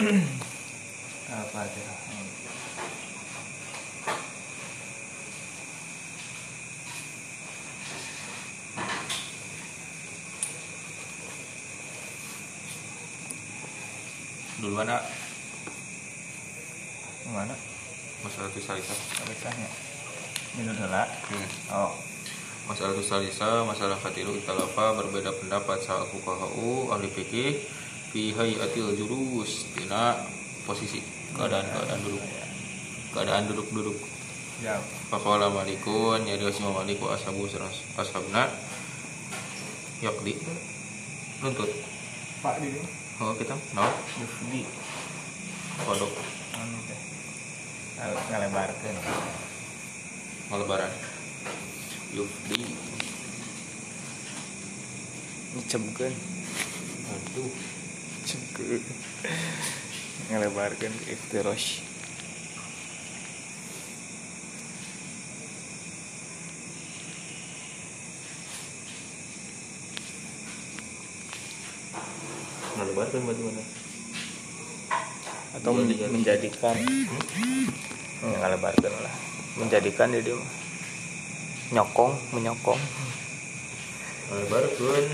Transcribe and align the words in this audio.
Al-Fatihah. 0.00 1.98
duluan 14.60 14.88
nak 14.88 15.04
Mana? 17.30 17.52
masalah 18.24 18.48
tusalisa 18.56 18.96
Alisahnya. 19.24 19.68
Minum 20.56 20.74
dulu. 20.80 20.88
hmm. 20.96 21.48
Oh. 21.76 21.92
masalah 22.68 22.96
tusalisa 22.96 23.68
masalah 23.68 24.00
khatiru 24.00 24.32
ikhtalafa 24.40 24.96
berbeda 24.96 25.32
pendapat 25.36 25.84
saat 25.84 26.08
fuqaha'u 26.08 26.88
ahli 26.88 27.08
fikih 27.12 27.79
fi 28.10 28.34
hayatil 28.34 28.94
jurus 28.98 29.70
dina 29.74 30.18
posisi. 30.66 31.02
Keadaan 31.34 31.66
keadaan 31.70 32.00
duduk. 32.02 32.24
Keadaan 33.14 33.44
duduk 33.46 33.68
duduk 33.70 33.98
Ya. 34.60 34.76
Faqala 35.08 35.48
malikun 35.48 36.20
ya 36.28 36.36
dia 36.36 36.52
Imam 36.52 36.76
Malik 36.76 37.00
wa 37.00 37.16
ashabu 37.16 37.48
ashabna. 37.96 38.44
Yakdi 40.04 40.36
nuntut. 41.40 41.70
Pak 42.44 42.60
di 42.60 42.68
oh 43.24 43.32
kita? 43.40 43.56
No. 43.72 43.88
Yufdi. 44.20 44.68
kodok 45.80 46.12
Anu 46.60 46.76
Ngalebarkeun. 48.00 48.96
malebaran 50.52 50.92
yufdi. 52.12 52.60
Cemkeun. 55.68 56.14
aduh 57.10 57.50
Ngalebarkeun 60.30 60.94
ke 61.04 61.16
iftirosh. 61.16 61.68
malebaran 72.76 73.22
bagaimana? 73.26 73.62
Atau 75.58 75.70
Iya, 75.74 75.78
men- 75.82 75.92
iya. 75.92 76.06
menjadikan 76.08 76.74
ya, 76.78 78.36
ngalebarkeun 78.40 78.94
lah. 79.02 79.14
Menjadikan 79.58 80.08
jadi 80.14 80.32
nyokong 81.74 82.12
menyokong. 82.32 82.80
Malebaran 84.30 85.06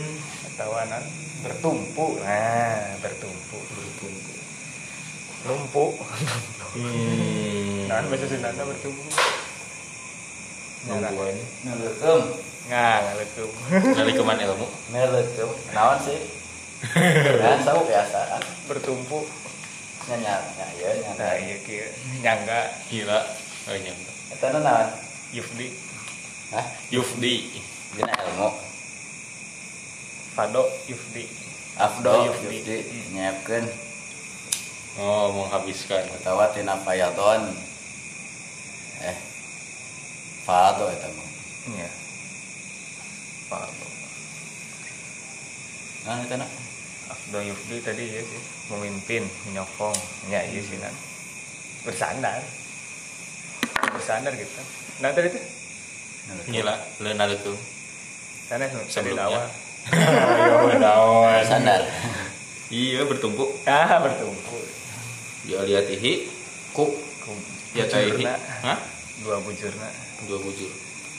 atau 0.52 0.70
anak 0.76 1.02
bertumpu 1.46 2.18
nah 2.26 2.98
bertumpu 2.98 3.58
bertumpu 3.70 4.34
numpuk 5.46 5.92
hmm 6.74 7.86
nah 7.86 8.02
bahasa 8.10 8.26
Sunda 8.26 8.50
bertumpu 8.50 9.06
Nungguan 10.86 11.34
Ngeleukeum. 11.66 12.22
nggak 12.70 12.98
ngalekum 13.02 13.50
Kali 13.94 14.12
keman 14.14 14.38
ilmu 14.38 14.66
Ngeleukeum. 14.94 15.50
Naon 15.74 15.98
sih? 15.98 16.18
Kan 17.42 17.62
tahu 17.66 17.80
biasa. 17.90 18.38
bertumpu 18.70 19.26
Nya 20.06 20.14
nya 20.22 20.66
ya 20.78 20.90
nya. 20.94 21.10
nah 21.18 21.34
iya 21.34 21.58
kia 21.66 21.90
nyangga 22.22 22.70
gila 22.86 23.18
oh 23.66 23.74
nyangka 23.74 24.12
Eta 24.30 24.46
na 24.54 24.58
naon? 24.62 24.88
Yufdi 25.34 25.74
Hah? 26.54 26.66
Yufdi 26.94 27.50
Dina 27.98 28.14
ilmu. 28.30 28.48
Fado 30.36 30.68
Yufdi. 30.84 31.24
Afdo 31.80 32.28
Yufdi. 32.28 32.60
Yufdi 32.60 32.76
nyiapkeun 33.16 33.64
oh 35.00 35.32
menghabiskan. 35.32 36.04
Utawa 36.12 36.52
tina 36.52 36.76
fayadon. 36.76 37.56
Eh. 39.00 39.16
Fado 40.44 40.92
eta 40.92 41.08
mah. 41.08 41.28
iya. 41.72 41.88
Fado. 43.48 43.86
Nah 46.04 46.20
eta 46.20 46.36
na. 46.36 46.46
Afdo 47.08 47.38
Yufdi 47.40 47.80
tadi 47.80 48.04
ya 48.04 48.20
sih. 48.20 48.42
Memimpin 48.76 49.24
menyokong. 49.48 49.96
Ya 50.28 50.44
iya 50.44 50.60
sih 50.60 50.76
kan 50.76 50.92
bersandar. 51.88 52.44
Bersandar 53.88 54.36
gitu. 54.36 54.52
Nah 55.00 55.16
tadi 55.16 55.32
tuh? 55.32 55.44
Gila 56.50 56.74
leuna 57.00 57.24
itu 57.30 57.54
sana 58.50 58.66
tadi 58.66 58.86
Sebelumnya. 58.90 59.26
awal 59.30 59.46
Sandal. 61.46 61.82
iya 62.74 63.06
bertumpuk. 63.06 63.62
Ah 63.66 64.02
bertumpu 64.02 64.58
ya 65.46 65.62
liatihi 65.62 66.26
ku. 66.74 66.90
Ya 67.76 67.84
hah? 68.64 68.78
Dua 69.20 69.36
bujurna 69.42 69.88
dua 70.26 70.38
bujur 70.40 70.72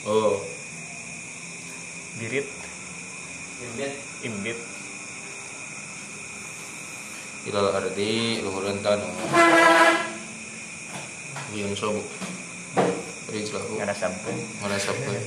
oh. 0.04 0.42
Birit. 2.18 2.46
Imbit. 4.26 4.58
Ilal 7.46 7.70
ardi 7.70 8.42
luhureun 8.42 8.82
tanu. 8.82 9.06
Yun 11.54 11.72
sobu. 11.78 12.02
Rijlahu 13.28 13.78
karena 13.78 13.94
sampai. 13.94 14.34
Mana 14.58 14.76
sampai. 14.76 15.20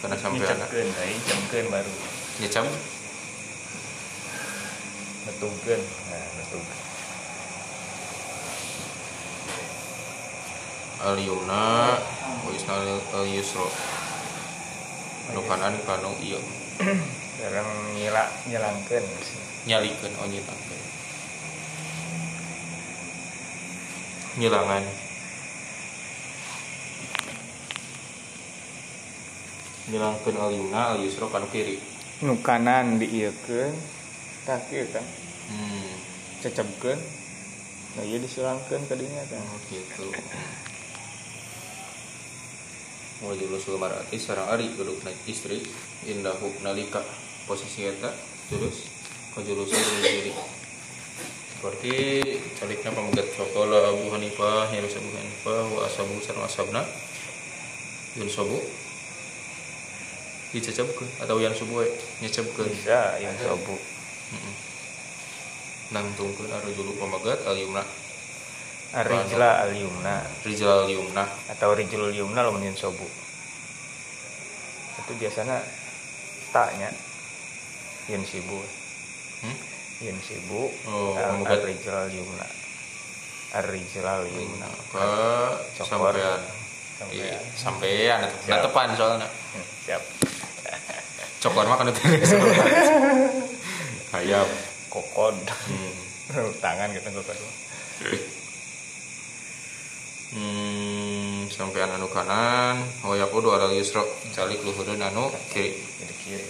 Karena 0.00 0.16
sampai 0.18 0.40
anak. 0.40 0.66
nyecemkeun 0.66 0.88
tadi 0.98 1.14
cemkeun 1.30 1.66
baru 1.70 1.92
Nyecam 2.40 2.64
betungkeun 5.28 5.82
nah 6.08 6.24
betung 6.40 6.64
Al 11.02 11.16
yumna 11.20 11.98
Wa 12.40 12.50
isnal 12.56 12.88
al 13.12 13.26
yusro 13.28 13.68
Nu 15.36 15.44
kanan 15.44 15.76
kanu 15.84 16.16
iya. 16.24 16.40
Sekarang 17.36 17.68
nyila 17.92 18.24
nyelangkeun 18.48 19.04
Nyalikeun 19.68 20.12
oh 20.16 20.26
nyilangkeun. 20.26 20.82
Nyilangan 24.40 24.84
Nyilangkeun 29.92 30.36
al 30.40 30.50
yumna 30.56 30.96
al 30.96 30.98
yusro 31.04 31.28
kanu 31.28 31.44
kiri 31.52 31.91
nu 32.22 32.38
kanan 32.38 33.02
kaki 34.46 34.78
kan 34.94 35.06
Hmm. 35.42 35.90
Cecebkeun. 36.38 36.96
Nah 37.98 38.04
ieu 38.06 38.16
disulangkeun 38.22 38.86
ka 38.86 38.94
dinya 38.94 39.20
kan 39.26 39.42
Oh 39.42 39.60
gitu. 39.68 40.06
Wajulusul 43.22 43.76
marati 43.76 44.16
sarang 44.18 44.48
ari 44.50 44.70
naik 44.74 45.18
istri 45.30 45.62
Indahu 46.08 46.50
nalika 46.62 47.02
posisi 47.46 47.86
eta 47.86 48.10
Terus 48.48 48.86
Wajulusul 49.36 49.78
diri. 50.02 50.32
Seperti 51.58 51.94
Caliknya 52.58 52.90
pemegat 52.96 53.28
Fakola 53.34 53.92
Abu 53.92 54.08
Hanifah 54.14 54.72
Yarus 54.72 54.98
Abu 54.98 55.10
Hanifah 55.10 55.62
Wa 55.74 55.80
asabu 55.86 56.16
sarang 56.22 56.46
asabna 56.46 56.82
Yun 58.18 58.30
sobu 58.30 58.58
Dicecabkeun 60.52 61.08
Atau 61.24 61.40
yang 61.40 61.56
subuh 61.56 61.80
we? 61.82 61.88
Nyecabkeun 62.20 62.68
bisa 62.68 63.16
yang 63.18 63.32
sobu 63.40 63.76
Heeh. 64.32 64.54
Nangtungkeun 65.92 66.52
arujulu 66.52 66.96
pemegat 67.00 67.40
al 67.48 67.56
yumna 67.56 67.84
Rijla 68.92 69.64
al 69.64 69.72
yumna 69.72 70.20
Rijal 70.44 70.84
yumna 70.92 71.24
atau 71.48 71.72
rijlul 71.72 72.12
yumna 72.12 72.44
lamun 72.44 72.64
yen 72.64 72.76
sobu 72.76 73.08
itu 75.02 75.12
biasanya 75.18 75.58
taknya 76.52 76.92
yen 78.06 78.22
sibu 78.22 78.60
Hmm? 79.42 79.58
yen 79.98 80.14
sibu 80.22 80.70
Oh, 80.86 81.18
al 81.18 81.40
yumna 82.12 82.46
ar 83.52 83.64
rijlal 83.68 84.28
yumna 84.28 84.68
ke 84.92 85.04
sampean. 87.02 87.40
Sampean. 87.58 88.20
Nah 88.46 88.58
tepan 88.62 88.88
soalnya. 88.94 89.26
Hmm, 89.26 89.66
siap 89.82 90.02
cokor 91.42 91.66
mah 91.66 91.76
kan 91.82 91.90
itu. 91.90 92.00
Ayam 94.16 94.46
kokod 94.86 95.34
hmm. 95.34 95.92
tangan 96.64 96.94
gitu 96.94 97.08
kokod 97.10 97.38
hmm, 100.36 101.50
sampean 101.50 101.90
anu 101.90 102.06
kanan. 102.06 102.78
Hoyak 103.02 103.34
kudu 103.34 103.50
ada 103.50 103.66
yusro 103.74 104.06
calik 104.30 104.62
luhurun 104.62 105.02
anu 105.02 105.34
kiri. 105.50 105.74
Jadi 105.74 106.14
kiri. 106.22 106.44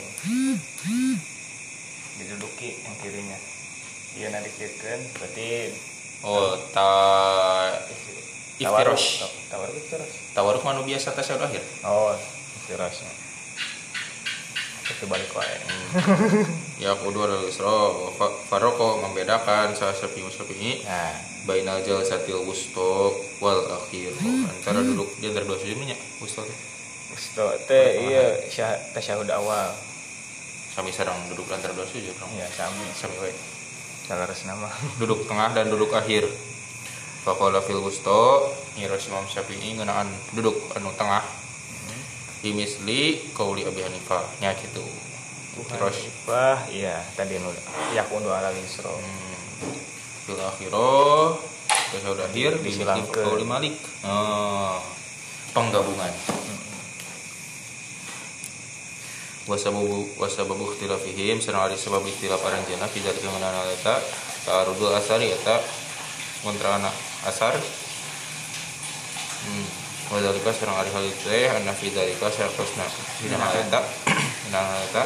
Diduduki 2.20 2.76
yang 2.84 2.96
kirinya. 3.00 3.38
Iya 4.12 4.28
nanti 4.28 4.52
kirikan 4.60 5.00
berarti 5.16 5.72
oh 6.20 6.60
ta 6.76 6.92
iftirosh. 8.60 9.24
Tawar 9.48 9.72
iftirosh. 9.72 10.36
Tawaruk 10.36 10.62
manu 10.68 10.84
biasa 10.84 11.16
tasawuf 11.16 11.48
akhir 11.48 11.64
oh 11.88 12.12
iftirashnya 12.60 13.21
itu 14.82 15.05
balik 15.06 15.31
wae 15.32 15.56
ya 16.79 16.94
kudu 16.99 17.23
al 17.23 17.46
yusra 17.46 17.70
wa 17.70 18.11
fa- 18.11 18.34
faroko 18.50 18.99
membedakan 18.99 19.73
salah 19.73 19.94
syafi'i 19.94 20.26
syafi'i 20.26 20.82
nah 20.82 21.14
bainal 21.43 21.82
jalsatil 21.82 22.38
wusto 22.46 23.19
wal 23.43 23.67
akhir. 23.67 24.14
Antara 24.46 24.79
duduk 24.79 25.11
di 25.19 25.26
antara 25.26 25.43
dua 25.43 25.58
sujudnya 25.58 25.99
wusto 26.23 26.46
teh 26.46 26.55
Usto 27.11 27.46
teh 27.67 27.99
iya 27.99 28.38
syah 28.46 28.79
tasyahud 28.94 29.26
awal. 29.26 29.75
Sami 30.70 30.94
sarang 30.94 31.19
duduk 31.35 31.50
antara 31.50 31.75
dua 31.75 31.82
sujud 31.82 32.14
dong. 32.14 32.31
ya 32.38 32.46
sami. 32.46 32.87
Sami 32.94 33.19
we 33.19 33.35
salaras 34.06 34.46
nama. 34.46 34.70
Duduk 35.02 35.26
tengah 35.26 35.50
dan 35.50 35.67
duduk 35.67 35.90
akhir. 35.90 36.31
Fakola 37.26 37.58
fil 37.58 37.82
wusto 37.82 38.46
nyiros 38.78 39.02
Imam 39.11 39.26
Syafi'i 39.26 39.75
ngenaan 39.75 40.06
duduk 40.38 40.55
anu 40.78 40.94
tengah 40.94 41.26
Imisli 42.42 43.22
kauli 43.38 43.62
Abi 43.62 43.86
Hanifah 43.86 44.26
nya 44.42 44.50
gitu. 44.58 44.82
Terus? 45.70 46.10
Wah, 46.26 46.58
iya 46.74 46.98
tadi 47.14 47.38
nu 47.38 47.54
yakunu 47.94 48.34
ala 48.34 48.50
lisro. 48.50 48.90
hmm, 48.90 50.42
akhiro 50.42 51.38
Tasyahud 51.94 52.18
akhir 52.18 52.58
Imisli 52.58 52.82
Disilangkeun. 52.82 53.14
kauli 53.14 53.46
Malik. 53.46 53.78
Oh, 54.02 54.82
penggabungan. 55.54 56.10
Wasababu 59.46 60.06
wasababu 60.18 60.74
ikhtilafihim 60.74 61.38
sareng 61.38 61.62
ari 61.62 61.78
sebab 61.78 62.02
ikhtilaf 62.02 62.42
aranjeunna 62.42 62.90
fi 62.90 63.02
dzalika 63.02 63.30
menana 63.30 63.62
eta 63.70 63.98
ta'arudul 64.46 64.94
asari 64.98 65.30
eta 65.30 65.62
kontra 66.42 66.78
anak 66.78 66.94
asar. 67.22 67.54
Hmm 69.46 69.81
wa 70.12 70.20
dzalika 70.20 70.53
sareng 70.53 70.76
ari 70.76 70.91
hal 70.93 71.05
itu 71.09 71.25
teh 71.25 71.49
anna 71.49 71.73
fi 71.73 71.88
dzalika 71.88 72.29
syartosna 72.29 72.85
dina 73.25 73.41
hal 73.41 73.56
eta 73.64 73.81
dina 74.44 74.61
hal 74.61 74.81
eta 74.93 75.05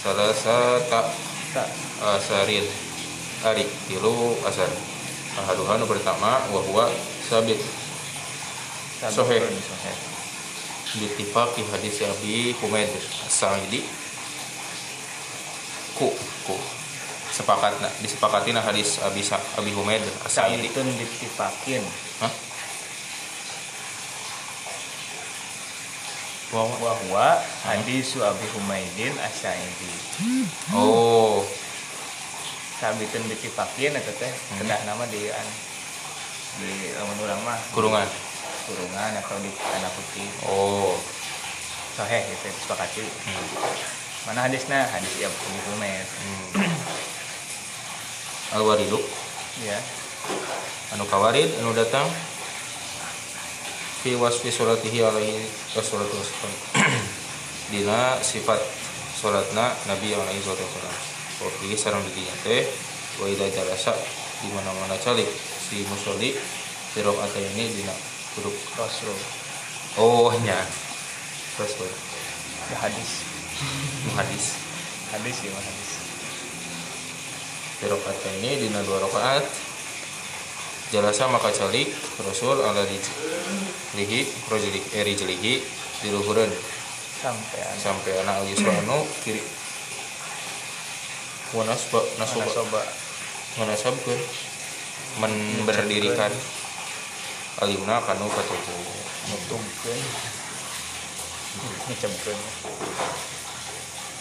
salasata 0.00 1.00
Tak. 1.50 1.66
asarin 2.16 2.62
ari 3.42 3.66
tilu 3.90 4.38
asar 4.46 4.70
ahaduha 5.44 5.82
nu 5.82 5.86
pertama 5.90 6.40
wa 6.48 6.60
huwa 6.62 6.86
sabit. 7.26 7.58
Soheh. 9.10 9.42
Bittifaqi 10.90 11.62
hadis 11.70 12.02
Abi 12.02 12.52
Humaid 12.60 12.90
As-Sa'idi 13.26 13.80
ku 15.94 16.10
ku 16.44 16.54
sepakat 17.30 17.78
disepakati 18.02 18.50
nah 18.52 18.60
hadis 18.60 18.98
Abi 19.02 19.22
Abi 19.56 19.70
Humaid 19.74 20.02
As-Sa'idi 20.26 20.68
Saitun 20.68 20.86
ditipakin. 20.98 21.82
Hah? 22.20 22.32
Wow. 26.50 26.66
Wahwa 26.82 27.38
hadisu 27.62 28.26
Abi 28.26 28.42
Humaidin 28.50 29.14
Asy'idi. 29.22 29.92
Oh, 30.74 31.46
Sabitun 32.82 33.22
ditipakin 33.30 33.94
eta 33.94 34.10
teh 34.18 34.26
Hmm. 34.26 34.58
kedah 34.58 34.80
nama 34.82 35.04
di 35.06 35.30
an 35.30 35.46
di 36.58 36.90
lamun 36.96 37.22
urang 37.22 37.40
mah 37.46 37.54
kurungan. 37.70 38.08
kurungan 38.66 39.12
atau 39.20 39.38
di 39.38 39.50
tanda 39.54 39.86
putih. 39.94 40.26
Oh. 40.48 40.98
Soheh 41.94 42.22
gitu 42.24 42.50
disepakati. 42.50 43.04
Hmm. 43.04 43.46
Mana 44.26 44.50
hadisnya? 44.50 44.90
Hadis 44.90 45.12
ya 45.22 45.30
Abi 45.30 45.60
Humaid. 45.70 46.06
Hmm. 46.08 46.66
Al-Waridu 48.58 48.98
Ya. 49.62 49.78
anu 50.90 51.04
kawarid 51.06 51.46
anu 51.62 51.70
datang 51.76 52.06
fi 54.00 54.16
wasfi 54.16 54.48
suratihi 54.48 55.04
alaihi 55.04 55.44
wassalatu 55.76 56.16
wassalam 56.16 56.54
dina 57.72 58.16
sifat 58.24 58.56
salatna 59.12 59.76
Nabi 59.84 60.16
alaihi 60.16 60.40
salatu 60.40 60.64
wassalam 60.64 60.96
wa 61.44 61.48
fi 61.60 61.68
sareng 61.76 62.00
di 62.08 62.12
dinya 62.16 62.34
teh 62.40 62.64
wa 63.20 63.28
idza 63.28 63.46
jalasa 63.52 63.92
di 64.40 64.48
mana-mana 64.56 64.96
calik 65.04 65.28
si 65.68 65.84
musolli 65.84 66.32
fi 66.96 67.04
ini 67.04 67.64
dina 67.76 67.92
duduk 68.40 68.56
Rasul. 68.80 69.16
oh 70.00 70.32
nya 70.48 70.56
Ya, 72.70 72.76
hadis. 72.80 73.10
hadis 74.16 74.44
Hadis 75.12 75.36
ya 75.44 75.52
hadis. 75.52 75.90
fi 77.76 78.28
ini 78.40 78.50
dina 78.64 78.80
dua 78.80 79.04
rakaat 79.04 79.44
jalasa 80.90 81.30
maka 81.30 81.54
calik 81.54 81.90
Rasul 82.22 82.58
ala 82.58 82.82
rijlihi 82.82 84.20
rajuli 84.50 84.80
eh 84.94 85.02
rijlihi 85.06 85.52
di 86.00 86.08
luhureun 86.10 86.50
Sampai 87.20 87.60
sampai 87.76 88.16
anak 88.24 88.40
al 88.40 88.46
yusra 88.48 88.72
anu 88.72 89.04
kiri 89.20 89.44
wa 91.52 91.68
nasba 91.68 92.00
Mana 92.00 92.24
nasaba 92.24 92.48
soba 92.48 92.82
menasabkeun 93.58 94.20
men 95.18 95.32
berdirikan. 95.66 96.30
Al 97.60 97.68
yumna 97.68 97.98
kanu 98.00 98.30
katutu 98.30 98.72
nutungkeun. 99.28 100.00
Ngecemkeun. 101.90 102.38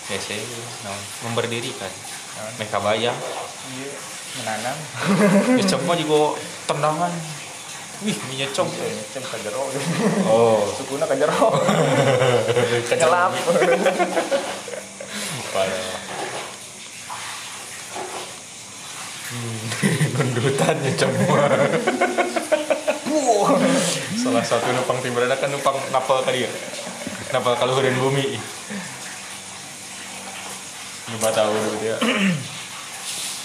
ya 0.10 0.18
saya 0.18 0.42
naon 0.81 1.01
memberdirikan. 1.30 1.94
Naon? 2.36 2.54
meh 2.57 2.68
kabayang 2.74 3.19
Iya, 3.69 3.94
menanam. 4.37 4.77
ngecem 5.57 5.79
mah 5.89 5.97
juga 5.97 6.37
tendangan 6.69 7.11
wih 7.99 8.15
menyecem 8.31 8.63
Iya, 8.63 8.87
ngecem 8.95 9.23
ka 9.25 9.37
jero. 9.43 9.67
oh 10.29 10.63
Sukuna 10.77 11.03
ka 11.09 11.15
jero. 11.19 11.51
Ngelap. 12.87 13.31
Parah. 15.49 15.99
Ya 20.79 20.93
semua. 20.95 21.43
Salah 24.15 24.43
satu 24.45 24.67
numpang 24.73 24.99
timbrana 25.03 25.35
kan 25.37 25.49
numpang 25.51 25.77
napal 25.91 26.23
kali 26.23 26.45
ya. 26.47 26.51
Napal 27.35 27.53
kaluhureun 27.59 27.97
bumi. 27.99 28.39
Lima 31.09 31.29
tahu 31.33 31.49
dulu 31.51 31.71
dia. 31.83 31.97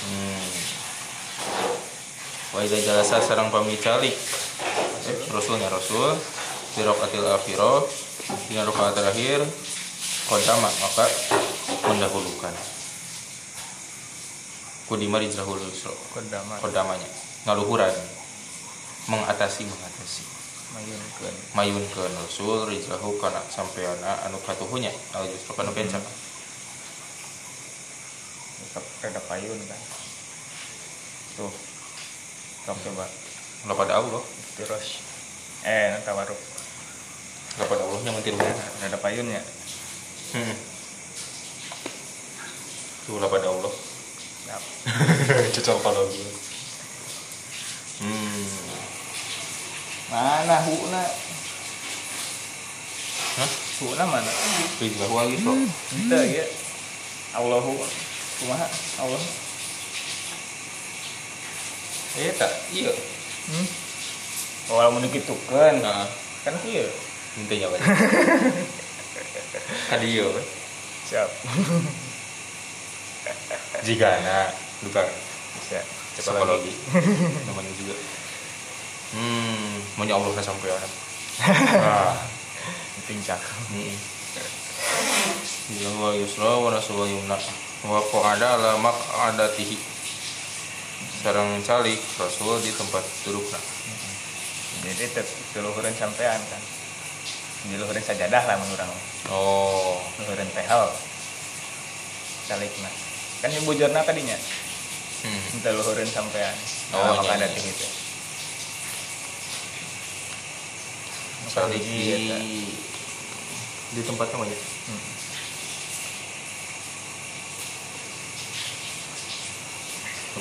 Hmm. 0.05 0.37
Wa 2.55 2.63
idza 2.63 2.79
jalasa 2.79 3.19
sarang 3.19 3.51
pamicalik. 3.51 4.15
Eh, 5.11 5.17
Rasulnya 5.35 5.67
Rasul. 5.67 6.15
Di 6.79 6.87
rakatil 6.87 7.27
akhirah 7.27 7.83
di 8.47 8.55
rakaat 8.55 8.95
terakhir. 8.95 9.43
Kodama 10.31 10.71
maka 10.71 11.11
mendahulukan. 11.91 12.55
Kudima 14.87 15.19
dijrahul 15.19 15.59
yusra. 15.59 15.91
Kodama 16.15 16.63
kodamanya 16.63 17.11
ngaluhuran. 17.43 17.91
Mengatasi 19.11 19.67
mengatasi. 19.67 20.23
Mayunkeun. 20.75 21.35
mayun 21.55 21.87
ke 21.87 22.03
nusul 22.19 22.67
rijrahu 22.67 23.15
kana 23.23 23.39
sampeana 23.47 24.27
anu 24.27 24.43
katuhunya 24.43 24.91
al 25.15 25.23
yusra 25.23 25.55
kana 25.55 25.71
Tetap 25.75 26.03
rada 29.03 29.21
payun 29.27 29.59
kan. 29.71 29.81
Tuh. 31.39 31.74
Sok 32.65 32.79
coba. 32.81 33.05
lapada 33.69 34.01
Allah 34.01 34.23
Terus. 34.57 35.01
Eh, 35.65 35.93
nanti 35.93 36.05
tawaruk. 36.09 36.41
lapada 37.61 37.83
Allahnya 37.85 38.11
mentir 38.13 38.35
Rada 38.37 38.99
payunnya. 38.99 39.41
hmm. 40.35 40.57
tuh 43.07 43.21
lapada 43.21 43.47
Allah 43.53 43.73
Nah, 44.45 44.61
cocok 45.57 45.79
kalau 45.81 46.05
gue 46.09 46.31
hmm 48.05 48.45
mana 50.13 50.57
huna? 50.63 51.03
Hah? 53.35 53.51
Huna 53.83 54.05
mana? 54.07 54.33
rijrahu 54.79 55.15
al 55.19 55.29
yusra 55.33 55.53
Itu 55.97 56.19
ya. 56.23 56.47
Allahu 57.35 57.73
kumaha? 58.39 58.67
Allah. 59.03 59.23
Eh 62.21 62.33
tak 62.39 62.53
iya. 62.71 62.93
Hmm. 63.51 63.67
Oh, 64.73 64.81
mau 64.81 65.01
dikitukeun. 65.03 65.85
nah. 65.85 66.09
Kan 66.45 66.55
ieu. 66.69 66.85
intinya 67.35 67.67
apa 67.67 67.77
kadieu 69.91 70.31
Siap. 71.11 71.27
jika 73.87 74.07
anak 74.23 74.55
bukan 74.87 75.07
Bisa. 75.61 75.83
psikologi 76.15 76.71
namanya 77.51 77.73
juga. 77.75 77.97
Hmm 79.15 79.83
maunya 79.99 80.15
Allah 80.15 80.31
sampai 80.39 80.71
orang 80.71 80.93
ah. 81.83 82.15
Pincak. 83.05 83.37
Ya 85.75 85.91
wa 86.01 86.17
yusra 86.17 86.57
wa 86.57 86.73
nasul 86.73 87.05
yumna 87.05 87.37
wa 87.85 88.01
qada 88.01 88.57
ala 88.57 88.81
mak 88.81 88.97
adatihi 89.29 89.77
sarang 91.25 91.57
calik 91.65 91.97
rasul 92.21 92.61
di 92.61 92.69
tempat 92.71 93.01
dudukna 93.25 93.57
Jadi 94.85 95.09
tetep 95.09 95.25
luhureun 95.57 95.97
sampean 95.97 96.37
kan. 96.37 96.63
Di 97.65 97.81
luhureun 97.81 98.05
sajadah 98.05 98.43
lah 98.45 98.57
menurut 98.61 98.85
orang. 98.85 99.01
oh 99.33 99.97
Luhureun 100.21 100.51
tehal. 100.53 100.93
calikna 102.45 102.93
kan 103.41 103.49
yang 103.49 103.65
bujurna 103.65 104.05
tadinya 104.05 104.37
hmm. 105.25 105.41
minta 105.57 105.73
luhurin 105.73 106.05
sampean 106.05 106.53
Oh, 106.93 107.01
oh, 107.01 107.17
maka 107.17 107.25
iya, 107.25 107.37
ada 107.41 107.49
iya. 107.49 107.57
gitu 107.59 107.87
Salik 111.45 111.81
hiji 111.81 111.97
di 111.97 112.29
eta. 112.29 112.37
di 113.93 114.01
tempatnya 114.05 114.37
aja 114.45 114.59
Hmm. 114.85 115.01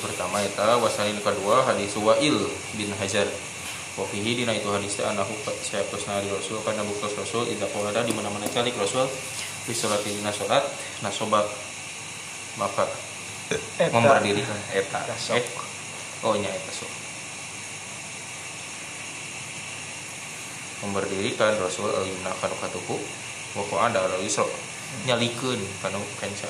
Pertama 0.02 0.42
eta 0.42 0.78
wasalil 0.82 1.22
kedua 1.22 1.66
hadis 1.70 1.94
Wa'il 2.00 2.38
bin 2.74 2.90
Hajar. 2.98 3.30
Wa 3.94 4.02
fihi 4.10 4.34
dina 4.34 4.50
itu 4.50 4.66
hadis 4.74 4.98
anahu 5.06 5.34
sayaptos 5.46 6.10
nari 6.10 6.26
Rasul 6.34 6.58
kana 6.66 6.82
buktos 6.82 7.14
Rasul 7.14 7.46
idza 7.54 7.70
qala 7.70 7.94
di 8.02 8.10
mana-mana 8.10 8.50
calik 8.50 8.74
Rasul 8.74 9.06
di 9.70 9.74
salat 9.78 10.02
dina 10.02 10.34
salat 10.34 10.66
nasoba 11.06 11.46
maka 12.58 12.90
memberdirikan 13.94 14.58
eta. 14.74 15.06
Sok. 15.14 15.38
eh 15.38 15.46
oh 16.26 16.34
nya 16.42 16.50
eta 16.50 16.72
sok. 16.74 16.92
Memberdirikan 20.90 21.54
Rasul 21.62 21.94
al-yumna 21.94 22.34
kanu 22.42 22.58
katuhu 22.58 22.98
wa 23.54 23.64
qa'ada 23.70 24.10
al 24.10 24.18
yusra. 24.26 24.50
Nyalikeun 25.06 25.62
kanu 25.86 26.02
kenca 26.18 26.50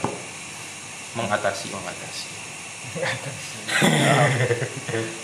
mengatasi 1.14 1.70
mengatasi 1.70 2.33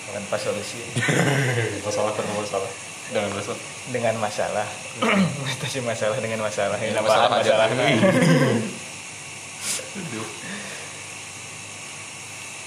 bukan 0.10 0.24
pas 0.28 0.42
solusi 0.42 0.82
masalah 1.86 2.12
karena 2.18 2.34
masalah. 2.34 2.72
Dengan 3.10 3.30
Rasul 3.34 3.58
dengan 3.90 4.16
masalah. 4.22 4.68
Mengatasi 5.02 5.82
masalah 5.82 6.18
dengan 6.22 6.46
masalah. 6.46 6.78
Ini 6.78 6.94
Dengan 6.94 7.02
apa 7.02 7.10
masalah. 7.10 7.30
Aja. 7.42 7.54
masalahnya 7.58 7.86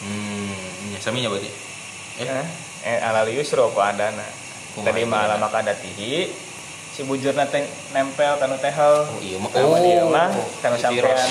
hmm 0.03 0.93
ya 0.95 0.99
saminya 0.99 1.29
berarti? 1.31 1.51
Eh? 2.21 2.47
Eh 2.83 2.99
alal 2.99 3.31
yusro 3.31 3.71
apa 3.71 3.95
adana 3.95 4.27
tadi 4.83 5.03
adana? 5.07 5.39
maka 5.39 5.63
ada 5.63 5.75
tihi. 5.79 6.27
Si 6.93 7.01
bujurna 7.09 7.49
teh 7.49 7.65
nempel 7.97 8.37
kanu 8.37 8.61
tehel 8.61 9.09
oh 9.09 9.21
iya 9.25 9.41
mah 9.41 9.49
Sama 9.49 9.79
dia. 9.81 10.05
mah 10.05 10.29
itu 10.61 10.77
sampean. 10.77 11.31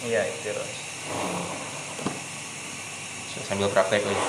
Iya 0.00 0.20
itu 0.32 0.48
Ros. 0.56 0.72
Sambil 3.46 3.68
praktek 3.72 4.04
aja 4.04 4.26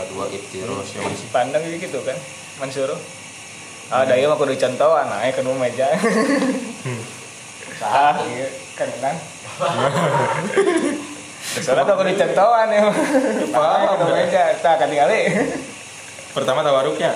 kedua 0.00 0.32
ibtiros 0.32 0.96
yang 0.96 1.04
masih 1.04 1.28
pandang 1.28 1.60
gitu 1.66 2.00
kan 2.00 2.16
Mansur. 2.56 2.92
Ah 3.90 4.06
daya 4.06 4.30
mah 4.30 4.38
kudu 4.38 4.54
contohan 4.54 5.10
nah 5.10 5.24
kanu 5.34 5.52
meja 5.58 5.92
ah 7.84 8.16
iya 8.22 8.48
kan 8.78 8.88
kan? 9.02 9.16
Soalnya 11.60 11.84
kok 11.84 11.96
kudu 12.00 12.12
contohan 12.16 12.68
ya 12.70 12.86
paham. 13.50 14.00
Kanu 14.00 14.14
meja 14.14 14.56
tak 14.62 14.80
kan 14.80 14.88
kali. 14.88 15.20
Pertama 16.32 16.62
tawaruknya 16.64 17.12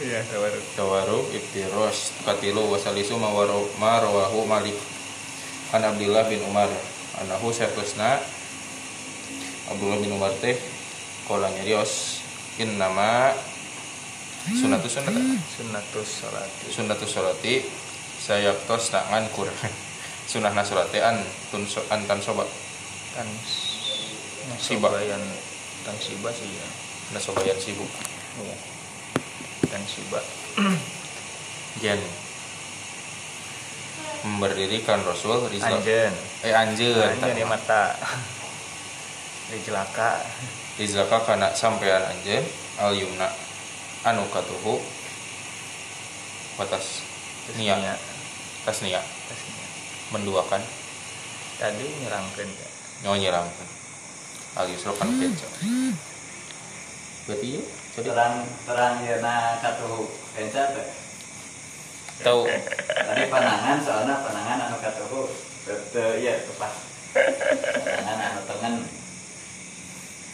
iya 0.00 0.20
sabar 0.28 0.52
tawaruk 0.76 1.32
ibtiros 1.34 2.12
katilu 2.24 2.72
wasalisu 2.72 3.20
mawaro 3.20 3.68
marawahu 3.76 4.48
malik. 4.48 4.76
An 5.74 5.82
Abdullah 5.82 6.24
bin 6.30 6.40
Umar. 6.46 6.70
Anahu 7.16 7.48
satusna 7.48 8.20
Abdullah 9.70 9.98
bin 9.98 10.14
Umar 10.14 10.30
teh 10.38 10.54
kola 11.26 11.50
nyarios 11.50 12.22
in 12.62 12.78
nama 12.78 13.34
sunatus 14.46 15.02
sunat 15.02 15.14
sunnatus 15.58 16.08
salat 16.22 16.50
sunatus 16.70 17.10
salati. 17.10 17.54
Saya 18.16 18.54
tos 18.66 18.90
tangan 18.90 19.26
kur. 19.34 19.46
Sunah 20.30 20.50
nasolate 20.50 20.98
an 20.98 21.22
tun 21.54 21.62
so- 21.70 21.86
an 21.86 22.02
tan 22.10 22.18
soba. 22.18 22.42
Kan 23.14 23.28
Siba. 24.58 24.90
yang 25.02 25.22
tan 25.86 25.94
siba 26.02 26.30
sih 26.34 26.50
ya. 26.50 26.66
Nasobayan 27.14 27.54
sibuk 27.54 27.86
iya. 28.42 28.56
Tan 29.70 29.82
siba. 29.86 30.18
Jen. 31.82 32.00
Memberdirikan 34.26 35.06
Rasul 35.06 35.46
Rizal. 35.46 35.78
Anjen 35.78 36.10
eh 36.42 36.50
anjeun. 36.50 37.06
Anjen 37.06 37.38
di 37.38 37.46
mata 37.46 37.94
di 39.50 39.58
jelaka 39.62 40.20
Rizalka 40.76 41.24
kana 41.24 41.56
sampean 41.56 42.04
anjeun 42.04 42.44
al 42.76 42.92
yumna. 42.92 43.32
Anu 44.04 44.28
katuhu. 44.28 44.76
Batas 46.60 47.00
nia 47.56 47.80
Nia. 47.80 47.96
tas 48.66 48.82
nia 48.82 49.00
menduakan. 50.12 50.60
Tadi 51.56 51.86
nyerangkeun 52.04 52.50
ya 52.52 52.68
nyawa 53.04 53.16
nyerangkan 53.20 53.68
al 54.56 54.66
yusra 54.72 54.92
kan 54.96 55.12
keca 55.20 55.48
berarti 57.28 57.60
ya 57.60 57.62
jadi 57.92 58.08
terang 58.08 58.34
terang 58.64 58.94
ya 59.04 59.16
na 59.20 59.60
katu 59.60 60.08
kenca 60.32 60.72
teh 60.72 60.88
tahu 62.24 62.48
tadi 62.88 63.24
panangan 63.28 63.76
soalnya 63.84 64.24
panangan 64.24 64.68
anu 64.68 64.76
katuhu. 64.80 65.28
Teu 65.66 66.14
iya 66.22 66.38
tepat. 66.46 66.72
Panangan 67.84 68.38
anu 68.38 68.40
tengen 68.46 68.74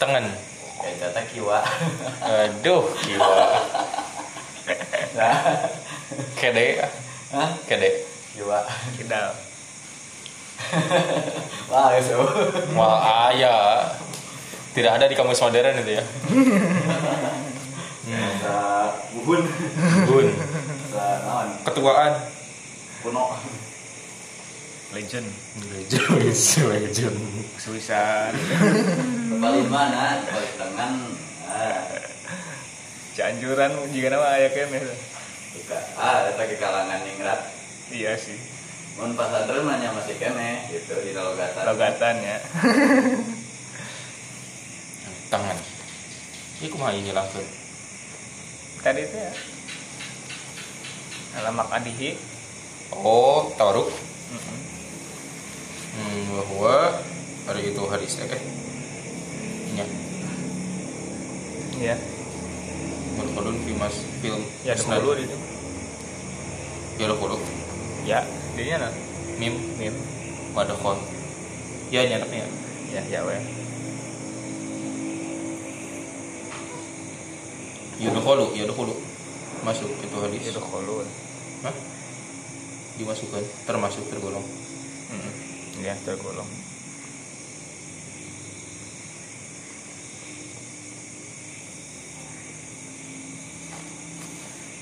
tengen. 0.03 0.27
Teh 0.83 1.25
kiwa. 1.31 1.63
Aduh 2.19 2.91
kiwa. 2.99 3.35
Nah 5.15 5.35
kede 6.35 6.83
hah? 7.31 7.49
Kede 7.63 8.03
kiwa. 8.35 8.67
Kidal. 8.99 9.31
Wah 11.71 11.89
itu 11.95 12.19
wal 12.75 12.99
aya 12.99 13.87
tidak 14.75 14.99
ada 14.99 15.05
di 15.07 15.15
kamus 15.15 15.39
modern 15.39 15.79
itu 15.79 15.99
ya. 15.99 16.03
Sa 18.43 18.55
buhun 19.15 19.47
gun 20.07 20.27
sa 20.91 21.03
naon. 21.23 21.47
Ketuaan. 21.63 22.13
Kuno 23.03 23.39
legend. 24.93 25.27
Legend. 25.73 26.05
Legend. 26.69 27.17
Suisan 27.57 28.31
kembali 29.33 29.65
mana 29.67 30.21
kembali 30.21 30.49
tangan 30.55 30.91
ah. 31.49 31.83
Cianjuran 33.13 33.73
jika 33.93 34.09
nama 34.09 34.25
aya 34.37 34.49
kene 34.49 34.81
Ika, 35.53 35.77
ah, 36.01 36.25
eta 36.33 36.49
ke 36.49 36.57
kalangan 36.57 37.05
ningrat. 37.05 37.45
iya 37.93 38.17
sih. 38.17 38.33
Mun 38.97 39.13
pasantren 39.13 39.61
mah 39.61 39.77
nya 39.77 39.93
masih 39.93 40.17
kene 40.17 40.65
gitu 40.73 40.97
di 40.97 41.13
logatan. 41.13 41.61
logatan 41.61 42.15
ya. 42.25 42.37
Tangan. 45.33 45.57
Ini 46.57 46.67
kumaha 46.73 46.97
ini 46.97 47.13
langsung 47.13 47.45
tadi 48.81 49.05
itu 49.05 49.17
ya. 49.17 49.33
Alamak 51.37 51.69
adihi. 51.69 52.17
Oh 52.97 53.53
tawaruk. 53.57 53.93
Mm-mm. 54.33 54.41
hmm, 54.41 54.61
bahwa 56.33 56.97
hari 57.45 57.61
itu 57.69 57.81
hari 57.85 58.05
eh 58.09 58.41
nya 59.77 59.85
iya 61.77 61.95
Mudkhulun 63.13 63.61
fi 63.61 63.71
mas 63.77 63.95
film 64.25 64.41
ya 64.65 64.73
dulu 64.73 65.13
di 65.13 65.25
ya 66.97 67.05
dulu 67.05 67.37
ya. 68.09 68.19
Dirinya 68.53 68.89
nah 68.89 68.91
mim. 69.37 69.53
Mim. 69.77 69.93
Madkhul 70.53 70.97
ya 71.89 72.05
nyanapnya 72.05 72.45
ya 72.93 73.01
ya 73.09 73.21
we 73.25 73.37
yudkhulu 78.01 78.53
yudkhulu 78.53 78.93
masuk 79.65 79.89
itu 80.01 80.17
hadis 80.21 80.41
itu 80.53 80.61
kolun 80.61 81.05
Hah? 81.65 81.75
dimasukkan 82.97 83.41
termasuk 83.65 84.05
tergolong 84.09 84.45
ya 85.83 85.95
tergolong. 86.07 86.47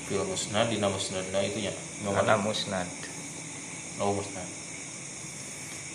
Film 0.06 0.26
musnad 0.30 0.70
dina 0.70 0.86
musnadna 0.86 1.42
itu 1.42 1.58
nya 1.66 1.74
Imam 2.06 2.14
karena 2.14 2.38
Malik. 2.38 2.46
musnad. 2.46 2.88
Oh 3.98 4.14
musnad. 4.14 4.46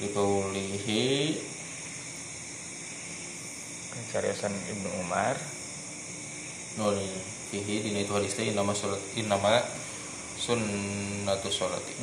Dikaulihi 0.03 1.03
cariasan 4.11 4.51
ibnu 4.67 4.89
umar. 4.99 5.39
Nol 6.75 6.99
fihi 7.47 7.79
dina 7.79 8.03
itu 8.03 8.11
hadis 8.11 8.35
teh 8.35 8.51
nama 8.51 8.75
salat 8.75 8.99
nama 9.23 9.63
sunnatus 10.37 11.55
salati 11.55 11.95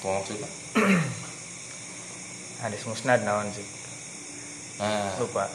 Kumaha 0.00 0.24
maksudnya 0.24 0.48
hadis 2.64 2.84
musnad 2.88 3.20
naon 3.24 3.52
sih? 3.52 3.64
Nah 4.80 5.12
lupa. 5.20 5.44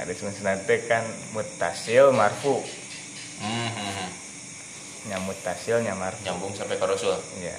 Hadis 0.00 0.24
musnad 0.24 0.64
teh 0.64 0.88
kan 0.88 1.04
mutasil 1.36 2.10
marfu. 2.16 2.64
Hmm, 3.44 3.68
hmm, 3.70 3.92
hmm. 3.92 4.10
nyamut 5.12 5.36
tasil 5.44 5.84
nyamar 5.84 6.16
nyambung 6.24 6.56
sampai 6.56 6.80
ke 6.80 6.86
Rasul. 6.88 7.12
Ya 7.44 7.56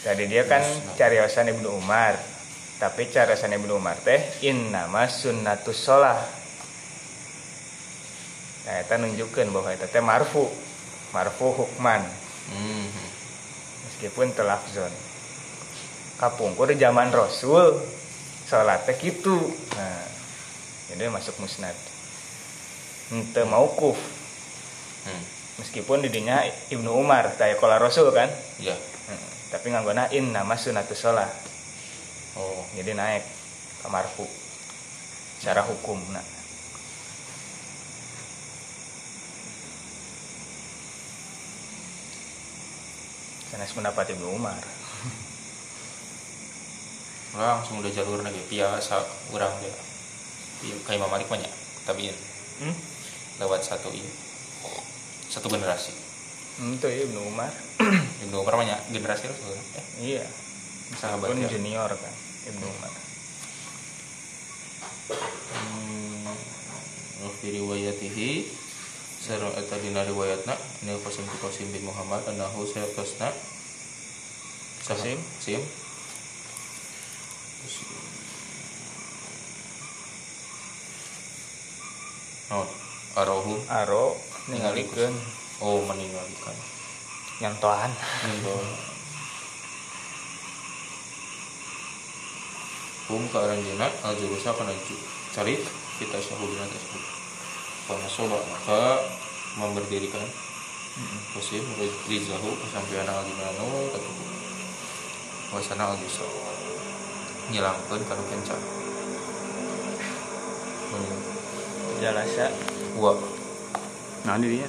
tadi 0.00 0.24
dia 0.32 0.48
kan 0.48 0.64
Terus, 0.64 0.80
nah. 0.80 0.96
cariosan 0.96 1.52
ibnu 1.52 1.68
Umar. 1.76 2.16
Tapi 2.80 3.12
cariosan 3.12 3.52
ibnu 3.52 3.76
Umar 3.76 4.00
teh 4.00 4.20
in 4.40 4.72
nama 4.72 5.04
sunnatus 5.04 5.76
sholah. 5.76 6.16
Nah 8.64 8.76
itu 8.80 8.94
nunjukkan 8.96 9.46
bahwa 9.52 9.76
itu 9.76 9.86
teh 9.92 10.00
marfu. 10.00 10.48
Marfu 11.12 11.52
hukman 11.52 12.00
hmm. 12.48 12.88
meskipun 13.90 14.32
telafzon 14.32 14.92
kapungkur 16.16 16.72
zaman 16.72 17.12
Rasul 17.12 17.76
sholat 18.48 18.88
teh 18.88 18.96
gitu. 18.96 19.36
Nah 19.76 20.04
jadi 20.90 21.12
masuk 21.12 21.38
musnad. 21.38 21.76
Ente 23.12 23.42
maukuf 23.44 23.98
Hmm. 25.00 25.24
meskipun 25.56 26.04
didinya 26.04 26.44
Ibnu 26.68 26.92
Umar 26.92 27.32
kayak 27.40 27.56
kola 27.56 27.80
Rasul 27.80 28.12
kan? 28.12 28.28
Ya. 28.60 28.76
Hmm, 28.76 29.24
tapi 29.48 29.72
nganggona 29.72 30.12
in 30.12 30.28
nama 30.28 30.60
sunatus 30.60 31.00
sholah 31.00 31.24
oh. 32.36 32.68
Jadi 32.76 32.92
naik 32.92 33.24
ke 33.80 33.88
marfu. 33.88 34.28
Secara 35.40 35.64
hukum 35.64 35.96
nah 36.12 36.39
sanes 43.50 43.74
pendapat 43.74 44.14
Ibnu 44.14 44.30
Umar. 44.38 44.62
Langsung 47.34 47.82
udah 47.82 47.90
jalur 47.90 48.22
lagi 48.22 48.42
biasa 48.46 49.02
orang 49.34 49.54
dia. 49.62 49.74
Iya, 50.60 50.76
kayak 50.86 50.98
Imam 51.02 51.10
Malik 51.10 51.26
banyak 51.26 51.50
tabiin. 51.86 52.14
Hmm? 52.60 52.76
lewat 53.40 53.64
satu 53.64 53.88
ini 53.88 54.12
satu 55.32 55.48
generasi. 55.48 55.96
Hmm, 56.60 56.76
itu 56.76 56.86
ya 56.86 57.08
Ibnu 57.08 57.20
Umar. 57.24 57.48
Ibnu 58.28 58.36
Umar 58.36 58.60
banyak 58.60 58.76
generasi 58.92 59.32
lah 59.32 59.36
sebenarnya. 59.38 59.64
eh 59.80 59.86
iya. 60.04 60.24
Sahabat 61.00 61.32
pun 61.32 61.40
ya 61.40 61.48
junior 61.48 61.88
kan 61.88 62.14
Ibnu 62.52 62.66
Umar. 62.68 62.92
Hmm. 65.56 66.36
riwayatihi 67.40 68.30
sareng 69.20 69.52
eta 69.52 69.76
dina 69.76 70.00
riwayatna 70.00 70.56
ini 70.80 70.96
Qasim 71.04 71.28
bin 71.28 71.38
Qasim 71.44 71.68
bin 71.68 71.84
Muhammad 71.84 72.24
anahu 72.24 72.64
sayatosna 72.64 73.28
Qasim? 74.88 75.20
Sim 75.44 75.60
Oh, 82.50 82.66
arohum 83.14 83.62
Aro 83.70 84.18
ningalikeun 84.50 85.14
oh 85.62 85.78
meninggalkan 85.86 86.56
nyantoan 87.38 87.94
Nindol. 88.26 88.66
Hum 93.06 93.22
ka 93.30 93.38
aranjeuna 93.46 93.86
al 94.02 94.18
jurusa 94.18 94.50
kana 94.50 94.74
carik 95.30 95.62
kita 96.02 96.18
syahudina 96.18 96.66
tersebut. 96.66 97.19
Pada 97.90 98.06
soba 98.06 98.38
maka 98.38 99.02
memberdirikan 99.58 100.22
Qasim 101.34 101.66
Rizahu 102.06 102.54
sampai 102.70 103.02
anak 103.02 103.18
al 103.18 103.24
dimano 103.26 103.66
katubu. 103.90 104.24
Wasana 105.50 105.90
al 105.90 105.98
jusa. 105.98 106.22
Nyilangkeun 107.50 108.02
kanu 108.06 108.22
kenca. 108.30 108.54
Hmm. 110.90 111.18
jalasa 111.98 112.46
Wa 112.94 113.14
nah 114.26 114.36
dia 114.38 114.68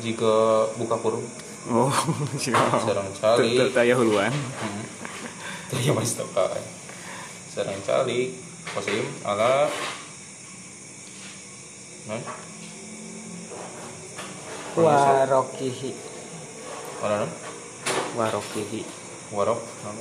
jika 0.00 0.64
buka 0.78 0.96
kurung 1.00 1.26
oh 1.68 1.92
siapa 2.40 2.78
sareng 2.80 3.10
cali 3.16 3.56
taya 3.72 3.94
huluan 3.96 4.32
Hmm. 4.32 4.84
Tanya 5.70 5.94
mas 5.94 6.18
tepat. 6.18 6.58
Sarang 7.46 7.78
cali 7.86 8.34
Qasim 8.74 9.06
ala 9.22 9.70
non 12.08 12.22
warokihi 14.78 15.90
non 17.02 17.30
warokihi 18.14 18.80
warok 19.34 19.60
non 19.84 19.96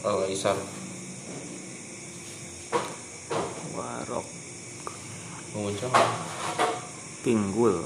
al 0.00 0.24
isar. 0.32 0.56
Warok 3.76 4.26
menguncang 5.52 5.92
pinggul. 7.20 7.84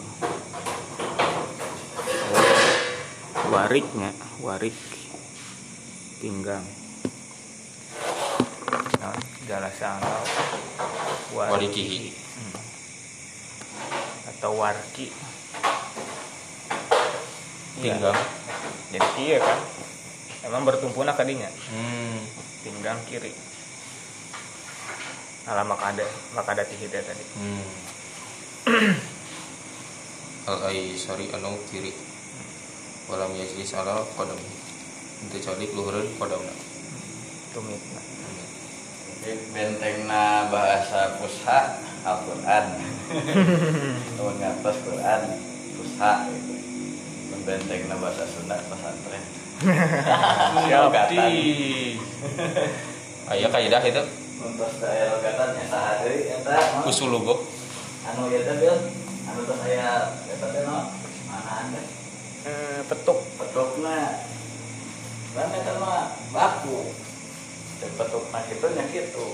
Wariknya 3.50 4.14
warik 4.42 4.78
pinggang 6.22 6.62
nah, 9.04 9.12
jalasa 9.44 10.00
angkau 10.00 10.24
warikihi 11.36 12.08
atau 14.32 14.56
warki 14.56 15.12
Iya. 17.74 18.00
pinggang. 18.00 18.20
Jadi 18.94 19.10
iya 19.28 19.38
kan 19.42 19.58
emang 20.46 20.62
bertumpuan 20.64 21.10
kadinya. 21.12 21.50
Hmm. 21.68 22.22
Pinggang 22.64 22.96
kiri. 23.04 23.34
Ala 25.44 25.66
makada 25.66 26.06
makada 26.32 26.62
tihida 26.64 27.02
tadi. 27.02 27.24
Hmm. 27.36 27.66
Al 30.48 30.58
aisari 30.72 31.28
anu 31.34 31.60
kiri. 31.68 31.92
Walam 33.10 33.36
yajlis 33.36 33.74
ala 33.76 34.00
qadam. 34.16 34.38
Untuk 35.28 35.40
calik 35.44 35.74
luhureun 35.76 36.08
qadamna. 36.16 36.54
Tumit 37.52 37.82
bentengna 39.52 40.52
bahasa 40.52 41.16
pusha 41.16 41.80
Al-Quran. 42.04 42.64
Nuhun 44.20 44.36
ngatos 44.36 44.76
Quran 44.84 45.20
pusha 45.80 46.28
gitu. 46.28 46.54
Bentengna 47.44 47.96
bahasa 47.96 48.24
Sunda 48.28 48.60
pesantren. 48.68 49.24
Siapa 50.68 51.08
aya 53.24 53.48
kaidah 53.48 53.80
itu. 53.80 54.04
Untuk 54.44 54.68
saya 54.76 55.16
logatan 55.16 55.56
ya 55.56 55.64
saha 55.72 55.92
deui 56.04 56.28
eta 56.28 56.84
usul 56.84 57.08
logo 57.16 57.48
anu 58.04 58.28
ya 58.28 58.44
teh 58.44 58.76
anu 59.24 59.40
teh 59.48 59.56
saya 59.64 60.12
eta 60.28 60.46
teh 60.52 60.62
no. 60.68 60.92
Mana 61.30 61.52
anda 61.64 61.80
Eh, 62.44 62.84
petuk. 62.84 63.24
Petukna 63.40 64.28
kan 65.32 65.48
eta 65.48 65.72
mah 65.80 66.12
baku 66.28 66.92
petukna 67.80 68.40
kitu 68.46 68.66
nya 68.74 68.84
kitu 68.90 69.28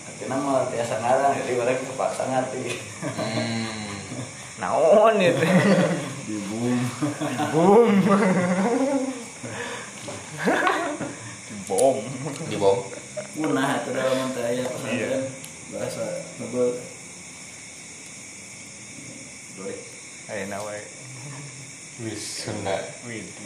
Artinya 0.00 0.36
mah 0.42 0.66
biasa 0.68 0.94
ngarang 1.00 1.32
jadi 1.44 1.52
orang 1.60 1.80
kepaksa 1.86 2.22
ngerti 2.28 2.76
hmm. 3.04 4.00
naon 4.60 5.16
itu. 5.16 5.46
Di 6.28 6.36
boom 6.50 6.80
boom 7.52 7.94
bom 11.70 11.96
di 12.50 12.56
bom 12.58 12.82
punah 13.38 13.78
itu 13.78 13.90
dalam 13.94 14.34
saya 14.34 14.66
pesantren 14.66 15.22
bahasa 15.70 16.04
ngebel 16.42 16.68
Boleh. 19.54 19.78
ayo 20.34 20.44
nawa 20.50 20.74
wis 22.02 22.42
Sunda. 22.42 22.80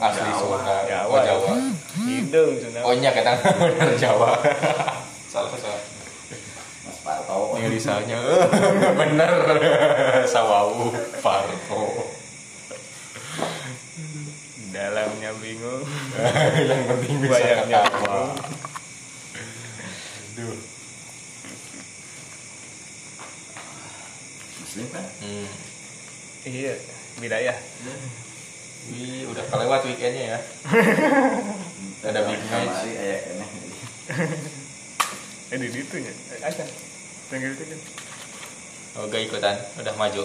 Asli. 0.01 0.31
Sunda. 0.41 0.77
Jawa. 0.89 1.11
oh 1.11 1.21
Jawa 1.21 1.53
hidung 1.95 2.59
Sunda 2.59 2.81
oh 2.83 2.95
nya 2.99 3.11
kata 3.15 3.39
bener 3.63 3.95
Jawa. 3.95 4.35
Salah 5.31 5.55
salah. 5.55 5.83
Mas 6.85 6.99
Parto. 7.01 7.55
Yang 7.59 7.79
disanya 7.79 8.19
bener 9.01 9.33
sawawu 10.27 10.91
Parto. 11.23 12.11
Dalamnya 14.75 15.31
bingung. 15.39 15.87
Yang 16.71 16.83
penting 16.91 17.15
bisa 17.23 17.31
bayarnya 17.39 17.79
ketawa. 17.87 18.35
bingung. 18.35 18.35
Duh. 20.35 20.59
Muslim 24.59 24.87
kan? 24.91 25.07
Hmm. 25.23 25.47
iya 26.43 26.75
bidayah. 27.23 27.55
Wih, 28.91 29.25
udah 29.31 29.45
kelewat 29.49 29.81
weekendnya 29.87 30.37
ya. 30.37 30.39
Ada 32.05 32.21
big 32.23 32.43
match. 32.45 32.85
Aya 32.87 33.17
keneh 33.23 33.51
eh 35.47 35.57
di 35.57 35.69
situ 35.71 35.97
nya 35.99 36.13
aja 36.41 36.65
tinggal 37.29 37.53
itu 37.53 37.65
kan 37.65 37.81
Oh, 38.95 39.07
gak 39.07 39.23
ikutan, 39.23 39.59
udah 39.75 39.95
maju. 39.95 40.23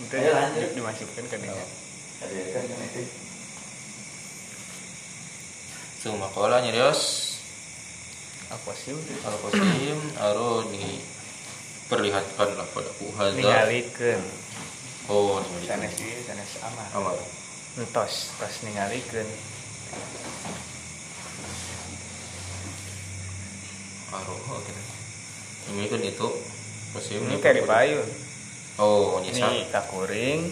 itu 0.00 0.14
Ayo, 0.14 0.32
lanjut. 0.32 0.60
di- 0.60 0.74
dimasukkan 0.74 1.24
ke 1.24 1.36
dia. 1.38 1.64
Ada 2.20 2.40
kan 2.50 2.62
keneh 2.66 3.08
Semua 5.96 6.28
kola 6.28 6.60
nyerios. 6.60 7.28
apa 8.50 8.74
sih 8.74 8.90
al 9.22 9.36
qasim 9.38 9.94
aro 10.18 10.66
diperlihatkan 10.66 12.50
lah 12.50 12.66
pada 12.66 12.90
puhaza 12.98 13.30
ningalikeun 13.30 14.18
oh 15.06 15.38
sanes 15.62 15.94
sanes 16.26 16.50
amal 16.58 16.82
amal 16.92 17.14
entos 17.78 18.34
pas 18.40 18.54
ningalikeun 18.66 19.28
aro 24.10 24.34
oke. 24.34 24.72
Ini 25.70 25.86
kan 25.86 26.02
itu 26.02 26.28
qasim 26.90 27.22
ini 27.30 27.38
kayak 27.38 27.62
di 27.62 27.64
payun. 27.64 28.08
Oh 28.80 29.22
ini 29.22 29.38
nyisa 29.38 29.70
kakuring 29.70 30.50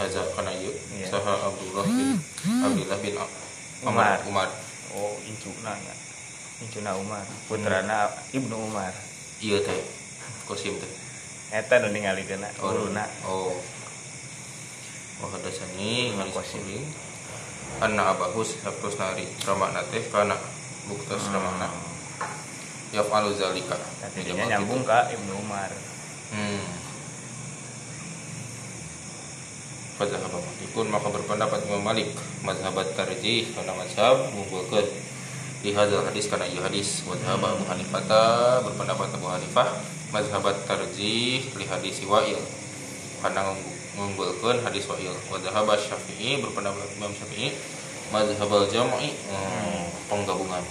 haza 0.00 0.24
kana 0.34 0.50
ieu 0.56 0.72
Iya. 0.98 1.06
saha 1.14 1.34
Abdullah 1.46 1.84
bin 1.86 2.16
Abdullah 2.42 2.98
bin 2.98 3.14
Umar. 3.86 4.18
Umar 4.26 4.48
oh 4.98 5.14
incuna 5.22 5.78
nya 5.78 5.94
incuna 6.58 6.98
Umar. 6.98 7.22
Putrana 7.46 8.10
Ibnu 8.34 8.56
Umar. 8.56 8.90
Iya 9.38 9.62
teh. 9.62 9.78
Qasim 10.50 10.74
teh. 10.82 10.90
Eta 11.54 11.78
nu 11.84 11.92
ningalikeun 11.92 12.42
Oh, 12.58 12.88
Oh. 13.28 13.54
Hadasani 15.30 16.16
ngali 16.18 16.32
Qasim. 16.34 16.62
qasim. 16.62 16.82
Anna 17.82 18.14
abahus 18.14 18.58
sabtus 18.62 18.98
nari 18.98 19.26
ramakna 19.46 19.82
teh 19.90 20.02
kana 20.10 20.36
buktos 20.90 21.28
ramakna. 21.30 21.70
Yaf'alu 22.92 23.32
zalika. 23.32 23.76
tadinya 24.02 24.58
nyambung 24.58 24.84
ka 24.84 25.08
Ibnu 25.08 25.32
Umar 25.40 25.72
Hmm. 26.32 26.64
Fadzahaba 30.00 30.40
Malikun 30.40 30.88
maka 30.88 31.12
berpendapat 31.12 31.60
Imam 31.68 31.84
Malik 31.84 32.08
mazhabat 32.40 32.96
tarjih 32.96 33.52
kana 33.52 33.76
mazhab 33.76 34.32
ngumpulkeun 34.32 34.88
di 35.60 35.76
hadal 35.76 36.02
hadis 36.08 36.32
kana 36.32 36.48
ieu 36.48 36.64
hadis 36.64 37.04
wa 37.04 37.12
dhahaba 37.14 37.52
Abu 37.54 37.64
Hanifah 37.68 38.64
berpendapat 38.64 39.08
Abu 39.12 39.28
Hanifah 39.28 39.68
mazhabat 40.08 40.64
tarjih 40.64 41.44
li 41.52 41.64
hadis 41.68 42.00
Wa'il 42.08 42.40
kana 43.20 43.52
ngumpulkeun 44.02 44.58
hadis 44.66 44.90
Wa'il. 44.90 45.14
Wa 45.30 45.38
dhahaba 45.38 45.78
Syafi'i 45.78 46.42
berpendapat 46.42 46.90
Imam 46.98 47.14
Syafi'i 47.14 47.54
mazhabal 48.10 48.66
jam'i 48.66 49.14
hmm, 49.14 49.82
penggabungan. 50.10 50.64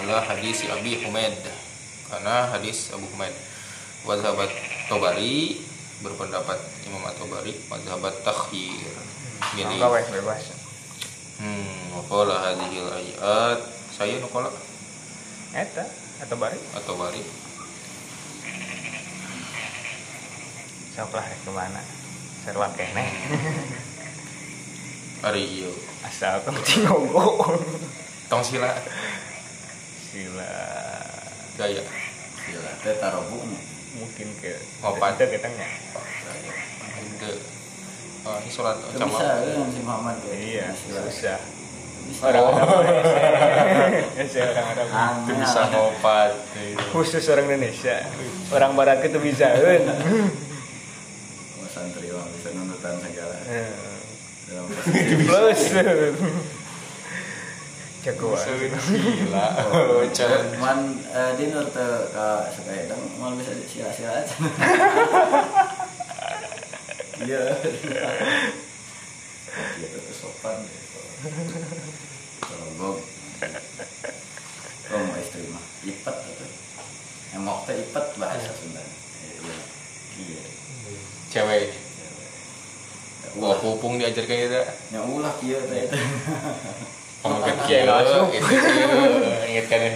Adalah 0.00 0.24
hadis 0.24 0.64
Abi 0.72 1.04
Humaid. 1.04 1.36
Karena 2.08 2.48
hadis 2.48 2.88
Abu 2.96 3.04
Humaid. 3.12 3.36
Wazhabat 4.02 4.50
Tobari 4.90 5.62
berpendapat 6.02 6.58
Imam 6.90 7.06
At-Tobari 7.06 7.54
Wazhabat 7.70 8.18
Takhyir 8.26 8.90
milih 9.54 9.78
bebas 9.78 10.50
hmm 11.38 11.94
waqala 11.98 12.38
hadhil 12.42 12.86
ayat. 12.90 13.58
Saya 13.94 14.18
nukola 14.18 14.50
eta 15.52 15.84
atau 16.18 16.96
bari 16.96 17.22
sok 20.92 21.10
lah 21.12 21.24
ke 21.24 21.50
mana? 21.50 21.82
Serwa 22.42 22.66
keneh 22.74 23.06
ari 25.26 25.46
ieu 25.46 25.70
asal 26.02 26.42
penting 26.42 26.82
ngogo 26.82 27.54
tong 28.26 28.42
sila. 28.42 28.74
Sila. 30.10 30.50
Gaya. 31.54 31.84
Gila, 32.42 32.72
teh 32.82 32.94
tarobuknya. 32.98 33.60
mungkin 33.92 34.28
ke 34.40 34.56
Opat. 34.82 35.20
kita 35.20 35.24
kita 35.30 35.48
nya 35.52 35.68
Ide. 36.98 37.32
Oh, 38.24 38.40
ini 38.40 38.48
sholat 38.48 38.80
sama 38.96 39.04
bisa 39.04 39.28
kan 39.36 39.68
si 39.68 39.80
Muhammad 39.84 40.16
ya. 40.24 40.32
iya 40.34 40.66
Bisa. 40.72 41.00
susah. 41.06 41.38
Orang 42.24 42.44
Oh. 42.50 42.82
ya 44.18 44.42
orang 44.50 44.66
Arab. 44.74 44.86
Itu 45.22 45.32
bisa 45.38 45.60
ngopat 45.70 46.30
khusus 46.90 47.22
orang 47.30 47.46
Indonesia. 47.46 48.02
Orang 48.50 48.74
Barat 48.74 49.06
itu 49.06 49.22
bisa 49.22 49.46
santri 51.82 52.14
mah 52.14 52.30
bisa 52.30 52.48
nunutan 52.54 52.94
segala. 53.02 53.36
Dalam 54.46 54.66
plus 55.26 55.62
jagoan 58.02 58.66
gila 58.74 59.46
oh 59.70 60.02
jangan 60.10 60.42
Man, 60.58 60.78
eh, 61.14 61.38
di 61.38 61.54
nur 61.54 61.66
mau 63.18 63.30
bisa 63.38 63.54
sila-sila 63.66 64.10
aja. 64.22 64.36
Iya. 67.22 67.42
Iya 69.78 69.86
tuh 69.86 70.14
sopan 70.14 70.58
gitu. 70.66 70.98
Kalau 72.42 72.98
Oh, 74.92 75.00
mau 75.08 75.16
istri 75.22 75.46
mah 75.46 75.62
ipet 75.86 76.16
gitu. 76.26 76.46
Emok 77.38 77.70
teh 77.70 77.86
ipet 77.86 78.06
bahasa 78.18 78.50
Sunda. 78.50 78.81
Iya. 81.32 81.40
Iya. 81.48 81.64
cewek 81.64 81.64
Wah, 83.32 83.56
pupung 83.56 83.96
diajarkan 83.96 84.36
gitu. 84.44 84.60
Ya 84.92 85.00
ulah 85.00 85.32
kieu 85.40 85.56
teh 85.64 85.88
Kiai 87.24 87.56
kieu, 87.64 87.88
langsung. 87.88 88.28
itu 88.28 88.44
kieu. 88.44 88.92
Ingatkan 89.48 89.78
ya. 89.80 89.90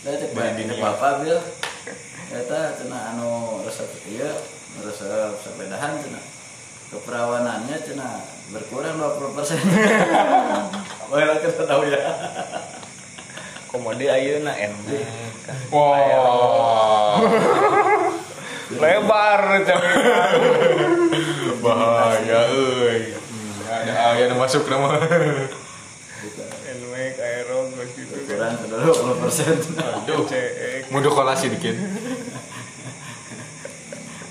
Saya 0.00 0.14
cek 0.16 0.30
Beli 0.32 0.50
di 0.56 0.62
dunia. 0.64 0.80
bapak 0.80 1.12
bil. 1.20 1.36
Eta 2.32 2.60
cenah 2.72 3.02
anu 3.12 3.60
resep 3.68 3.90
ieu, 4.08 4.32
resep 4.80 5.36
sepedahan 5.44 6.00
cenah. 6.00 6.24
Keperawanannya 6.88 7.76
cenah 7.84 8.24
berkurang 8.48 8.96
20%. 8.96 9.28
Wah, 11.12 11.36
kita 11.44 11.64
tahu 11.68 11.82
ya. 11.84 12.00
komode 13.68 14.08
ayeuna 14.08 14.56
enak 14.56 14.80
Wah. 15.68 17.20
Lebar 18.76 19.64
Bahaya 21.64 22.40
euy. 22.52 23.16
Ada 23.68 23.92
aya 24.12 24.24
nu 24.28 24.36
masuk 24.40 24.68
nama. 24.68 24.96
enak 26.68 27.14
aero 27.20 27.70
gitu 27.94 28.10
Berkurang 28.10 28.54
sudah 28.60 28.78
20%. 28.84 29.80
Aduh. 29.80 30.24
Mudah 30.92 31.12
kolasi 31.12 31.46
dikit. 31.52 31.76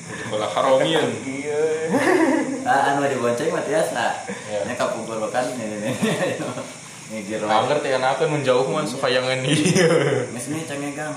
Mudah 0.08 0.26
kolah 0.30 0.50
haromian. 0.52 1.08
iya 1.26 1.62
Ah, 2.68 2.92
anu 2.92 3.08
dibonceng 3.08 3.48
mah 3.56 3.64
tiasa. 3.64 4.28
Ya. 4.52 4.60
Nya 4.68 4.76
kapungkur 4.76 5.24
kan 5.36 5.48
ini. 5.56 5.88
Nah, 7.48 7.64
wae. 7.64 7.68
ngerti 7.72 7.88
kan 7.96 8.04
akan 8.04 8.28
menjauh 8.36 8.68
mah 8.68 8.84
supaya. 8.84 9.24
Geus 9.24 10.46
nih 10.52 10.68
cengegang. 10.68 11.16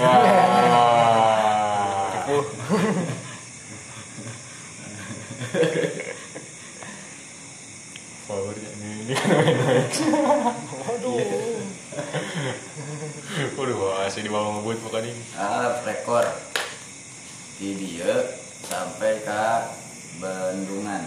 Wah. 0.00 1.41
Powernya 8.26 8.70
ini. 8.72 9.14
Kan 9.14 9.28
main 9.34 9.56
Max. 9.60 10.00
waduh. 10.88 11.18
Waduh, 13.52 13.76
wah, 13.76 14.08
sih 14.08 14.24
di 14.24 14.32
bawah 14.32 14.56
ngebut 14.60 14.80
bukan 14.88 15.04
ini. 15.04 15.22
Ah, 15.36 15.84
rekor. 15.84 16.24
Di 17.60 17.76
dia 17.76 18.12
sampai 18.64 19.20
ke 19.20 19.44
bendungan. 20.22 21.04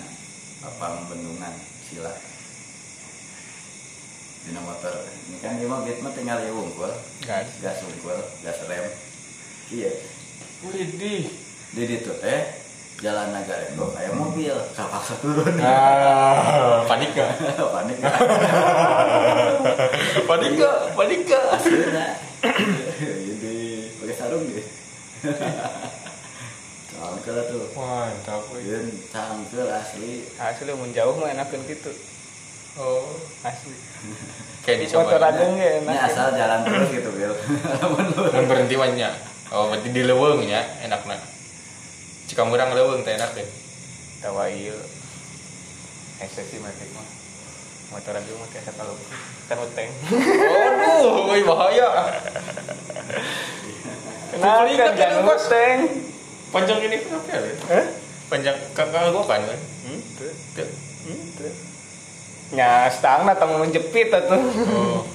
Papang 0.62 1.10
bendungan 1.10 1.54
sila. 1.90 2.14
Dina 4.46 4.62
motor. 4.62 4.94
Ini 5.30 5.38
kan 5.42 5.58
dia 5.58 5.66
mah 5.66 5.82
beat 5.82 6.06
mah 6.06 6.14
tinggal 6.14 6.38
ya 6.38 6.54
unggul 6.54 6.94
gas. 7.26 7.50
Gas 7.62 7.82
unggul 7.82 8.22
gas 8.46 8.62
rem. 8.70 8.86
Iya 9.74 9.90
Widih. 10.66 11.30
di 11.76 11.84
itu 11.84 12.12
teh 12.18 12.42
jalan 12.96 13.28
nagare 13.30 13.70
kok 13.70 13.92
kayak 13.92 14.14
mobil 14.16 14.56
kapaksa 14.72 15.14
turun 15.20 15.60
Ah, 15.60 16.80
panik 16.86 17.12
gak? 17.12 17.28
panik 17.76 17.98
gak? 18.00 18.16
Panik 20.26 20.52
gak? 20.56 20.78
Panik 20.96 21.22
gak? 21.28 21.44
aslinya 21.52 22.06
jadi 23.28 23.56
pakai 24.00 24.16
sarung 24.16 24.48
deh 24.48 24.64
cangkel 26.88 27.38
tuh 27.46 27.64
Mantap. 27.76 28.42
Yun, 28.56 28.88
cangkel 29.12 29.68
asli 29.68 30.24
asli 30.40 30.72
mun 30.72 30.96
jauh 30.96 31.14
mah 31.20 31.30
enakeun 31.30 31.62
gitu 31.68 31.92
Oh, 32.76 33.08
asli 33.40 33.72
kayak 34.64 34.84
dicoba. 34.84 35.16
ge 35.16 35.44
ini 35.48 35.64
enak 35.84 35.96
asal 36.08 36.28
jalan 36.32 36.60
terus 36.64 36.88
gitu 36.92 37.10
Bil 37.12 37.32
Mun 38.32 38.46
berhenti 38.48 38.76
wanya. 38.76 39.16
Oh, 39.56 39.72
berarti 39.72 39.88
di 39.88 40.04
leuweung 40.04 40.44
nya 40.44 40.68
enakna. 40.84 41.16
Jika 42.28 42.44
murang 42.44 42.76
leuweung 42.76 43.08
teh 43.08 43.16
enak 43.16 43.32
deh. 43.40 43.48
tawa 44.26 44.50
ieu 44.50 44.74
eksesi 46.18 46.58
matik 46.58 46.90
mah 46.98 47.06
motor 47.94 48.18
agung 48.18 48.42
mah 48.42 48.50
kayak 48.50 48.74
kalau 48.74 48.98
kan 49.46 49.58
uteng 49.62 49.90
Waduh, 50.10 51.30
wih 51.30 51.46
bahaya. 51.46 51.88
kenapa 54.34 54.66
kan 54.66 54.92
jangan 54.98 55.30
uteng 55.30 55.80
Panjang 56.50 56.80
ini 56.90 56.98
kenapa 57.06 57.30
ya? 57.36 57.54
Hah? 57.70 57.86
Panjang 58.32 58.58
kakak 58.74 59.14
gua 59.14 59.28
kan 59.30 59.44
kan? 59.46 59.60
Hmm, 59.86 60.00
tuh. 60.18 60.34
Tuh. 60.58 60.70
Hmm, 61.06 61.22
tuh. 61.38 61.54
nya 62.58 62.90
stangna 62.90 63.38
tong 63.38 63.62
menjepit 63.62 64.10
atuh 64.10 64.42
Oh. 64.74 65.06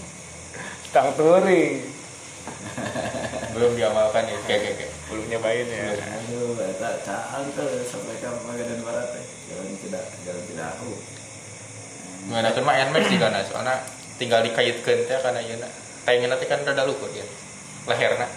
Tang 0.94 1.10
touring. 1.18 1.89
belum 3.54 3.72
diamalkan 3.74 4.24
ya 4.26 4.38
kayak 4.46 4.60
kayak 4.62 4.76
kayak. 4.78 4.92
Belum 5.10 5.24
nyobain 5.26 5.66
ya. 5.66 5.90
aduh 5.98 6.54
eta 6.62 6.90
caal 7.02 7.42
tuh 7.50 7.68
sampai 7.82 8.14
ke 8.18 8.28
Magadan 8.46 8.80
Barat 8.80 9.06
teh 9.12 9.24
jalan 9.50 9.74
tidak 9.82 10.04
jalan 10.22 10.42
tidak 10.46 10.66
aku 10.78 10.90
Ngadakeun 12.30 12.62
mah 12.62 12.74
Nmax 12.78 13.04
juga 13.10 13.26
nah 13.32 13.42
soalnya 13.42 13.74
tinggal 14.16 14.40
dikaitkeun 14.44 15.00
teh 15.08 15.18
kana 15.18 15.40
ieu 15.42 15.58
tayangan 16.04 16.36
nanti 16.36 16.46
kan 16.46 16.62
rada 16.62 16.86
lukur 16.86 17.10
ya 17.10 17.26
leherna 17.88 18.28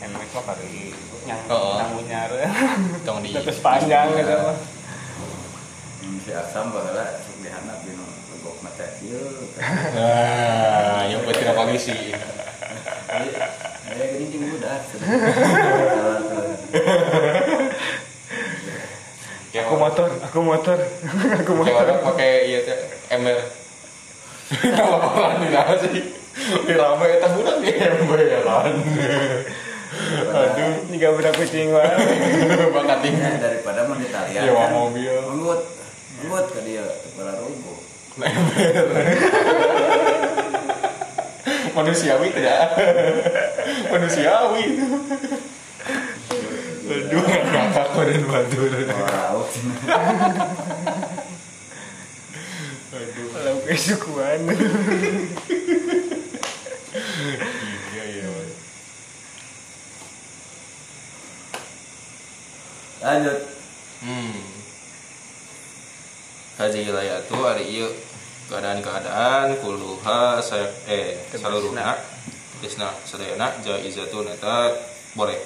Nmax 0.00 0.26
mah 0.32 0.44
kali 0.48 0.92
nyang 1.24 1.40
Oo. 1.48 1.80
nanggunyar. 1.80 2.28
tong 3.08 3.24
di 3.24 3.32
Terus 3.32 3.60
panjang 3.64 4.12
gitu 4.12 4.28
mah. 4.44 4.56
Hmm, 6.04 6.20
si 6.20 6.30
Aksam 6.36 6.68
baheula 6.68 7.16
cek 7.16 7.36
dihandap 7.40 7.80
di 7.80 7.96
legok 7.96 8.56
mata 8.60 8.84
ieu 9.00 9.24
Nah, 9.96 11.08
yang 11.08 11.24
penting 11.24 11.48
polisi. 11.56 12.12
Saya 12.84 14.04
budak. 14.18 14.80
Jalan 15.88 16.20
tuh. 16.24 16.44
Aku 19.54 19.74
motor, 19.78 20.08
aku 20.18 20.38
motor, 20.42 20.78
aku 21.38 21.50
Kayak 21.54 21.58
motor. 21.62 21.74
orang 21.78 21.98
pakai 22.02 22.30
iya 22.50 22.58
teh 22.66 22.78
ember. 23.08 23.38
Apa 24.50 25.38
di 25.38 25.48
mana 25.48 25.74
sih? 25.78 26.02
Di 26.66 26.74
rame 26.74 27.06
eta 27.08 27.28
budak 27.30 27.62
di 27.62 27.70
ember 27.70 28.18
ya 28.20 28.42
kan. 28.42 28.74
Aduh, 30.26 30.90
ini 30.90 30.98
gak 30.98 31.14
berapa 31.14 31.38
kucing 31.38 31.70
wae. 31.70 31.86
Bakat 32.74 32.98
Ya, 32.98 33.02
tinggi. 33.06 33.30
daripada 33.38 33.86
mau 33.86 33.94
ditalian 33.94 34.42
Nyewa 34.42 34.66
kan. 34.66 34.70
mobil. 34.74 35.14
Nggut. 35.22 35.60
Nggut 36.26 36.46
ke 36.50 36.60
dia 36.66 36.82
kepala 37.06 37.38
rubuh. 37.38 37.78
Nah, 38.18 38.26
ember. 38.26 38.74
Manusiawi 41.74 42.30
tidak. 42.30 42.78
Manusiawi 43.92 44.62
itu. 44.62 44.86
Aduh, 46.84 47.24
ngakak 47.26 47.88
badan 47.96 48.22
batur. 48.30 48.70
Wow. 48.70 49.38
Aduh. 52.94 53.26
Kalau 53.34 53.54
kesukuan. 53.66 54.40
Iya, 57.90 58.04
iya. 58.06 58.28
Lanjut. 63.02 63.38
Hmm. 64.04 64.38
Haji 66.54 66.86
layatu 66.86 67.34
ari 67.42 67.66
ieu 67.66 67.90
keadaan-keadaan 68.54 69.58
kuluha 69.58 70.38
saya 70.38 70.70
eh 70.86 71.18
Tegasna. 71.26 71.42
saluruna 71.42 71.98
tegasna 72.62 72.88
sadayana 73.02 73.50
jaizatun 73.66 74.30
eta 74.30 74.70
boleh 75.18 75.42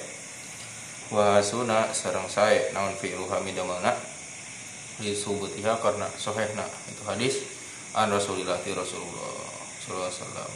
wa 1.09 1.41
hasuna 1.41 1.89
sareng 1.89 2.29
sae 2.29 2.69
naon 2.69 2.93
fi'luha 2.93 3.41
midamalna 3.41 3.97
li 5.01 5.17
subutiha 5.17 5.81
karena 5.81 6.05
sahihna 6.21 6.69
itu 6.85 7.01
hadis 7.09 7.35
an 7.97 8.13
Rasulillah 8.13 8.61
ti 8.61 8.77
Rasulullah 8.77 9.33
sallallahu 9.81 10.05
alaihi 10.05 10.21
wasallam 10.21 10.49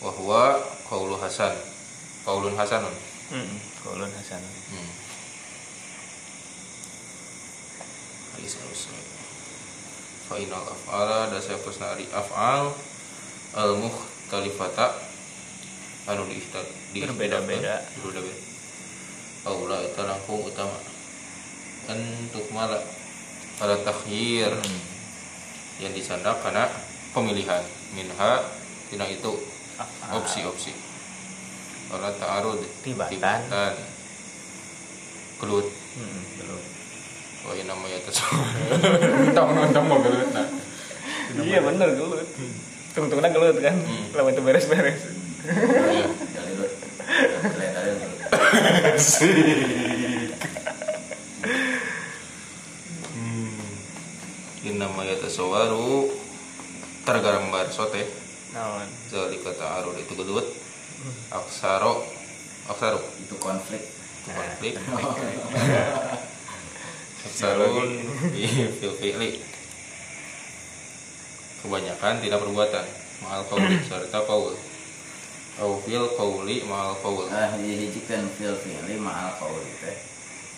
wa 0.00 0.10
huwa 0.16 0.42
qaulu 0.88 1.20
hasan 1.20 1.52
qaulun 2.24 2.56
hasanun 2.56 2.96
Hmm, 3.30 3.46
Kolon 3.86 4.10
Hasan. 4.10 4.42
Hmm. 4.42 4.90
Hadis 8.34 8.58
Rasul. 8.58 8.99
Fa 10.30 10.38
inal 10.38 10.62
af'ala 10.62 11.26
da 11.26 11.42
sayapusna 11.42 11.98
ari 11.98 12.06
af'al 12.06 12.70
al 13.58 13.74
mukhtalifata 13.74 14.94
anu 16.06 16.22
di 16.30 16.38
di 16.94 17.02
Berbeda-beda. 17.02 17.82
berbeda-beda. 17.98 18.38
Aula 19.50 19.82
eta 19.82 20.06
langkung 20.06 20.46
utama. 20.46 20.78
Untuk 21.90 22.46
mala 22.54 22.78
pada 23.58 23.74
takhyir 23.82 24.54
Hmm. 24.54 24.80
yang 25.82 25.90
disandak 25.90 26.38
karena 26.46 26.70
pemilihan 27.10 27.66
minha 27.90 28.46
tina 28.86 29.10
itu 29.10 29.34
opsi-opsi. 30.14 30.70
Wala 31.90 32.14
ta'arud 32.14 32.62
Tibatan. 32.86 33.10
tibatan. 33.10 33.74
Kelut 35.42 35.66
Hmm, 35.90 36.22
belum. 36.38 36.62
Oh 37.48 37.52
iya 37.56 37.64
namanya 37.64 37.96
itu 37.96 38.12
Entong 39.30 39.48
entong 39.56 39.86
mau 39.88 40.00
gelut 40.04 40.28
nah 40.36 40.48
Iya 41.38 41.62
bener 41.62 41.94
gelut. 41.94 42.26
Tungtungnya 42.90 43.30
gelut 43.30 43.56
kan. 43.62 43.76
Hmm. 43.78 44.10
Lawan 44.18 44.34
itu 44.34 44.42
beres-beres. 44.42 44.98
Iya. 45.94 46.06
Ini 54.60 54.76
namanya 54.76 55.16
tasawaru 55.24 56.12
Tergambar 57.08 57.72
sote 57.72 58.04
Naon? 58.52 58.84
Jadi 59.08 59.40
kata 59.40 59.80
arud 59.80 59.96
itu 59.96 60.12
gelut 60.12 60.44
Aksaro 61.32 62.04
Aksaro 62.68 63.00
Itu 63.24 63.40
konflik. 63.40 63.80
Konflik 64.28 64.76
Aksarun 67.20 68.00
Fil 68.80 68.94
fi'li 68.96 69.30
Kebanyakan 71.60 72.24
tidak 72.24 72.40
perbuatan. 72.40 72.86
Ma'al 73.20 73.44
qawli 73.44 73.76
serta 73.84 74.24
qaul 74.28 74.56
Au 75.60 75.76
fil 75.84 76.08
qawli 76.16 76.64
ma'al 76.64 76.96
qaul 77.04 77.28
Ah, 77.28 77.52
hijikeun 77.60 78.32
fil 78.32 78.56
fi'li 78.56 78.96
ma'al 78.96 79.36
qauli 79.36 79.68
teh. 79.84 79.96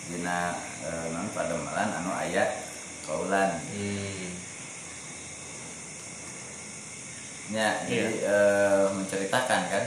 Dina 0.07 0.55
eh, 0.87 1.07
non 1.11 1.27
pademelan 1.35 1.91
anu 1.99 2.15
aya 2.15 2.47
kaulan. 3.03 3.59
Hmm. 3.75 4.31
Ya, 7.51 7.83
jadi 7.91 8.23
eh, 8.23 8.87
menceritakan 8.95 9.63
kan. 9.67 9.85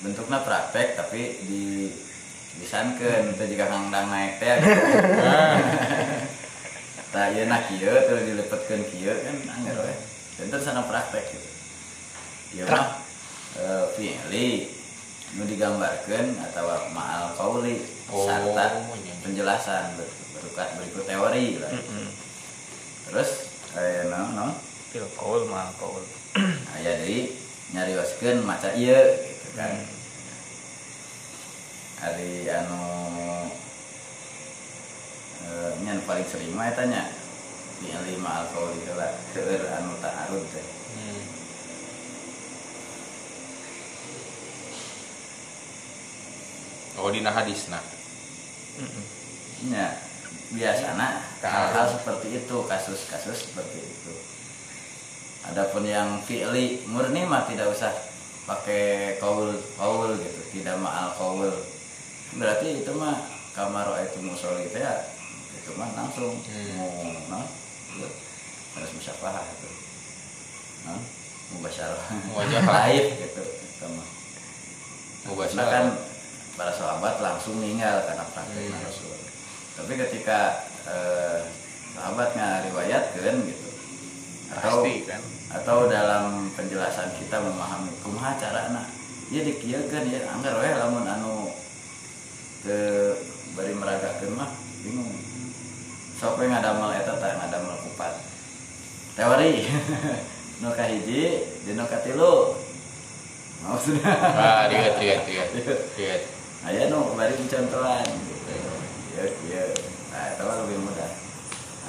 Bentuknya 0.00 0.40
praktek 0.40 0.96
tapi 0.96 1.44
di 1.44 1.92
disankeun 2.58 3.34
teh 3.34 3.46
jika 3.46 3.66
kangdang 3.66 4.06
naik 4.08 4.38
teh. 4.38 4.58
Tah 7.08 7.26
ieu 7.32 7.48
nak 7.48 7.72
kieu 7.72 7.88
terus 8.04 8.22
dilepetkeun 8.22 8.82
kieu 8.92 9.14
kan 9.16 9.36
anggar 9.56 9.80
we. 9.80 9.94
Dan 10.36 10.52
terus 10.52 10.64
sana 10.64 10.84
praktek 10.84 11.24
gitu 11.32 11.48
ieu 12.54 12.64
mah 12.68 13.00
eh, 13.56 13.84
fi'li 13.96 14.48
nu 15.36 15.44
digambarkeun 15.44 16.36
atau 16.40 16.66
ma'al 16.92 17.36
qauli 17.36 17.96
Oh, 18.08 18.24
serta 18.24 18.88
iya. 19.04 19.12
penjelasan 19.20 19.92
ber- 20.00 20.16
berikut 20.80 21.04
teori 21.04 21.60
lah. 21.60 21.68
Terus 23.04 23.52
eh 23.76 24.08
no 24.08 24.32
no 24.32 24.46
kol 25.12 25.44
mah 25.44 25.68
kol. 25.76 26.00
Nah, 26.32 26.78
ya 26.80 26.96
jadi 26.96 27.28
nyarioskeun 27.76 28.48
maca 28.48 28.72
ieu 28.72 28.96
gitu 28.96 29.48
kan. 29.60 29.76
Ari 31.98 32.46
anu 32.46 32.82
eh 35.48 35.72
nyan 35.82 35.98
paling 36.06 36.26
sering 36.30 36.54
mah 36.54 36.70
eta 36.70 36.86
nya 36.86 37.10
di 37.78 37.90
lima 37.90 38.42
alkohol 38.42 38.74
itu 38.74 38.94
lah 38.94 39.10
keur 39.34 39.62
anu 39.66 39.92
ta'arud 40.02 40.44
teh. 40.54 40.66
Hmm. 40.94 41.22
Oh 46.98 47.10
dina 47.10 47.30
hadis 47.30 47.70
nah. 47.70 47.82
Hmm. 48.78 49.02
Nya 49.70 50.08
biasana 50.54 51.22
hal-hal 51.44 51.86
seperti 51.92 52.40
itu, 52.40 52.56
kasus-kasus 52.64 53.50
seperti 53.50 53.78
itu. 53.84 54.14
Adapun 55.48 55.84
yang 55.84 56.20
fi'li 56.24 56.88
murni 56.88 57.24
mah 57.24 57.44
tidak 57.46 57.72
usah 57.72 57.92
pakai 58.48 59.16
kaul 59.20 59.54
kaul 59.76 60.16
gitu, 60.16 60.40
tidak 60.58 60.76
ma'al 60.80 61.12
kaul. 61.16 61.52
Berarti 62.34 62.84
itu 62.84 62.92
mah 62.92 63.16
kamar 63.56 63.88
itu 64.04 64.18
musul 64.20 64.52
gitu 64.60 64.76
ya, 64.76 65.08
itu 65.54 65.70
mah 65.74 65.88
langsung 65.96 66.36
Hmm. 66.44 66.76
mau 66.76 66.92
no, 67.32 67.40
gitu. 67.94 68.08
harus 68.76 68.90
musyafahah 68.94 69.42
itu, 69.48 69.68
mubasyarah, 71.56 72.02
Muwajahah. 72.28 72.68
laif 72.86 73.06
gitu, 73.16 73.42
itu 73.42 73.86
mah. 73.88 74.08
Mubasyarah. 75.26 75.68
Kan 75.68 75.86
para 76.54 76.72
sahabat 76.74 77.18
langsung 77.18 77.58
meninggal 77.58 78.04
karena 78.04 78.24
praktek 78.28 78.68
Hmm. 78.68 78.84
Rasul. 78.84 79.14
Tapi 79.78 79.92
ketika 79.96 80.38
eh, 80.84 81.40
sahabatnya 81.94 82.66
riwayatkan 82.68 83.34
gitu, 83.42 83.68
atau 84.48 84.80
Pasti 84.80 84.94
kan. 85.04 85.20
atau 85.54 85.78
dalam 85.86 86.48
penjelasan 86.52 87.12
kita 87.16 87.36
memahami 87.40 87.92
kumaha 88.00 88.36
carana 88.36 88.84
ya 89.28 89.44
dikieukeun 89.44 90.08
ya 90.08 90.24
anggar 90.28 90.56
we 90.56 90.68
lamun 90.72 91.04
anu 91.04 91.52
bari 93.54 93.72
meragakeun 93.74 94.34
mah 94.34 94.50
bingung. 94.82 95.10
Sok 96.18 96.42
we 96.42 96.50
ngadamel 96.50 96.90
eta 96.94 97.14
tah 97.18 97.38
ngadamel 97.38 97.78
kupat. 97.86 98.14
Teori 99.14 99.66
nu 100.62 100.68
kahiji 100.74 101.22
di 101.62 101.70
nu 101.74 101.84
katilu 101.86 102.58
maksudnya. 103.62 104.10
Ah 104.34 104.66
lihat 104.66 104.98
lihat 104.98 105.22
lihat 105.26 105.48
lihat 105.94 106.22
aya 106.66 106.90
nu 106.90 107.14
bari 107.14 107.38
contohan 107.38 108.06
gitu. 108.06 108.54
Ya 109.14 109.24
ya 109.46 109.62
nah 110.10 110.42
mah 110.42 110.56
lebih 110.66 110.78
mudah. 110.82 111.10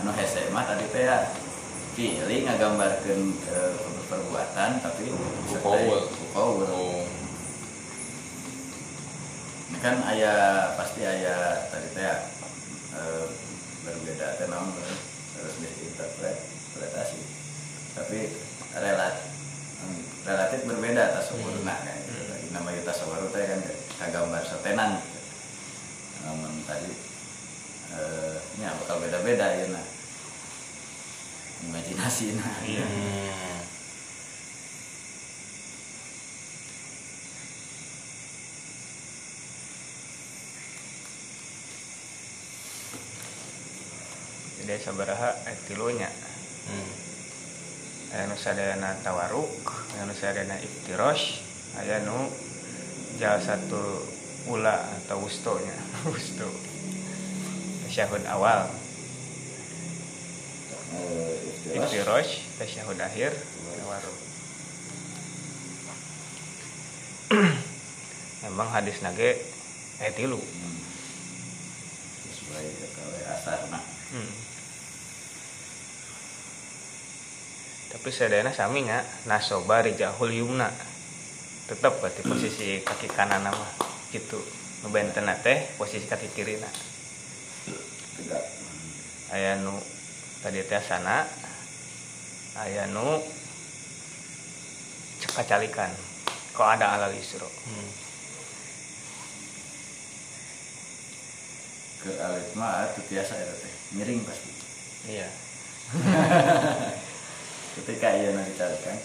Anu 0.02 0.14
hese 0.14 0.54
mah 0.54 0.70
tadi 0.70 0.86
teh 0.94 1.06
ya 1.06 1.34
pilih 1.98 2.48
ngagambarkeun 2.48 3.22
eh, 3.52 3.74
perbuatan 4.10 4.82
tapi 4.82 5.14
Bukaul. 5.52 6.08
bukaul 6.10 6.66
oh 6.66 7.04
kan 9.78 10.02
ayah 10.12 10.74
pasti 10.74 11.06
ayah 11.06 11.70
tadi 11.70 11.88
teh 11.94 12.02
ya, 12.02 12.18
eh, 12.98 13.24
berbeda 13.86 14.36
teh 14.42 14.50
naon 14.50 14.74
terus 15.38 15.56
diinterpretasi 15.62 17.20
tapi 17.94 18.20
relat 18.76 19.16
relatif 20.26 20.60
berbeda 20.68 21.16
tasawurna 21.16 21.76
kan 21.80 21.96
gitu. 22.04 22.34
Nama 22.50 22.70
kita 22.76 22.92
tasawur 22.92 23.30
teh 23.30 23.46
kan 23.46 23.62
kagambar 24.02 24.42
sotenan 24.44 25.00
gitu. 25.00 25.20
namun 26.28 26.52
tadi 26.68 26.92
eh 27.90 28.36
nya 28.60 28.76
bakal 28.84 29.00
beda-beda 29.00 29.48
ya 29.56 29.66
nah 29.72 29.86
imajinasi 31.66 32.36
nah 32.36 32.54
Iya. 32.68 32.86
Sabaraha 44.80 45.36
tilunya 45.68 46.10
Hmm. 46.70 46.92
aya 48.14 48.30
nu 48.30 48.38
sadayana 48.38 48.94
tawaruk 49.02 49.50
aya 49.98 50.06
nu 50.06 50.14
sadayana 50.14 50.58
iftirosh 50.62 51.42
aya 51.82 51.98
nu 52.06 52.30
jal 53.18 53.42
satu 53.42 54.06
ula 54.48 54.78
atau 55.04 55.20
wustonya. 55.20 55.74
Wusto. 56.08 56.46
Tasyahud 57.86 58.24
awal. 58.30 58.70
Iftirosh 61.70 62.58
tasyahud 62.58 62.98
akhir 62.98 63.34
tawaruk 63.34 64.18
emang 68.50 68.70
hadis 68.74 69.02
nage 69.02 69.38
eh 70.02 70.12
tilu 70.18 70.38
Hmm. 70.40 70.78
sesuai 72.26 72.66
asar 73.38 73.60
nah. 73.70 73.84
Hmm. 74.10 74.32
Tapi 77.90 78.10
sadayana 78.14 78.54
sami 78.54 78.86
nya 78.86 79.02
nasoba 79.26 79.82
rijahul 79.82 80.30
yumna. 80.30 80.70
Tetap 81.66 82.02
berarti 82.02 82.22
posisi 82.26 82.82
kaki 82.86 83.10
kanan 83.10 83.46
nama 83.46 83.68
gitu. 84.14 84.38
Ngebenten 84.86 85.30
teh 85.42 85.70
posisi 85.76 86.06
kaki 86.06 86.30
kiri 86.34 86.62
na. 86.62 86.70
tegak 88.20 88.44
Aya 89.34 89.62
nu 89.62 89.78
tadi 90.42 90.62
teh 90.66 90.82
sana. 90.82 91.26
Aya 92.58 92.86
nu 92.90 93.22
cekacalikan. 95.22 95.90
Kok 96.54 96.68
ada 96.68 96.98
alal 96.98 97.14
isro. 97.18 97.46
Hmm. 97.46 98.10
ke 102.00 102.16
alit 102.16 102.48
mah 102.56 102.88
itu 102.96 103.02
biasa 103.12 103.34
ya 103.36 103.54
teh 103.60 103.74
miring 103.92 104.24
pasti 104.24 104.52
Iya. 105.08 105.28
ketika 107.78 108.08
iya 108.18 108.30
nanti 108.34 108.54
carikan 108.58 108.98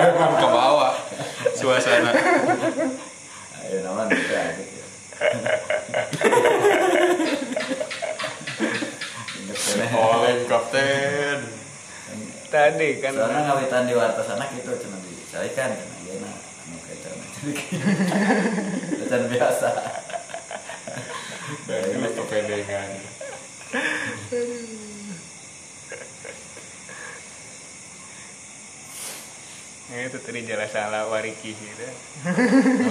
Emang 0.00 0.32
ke 0.40 0.48
bawah 0.48 0.96
suasana. 1.52 2.08
Ayo 3.60 3.84
nama 3.84 4.08
ya 4.08 4.42
Ingat 9.36 9.60
kene. 9.60 9.86
oleh 9.92 10.34
kapten. 10.48 11.38
Tadi 12.48 12.88
kan. 12.98 13.12
Soalnya 13.12 13.40
ngawitan 13.46 13.84
di 13.86 13.94
warta 13.94 14.24
sana 14.24 14.48
gitu 14.56 14.72
cuma 14.80 14.96
dicarikan 15.04 15.70
cuma 15.76 15.94
iya 16.08 16.14
nah 16.24 16.34
anu 16.66 16.80
kecil 16.88 17.12
Kecan 19.04 19.22
biasa. 19.28 19.68
Dari 21.68 21.92
lu 22.00 22.08
kepedengan 22.16 22.88
Nah, 29.90 30.06
itu 30.06 30.18
tadi 30.22 30.46
jelas 30.46 30.70
salah 30.70 31.10
wariki 31.10 31.50
gitu. 31.50 31.86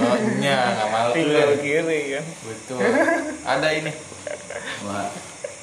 oh 0.03 0.17
nya 0.43 0.75
ngamal 0.75 1.15
Tinggal 1.15 1.55
kiri 1.63 2.19
kan. 2.19 2.25
betul. 2.43 2.79
Ada 3.47 3.67
ini. 3.71 3.91
Wah, 4.83 5.07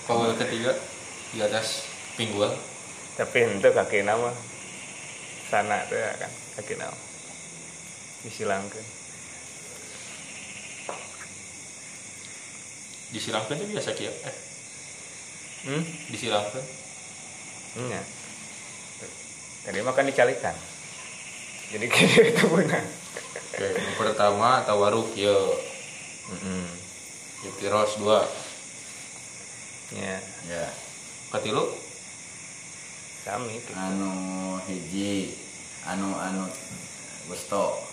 Paul 0.09 0.33
ketiga 0.40 0.72
di 1.37 1.44
atas 1.44 1.85
pinggul. 2.16 2.48
Tapi 3.20 3.61
itu 3.61 3.68
kaki 3.68 4.00
nama 4.00 4.33
sana 5.52 5.85
tuh 5.87 5.94
ya 5.96 6.11
kan 6.18 6.33
kaki 6.59 6.74
nama 6.76 6.96
disilangkan. 8.24 8.85
disilangkan 13.07 13.55
tuh 13.55 13.68
biasa 13.70 13.94
kia 13.94 14.11
eh 14.11 14.35
Hmm? 15.66 15.83
disilangkan 16.14 16.64
Enggak. 17.76 18.07
Tadi 19.66 19.79
makan 19.83 20.09
dicalikan. 20.09 20.55
Jadi 21.74 21.87
kiri 21.90 22.22
itu 22.33 22.46
benar. 22.46 22.87
Oke, 23.37 23.66
yang 23.74 23.96
pertama 23.98 24.62
tawaruk 24.62 25.11
ya 25.18 25.35
Mm 26.26 26.66
Yutiros 27.46 28.02
dua 28.02 28.26
Ya, 29.94 30.18
ya 30.50 30.66
katilu 31.31 31.62
kami 33.22 33.59
itu. 33.59 33.70
anu 33.74 34.11
hiji 34.66 35.35
anu 35.87 36.11
anu 36.18 36.46
gusto 37.31 37.87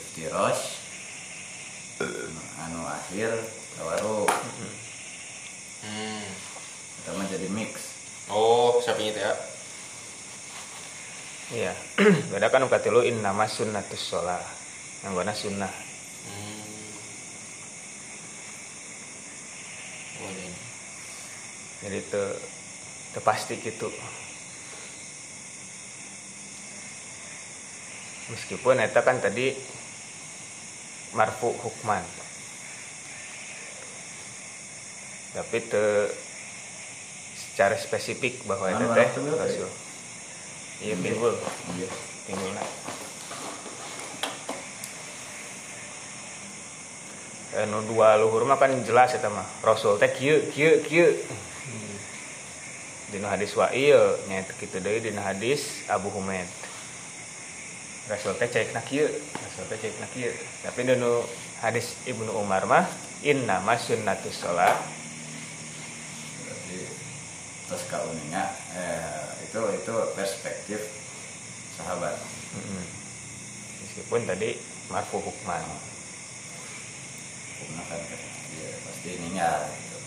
iftirosh 0.00 0.80
anu 2.64 2.80
akhir 2.80 3.28
tawaru 3.76 4.24
hmm. 5.84 6.32
Pertama 7.00 7.24
jadi 7.32 7.48
mix 7.48 7.72
oh 8.28 8.78
sapinya 8.84 9.16
teh 9.16 9.24
ya 9.24 9.34
Iya. 11.50 11.74
Beda 12.30 12.46
kan 12.46 12.62
ukatilu 12.62 13.02
in 13.02 13.26
nama 13.26 13.50
sunnatus 13.50 13.98
sholah. 13.98 14.38
Yang 15.02 15.12
guna 15.18 15.34
sunnah. 15.34 15.72
hmm. 16.30 16.62
oh 20.20 20.30
ini 20.30 20.46
Jadi 21.82 21.96
itu 22.06 22.24
itu 23.10 23.20
pasti 23.26 23.58
gitu. 23.58 23.90
Meskipun 28.30 28.78
eta 28.78 29.02
kan 29.02 29.18
tadi 29.18 29.50
marfu 31.18 31.50
hukman. 31.50 32.06
Tapi 35.34 35.58
te 35.66 35.84
secara 37.60 37.76
spesifik 37.76 38.48
bahwa 38.48 38.72
itu 38.72 38.88
Anu 38.88 38.96
teh 38.96 39.04
arah 39.04 39.12
teu, 39.12 39.20
teh. 39.20 39.36
rasul. 39.36 39.68
Iya 40.80 40.96
timbul, 40.96 41.36
iya 41.76 41.88
timbulna. 42.24 42.64
Anu 47.60 47.84
dua 47.84 48.16
luhur 48.16 48.48
mah 48.48 48.56
kan 48.56 48.72
jelas 48.80 49.12
eta 49.12 49.28
mah. 49.28 49.44
Rasul 49.60 50.00
teh 50.00 50.08
kieu 50.08 50.40
kieu 50.56 50.80
kieu. 50.88 51.20
Dina 53.12 53.28
hadis 53.28 53.52
wa 53.52 53.68
ieu 53.76 54.16
nyaeta 54.32 54.56
kitu 54.56 54.80
deui 54.80 55.04
dina 55.04 55.20
hadis 55.20 55.84
Abu 55.92 56.08
Humaid. 56.16 56.48
Rasul 58.08 58.40
teh 58.40 58.48
caekna 58.48 58.80
kieu, 58.88 59.04
Rasul 59.36 59.68
teh 59.68 59.76
caekna 59.84 60.08
kieu. 60.16 60.32
Tapi 60.64 60.80
dina 60.88 61.12
hadis 61.60 61.92
Ibnu 62.08 62.40
Umar 62.40 62.64
mah 62.64 62.88
inna 63.20 63.60
ma 63.60 63.76
sunnatus 63.76 64.48
shalah. 64.48 64.99
Terus 67.70 67.86
kaunnya 67.86 68.50
eh, 68.74 69.46
itu 69.46 69.60
itu 69.78 69.94
perspektif 70.18 70.80
sahabat 71.78 72.18
Mm-mm. 72.50 72.82
Meskipun 73.78 74.26
tadi 74.26 74.58
marfu 74.90 75.22
hukman. 75.22 75.62
Karena 77.62 77.82
kan 77.86 78.00
ya, 78.58 78.70
pasti 78.90 79.10
ninggal 79.22 79.70
gitu. 79.70 79.98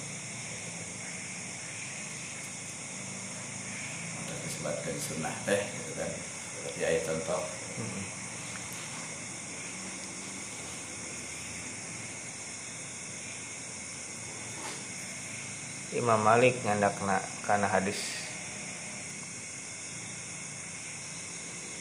Untuk 4.20 4.38
disebutkan 4.43 4.95
sunnah 4.99 5.36
teh 5.47 5.64
gitu 5.64 5.91
kan 5.95 6.11
berarti 6.11 6.82
ayat 6.84 7.03
contoh 7.07 7.41
Mm-mm. 7.80 8.03
Imam 15.93 16.17
Malik 16.19 16.57
ngandakna 16.65 17.21
karena 17.45 17.67
hadis. 17.69 17.99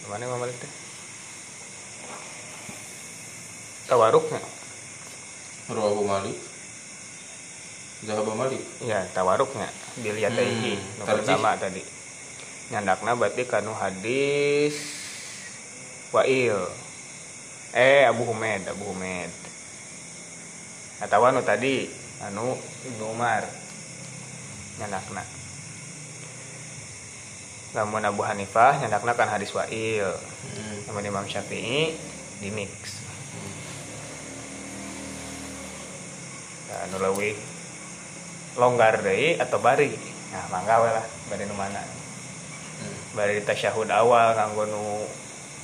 Mana 0.07 0.29
Imam 0.29 0.37
Malik 0.37 0.57
teh? 0.61 0.73
Tawaruknya. 3.89 4.41
Rawahu 5.73 6.05
Malik. 6.05 6.39
Zahaba 8.03 8.35
Malik. 8.35 8.59
ya 8.83 9.07
tawaruknya. 9.15 9.71
Dilihat 9.97 10.35
Hmm, 10.35 10.43
tarjih. 10.43 10.79
pertama 11.07 11.55
tadi. 11.55 11.83
Nyandakna 12.75 13.15
berarti 13.15 13.43
kanu 13.47 13.73
hadis 13.73 14.75
Wa'il. 16.11 16.59
Eh 17.73 18.05
Abu 18.05 18.29
Humed 18.29 18.69
Abu 18.69 18.93
Humed 18.93 19.33
atau 21.03 21.19
anu 21.27 21.43
tadi 21.43 21.89
anu 22.23 22.55
Ibnu 22.87 23.11
Umar 23.11 23.43
nyandakna 24.81 25.43
lamun 27.73 28.05
Abu 28.05 28.21
Hanifah 28.21 28.85
nyandakna 28.85 29.17
kan 29.17 29.29
hadis 29.33 29.53
Wa'il. 29.57 30.05
Hmm. 30.05 30.77
lamun 30.93 31.05
Imam 31.09 31.25
Syafi'i 31.25 31.97
di 32.45 32.49
mix. 32.53 33.01
Nah, 36.73 37.01
leuwih 37.01 37.37
longgar 38.57 39.01
deui 39.01 39.41
atau 39.41 39.61
bari? 39.61 39.93
Nah 40.33 40.45
mangga 40.53 40.81
we 40.81 40.89
lah 40.93 41.07
bari 41.29 41.45
nu 41.49 41.57
mana? 41.57 41.81
Hmm. 41.81 42.97
bari 43.17 43.41
tasyahud 43.45 43.89
awal 43.89 44.37
nganggo 44.37 44.65
nu 44.69 44.85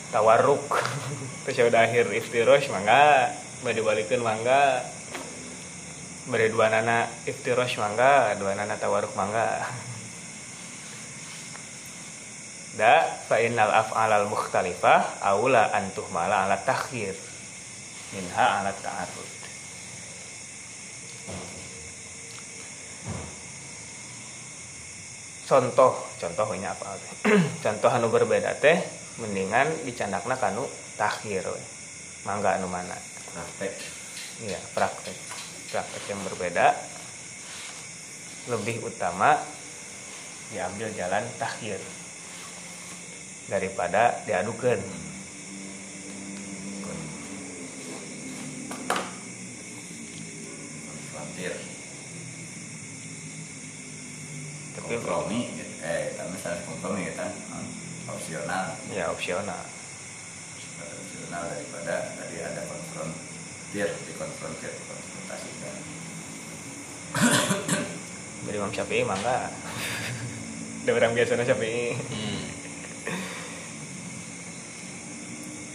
tawarruk. 0.08 0.64
Tasyahud 1.44 1.76
akhir 1.76 2.08
iftirosh 2.08 2.72
mangga. 2.72 3.32
Bari 3.60 3.80
balikeun 3.84 4.24
mangga 4.24 4.80
bari 6.28 6.52
dua 6.52 6.68
nana 6.68 7.08
iftirosh 7.24 7.80
mangga 7.80 8.36
dua 8.36 8.52
nana 8.52 8.76
tawarruk 8.76 9.16
mangga. 9.16 9.64
Da 12.76 13.02
fa 13.26 13.40
innal 13.42 13.72
af'alal 13.72 14.28
mukhtalifah 14.30 15.24
aula 15.24 15.72
an 15.72 15.90
tuhmala 15.96 16.46
ala 16.46 16.60
takhir. 16.62 17.16
Minha 18.12 18.44
ala 18.60 18.72
ta'arrud 18.72 19.38
contoh 25.48 25.92
contoh 26.20 26.48
ini 26.52 26.68
apa? 26.68 26.86
Contoh 27.64 27.88
anu 27.88 28.12
berbeda 28.12 28.52
teh 28.60 28.76
mendingan 29.16 29.68
dicandakna 29.88 30.36
kanu 30.36 30.68
takhir 31.00 31.48
we. 31.48 31.62
mangga 32.28 32.60
anu 32.60 32.68
mana? 32.68 32.96
Praktek. 33.32 33.72
Iya 34.44 34.60
praktek 34.76 35.27
praktek 35.68 36.04
yang 36.08 36.20
berbeda 36.24 36.72
lebih 38.48 38.80
utama 38.88 39.36
diambil 40.48 40.88
jalan 40.96 41.24
takhir 41.36 41.76
daripada 43.52 44.24
diadukan. 44.24 44.80
Konfrontir 50.88 51.52
tapi 54.88 54.94
kompromi 55.04 55.40
eh 55.84 56.16
tapi 56.16 56.36
kompromi 56.64 57.12
kita. 57.12 57.28
Non 57.52 57.64
opsional. 58.08 58.72
Ya 58.88 59.12
opsional. 59.12 59.62
Opsional 60.80 61.44
daripada 61.44 62.16
tadi 62.16 62.36
ada 62.40 62.64
konfrontir 62.64 63.88
dikonfrontir 64.08 64.72
konfrontasikan 65.28 65.76
dari 68.48 68.56
Imam 68.56 68.72
Syafi'i 68.72 69.04
mangga 69.04 69.52
ada 70.84 70.90
orang 70.94 71.12
biasa 71.12 71.36
Syafi'i. 71.38 71.96
Hmm. 72.00 72.44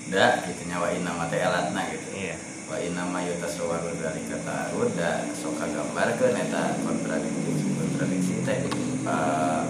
da 0.10 0.42
gitu 0.44 0.62
nyawain 0.68 1.02
nama 1.02 1.26
teh 1.26 1.40
alatna 1.40 1.82
gitu. 1.90 2.08
Iya. 2.14 2.36
Wa 2.66 2.76
inna 2.78 3.04
ma 3.04 3.20
yutasawwaru 3.22 3.94
dari 3.96 4.22
kata 4.26 4.72
udah 4.74 5.16
sok 5.34 5.60
gambarkeun 5.60 6.36
eta 6.36 6.64
kontradiksi 6.80 7.68
kontradiksi 7.72 8.34
teh 8.42 8.58
uh, 9.06 9.64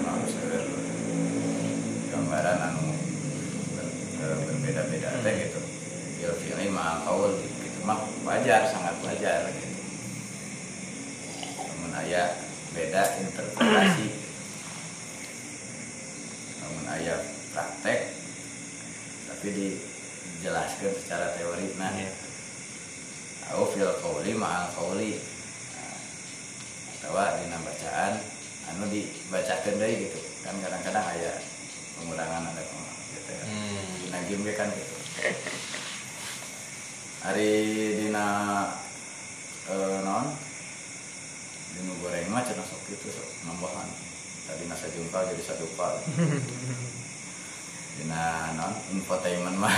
naon 0.00 0.22
seueur 0.26 0.64
gambaran 2.08 2.58
anu 2.62 2.82
ber- 3.74 3.94
eh, 4.16 4.36
berbeda-beda 4.46 5.08
teh 5.20 5.32
gitu 5.44 5.60
il 6.20 6.32
fi'li 6.38 6.68
ma 6.68 7.00
qaul 7.02 7.34
gitu 7.36 7.78
mah 7.82 7.98
wajar 8.22 8.62
sangat 8.64 8.94
wajar 9.00 9.48
gitu 9.50 9.68
namun 11.56 11.90
aya 11.96 12.36
beda 12.70 13.02
interpretasi 13.18 14.06
namun 16.60 16.84
aya 16.86 17.14
praktek 17.50 18.14
tapi 19.26 19.46
dijelaskan 19.50 20.92
secara 20.94 21.34
teori 21.34 21.74
nah 21.80 21.90
Iya. 21.90 22.12
au 23.50 23.64
fil 23.66 23.88
qauli 23.98 24.36
ma'al 24.36 24.68
qauli 24.70 25.16
Nah, 25.72 25.96
atau 27.08 27.16
dina 27.40 27.56
bacaan 27.58 28.12
anu 28.68 28.84
dibacakeun 28.86 29.80
deui 29.80 30.04
gitu 30.04 30.20
kan 30.44 30.52
kadang-kadang 30.60 31.02
aya 31.08 31.32
pengurangan 31.96 32.44
ada 32.44 32.60
pengurangan 32.60 33.08
gitu 33.10 33.30
ya 33.32 33.42
Hmm. 33.48 33.82
dina 33.98 34.18
game 34.28 34.44
ge 34.44 34.52
kan 34.52 34.68
gitu 34.68 34.94
hari 37.20 37.48
dina 37.96 38.26
eh, 39.66 39.96
non 40.00 40.24
dina 41.70 41.92
goreng 41.98 42.26
mah 42.28 42.42
cenah 42.42 42.62
sok 42.62 42.80
gitu 42.88 43.08
sok 43.08 43.26
nambahan 43.44 43.86
tadi 44.44 44.62
nasa 44.66 44.86
jungkal 44.90 45.22
jadi 45.26 45.42
satu 45.42 45.64
pal 45.74 45.94
dina 47.92 48.54
non 48.54 48.72
infotainment 48.90 49.56
mah 49.56 49.74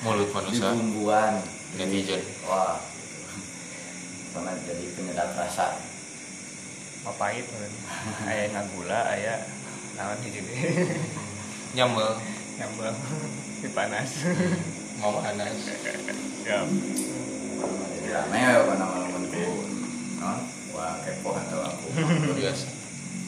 Mulut 0.00 0.24
di 0.24 0.32
manusia. 0.32 0.70
bumbuan 0.70 1.34
Netizen. 1.70 2.18
wah 2.44 2.78
gitu. 2.94 3.18
karena 4.30 4.50
jadi 4.62 4.84
penyedap 4.94 5.28
rasa 5.34 5.74
papait 7.02 7.42
aya 8.24 8.44
ngagula 8.48 8.98
aya 9.08 9.34
naon 9.94 10.16
hiji 10.20 10.40
deh 10.40 10.56
Nyambel. 11.70 12.18
nyambel 12.56 12.90
di 13.58 13.68
panas 13.70 14.10
Mau 15.00 15.16
panas. 15.16 15.54
ya 16.42 16.58
jadi 17.90 18.08
rame 18.12 18.36
ya 18.36 18.50
apa 18.60 18.72
nama 18.74 18.96
ku 19.26 19.44
non 20.16 20.38
wah 20.70 20.92
kepo 21.00 21.32
atau 21.32 21.58
aku 21.64 21.86
Luar 21.96 22.36
biasa. 22.36 22.66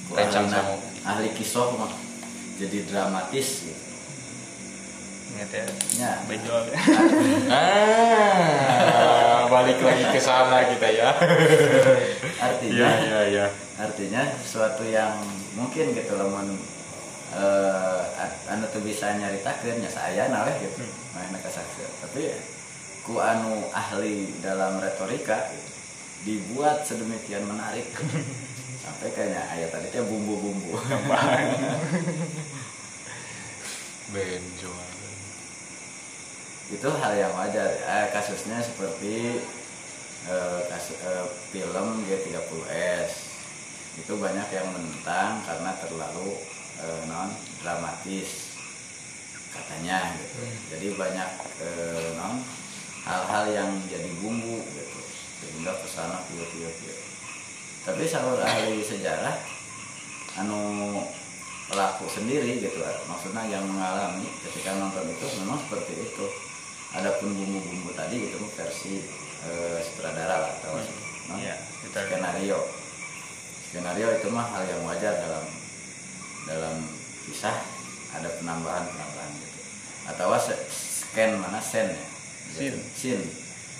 Ku 0.04 0.10
Rencang 0.12 0.44
ahli- 0.46 0.52
sama. 0.52 0.74
ahli 1.08 1.28
kisah 1.32 1.66
mah 1.72 1.90
jadi 2.58 2.76
dramatis 2.84 3.64
gitu 3.64 3.80
ingat 5.32 5.50
ya 5.50 5.64
ya 5.96 6.10
benjol 6.22 6.62
Ah, 7.48 9.48
balik 9.48 9.78
lagi 9.78 10.04
ke 10.06 10.20
sana 10.20 10.60
kita 11.26 11.66
ya. 11.78 12.06
artinya 12.42 12.88
iya. 13.26 13.46
artinya 13.78 14.22
sesuatu 14.42 14.82
yang 14.86 15.14
mungkin 15.54 15.94
gitu 15.94 16.12
lemon 16.18 16.58
eh 17.32 18.00
anu 18.52 18.68
tuh 18.68 18.84
bisa 18.84 19.16
nyaritakeun 19.16 19.80
nya 19.80 19.88
saya 19.88 20.28
nawe 20.28 20.52
gitu 20.60 20.84
nak 21.16 21.40
kesaksian 21.40 21.88
tapi 22.04 22.28
ku 23.02 23.16
anu 23.16 23.72
ahli 23.72 24.28
dalam 24.44 24.76
retorika 24.76 25.48
dibuat 26.28 26.84
sedemikian 26.84 27.48
menarik 27.48 27.88
sampai 28.82 29.08
kayaknya 29.16 29.42
ayat 29.48 29.72
tadi 29.72 29.88
bumbu-bumbu 30.04 30.76
Benjol. 34.12 34.76
itu 36.68 36.84
hal 36.84 37.12
yang 37.16 37.32
wajar 37.32 37.64
eh, 37.64 38.06
kasusnya 38.12 38.60
seperti 38.60 39.40
eh, 40.28 40.60
kasus 40.70 40.98
eh, 41.02 41.26
film 41.50 42.04
G30S 42.06 43.12
itu 44.02 44.12
banyak 44.16 44.48
yang 44.52 44.68
menentang 44.72 45.42
karena 45.44 45.70
terlalu 45.82 46.38
eh, 46.80 47.02
non 47.08 47.30
dramatis 47.60 48.58
katanya 49.52 50.16
gitu. 50.16 50.42
Jadi 50.74 50.86
banyak 50.96 51.30
eh, 51.60 52.08
non 52.18 52.42
hal-hal 53.02 53.44
yang 53.50 53.70
jadi 53.90 54.10
bumbu 54.22 54.62
gitu. 54.62 55.00
Sehingga 55.42 55.74
ke 55.74 55.86
sana 55.90 56.22
piu 56.30 56.44
piu 56.54 56.70
piu 56.70 57.12
tapi 57.82 58.06
salur 58.06 58.38
ahli 58.38 58.78
sejarah 58.78 59.34
anu 60.38 61.02
pelaku 61.66 62.06
sendiri 62.06 62.62
gitu 62.62 62.78
maksudnya 63.10 63.42
yang 63.50 63.66
mengalami 63.66 64.22
ketika 64.46 64.78
nonton 64.78 65.10
itu 65.10 65.26
memang 65.42 65.58
seperti 65.66 65.94
itu. 65.98 66.26
Adapun 66.92 67.32
bumbu-bumbu 67.32 67.96
tadi 67.96 68.28
itu 68.28 68.36
versi 68.52 69.00
eh, 69.46 69.78
sutradara 69.82 70.36
lah 70.42 70.52
atau 70.60 70.78
no? 70.78 71.34
Iya, 71.38 71.54
kita- 71.82 72.06
skenario. 72.06 72.58
Skenario 73.70 74.08
itu 74.12 74.28
mah 74.28 74.46
hal 74.52 74.64
yang 74.68 74.82
wajar 74.84 75.14
dalam 75.16 75.44
dalam 76.44 76.76
kisah 77.24 77.56
ada 78.12 78.28
penambahan 78.36 78.84
penambahan 78.84 79.30
gitu. 79.38 79.58
Atau 80.12 80.34
se- 80.36 80.62
scan 80.68 81.38
mana 81.38 81.62
sen 81.62 81.88
ya. 81.88 82.02
Scene. 82.52 82.80
scene. 82.92 83.24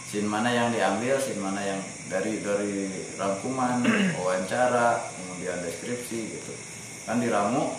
Scene 0.09 0.29
mana 0.29 0.49
yang 0.49 0.73
diambil 0.73 1.21
scene 1.21 1.43
mana 1.43 1.61
yang 1.61 1.81
dari 2.09 2.41
dari 2.41 2.89
rangkuman 3.21 3.85
wawancara 4.17 4.97
kemudian 5.13 5.61
deskripsi 5.61 6.19
gitu. 6.41 6.53
Kan 7.05 7.21
diramu. 7.21 7.77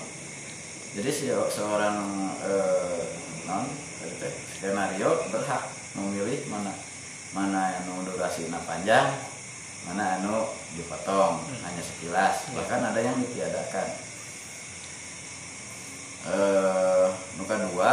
Jadi 0.93 1.09
si 1.09 1.25
seorang 1.33 1.97
eh, 2.45 3.01
non 3.49 3.65
teh, 4.21 4.33
skenario 4.53 5.17
berhak 5.33 5.65
memilih 5.97 6.45
mana 6.53 6.69
mana 7.33 7.81
anu 7.81 8.05
durasinya 8.05 8.61
panjang 8.63 9.09
mana 9.89 10.21
anu 10.21 10.47
dipotong 10.77 11.43
hanya 11.65 11.83
sekilas. 11.83 12.47
Iya. 12.47 12.53
bahkan 12.55 12.81
ada 12.81 12.99
yang 13.03 13.17
ditiadakan. 13.19 13.87
Eh 16.23 17.07
nuka 17.35 17.55
dua 17.67 17.91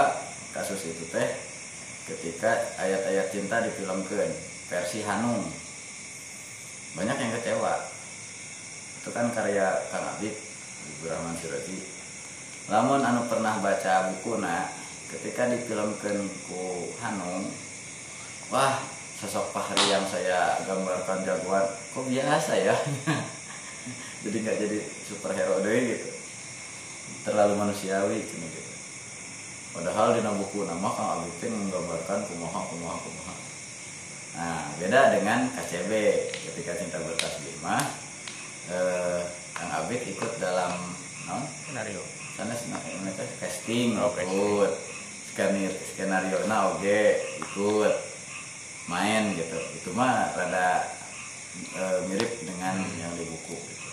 kasus 0.54 0.86
itu 0.86 1.04
teh 1.10 1.28
ketika 2.06 2.76
ayat-ayat 2.78 3.26
cinta 3.34 3.64
difilmkan 3.64 4.30
versi 4.70 5.02
Hanung. 5.02 5.50
Banyak 6.94 7.16
yang 7.18 7.32
kecewa. 7.38 7.74
Itu 9.00 9.10
kan 9.16 9.32
karya 9.32 9.88
Kang 9.88 10.04
Abid 10.04 10.36
Ibu 11.00 11.08
Rahman 11.08 11.32
Siroti 11.40 12.00
lamun 12.70 13.02
anu 13.02 13.26
pernah 13.26 13.58
baca 13.58 14.12
buku 14.14 14.38
nak 14.38 14.70
ketika 15.10 15.50
difilmkan 15.50 16.22
ku 16.46 16.92
Hanung 17.02 17.50
wah 18.52 18.78
sosok 19.20 19.52
Fahri 19.52 19.92
yang 19.92 20.04
saya 20.08 20.56
gambarkan 20.64 21.20
jagoan. 21.28 21.68
Kok 21.92 22.08
biasa 22.08 22.52
ya? 22.56 22.72
Jadi 24.24 24.36
nggak 24.44 24.58
jadi 24.60 24.78
superhero 25.08 25.60
deh 25.64 25.96
gitu. 25.96 26.08
Terlalu 27.24 27.56
manusiawi 27.56 28.20
cina 28.24 28.48
gitu. 28.48 28.72
Padahal 29.76 30.16
di 30.16 30.20
buku 30.20 30.68
nama 30.68 30.88
Kang 30.92 31.10
Abid 31.20 31.32
teh 31.40 31.48
menggambarkan 31.48 32.28
kumaha 32.28 32.60
kumaha 32.68 32.96
kumaha. 33.00 33.34
Nah 34.36 34.60
beda 34.76 35.16
dengan 35.16 35.48
KCB 35.56 35.92
ketika 36.36 36.76
cinta 36.76 37.00
bertasbih 37.00 37.54
mah 37.64 37.80
eh, 38.68 39.24
Kang 39.56 39.72
Abid 39.72 40.04
ikut 40.04 40.36
dalam 40.36 40.76
non? 41.24 41.44
Skenario. 41.64 42.04
Sana 42.36 42.56
teh 42.56 43.28
casting 43.40 43.96
Oh, 43.96 44.12
ikut. 44.16 44.72
Skenario 45.32 45.72
skenario 45.96 46.38
nah 46.44 46.76
oke 46.76 47.00
ikut 47.40 48.09
main 48.90 49.38
gitu. 49.38 49.58
Itu 49.78 49.94
mah 49.94 50.34
rada 50.34 50.90
e, 51.54 51.82
mirip 52.10 52.42
dengan 52.42 52.82
yang 52.98 53.14
di 53.14 53.24
buku 53.30 53.54
gitu. 53.54 53.88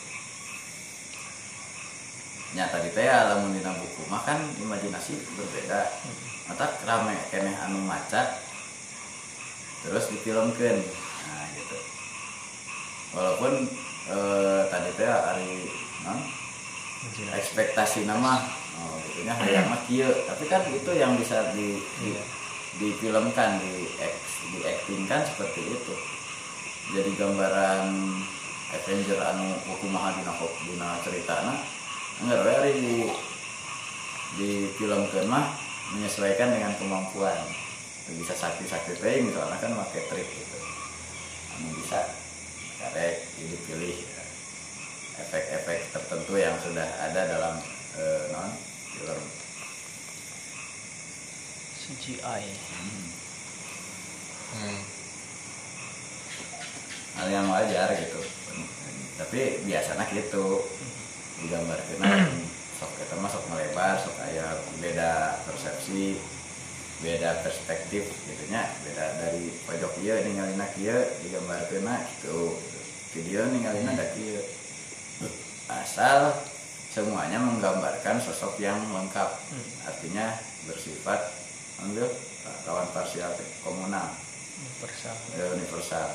nyata 2.56 2.80
di 2.80 2.90
teh 2.96 3.06
lamun 3.06 3.54
dina 3.54 3.76
buku 3.76 4.02
mah 4.10 4.26
kan 4.26 4.42
imajinasi 4.58 5.14
berbeda. 5.38 5.86
Mata 6.50 6.66
rame 6.90 7.14
keneh 7.30 7.54
anu 7.62 7.78
maca 7.86 8.42
terus 9.86 10.10
difilmkeun. 10.10 10.82
Nah 10.82 11.46
gitu. 11.54 11.78
Walaupun 13.14 13.54
e, 14.10 14.18
tadi 14.74 14.90
teh 14.98 15.06
ari 15.06 15.70
non 16.02 16.20
ekspektasi 17.38 18.10
nama 18.10 18.42
oh, 18.82 18.98
gitunya 19.06 19.34
hayang 19.46 19.70
mah 19.70 19.82
kieu. 19.86 20.10
Tapi 20.26 20.50
kan 20.50 20.66
itu 20.74 20.92
yang 20.98 21.14
bisa 21.14 21.54
di, 21.54 21.78
di 22.02 22.18
Iya. 22.18 22.37
Difilmkan 22.78 23.62
di 23.62 23.90
di 24.54 24.60
actingkan 24.64 25.22
seperti 25.26 25.62
itu. 25.66 25.94
Jadi 26.96 27.12
gambaran 27.20 27.92
Avenger 28.68 29.20
anu 29.20 29.58
kumaha 29.80 30.16
dina 30.16 30.34
dina 30.68 30.90
ceritana 31.04 31.54
enggak 32.24 32.48
ari 32.48 32.72
di 32.80 32.96
di 34.38 34.50
filmkeun 34.76 35.28
mah 35.28 35.56
menyesuaikan 35.96 36.54
dengan 36.54 36.74
kemampuan. 36.80 37.38
Bisa 38.08 38.32
sakti-sakti 38.32 38.96
teh 39.04 39.20
misalnya 39.20 39.60
kan 39.60 39.76
pakai 39.76 40.08
trik 40.08 40.30
gitu. 40.32 40.60
Anu 41.60 41.76
bisa 41.84 42.00
karek 42.78 43.26
dipilih 43.36 43.98
ya 44.00 44.24
efek-efek 45.18 45.92
tertentu 45.92 46.38
yang 46.38 46.54
sudah 46.62 46.86
ada 47.10 47.22
dalam 47.26 47.56
eh, 47.98 48.24
non 48.32 48.54
film 48.94 49.47
CGI 51.88 52.44
Hmm. 54.48 54.80
hal 57.20 57.28
yang 57.28 57.48
wajar 57.52 57.92
gitu. 58.00 58.20
Tapi 59.20 59.64
biasanya 59.68 60.08
gitu. 60.12 60.64
Digambarkan 61.44 62.32
sok 62.80 62.92
kita 62.96 63.16
mah 63.20 63.30
sok 63.32 63.46
melebar 63.52 63.96
sok 64.00 64.16
kayak 64.20 64.56
beda 64.80 65.42
persepsi 65.48 66.16
beda 66.98 67.46
perspektif 67.46 68.10
gitunya 68.26 68.66
beda 68.82 69.06
dari 69.22 69.54
pojok 69.70 70.02
iya 70.02 70.22
ningalina 70.26 70.66
kieu 70.76 70.98
digambarkeun 71.24 71.88
gitu. 71.88 72.56
Video 73.16 73.48
ningalina 73.52 73.98
da 73.98 74.08
kieu 74.16 74.42
asal 75.68 76.36
semuanya 76.94 77.38
menggambarkan 77.38 78.18
sosok 78.24 78.58
yang 78.64 78.80
lengkap. 78.96 79.30
Artinya 79.86 80.40
bersifat 80.66 81.47
ambil 81.84 82.08
lawan 82.66 82.88
parsial 82.92 83.32
komunal 83.64 84.10
universal. 84.58 85.16
Eh, 85.38 85.48
universal. 85.54 86.10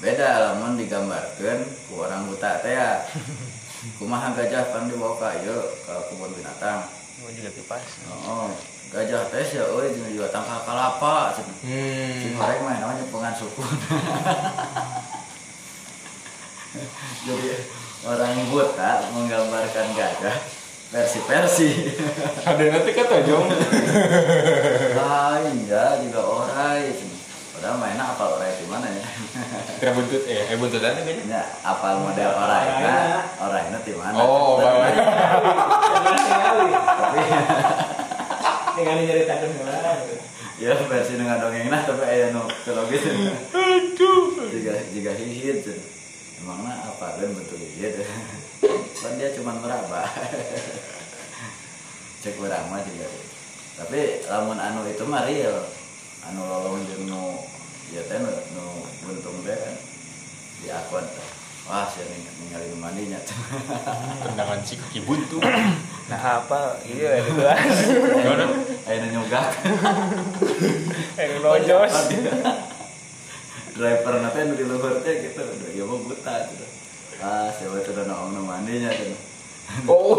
Beda 0.00 0.28
lamun 0.50 0.80
digambarkan 0.80 1.60
ku 1.86 2.00
orang 2.02 2.26
buta 2.26 2.58
teh 2.64 2.72
ya. 2.74 3.04
Kumaha 4.00 4.36
gajah 4.36 4.72
pan 4.72 4.88
dibawa 4.88 5.16
ka? 5.16 5.28
Ieu 5.40 5.60
ka 5.88 5.94
kebun 6.08 6.32
binatang. 6.36 6.84
Gua 7.20 7.30
juga 7.36 7.52
kipas 7.52 7.84
oh 8.08 8.48
gajah 8.90 9.28
teh 9.28 9.44
sia 9.44 9.62
euy 9.68 9.92
jeung 9.92 10.08
jual 10.10 10.28
tangkal 10.32 10.64
kalapa 10.64 11.30
cenah 11.36 11.56
Hmm. 11.62 12.32
goreng 12.34 12.60
mah 12.64 12.76
namanya 12.80 13.04
pengan 13.12 13.34
suku. 13.36 13.60
Jadi 17.26 17.50
orang 18.06 18.36
buta 18.48 18.90
menggambarkan 19.12 19.86
gajah 19.92 20.36
versi-versi 20.90 21.70
Ada 22.42 22.62
nanti 22.66 22.90
kata 22.90 23.22
Jong. 23.22 23.46
ah 24.98 25.38
iya 25.38 26.02
juga 26.02 26.20
orai 26.26 26.90
padahal 27.54 27.78
mainnya 27.78 28.04
apa 28.10 28.24
orai 28.26 28.58
di 28.58 28.66
mana 28.66 28.90
ya 28.90 29.04
Kira 29.78 29.94
buntut 29.94 30.22
eh 30.26 30.50
eh 30.50 30.56
buntutan 30.58 30.98
kan? 30.98 31.06
Ya, 31.06 31.42
apal 31.62 32.02
model 32.02 32.30
orang 32.34 32.66
nah, 32.82 33.22
orang 33.38 33.70
di 33.86 33.94
mana? 33.94 34.14
Oh, 34.18 34.58
tapi, 34.58 34.66
bawa. 34.66 34.86
tapi 36.98 37.20
dengan 38.80 38.96
nyeritakan 39.06 39.48
gimana 39.54 39.90
ya 40.60 40.76
versi 40.76 41.16
dengan 41.16 41.40
dongeng 41.40 41.72
nah 41.72 41.80
tapi 41.86 42.04
aya 42.04 42.36
nu 42.36 42.44
logis. 42.44 43.04
Aduh. 43.56 44.44
Jika 44.52 44.76
jika 44.92 45.10
hihit 45.16 45.64
emangnya 46.40 46.84
apa 46.84 47.16
kan 47.16 47.30
betul 47.32 47.60
gitu. 47.64 48.04
Kan 49.00 49.16
dia 49.16 49.32
cuma 49.36 49.56
meraba. 49.56 50.04
Cek 52.20 52.36
mah 52.36 52.80
juga. 52.84 53.08
Tapi 53.80 54.00
lamun 54.28 54.60
anu 54.60 54.84
itu 54.84 55.04
mah 55.08 55.24
real. 55.24 55.64
Anu 56.28 56.44
lolong 56.44 56.84
jeung 56.84 57.08
nu 57.08 57.40
ya 57.96 58.04
teh 58.04 58.20
nu, 58.20 58.28
nu 58.28 58.64
buntung 59.04 59.40
teh 59.40 59.56
kan 59.56 59.76
di 60.60 60.68
akun. 60.68 61.04
Wah, 61.64 61.88
saya 61.88 62.04
ning- 62.12 62.28
ningali 62.44 62.68
nu 62.68 62.76
mandinya. 62.76 63.16
Tendangan 64.28 64.60
si 64.60 64.76
kaki 64.76 65.00
buntu. 65.08 65.40
nah 66.10 66.42
apa 66.42 66.82
iya 66.82 67.22
itu 67.22 67.38
kan 67.38 67.54
Gimana? 67.54 68.44
Aya 68.84 68.98
nu 69.06 69.08
nyogak. 69.14 69.46
yang 71.14 71.38
nojos 71.38 71.94
driver 73.76 74.14
nanti 74.18 74.38
nu 74.44 74.54
di 74.58 74.64
luhur 74.66 74.98
teh 75.04 75.30
gitu 75.30 75.40
udah 75.40 75.70
dia 75.70 75.84
mau 75.86 76.02
buta 76.02 76.34
gitu 76.50 76.64
ah 77.20 77.48
siapa 77.52 77.84
tuh 77.84 77.92
udah 77.92 78.04
nongol 78.08 78.28
nu 78.34 78.42
mandinya 78.44 78.90
gitu 78.92 79.16
Oh, 79.86 80.18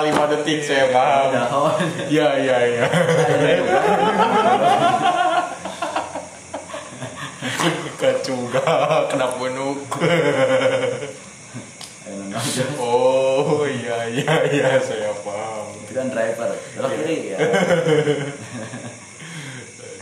lima 0.00 0.24
detik 0.32 0.64
saya 0.64 0.88
paham. 0.88 1.36
Dahon. 1.36 1.76
Iya, 2.08 2.28
iya, 2.40 2.56
iya. 2.64 2.84
Kacuga, 8.00 8.64
kena 9.12 9.28
punuk. 9.36 9.84
Aya 12.08 12.12
nu 12.16 12.24
nongol. 12.32 12.64
Oh, 12.80 13.68
iya, 13.68 14.08
iya, 14.08 14.34
iya, 14.48 14.70
saya 14.80 15.12
paham. 15.20 15.76
itu 15.90 15.98
kan 15.98 16.06
driver 16.06 16.54
belok 16.78 16.90
kiri 17.02 17.34
ya 17.34 17.38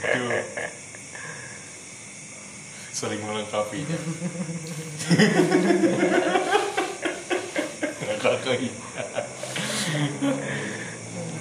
Aduh. 0.05 0.31
Saling 2.99 3.23
melengkapinya. 3.23 3.95
Kakak 8.19 8.43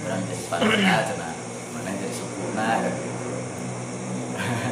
orang 0.08 0.22
jadi 0.24 0.46
panah 0.48 1.02
cina 1.04 1.28
mana 1.74 1.90
yang 1.90 1.98
jadi 2.00 2.14
sempurna 2.14 2.68
kan 2.80 2.94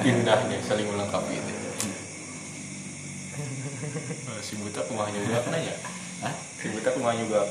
indahnya 0.05 0.57
saling 0.61 0.88
melengkapi 0.88 1.33
itu. 1.36 1.53
Eh, 3.36 4.39
Si 4.39 4.53
buta 4.55 4.86
kumah 4.86 5.09
juga 5.09 5.41
nanya. 5.49 5.75
Hah? 6.21 6.33
Si 6.61 6.69
buta 6.69 6.89
kumah 6.93 7.17
juga. 7.17 7.49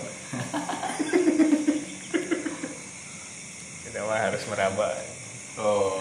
kita 3.82 3.98
mah 4.00 4.18
harus 4.22 4.42
meraba 4.46 4.88
Oh, 5.54 5.98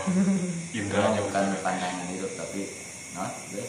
indahnya 0.71 1.21
bukan 1.21 1.45
bukan. 1.53 1.61
pandangan 1.61 2.05
hidup 2.09 2.31
tapi 2.33 2.69
no 3.13 3.25
deh 3.53 3.67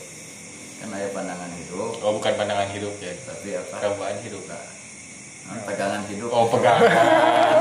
kan 0.75 0.91
ada 0.91 1.09
pandangan 1.17 1.51
hidup. 1.55 1.97
Oh, 2.05 2.13
bukan 2.21 2.33
pandangan 2.37 2.69
hidup 2.77 2.93
ya. 3.01 3.13
tapi 3.25 3.57
apa? 3.57 3.77
Perabaan 3.79 4.21
hidup. 4.21 4.43
Nah, 4.45 4.61
pegangan 5.65 6.03
hidup. 6.09 6.29
Oh 6.33 6.49
pegangan. 6.49 6.89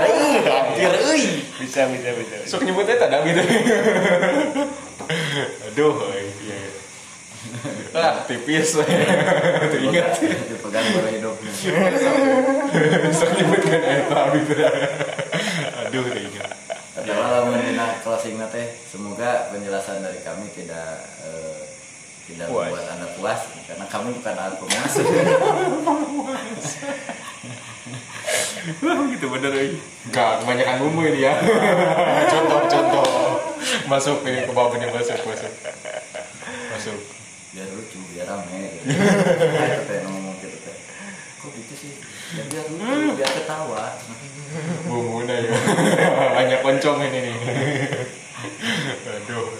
Euy, 0.03 0.43
hampir 0.43 0.91
euy 0.91 1.23
bisa 1.59 1.87
bisa 1.91 2.09
bisa, 2.15 2.35
bisa. 2.43 2.49
sok 2.49 2.63
nyebutnya 2.67 2.95
tak 2.99 3.23
gitu 3.23 3.43
aduh 5.71 5.95
iya 6.43 6.59
ah 7.91 8.23
tipis 8.23 8.71
we 8.79 8.83
tuh 8.87 9.79
ingat. 9.83 10.15
dipegang 10.47 10.85
baru 10.95 11.09
hidup. 11.11 11.35
Sok 13.11 13.31
nyebutkan 13.35 13.81
eta 13.83 14.19
gitu 14.31 14.53
aduh 15.83 16.05
ingat. 16.07 16.51
Pertama 16.95 17.25
lamun 17.35 17.59
dina 17.63 17.99
closing 17.99 18.39
teh 18.47 18.67
semoga 18.87 19.51
penjelasan 19.51 19.99
dari 19.99 20.23
kami 20.23 20.47
tidak 20.55 21.03
eh, 21.27 21.62
tidak 22.23 22.47
Puas. 22.47 22.71
membuat 22.71 22.87
anda 22.95 23.07
puas 23.19 23.39
karena 23.67 23.85
kami 23.91 24.09
bukan 24.15 24.33
alat 24.39 24.55
pemuas 24.55 24.93
gitu 29.13 29.25
bener 29.27 29.51
euy 29.51 29.75
Gak, 30.11 30.43
kebanyakan 30.43 30.75
bumbu 30.83 31.03
ini 31.07 31.27
ya. 31.27 31.35
Contoh-contoh 32.31 33.07
Masuk 33.87 34.23
ini 34.27 34.43
ke 34.43 34.51
bawah 34.51 34.75
ini 34.75 34.87
masuk, 34.91 35.19
masuk. 35.23 35.51
Masuk. 36.75 36.99
Biar 37.55 37.67
lucu 37.71 37.99
biar 38.11 38.27
rame 38.27 38.59
gitu. 38.79 38.85
Itu 39.67 39.83
teh 39.87 39.99
ngomong 40.07 40.35
gitu 40.43 40.57
teh 40.63 40.75
kok 41.39 41.49
gitu 41.55 41.73
sih? 41.75 41.91
Ya 42.35 42.43
biar 42.47 42.65
lucu 42.71 43.15
biar 43.19 43.31
ketawa. 43.31 43.95
Bumbunya 44.87 45.35
ya. 45.47 45.51
Banyak 46.35 46.59
koncong 46.63 46.99
ini 47.07 47.19
nih. 47.31 47.35
Aduh 49.07 49.52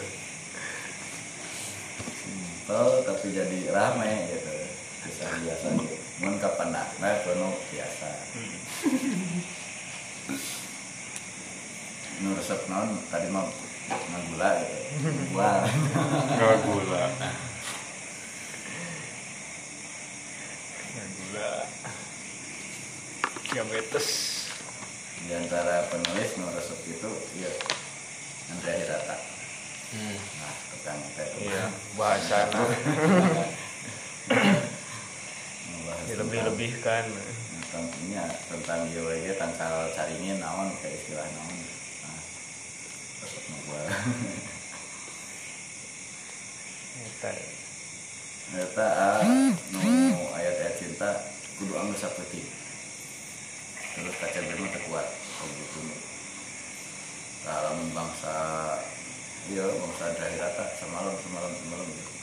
simpel 2.64 3.04
tapi 3.04 3.36
jadi 3.36 3.76
rame 3.76 4.32
gitu. 4.32 4.56
Bisa 5.04 5.28
biasa 5.28 5.68
gitu 5.84 6.00
mun 6.24 6.40
kapan 6.40 6.72
nah 6.72 6.88
penuh 7.28 7.52
biasa. 7.76 8.10
Nu 12.24 12.32
resep 12.40 12.64
naon 12.72 12.96
tadi 13.12 13.28
mah 13.28 13.52
ngagula 13.92 14.64
gitu 14.64 15.12
gua. 15.36 15.68
Gak 16.40 16.56
gula 16.64 17.04
gula 21.04 21.52
diabetes 23.52 24.08
di 25.28 25.36
antara 25.36 25.84
penulis 25.92 26.32
nu 26.40 26.48
resep 26.48 26.80
itu 26.88 27.12
ya 27.44 27.52
Andrea 28.56 28.80
Hirata 28.80 29.20
hmm. 29.94 30.18
nah 30.42 30.54
tukang 30.74 31.00
teh 31.14 31.30
iya 31.40 31.66
Membahas 35.64 36.06
lebih 36.18 36.40
tentang- 36.42 36.48
lebihkan 36.50 37.06
tentang 38.54 38.86
GWG 38.86 39.34
tangkal 39.34 39.90
caringin 39.98 40.38
naon 40.38 40.70
kayak 40.78 40.94
istilah 40.94 41.26
naon. 41.26 41.58
Nah 42.06 42.22
resep 43.26 43.44
nu 43.50 43.58
gua 43.66 43.82
Eta. 46.94 47.32
ternyata 48.44 48.86
ah, 48.94 49.18
nu 49.74 49.82
ayat-ayat 50.38 50.76
cinta 50.78 51.10
kudu 51.58 51.74
anu 51.74 51.98
saputi 51.98 52.46
terus 53.94 54.14
kaca 54.22 54.40
berma 54.46 54.68
terkuat 54.70 55.08
oh 55.42 55.48
gitu. 55.50 55.80
Dalam 57.44 57.90
bangsa 57.92 58.36
iya 59.52 59.66
bangsa 59.68 60.06
dari 60.16 60.36
rata 60.40 60.64
semalam 60.80 61.16
semalam 61.20 61.52
semalam. 61.52 61.88
Gitu 61.90 62.14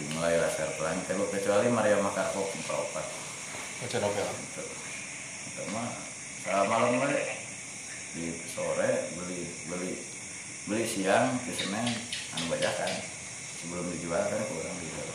dimulai 0.00 0.38
laser 0.38 0.70
pelan 0.78 0.96
telu 1.04 1.26
kecuali 1.28 1.68
Maria 1.68 1.98
Makarpo 2.00 2.46
empat 2.46 2.76
opat. 2.78 3.06
Baca 3.80 3.96
novel 4.00 4.28
gitu 4.28 4.62
itu 5.50 5.62
mah 5.74 5.88
malam 6.68 7.00
we 7.00 7.20
di 8.16 8.24
sore 8.48 9.12
beli 9.18 9.50
beli 9.68 9.92
beli 10.68 10.84
siang 10.88 11.36
ke 11.44 11.52
Senin 11.52 11.86
anu 12.38 12.44
bajakan. 12.48 12.92
Sebelum 13.60 13.92
dijual 13.92 14.24
kan 14.24 14.40
kurang 14.48 14.76
dijual. 14.80 15.08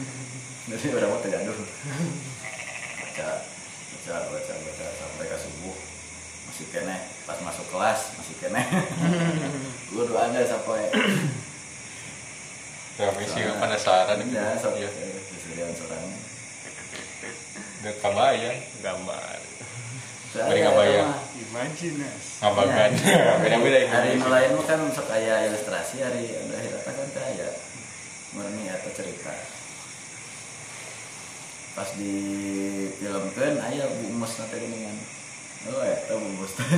Jadi 0.72 0.86
udah 0.96 1.08
mau 1.12 1.20
tegaduh 1.20 1.52
baca 1.52 3.28
baca 3.44 4.14
baca 4.32 4.54
baca 4.56 4.86
sampai 4.96 5.26
ke 5.28 5.36
subuh 5.36 5.76
masih 6.54 6.70
kene 6.70 6.94
pas 7.26 7.34
masuk 7.42 7.66
kelas 7.66 8.14
masih 8.14 8.38
kene 8.38 8.62
gue 9.90 10.04
doa 10.06 10.30
ada 10.30 10.38
sampai 10.46 10.86
Ya, 12.94 13.10
misi 13.18 13.42
penasaran. 13.58 14.22
Ya 14.30 14.54
sampai 14.54 14.86
Ya, 14.86 14.90
kesediaan 15.34 15.74
seorang 15.74 16.14
udah 17.82 17.94
kebayang 17.98 18.58
gambar 18.86 19.38
Beri 20.30 20.62
ngabayang. 20.62 21.10
imajinasi 21.42 22.38
Ngabagan 22.38 22.90
Beda-beda 23.42 23.78
ya. 23.82 23.88
Hari 23.90 24.14
lain 24.22 24.54
kan 24.62 24.78
sok 24.94 25.10
aya 25.10 25.50
ilustrasi 25.50 26.06
hari 26.06 26.38
ada 26.38 26.54
hirata 26.54 26.90
kan 26.94 27.06
teh 27.10 27.24
aya 27.34 27.50
murni 28.30 28.70
atau 28.70 28.94
cerita. 28.94 29.34
Pas 31.74 31.90
di 31.98 32.14
filmkeun 33.02 33.58
aya 33.58 33.90
bumus 33.90 34.38
na 34.38 34.46
teh 34.46 34.62
geuningan 34.62 34.94
oh 35.70 35.82
eta 35.84 36.12
bumus 36.20 36.52
teh 36.58 36.68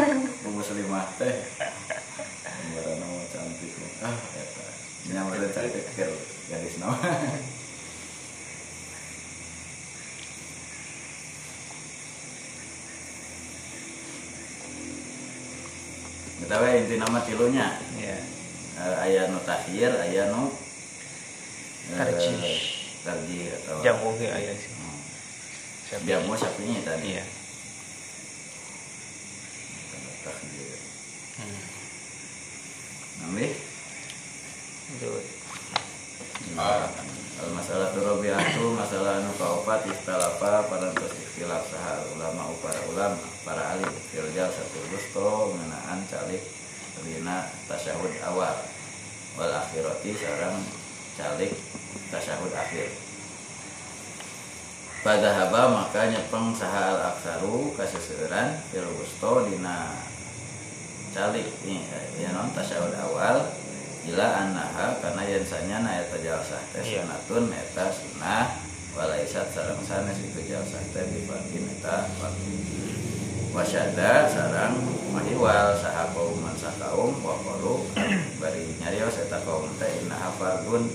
bumus 0.44 0.68
lima 0.76 1.00
teh 1.16 1.34
gambaran 1.56 3.00
mah 3.00 3.24
cantik 3.32 3.72
ah 4.04 4.16
eta 4.36 4.64
nyamar 5.08 5.40
cantik 5.54 5.84
keur 5.96 6.12
gadis 6.50 6.76
nama 6.76 6.96
Kita 16.44 16.56
inti 16.76 16.96
nama 17.00 17.18
tilunya 17.24 17.68
ya 17.98 18.18
Eh, 18.74 18.96
aya 19.06 19.30
nu 19.30 19.38
takhir, 19.46 19.86
aya 20.02 20.34
nu 20.34 20.50
eh, 20.50 21.94
Tarjih. 21.94 22.58
tarjih 23.06 23.46
atau 23.62 23.78
jamu 23.86 24.18
ge 24.18 24.26
aya 24.34 24.50
sih 24.50 24.74
Hmm. 25.94 26.02
Jamu 26.02 26.34
sapinya 26.34 26.82
tadi. 26.82 27.14
iya 27.14 27.22
Takhir. 30.26 30.74
Hmm. 31.38 31.62
Nambi? 33.24 33.48
itu 34.84 35.08
Ah. 36.60 36.86
Al 37.34 37.50
masalah 37.50 37.90
turabiatu 37.90 38.78
masalah 38.78 39.18
anu 39.18 39.32
kaopat 39.34 39.90
istalafa 39.90 40.70
parantos 40.70 41.18
ikhtilaf 41.18 41.66
saha 41.66 42.06
ulama 42.14 42.46
para 42.62 42.78
ulama 42.86 43.18
para 43.42 43.74
alim 43.74 43.90
fil 44.12 44.28
satu 44.30 44.78
gusto 44.92 45.50
mengenaan 45.50 45.98
calik 46.06 46.38
dina 47.02 47.50
tasyahud 47.66 48.12
awal 48.30 48.54
wal 49.34 49.50
akhirati 49.50 50.14
sarang 50.14 50.62
calik 51.18 51.50
tasyahud 52.14 52.54
akhir 52.54 52.86
pada 55.02 55.34
haba 55.34 55.74
maka 55.74 56.06
nyepeng 56.06 56.54
saha 56.54 57.02
aksaru 57.12 57.74
kaseseueuran 57.74 58.62
fil 58.70 58.86
gusto 58.94 59.42
dina 59.50 59.90
calik 61.14 61.46
ini 61.62 61.86
ya 62.18 62.34
non 62.34 62.50
tasyahud 62.50 62.90
awal 62.98 63.46
ila 64.10 64.26
annaha 64.42 64.98
karena 64.98 65.22
yen 65.24 65.44
sanya 65.46 65.78
eta 66.02 66.18
jalsah 66.18 66.60
teh 66.74 66.82
Iya. 66.82 67.06
sunatun 67.06 67.54
eta 67.54 67.86
sunnah 67.94 68.58
walaisat 68.98 69.48
sareng 69.54 69.78
sanes 69.86 70.18
itu 70.20 70.42
jalsah 70.44 70.82
teh 70.90 71.06
bifardin 71.06 71.70
eta 71.78 72.10
fardhu 72.18 72.52
wasyada 73.54 74.26
sarang 74.26 74.74
mahiwal 75.14 75.78
saha 75.78 76.10
kauman 76.10 76.58
sakaum 76.58 77.14
wa 77.22 77.38
qalu 77.46 77.86
bari 78.42 78.74
nyarios 78.82 79.14
eta 79.22 79.38
kaum 79.46 79.70
teh 79.78 80.02
innaha 80.02 80.34
fardun. 80.34 80.90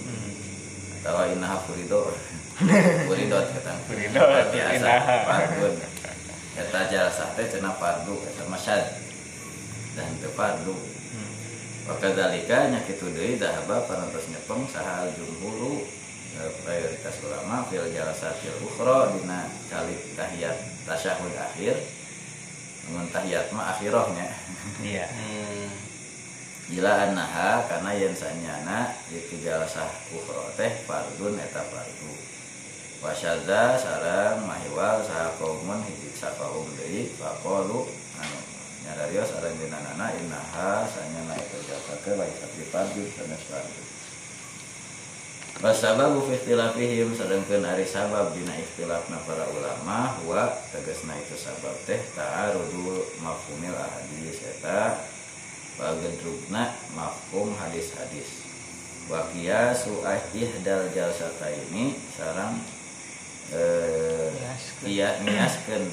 Atau 0.99 1.31
innaha 1.31 1.55
furido. 1.63 2.11
Furidot 3.07 3.47
kata. 3.55 3.71
Furidot, 3.87 4.51
biasa 4.51 4.91
fardun. 5.23 5.73
Eta 6.59 6.79
jalsah 6.91 7.31
teh 7.39 7.47
cenah 7.47 7.71
fardu 7.79 8.19
eta 8.27 8.43
masyad 8.51 8.83
dan 9.99 10.15
teu 10.23 10.31
fardu 10.31 10.79
Wakadalika 11.89 12.69
nyakitu 12.69 13.09
deui 13.17 13.41
dahaba 13.41 13.81
parantos 13.89 14.29
nyepeng 14.29 14.61
saha 14.69 15.09
jumhuru 15.09 15.81
eh, 16.37 16.51
mayoritas 16.61 17.17
ulama 17.25 17.65
fil 17.65 17.89
jalasatil 17.89 18.61
ukhra 18.61 19.09
dina 19.17 19.49
kali 19.73 19.97
tahiyat 20.13 20.53
tasyahud 20.85 21.33
akhir 21.33 21.81
namun 22.85 23.09
tahiyat 23.09 23.49
mah 23.49 23.73
akhirahnya. 23.73 24.27
Iya. 24.85 25.05
Hmm. 25.09 25.69
Ila 26.77 27.09
annaha 27.09 27.65
karena 27.65 27.91
yen 27.97 28.13
sanyana 28.13 28.93
ieu 29.09 29.41
jalasah 29.41 29.89
ukhra 30.13 30.45
teh 30.53 30.85
fardun 30.85 31.41
eta 31.41 31.65
fardu. 31.73 32.13
Wasyadza 33.01 33.81
sareng 33.81 34.45
mahiwal 34.45 35.01
saha 35.01 35.33
kaumun 35.41 35.81
hiji 35.89 36.13
sakaum 36.13 36.69
deui 36.77 37.09
faqalu 37.17 37.89
anu 38.21 38.58
nyadarios 38.89 39.29
sareng 39.29 39.53
dina 39.61 39.77
nana 39.77 40.09
innaha 40.17 40.81
sanyana 40.89 41.37
eta 41.37 41.61
jasa 41.61 41.93
ke 42.01 42.17
lain 42.17 42.33
tapi 42.41 42.65
fardu 42.73 43.05
sanes 43.13 43.45
fardu 43.45 43.81
Wasababu 45.59 46.23
fi 46.23 46.39
ikhtilafihim 46.39 47.11
sedangkan 47.11 47.67
ari 47.67 47.83
sabab 47.83 48.31
dina 48.31 48.55
ikhtilafna 48.55 49.19
para 49.27 49.43
ulama 49.51 50.15
wa 50.23 50.47
tegasna 50.71 51.19
itu 51.19 51.35
sabab 51.35 51.75
teh 51.83 51.99
ta'arudu 52.15 53.03
mafhumil 53.19 53.75
ahadis 53.75 54.39
eta 54.39 55.03
pagedrugna 55.75 56.71
mafhum 56.95 57.51
hadis-hadis. 57.59 58.39
Wa 59.11 59.27
qiyasu 59.35 59.99
ihdal 60.31 60.87
jalsata 60.95 61.51
ini 61.51 61.91
sarang 62.15 62.55
eh 63.51 64.31
iya 64.87 65.19
niaskeun 65.27 65.91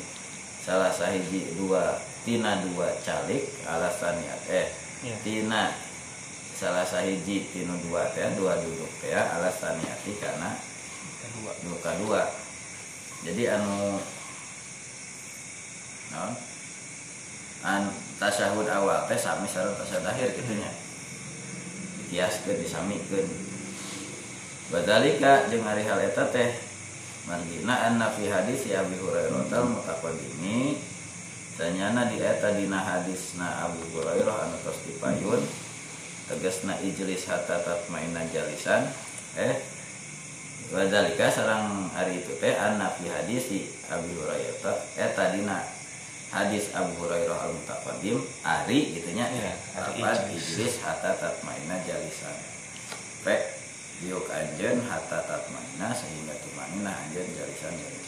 salah 0.62 0.94
sahiji 0.94 1.58
dua 1.58 1.98
tina 2.26 2.58
dua 2.66 2.90
calik 3.06 3.46
alasan 3.70 4.18
eh 4.50 4.66
Iya. 5.04 5.14
tina 5.20 5.76
salah 6.56 6.82
sahiji 6.82 7.46
tinu 7.52 7.76
dua 7.84 8.08
teh 8.16 8.24
dua 8.32 8.56
duduk 8.58 8.88
teh 8.98 9.12
alasan 9.12 9.76
niati 9.76 10.16
karena 10.16 10.56
kedua 11.20 11.52
luka 11.68 11.92
dua. 12.00 12.22
Jadi 13.22 13.44
anu 13.46 14.00
non 16.10 16.32
an 17.60 17.82
tasyahud 18.16 18.66
awal 18.72 19.04
teh 19.04 19.20
sami 19.20 19.44
sareng 19.44 19.76
tasyahud 19.76 20.08
akhir 20.08 20.32
gitunya 20.32 20.70
dikiaskeun 22.02 22.56
disamikeun. 22.58 23.26
Badalika 24.72 25.46
jeung 25.52 25.62
ari 25.62 25.84
hal 25.84 26.00
eta 26.02 26.24
teh 26.32 26.50
margina 27.28 27.92
anna 27.92 28.10
fi 28.10 28.32
hadis 28.32 28.64
ya 28.64 28.80
Abi 28.80 28.96
Hurairah 28.96 29.44
tal 29.52 29.70
mutaqaddimi 29.70 30.95
tanyana 31.56 32.08
di 32.12 32.20
eta 32.20 32.52
dina 32.52 32.84
hadisna 32.84 33.68
Abu 33.68 33.80
Hurairah 33.96 34.36
anu 34.48 34.56
tos 34.62 34.78
dipayun. 34.84 35.40
Tegasna 36.28 36.76
ijlis 36.84 37.24
hatta 37.26 37.64
tatmainna 37.64 38.28
jalisan. 38.30 38.86
Eh 39.36 39.56
Wadalika 40.66 41.30
sarang 41.30 41.86
hari 41.94 42.26
itu 42.26 42.34
teh 42.42 42.58
anna 42.58 42.90
fi 42.98 43.06
hadisi 43.06 43.70
Abi 43.86 44.10
Hurairah 44.18 44.98
eta 44.98 45.24
dina 45.30 45.62
hadis 46.34 46.74
Abu 46.74 46.90
Hurairah 46.98 47.38
al 47.38 47.54
mutaqaddim 47.54 48.18
ari 48.42 48.98
gitunya 48.98 49.30
ari 49.30 49.54
apa 49.78 50.26
ijlis. 50.34 50.82
hatta 50.82 51.14
tatmainna 51.22 51.78
jalisan? 51.86 52.34
Pe 53.22 53.56
diuk 54.02 54.26
anjeun 54.26 54.82
hatta 54.90 55.22
tatmainna 55.22 55.94
sehingga 55.94 56.34
tumanina 56.42 56.90
anjeun 56.90 57.30
jalisan 57.30 57.70
jalisan 57.70 58.05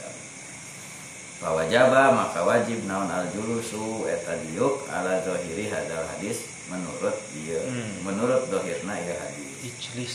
Fawajaba 1.38 2.10
maka 2.12 2.42
wajib 2.42 2.82
naon 2.90 3.06
al 3.06 3.30
julusu 3.30 4.02
eta 4.10 4.34
diuk 4.42 4.90
ala 4.90 5.22
zahiri 5.22 5.70
hadal 5.70 6.02
hadis 6.10 6.50
menurut 6.66 7.14
dia 7.30 7.62
Hmm. 7.62 8.02
menurut 8.02 8.50
dohirna 8.50 8.98
ya 8.98 9.14
hadis. 9.14 9.54
Ijlis. 9.62 10.14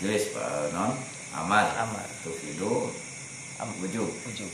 Jelis 0.00 0.32
pak 0.32 0.72
non 0.72 0.96
amar. 1.36 1.68
Amar. 1.76 2.08
tufidu 2.24 2.88
Am- 3.60 3.76
wujub. 3.80 4.08
ujub 4.24 4.50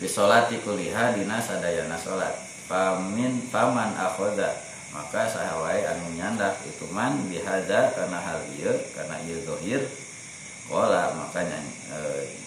Bisolati 0.00 0.56
kuliha 0.64 1.12
dina 1.12 1.36
sadayana 1.36 2.00
salat 2.00 2.32
pamin 2.64 3.44
paman 3.52 3.92
akhoda 3.92 4.56
maka 4.90 5.28
sahawai 5.28 5.84
anu 5.84 6.16
nyandak 6.16 6.56
itu 6.64 6.88
man 6.90 7.28
bihada 7.28 7.92
karena 7.92 8.18
hal 8.18 8.40
ieu 8.56 8.72
karena 8.96 9.20
ieu 9.28 9.38
dohir 9.44 9.84
Wala 10.70 11.18
makanya 11.18 11.58
e, 11.90 11.98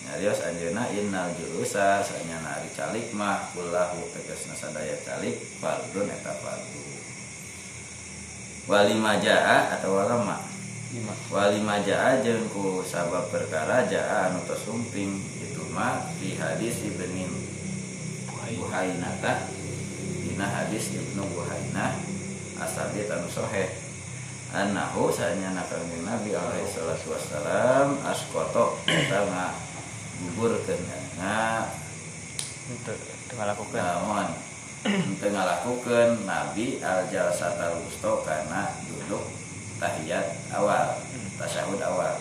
nyarios 0.08 0.40
anjeuna 0.40 0.88
innal 0.96 1.36
julusa 1.36 2.00
sanyana 2.00 2.56
ari 2.56 2.72
calik 2.72 3.12
mah 3.12 3.52
kullahu 3.52 4.00
tegasna 4.16 4.56
sadaya 4.56 4.96
calik 5.04 5.44
fardun 5.60 6.08
eta 6.08 6.32
fardu 6.40 6.84
walima 8.64 9.20
jaa 9.20 9.76
atau 9.76 10.00
walama 10.00 10.40
lima. 10.96 11.12
Walima 11.28 11.84
jaa 11.84 12.24
jeung 12.24 12.48
ku 12.48 12.80
sabab 12.88 13.28
perkara 13.28 13.84
jaa 13.92 14.32
anu 14.32 14.40
tos 14.48 14.64
sumping 14.64 15.20
itu 15.44 15.64
mah 15.76 16.00
di 16.24 16.40
hadis 16.40 16.80
ibnin 16.88 17.28
Buhaina. 18.54 19.10
Tah 19.24 19.50
dina 20.24 20.46
hadis 20.46 20.94
Ibnu 20.94 21.24
Buhaina 21.32 21.98
asabit 22.60 23.10
anu 23.10 23.28
soheh 23.30 23.70
annahu 24.54 25.10
sanyana 25.10 25.66
kanjeng 25.66 26.06
Nabi 26.06 26.38
alaihi 26.38 26.70
salatu 26.70 27.18
wassalam 27.18 27.98
askoto 28.06 28.78
eta 28.86 29.26
nga 29.26 29.50
gugurkeun 30.22 30.78
nga 31.18 31.68
tengah 33.28 33.50
lakukan. 33.50 33.82
Naon 33.82 34.30
teu 35.18 35.32
ngalakukeun 35.34 36.28
Nabi 36.30 36.78
al 36.86 37.10
jalsatal 37.10 37.82
wusta 37.82 38.14
kana 38.28 38.78
duduk 38.86 39.26
tahiyat 39.82 40.38
awal 40.54 41.02
tasyahud 41.42 41.82
awal. 41.82 42.14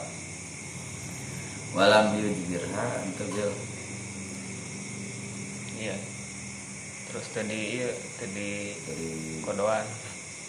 Walam 1.77 2.17
yujbirha 2.17 2.87
untuk 3.05 3.29
jel 3.37 3.53
iya. 5.77 5.97
Terus 7.13 7.27
tadi 7.35 7.77
iya 7.77 7.91
tadi 8.17 8.73
dari 8.89 9.43
kodoan. 9.45 9.85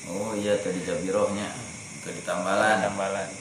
Oh 0.08 0.32
iya 0.38 0.56
tadi 0.60 0.84
jabirohnya 0.84 1.63
tadi 2.04 2.20
tambalan 2.28 2.84
tambalan 2.84 3.32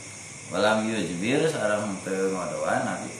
walam 0.54 0.86
yujbir 0.86 1.50
sarang 1.50 1.98
teu 2.06 2.30
ngodoan 2.30 2.86
nabi 2.86 3.10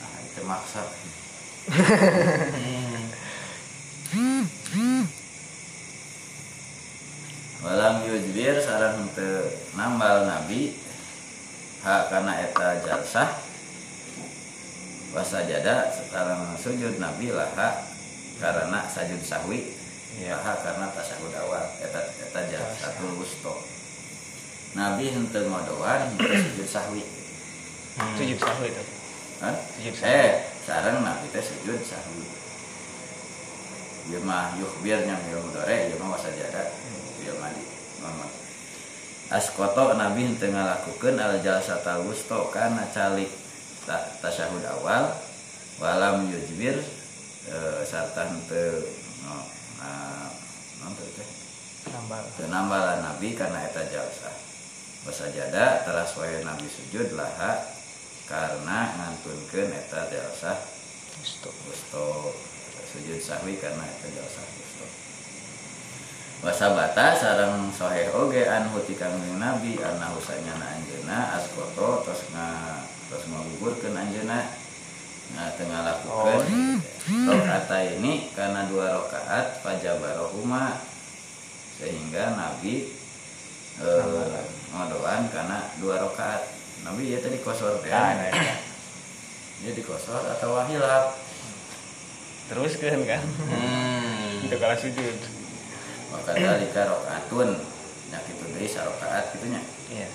nah 0.00 0.12
itu 0.26 0.40
maksa. 0.42 0.82
Walam 7.60 8.02
yujbir 8.08 8.58
sarang 8.58 9.06
teu 9.14 9.46
nambal 9.78 10.26
nabi 10.26 10.74
hak 11.86 12.10
karena 12.10 12.32
eta 12.44 12.82
jalsah 12.82 13.30
wasajada 15.14 15.94
sekarang 15.94 16.58
sujud 16.58 16.98
nabi 16.98 17.30
laha 17.30 17.86
karena 18.42 18.88
sajud 18.90 19.22
sahwi 19.22 19.79
Iya. 20.18 20.34
Laha 20.34 20.52
karena 20.58 20.86
tasyahud 20.90 21.34
awal 21.38 21.64
eta 21.78 22.00
eta 22.18 22.40
jalsatul 22.50 23.14
wusta 23.20 23.54
nabi 24.74 25.10
henteu 25.10 25.46
ngodoan 25.50 26.18
sujud 26.18 26.68
sahwi. 26.68 27.02
Sujud 28.18 28.38
sahwi 28.38 28.70
itu? 28.70 28.84
Hah? 29.42 29.54
Eh 30.06 30.30
sareng 30.66 31.02
nabi 31.02 31.26
teh 31.30 31.42
sujud 31.42 31.78
sahwi. 31.86 32.26
Ieu 34.10 34.20
mah 34.26 34.58
yukhbirnya 34.58 35.14
mil 35.30 35.38
mudore 35.44 35.86
ieu 35.86 35.98
mah 36.02 36.18
wasajada 36.18 36.74
ieu 37.22 37.34
mah 37.38 37.50
di 37.54 37.62
mama 38.02 38.26
askoto 39.30 39.94
nabi 39.94 40.26
henteu 40.26 40.50
ngalakukeun 40.50 41.14
al 41.14 41.38
jalsatul 41.38 42.10
wusta 42.10 42.38
kana 42.50 42.82
calik 42.90 43.30
ta- 43.86 44.10
tasyahud 44.18 44.66
awal 44.66 45.14
walam 45.78 46.26
yujbir 46.26 46.82
eh, 47.46 47.80
sarta 47.86 48.26
henteu 48.26 48.82
no, 49.22 49.46
nah, 49.80 50.28
nambalan 52.48 53.00
nabi 53.00 53.32
karena 53.32 53.64
eta 53.64 53.88
jalsa. 53.88 54.30
Wasajada 55.08 55.84
teras 55.88 56.12
wae 56.20 56.44
nabi 56.44 56.68
sujud 56.68 57.16
laha 57.16 57.56
karena 58.28 58.92
ngantunkeun 59.00 59.72
eta 59.72 60.12
jalsa 60.12 60.60
Gusto. 61.20 61.52
gusto. 61.68 62.04
Sujud 62.90 63.20
sahwi 63.20 63.56
karena 63.56 63.84
eta 63.84 64.08
jalsa 64.12 64.42
gusto. 64.56 64.84
Wasabata 66.40 67.16
sareng 67.16 67.68
soheh 67.72 68.08
oge 68.12 68.44
anhu 68.48 68.80
ti 68.84 68.96
kangjeng 68.96 69.40
nabi 69.40 69.76
anna 69.80 70.12
husanya 70.12 70.56
na 70.56 70.66
anjeuna 70.76 71.36
askoto 71.36 72.00
tos 72.04 72.32
nga 72.32 72.80
tos 73.12 73.28
ngagugurkeun 73.28 73.96
anjeuna 73.96 74.59
nah 75.30 75.48
tengah 75.54 75.80
lakukan. 75.86 76.42
Rokaat 77.06 77.70
ini 77.96 78.28
karena 78.34 78.66
dua 78.66 78.92
rokaat 78.94 79.62
fajabarohuma 79.62 80.78
sehingga 81.80 82.36
nabi 82.36 82.92
eh, 83.80 84.40
ngodoan 84.70 85.26
karena 85.32 85.64
dua 85.80 85.96
rokaat 85.98 86.44
nabi 86.84 87.14
ya 87.14 87.18
tadi 87.18 87.40
kosor 87.40 87.80
teh 87.80 87.88
Ah, 87.88 88.14
nah, 88.14 88.28
iya. 88.30 88.54
dia 89.64 89.72
dikosor 89.72 90.22
atau 90.28 90.56
wahilap 90.56 91.16
terus 92.52 92.76
kan 92.76 93.00
kan? 93.06 93.22
Hmm. 93.48 94.44
itu 94.44 94.56
kalau 94.58 94.76
sujud. 94.76 95.18
Maka 96.10 96.30
dalika 96.34 96.82
rokaatun 96.84 97.48
nyak 98.10 98.24
itu 98.26 98.44
deui 98.50 98.66
sarokaat 98.66 99.30
gitunya. 99.34 99.62
Iya 99.88 100.08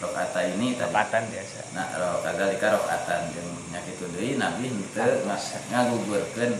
rokaat 0.00 0.32
ini 0.56 0.80
tempatan 0.80 1.28
biasa. 1.28 1.60
Nah 1.76 1.86
rokaat 2.00 2.34
dalika 2.40 2.72
rokaatan 2.72 3.28
jeung 3.36 3.52
nyak 3.68 3.84
itu 3.84 4.04
deui 4.16 4.40
nabi 4.40 4.72
henteu 4.72 5.28
nga- 5.28 5.60
ngagugurkeun 5.68 6.56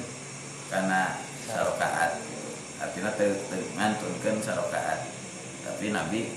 karena 0.68 1.16
sarokaat. 1.48 2.20
Artinya 2.80 3.10
teu 3.16 3.32
teu 3.48 3.64
ngantunkeun 3.80 4.44
sarokaat. 4.44 5.08
Tapi 5.64 5.88
nabi 5.88 6.36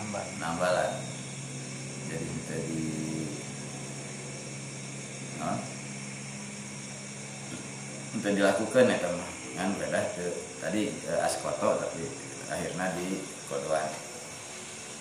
nambal. 0.00 0.24
nambalan. 0.40 0.92
Jadi 2.08 2.24
henteu 2.24 2.60
di 2.64 2.82
non 5.36 5.56
henteu 8.16 8.32
dilakukan 8.40 8.88
ya 8.88 8.96
teman 9.04 9.30
kan 9.52 9.68
beda 9.76 10.00
teu 10.16 10.32
tadi 10.64 10.88
eh, 10.88 11.20
askoto 11.28 11.76
tapi 11.76 12.08
akhirnya 12.48 12.88
di 12.96 13.20
kodoan. 13.52 13.84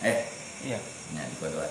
Eh 0.04 0.39
iya. 0.66 0.80
Nya 1.16 1.24
di 1.26 1.36
kedua 1.40 1.68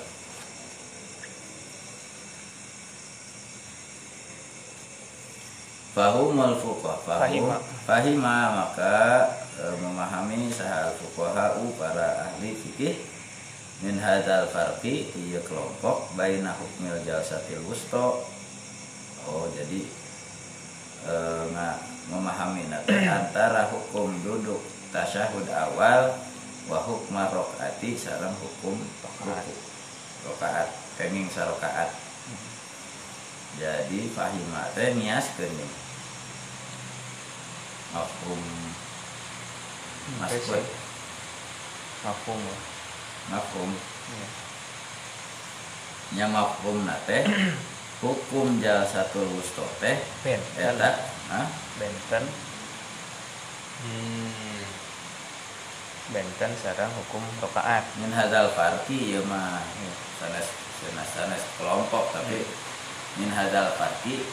Fahumul 5.98 6.54
fuqaha. 6.62 7.26
Fahima. 7.26 7.58
Fahima 7.82 8.54
maka 8.54 9.26
e, 9.58 9.66
memahami 9.82 10.46
sahal 10.46 10.94
fuqaha'u 10.94 11.74
para 11.74 12.30
ahli 12.30 12.54
fikih. 12.54 12.94
Min 13.82 13.98
hadzal 13.98 14.46
farqi 14.46 15.10
ieu 15.10 15.42
kelompok 15.42 16.14
baina 16.14 16.54
hukmil 16.54 17.02
jalsatil 17.02 17.66
wusta. 17.66 18.14
Oh 19.26 19.50
jadi 19.50 19.80
e, 21.02 21.14
nga, 21.50 21.82
memahami 22.14 22.70
antara 23.10 23.66
hukum 23.66 24.14
duduk 24.22 24.62
tasyahud 24.94 25.50
awal 25.50 26.14
wa 26.68 26.78
hukma 26.84 27.32
rakaati 27.32 27.96
sareng 27.96 28.36
hukum 28.36 28.76
Rakaat. 29.02 29.46
rakaat. 30.28 30.68
Kenging 30.98 31.30
sarokaat 31.30 31.90
jadi 33.58 34.00
fahima 34.14 34.70
teh 34.76 34.94
niaskeun 34.94 35.50
nih 35.50 35.70
mafhum. 37.90 38.42
Mas 40.20 40.30
Terus, 40.30 40.46
Boy. 40.48 40.62
mafhum 42.04 42.38
ya. 42.38 42.56
mafhum. 43.32 43.70
Nya 46.14 46.26
mafhum 46.28 46.86
teh 47.08 47.24
hukum 48.04 48.60
jalsatul 48.62 49.26
wusta 49.32 49.64
teh 49.80 49.96
benten. 50.22 50.76
eta 50.76 50.90
benten. 51.80 52.24
Hmm. 53.78 54.62
Benten 56.08 56.52
sareng 56.56 56.88
hukum 56.96 57.20
rokaat 57.44 57.84
min 58.00 58.08
hadzal 58.08 58.48
farqi 58.56 59.12
ieu 59.12 59.20
mah 59.28 59.60
Iya. 59.60 59.92
sanes 60.16 60.48
sanes 60.80 61.08
sanes 61.12 61.42
kelompok 61.60 62.08
tapi 62.16 62.48
min 63.20 63.28
hadzal 63.28 63.76
farqi 63.76 64.24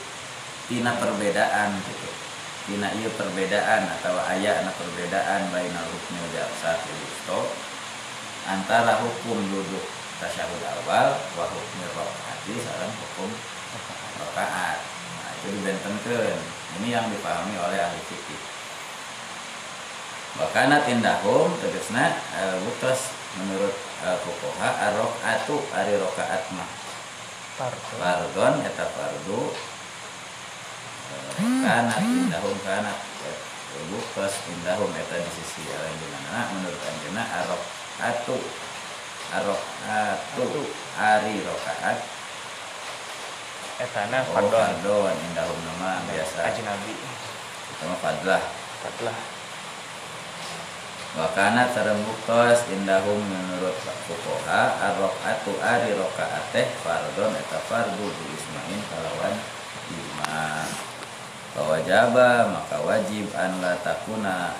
tina 0.72 0.96
perbedaan 0.96 1.76
gitu. 1.84 2.10
Tina 2.66 2.90
ieu 2.98 3.12
perbedaan 3.14 3.86
atau 4.00 4.16
aya 4.26 4.66
na 4.66 4.72
perbedaan 4.74 5.52
bainal 5.54 5.86
hukmi 5.86 6.18
jalsatil 6.34 6.98
wusta. 6.98 7.40
Antara 8.50 8.98
hukum 9.04 9.38
duduk 9.52 9.86
tasyahud 10.24 10.64
awal 10.64 11.14
wa 11.38 11.46
hukmi 11.46 11.84
rakaati 11.92 12.54
sareng 12.64 12.94
hukum 13.04 13.30
rakaat. 14.24 14.80
Nah 15.20 15.30
itu 15.44 15.48
dibentenkeun 15.60 16.40
ini 16.80 16.88
yang 16.90 17.06
dipahami 17.12 17.54
oleh 17.60 17.78
ahli 17.84 18.02
fikih 18.10 18.55
Wakana 20.36 20.84
tindahum 20.84 21.56
tegasna 21.64 22.12
e, 22.12 22.42
buktos 22.68 23.16
menurut 23.40 23.76
e, 24.04 24.08
fuqaha 24.20 24.70
ar-rakaatu 24.92 25.56
ari 25.72 25.96
rakaat 25.96 26.44
mah 26.52 26.70
fardon 27.96 28.60
eta 28.68 28.84
fardu 28.84 29.56
Eh, 31.06 31.62
kana 31.62 31.94
tindahum 32.02 32.58
kana 32.66 32.90
eh, 33.28 33.38
buktos 33.94 34.34
tindahum 34.48 34.90
eta 34.90 35.22
di 35.22 35.32
sisi 35.36 35.70
aranjeunana 35.70 36.42
menurut 36.58 36.82
anjeunna 36.82 37.24
ar-rakaatu 37.24 38.38
ar-rakaatu 39.36 40.66
ari 40.98 41.46
rakaat 41.46 42.00
etana 43.86 44.18
oh 44.24 44.34
fardon 44.34 44.82
fardon 44.82 45.16
indahum 45.30 45.60
nama 45.62 46.02
biasa. 46.10 46.50
Ajnabi 46.50 46.94
sama 47.78 47.96
fadlah. 48.02 48.42
Fadlah 48.82 49.35
Wakana 51.16 51.72
sareng 51.72 52.04
buktos 52.04 52.68
indahum 52.76 53.24
menurut 53.24 53.72
fuqaha 54.04 54.76
ar-rakaatu 54.84 55.56
ari 55.64 55.96
rakaat 55.96 56.44
teh 56.52 56.68
fardhon 56.84 57.32
eta 57.32 57.56
fardu 57.72 58.04
bi 58.04 58.26
ismain 58.36 58.84
kalawan 58.92 59.36
ijma. 59.96 60.68
Kawajaba 61.56 62.52
maka 62.52 62.84
wajib 62.84 63.32
an 63.32 63.64
la 63.64 63.80
takuna 63.80 64.60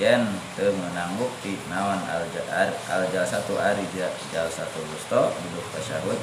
yen 0.00 0.24
teu 0.56 0.72
meunang 0.72 1.20
bukti 1.20 1.60
naon 1.68 2.00
al 2.08 2.24
al 2.32 3.04
satu 3.28 3.60
ari 3.60 3.84
jal 3.92 4.48
satu 4.48 4.80
gusto 4.88 5.36
duduk 5.36 5.68
tasyahud 5.68 6.16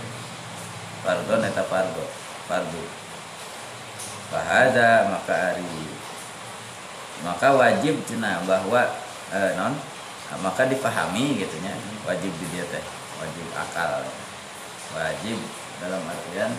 fardhon 1.05 1.45
eta 1.45 1.61
fardu 1.69 2.01
fardu. 2.49 2.81
Fahada 4.33 5.05
maka 5.05 5.53
ari 5.53 5.85
maka 7.21 7.53
wajib 7.53 8.01
cina 8.09 8.41
bahwa 8.49 9.10
eh, 9.31 9.51
non? 9.55 9.73
Maka 10.39 10.63
dipahami 10.71 11.35
gitunya 11.35 11.75
wajib 12.07 12.31
di 12.39 12.45
dia 12.55 12.63
teh. 12.71 12.83
Wajib 13.19 13.47
akal. 13.51 14.07
Wajib 14.95 15.37
dalam 15.83 16.01
artian 16.07 16.51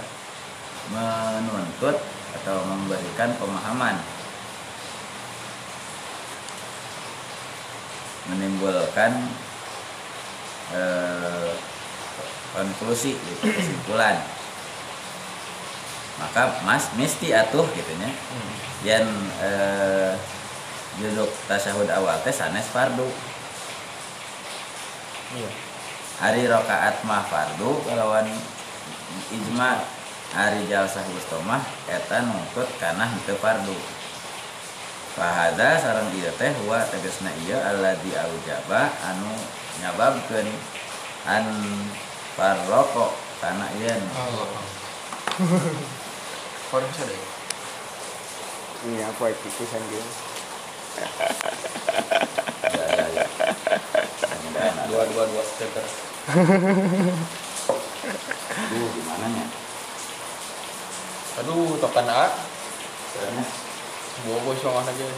menuntut 0.93 1.97
atau 2.41 2.57
memberikan 2.69 3.33
pemahaman. 3.41 3.97
Menimbulkan 8.29 9.13
eh, 10.77 11.53
konklusi 12.53 13.17
gitu, 13.17 13.43
kesimpulan. 13.49 14.21
Maka 16.21 16.61
mas 16.63 16.93
mesti 16.95 17.33
atuh 17.33 17.67
gitunya 17.73 18.13
yang 18.85 19.09
eh, 19.41 20.15
duduk 21.01 21.31
tasyahud 21.49 21.89
awal 21.89 22.19
teh 22.21 22.35
sanes 22.35 22.69
fardu. 22.69 23.09
Iya. 25.33 25.51
Hari 26.21 26.45
rokaat 26.49 27.01
mah 27.09 27.25
fardu 27.25 27.81
kalawan 27.89 28.29
ijma. 29.33 29.81
Hari 30.33 30.65
jalsah 30.65 31.05
wustomah 31.13 31.61
eta 31.89 32.25
nungkut 32.25 32.69
karena 32.81 33.05
itu 33.13 33.37
fardu. 33.37 33.77
Fahada 35.13 35.77
sarang 35.77 36.09
ieu 36.17 36.33
teh 36.41 36.53
huwa 36.65 36.81
tegasna 36.89 37.29
ieu 37.45 37.61
alladzi 37.61 38.17
aujaba 38.17 38.89
anu 39.13 39.33
nyababkeun 39.85 40.49
an 41.29 41.45
farroko 42.37 43.13
kana 43.45 43.69
ieu. 43.77 43.97
Oh. 44.17 44.49
Orang 46.73 46.93
sadar. 46.97 47.21
ini 48.83 48.99
apa 48.99 49.31
itu 49.31 49.49
pisan 49.55 49.83
dia 49.95 50.03
Dua 54.89 55.03
dua 55.09 55.25
dua 55.25 55.43
steker. 55.43 55.87
Aduh, 58.53 58.87
gimana 58.93 59.27
nya 59.33 59.45
Aduh, 61.41 61.81
tokan 61.81 62.09
A. 62.13 62.25
Bawa 64.23 64.53
songan 64.61 64.87
aja. 64.87 65.09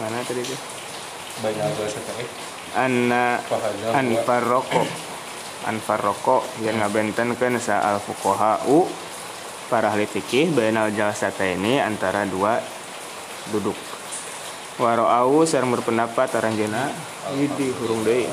mana 0.00 0.24
tadi 0.24 0.40
tuh. 0.40 0.79
Anna 2.76 3.40
Fahada. 3.42 3.96
an 3.96 4.08
farroko. 4.22 4.82
An 5.66 5.76
farroko 5.76 6.40
yang 6.64 6.80
ngabentenkeun 6.80 7.60
sa 7.60 7.84
al 7.84 8.00
fuqahau 8.00 8.88
para 9.68 9.92
ahli 9.92 10.08
fikih 10.08 10.56
bainal 10.56 10.88
jalsataini 10.92 11.80
antara 11.84 12.24
dua 12.24 12.60
duduk. 13.52 13.76
Waro'au 14.80 15.44
sareng 15.44 15.76
berpendapat 15.76 16.32
aranjeuna 16.40 16.88
Widih 17.36 17.76
hurung 17.76 18.00
deui 18.00 18.24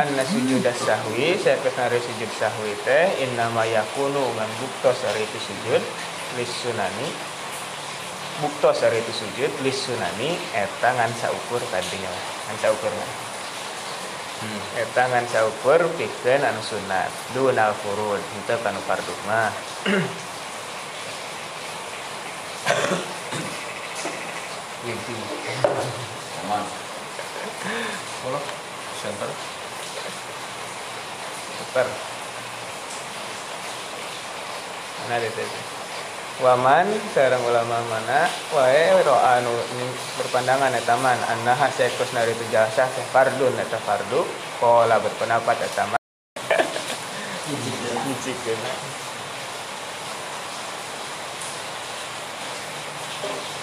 Anna 0.00 0.24
sujud 0.24 0.64
sahwi 0.64 1.36
saya 1.36 1.60
kenari 1.60 2.00
sujud 2.00 2.32
sahwi 2.32 2.72
teh 2.88 3.20
innama 3.20 3.68
yakunu 3.68 4.32
ngan 4.32 4.48
buktos 4.56 4.96
ari 5.04 5.28
itu 5.28 5.36
sujud 5.36 5.82
lis 6.40 6.48
sunani 6.48 7.04
buktos 8.40 8.80
ari 8.80 9.04
itu 9.04 9.12
sujud 9.12 9.52
lis 9.60 9.76
sunani 9.76 10.40
eta 10.56 10.96
ngan 10.96 11.12
saukur 11.20 11.60
tadinya 11.68 12.08
ngan 12.48 12.56
saukur 12.64 12.88
hmm. 14.40 14.80
eta 14.88 15.02
ngan 15.04 15.28
saukur 15.28 15.84
pikeun 16.00 16.48
anu 16.48 16.64
sunat 16.64 17.12
dunal 17.36 17.76
furud 17.84 18.24
henteu 18.24 18.56
kanu 18.64 18.80
fardhu 18.88 19.12
mah 19.28 19.52
Widih. 24.80 25.20
Aman. 26.48 26.64
Center. 28.96 29.59
Super. 31.70 31.86
nah 35.06 35.22
itu 35.22 35.46
waman 36.42 36.90
sareng 37.14 37.46
ulama 37.46 37.78
mana? 37.86 38.26
Wae 38.50 38.90
roa 39.06 39.38
anu 39.38 39.54
berpandangan 40.18 40.74
eta 40.74 40.98
man 40.98 41.14
annaha 41.30 41.70
saekus 41.70 42.10
nari 42.10 42.34
itu 42.34 42.42
jasa 42.50 42.90
teh 42.90 43.06
fardun 43.14 43.54
eta 43.54 43.78
fardu 43.86 44.26
kola 44.58 44.98
berpendapat 44.98 45.62
eta 45.62 45.94
man. 45.94 46.02
Nyicikeun 48.02 48.58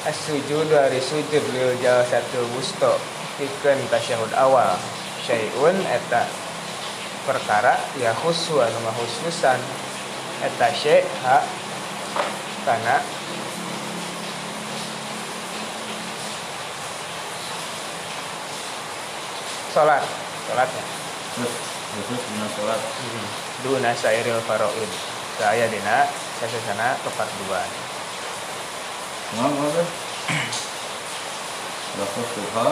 as-sujud 0.07 0.71
dari 0.71 1.03
sujud 1.03 1.43
lil 1.51 1.75
jalsatul 1.83 2.47
wusta 2.55 2.95
pikeun 3.35 3.83
tasyahud 3.91 4.31
awal 4.39 4.79
syai'un 5.27 5.75
eta 5.83 6.46
perkara 7.28 7.75
ya 7.99 8.15
khusu 8.15 8.63
anu 8.63 8.80
khususan 8.95 9.59
eta 10.47 10.71
ha 11.28 11.38
kana. 12.63 13.03
Salat 19.75 20.01
salatnya 20.47 20.84
terus 21.36 21.53
khusus 21.93 22.21
dina 22.32 22.47
sholat. 22.55 22.82
Duna 23.61 23.91
sairil 23.93 24.39
faraid 24.47 24.91
saya 25.38 25.69
dina 25.69 26.09
sasana 26.41 26.97
keparduan 27.05 27.69
mau 29.38 29.53
mau 29.53 29.69
tuh 29.69 29.88
waktu 32.01 32.21
duha 32.34 32.69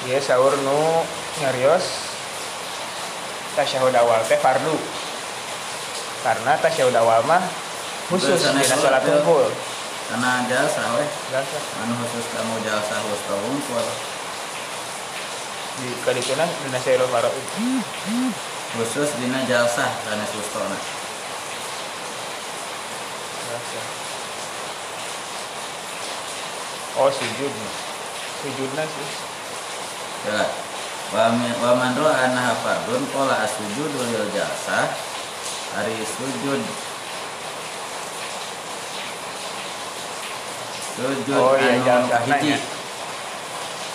Iya 0.00 0.16
sahur 0.16 0.56
nu 0.64 1.04
nyarios 1.44 1.84
tasyahud 3.52 3.92
awal 3.92 4.24
teh 4.24 4.40
fardu. 4.40 4.72
Karena 6.24 6.56
tasyahud 6.56 6.96
awal 6.96 7.20
mah 7.28 7.44
khusus 8.08 8.40
sholat 8.40 8.64
salat 8.64 9.04
teh. 9.04 9.12
kumpul. 9.12 9.44
Karena 10.08 10.48
jasa 10.48 10.96
weh 10.96 11.04
Biasa. 11.04 11.58
anu 11.84 11.92
khusus 12.00 12.24
kamu 12.32 12.64
jasa 12.64 12.96
khusus 12.96 13.22
kumpul. 13.28 13.84
Di 15.84 15.88
kadikuna 16.00 16.48
dina 16.48 16.80
sairil 16.80 17.04
faraid 17.12 17.44
khusus 18.72 19.20
dina 19.20 19.44
jasa 19.44 19.84
karena 20.08 20.24
sustona 20.24 20.80
Biasa. 23.44 23.80
oh 27.04 27.10
sujud. 27.12 27.52
Sujudna 28.40 28.88
sih 28.88 29.29
ya 30.28 30.42
wa 31.10 31.32
wa 31.34 31.70
man 31.74 31.92
ra'a 31.96 32.28
annaha 32.28 32.52
fardun 32.60 33.02
qala 33.10 33.42
as-sujudu 33.42 33.98
lil 34.04 34.26
jasa 34.30 34.90
hari 35.74 35.96
sujud. 36.02 36.62
Sujud 40.90 41.38
Oh, 41.38 41.56
iya, 41.56 41.80
anu 41.80 42.06
kahiji 42.10 42.58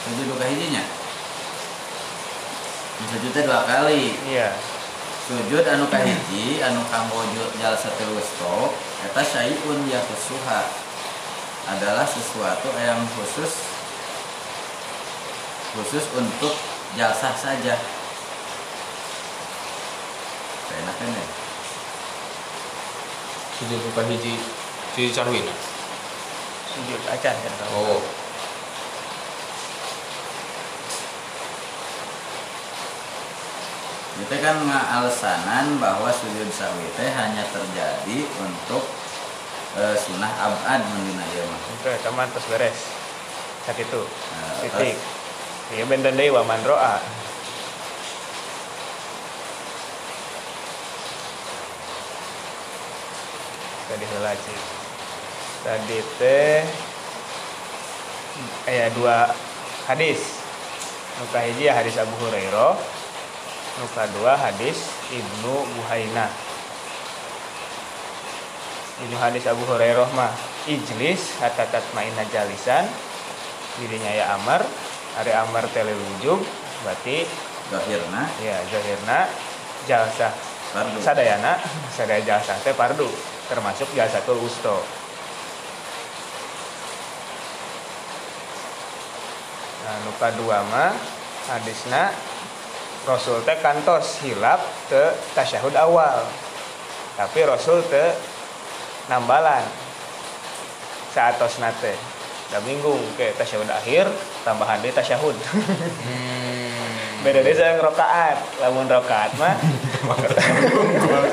sujud 0.05 0.37
kahijinya 0.37 0.83
sujud 3.11 3.31
teh 3.35 3.43
dua 3.45 3.61
kali. 3.67 4.15
Iya. 4.25 4.55
Sujud 5.27 5.65
anu 5.65 5.85
kahiji 5.91 6.63
anu 6.63 6.81
kanggo 6.89 7.21
ju- 7.35 7.53
jalsatul 7.59 8.15
wusta 8.15 8.55
eta 9.05 9.21
syai'un 9.21 9.85
yakusuha 9.85 10.61
adalah 11.65 12.05
sesuatu 12.05 12.69
yang 12.77 13.01
khusus 13.13 13.74
khusus 15.75 16.07
untuk 16.15 16.55
jalsah 16.95 17.35
saja 17.35 17.75
enak 20.75 20.95
kan 20.95 21.07
ya 21.11 21.25
sujud 23.55 23.79
buka 23.91 24.01
hiji 24.07 24.35
sahwi 25.11 25.43
nah. 25.43 25.57
sujud 26.71 27.01
acan 27.07 27.35
kan 27.35 27.53
kamu 27.59 27.79
oh 27.79 28.03
itu 34.15 34.35
kan 34.39 34.55
ngalasanan 34.63 35.75
bahwa 35.75 36.07
sujud 36.07 36.47
sawi 36.47 36.87
teh 36.95 37.11
hanya 37.11 37.43
terjadi 37.51 38.23
untuk 38.39 38.83
eh, 39.75 39.95
sunah 39.95 40.31
abad 40.39 40.79
mendina 40.79 41.27
mah 41.51 41.61
Oke, 41.75 41.91
teman 42.01 42.25
terus 42.31 42.47
beres. 42.49 42.79
Sak 43.67 43.77
itu. 43.77 44.01
Nah, 44.01 44.53
Titik. 44.63 44.97
Iya 45.73 45.81
benten 45.89 46.13
deui 46.13 46.29
wa 46.29 46.45
ro'a. 46.45 47.01
Tadi 53.89 54.05
heula 54.05 54.33
Cik. 54.37 54.61
Tadi 55.65 55.97
teh 56.21 56.61
aya 58.69 58.93
dua 58.93 59.33
hadis. 59.89 60.37
Nu 61.17 61.25
kahiji 61.33 61.65
hadis 61.65 61.97
Abu 61.97 62.13
Hurairah. 62.21 62.77
Nu 63.81 63.85
kadua 63.97 64.37
hadis 64.37 64.85
Ibnu 65.09 65.55
Buhainah. 65.65 66.29
Ini 68.95 69.15
hadis 69.17 69.49
Abu 69.49 69.65
Hurairah 69.65 70.07
mah 70.13 70.31
ijlis 70.69 71.41
hatta 71.41 71.67
tatmainna 71.73 72.23
jalisan 72.29 72.85
dirinya 73.81 74.07
ya 74.13 74.39
Amar 74.39 74.63
hari 75.15 75.31
Amar 75.31 75.65
tele 75.71 75.95
wujub 75.95 76.43
berarti 76.83 77.25
Zahirna. 77.65 78.29
Ya 78.45 78.61
zahirna 78.69 79.25
jalsah 79.89 80.29
fardu. 80.69 81.01
Sadayana 81.01 81.57
sadaya 81.89 82.21
jalsah 82.21 82.57
teh 82.61 82.77
fardu 82.77 83.09
termasuk 83.49 83.89
jalsatul 83.97 84.37
usto. 84.37 84.85
Nah 89.85 89.95
nu 90.05 90.11
kadua 90.21 90.61
mah 90.69 90.93
hadisna 91.49 92.13
Rasul 93.05 93.41
teh 93.45 93.57
kantos 93.61 94.21
hilap 94.25 94.61
ke 94.89 95.13
tasyahud 95.37 95.73
awal 95.77 96.25
tapi 97.17 97.45
Rasul 97.45 97.85
teh 97.85 98.13
nambalan 99.09 99.61
saatos 101.13 101.61
nate 101.61 101.93
da 102.49 102.61
minggu 102.65 102.97
ke 103.13 103.37
tasyahud 103.37 103.69
akhir 103.69 104.09
tambahan 104.45 104.77
deui 104.85 104.93
tasyahud. 104.93 105.33
Hmm. 105.33 107.25
beda 107.25 107.41
deh 107.41 107.57
saya 107.57 107.81
rokaat. 107.81 108.37
Lamun 108.61 108.85
rokaat 108.85 109.33
mah. 109.41 109.57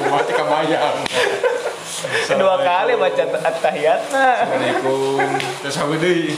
Mati 0.09 0.33
kamayang 0.33 1.05
kedua 2.03 2.57
kali 2.65 2.97
baca 2.97 3.25
at-tahiyat 3.47 4.01
nah 4.11 4.43
Assalamualaikum. 4.43 5.21
Apa 5.63 5.95
deui 6.01 6.33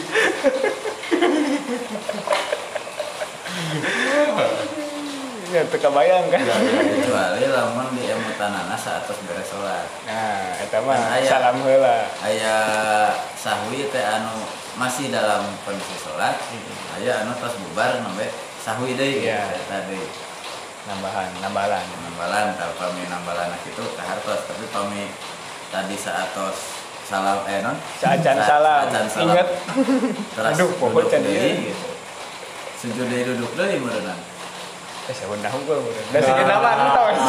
ya 5.54 5.62
teu 5.64 5.78
kebayang 5.78 6.26
kan 6.28 6.42
kecuali 6.42 7.46
lamun 7.46 7.86
di 7.94 8.02
emutanana 8.04 8.74
saat 8.74 9.06
tos 9.06 9.22
beres 9.22 9.46
sholat 9.46 9.86
nah 10.02 10.50
eta 10.58 10.78
mah 10.80 10.98
Kan 10.98 11.22
salam 11.22 11.56
heula 11.62 12.10
aya 12.20 12.56
sahwi 13.32 13.86
teh 13.88 14.02
anu 14.02 14.34
masih 14.74 15.08
dalam 15.08 15.46
kondisi 15.62 15.94
sholat 15.96 16.34
aya 16.92 17.22
anu 17.22 17.38
tos 17.38 17.54
bubar 17.56 17.94
nembe 17.96 18.26
sahwi 18.58 18.92
deui 18.92 19.24
Iya. 19.24 19.46
eta 19.54 19.86
deui 19.86 20.02
nambahan 20.84 21.30
nambalan 21.38 21.84
nambalan 22.02 22.46
kalau 22.54 22.74
pami 22.74 23.06
nambalan 23.06 23.54
itu 23.62 23.84
kahartos 23.94 24.44
tapi 24.44 24.66
pami 24.68 25.06
tadi 25.70 25.94
saat 25.94 26.34
tos 26.34 26.82
salam 27.04 27.46
eh 27.46 27.60
non 27.60 27.76
Saacan 27.96 28.36
Sa- 28.36 28.48
salam. 28.58 28.82
Ingat. 29.22 29.48
terus 30.30 30.54
Aduh, 30.56 30.68
pokok 30.76 31.04
duduk 31.04 31.10
can 31.10 31.20
deui, 31.20 31.36
ieu. 31.36 31.52
gitu. 31.68 31.86
sujud 32.80 33.06
deui 33.06 33.22
duduk 33.24 33.52
deui 33.54 33.76
meureunna 33.78 34.16
eh 35.04 35.14
sebenarnya 35.14 35.52
hukum 35.52 35.84
dan 36.12 36.20
segenap 36.24 36.58
mah 36.64 36.74
entos 36.80 37.20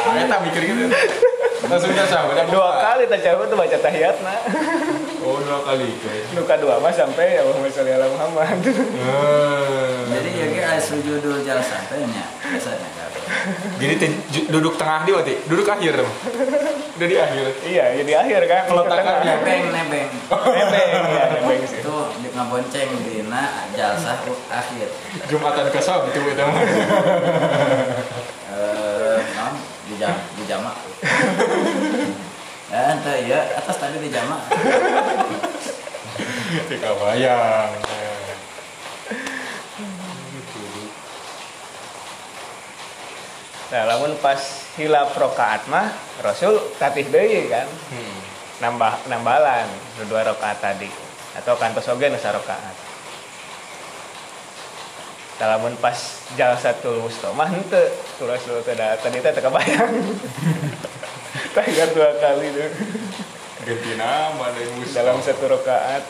Eta 0.00 0.36
mikir 0.42 0.62
gitu. 0.64 0.88
Langsung 1.60 1.92
jasa 1.92 2.24
udah 2.24 2.46
dua 2.48 2.70
kali 2.82 3.04
tasyahud 3.06 3.46
tuh 3.46 3.58
baca 3.58 3.76
tahiyat 3.78 4.16
nah 4.24 4.38
oh 5.22 5.38
dua 5.42 5.60
kali 5.66 5.90
ke 6.00 6.34
nu 6.34 6.42
kadua 6.46 6.78
mah 6.78 6.90
sampai 6.94 7.36
ya 7.36 7.44
Allahumma 7.44 7.68
sholli 7.70 7.92
ala 7.94 8.06
Muhammad. 8.10 8.58
Jadi 10.10 10.30
ya 10.34 10.46
ge 10.50 10.62
aya 10.62 10.80
sujudul 10.80 11.42
jalsah 11.42 11.82
teh 11.90 12.00
nya 12.00 12.24
biasanya 12.42 12.88
Jadi 13.76 13.94
duduk 14.46 14.76
tengah 14.76 15.02
dia 15.02 15.14
waktu 15.14 15.40
duduk 15.46 15.64
akhir 15.64 15.92
dong. 15.96 16.12
Udah 16.94 17.08
di 17.08 17.16
akhir. 17.16 17.44
iya 17.64 17.84
jadi 17.96 18.12
akhir 18.18 18.40
kan 18.44 18.62
Peletakannya. 18.66 19.34
nebeng 19.40 19.64
nebeng 19.72 20.08
nebeng 20.28 20.90
ya 21.08 21.24
nebeng 21.32 21.60
sih 21.64 21.80
itu 21.80 21.96
di- 22.20 22.28
ngabonceng 22.30 22.88
dina 23.00 23.44
jalsah 23.72 24.20
akhir 24.46 24.88
Jumatan 25.26 25.66
ke 25.68 25.80
Sabtu 25.80 26.12
itu 26.12 26.36
mah. 26.36 26.60
eh 28.50 29.18
non 29.32 29.54
di 29.86 29.94
jam 29.96 30.12
di 30.34 30.44
jamak 30.44 30.76
eh 32.68 32.84
ente 32.92 33.14
ya 33.24 33.40
atas 33.56 33.76
tadi 33.76 33.96
di 33.96 34.08
jamak 34.08 34.44
Tidak 36.50 36.94
bayang. 36.98 37.70
Nah 43.70 43.82
lamun 43.86 44.18
pas 44.18 44.38
hilap 44.74 45.14
rokaat 45.14 45.70
mah 45.70 45.94
Rasul 46.20 46.58
tatih 46.76 47.06
deui 47.06 47.46
kan. 47.46 47.66
Hmm. 47.94 48.18
nambah 48.60 49.08
nambalan 49.08 49.64
dua 50.04 50.20
rakaat 50.26 50.60
tadi. 50.60 50.90
Atau 51.32 51.54
kantos 51.56 51.88
oge 51.88 52.10
nu 52.10 52.18
sarokaat. 52.18 52.76
Salamun 55.40 55.72
pas 55.80 55.96
jalsatul 56.36 57.00
wusta 57.00 57.32
mah 57.32 57.48
henteu 57.48 57.80
tu 58.20 58.28
Rasul 58.28 58.60
teh 58.60 58.76
tadi 58.76 59.24
teh 59.24 59.32
teu 59.32 59.40
kebayang 59.40 59.94
dua 61.96 62.10
kali 62.20 62.46
tuh 62.52 62.68
Ganti 63.60 63.92
nama 63.96 64.46
yang 64.52 64.72
musuh. 64.76 64.92
dalam 65.00 65.16
satu 65.24 65.48
rakaat 65.48 66.04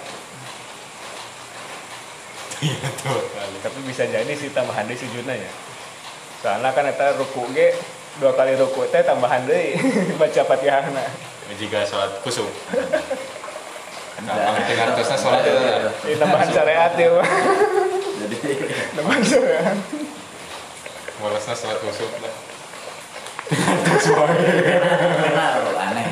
Iya 2.59 2.89
tuh 2.99 3.23
kali. 3.31 3.57
tapi 3.63 3.79
bisa 3.87 4.03
jadi 4.05 4.33
sih 4.35 4.51
tambahan 4.51 4.91
deui 4.91 4.99
sujudna 4.99 5.39
ya 5.39 5.51
soalnya 6.41 6.73
kan 6.73 6.89
eta 6.89 7.21
ruku 7.21 7.45
ge 7.53 7.77
dua 8.17 8.33
kali 8.33 8.57
ruku 8.57 8.89
teh 8.89 9.05
tambahan 9.05 9.45
deui 9.45 9.77
baca 10.21 10.43
Fatihahna 10.45 11.05
Jika 11.51 11.83
sholat 11.83 12.23
kusuk. 12.23 12.47
Gampang 14.23 14.57
teh 14.65 14.75
ngartosna 14.79 15.17
sholat 15.19 15.43
itu. 15.45 15.61
ini 16.09 16.17
tambahan 16.17 16.49
syariat 16.49 16.93
ya 16.95 17.09
Pak. 17.11 17.27
jadi 18.25 18.39
tambahan 18.97 19.23
syariat 19.25 19.77
Malesna 21.21 21.55
sholat 21.59 21.79
kusuk 21.85 22.11
lah. 22.25 22.35
karena 24.01 25.45
lu 25.67 25.73
aneh. 25.77 26.07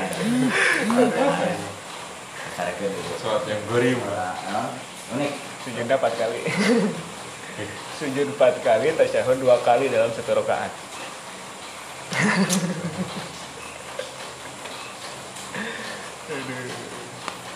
Sholat 3.22 3.42
yang 3.46 3.60
gurih. 3.70 3.94
Nah, 3.94 4.68
unik 5.14 5.32
sujudnya 5.64 5.96
empat 5.96 6.12
kali 6.18 6.40
sujud 7.94 8.26
empat 8.30 8.62
kali 8.62 8.94
tasyahud 8.94 9.38
dua 9.38 9.58
kali 9.60 9.90
dalam 9.90 10.10
satu 10.10 10.38
rakaat 10.38 10.70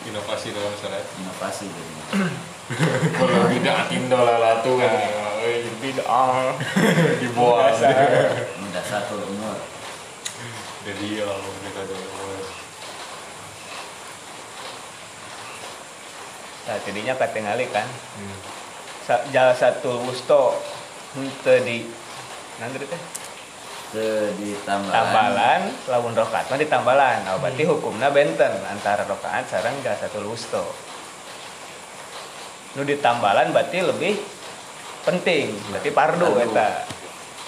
Inovasi 0.03 0.51
dalam 0.51 0.75
sholat. 0.75 1.05
inovasi 1.15 1.67
Kalau 3.15 3.47
tidak 3.53 3.79
tindola 3.87 4.35
latu 4.39 4.75
kan. 4.79 4.97
bid'ah 5.79 6.55
Di 7.19 7.29
bawah. 7.35 7.71
Dasar. 7.71 8.47
udah 8.63 8.85
satu 8.87 9.15
umur 9.21 9.59
Jadi 10.83 11.19
ya 11.19 11.27
mereka 11.31 11.81
ada 11.83 11.97
nah 16.63 16.79
jadinya 16.79 17.19
katengali 17.19 17.67
kan 17.75 17.83
Sa- 17.91 18.62
jal 19.35 19.53
satu 19.57 20.01
wusto 20.07 20.57
henteu 21.17 21.61
di 21.65 21.85
nanti 22.61 22.77
teh 22.85 23.03
ke 23.93 24.33
ditambahan 24.41 24.93
tambalan. 24.93 25.61
Lamun 25.93 26.13
rokaat 26.17 26.49
mah 26.49 26.57
ditambalan 26.57 27.29
nah, 27.29 27.37
berarti 27.37 27.63
hukumna 27.69 28.09
benten. 28.09 28.53
Antara 28.69 29.05
rokaat 29.05 29.49
sareng 29.49 29.77
jal 29.85 29.97
satu 29.99 30.25
wusto 30.25 30.65
nu 32.73 32.89
ditambalan 32.89 33.53
berarti 33.53 33.85
lebih 33.85 34.17
penting 35.05 35.53
berarti 35.69 35.91
pardu 35.93 36.41
eta. 36.41 36.89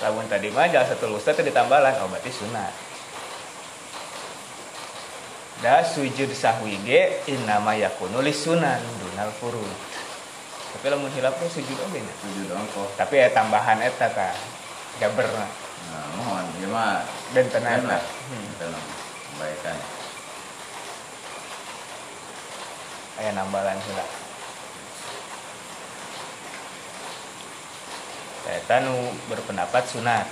Lamun 0.05 0.29
tadi 0.29 0.53
mah 0.53 0.69
jal 0.69 0.85
satu 0.85 1.09
wusto 1.09 1.33
teh 1.33 1.45
ditambalan 1.45 1.97
oh 2.05 2.09
berarti 2.12 2.29
sunat 2.29 2.73
da 5.65 5.81
sujud 5.81 6.29
sahwi 6.35 6.77
ge 6.85 7.25
innama 7.31 7.73
yakunu 7.73 8.21
lisunan 8.21 8.85
dunal 9.01 9.33
furud 9.41 9.94
tapi 10.75 10.91
lamun 10.91 11.07
hilap 11.14 11.39
teh 11.39 11.47
sujud 11.47 11.79
oge 11.87 12.03
nya. 12.03 12.14
Tujuh 12.18 12.51
dongkok 12.51 12.99
tapi 12.99 13.22
ya 13.22 13.31
tambahan 13.31 13.79
eta 13.79 14.11
ka 14.11 14.35
jaber 14.99 15.31
na 15.31 15.47
nah 15.95 16.07
mohon 16.18 16.47
ya 16.59 16.66
mah 16.66 17.07
benten 17.31 17.62
eta 17.62 17.99
hmm. 18.03 18.51
kebaikan. 18.59 19.79
Aya 23.14 23.31
nambalan 23.39 23.79
heula 23.79 24.07
eta 28.45 28.75
nu 28.83 29.14
berpendapat 29.31 29.89
sunat. 29.89 30.27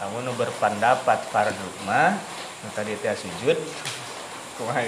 Namun 0.00 0.26
nu 0.26 0.32
berpendapat 0.38 1.28
fardu 1.28 1.68
mah 1.84 2.14
nu 2.62 2.68
tadi 2.78 2.94
teh 2.94 3.10
sujud 3.18 3.58
kumaha 4.56 4.86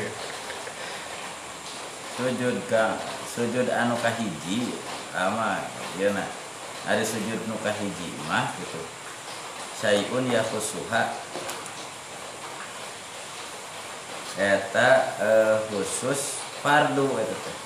sujud 2.14 2.56
ka 2.70 2.94
sujud 3.34 3.66
anu 3.66 3.98
kahiji 3.98 4.78
ama 5.10 5.66
ya 5.98 6.14
nah. 6.14 6.30
Ada 6.84 7.00
sujud 7.00 7.48
nu 7.48 7.56
kahiji 7.64 8.12
mah 8.28 8.52
gitu. 8.60 8.76
Sayun 9.80 10.28
ya 10.30 10.44
khusuha 10.44 11.02
eta 14.36 14.88
eh, 15.16 15.56
khusus 15.72 16.44
fardu 16.60 17.08
eta 17.16 17.36
teh. 17.40 17.56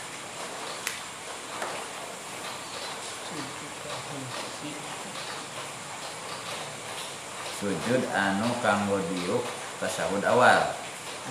Sujud 7.58 8.02
anu 8.14 8.48
kanggo 8.62 9.02
diuk 9.02 9.42
tasawuf 9.82 10.22
awal. 10.22 10.78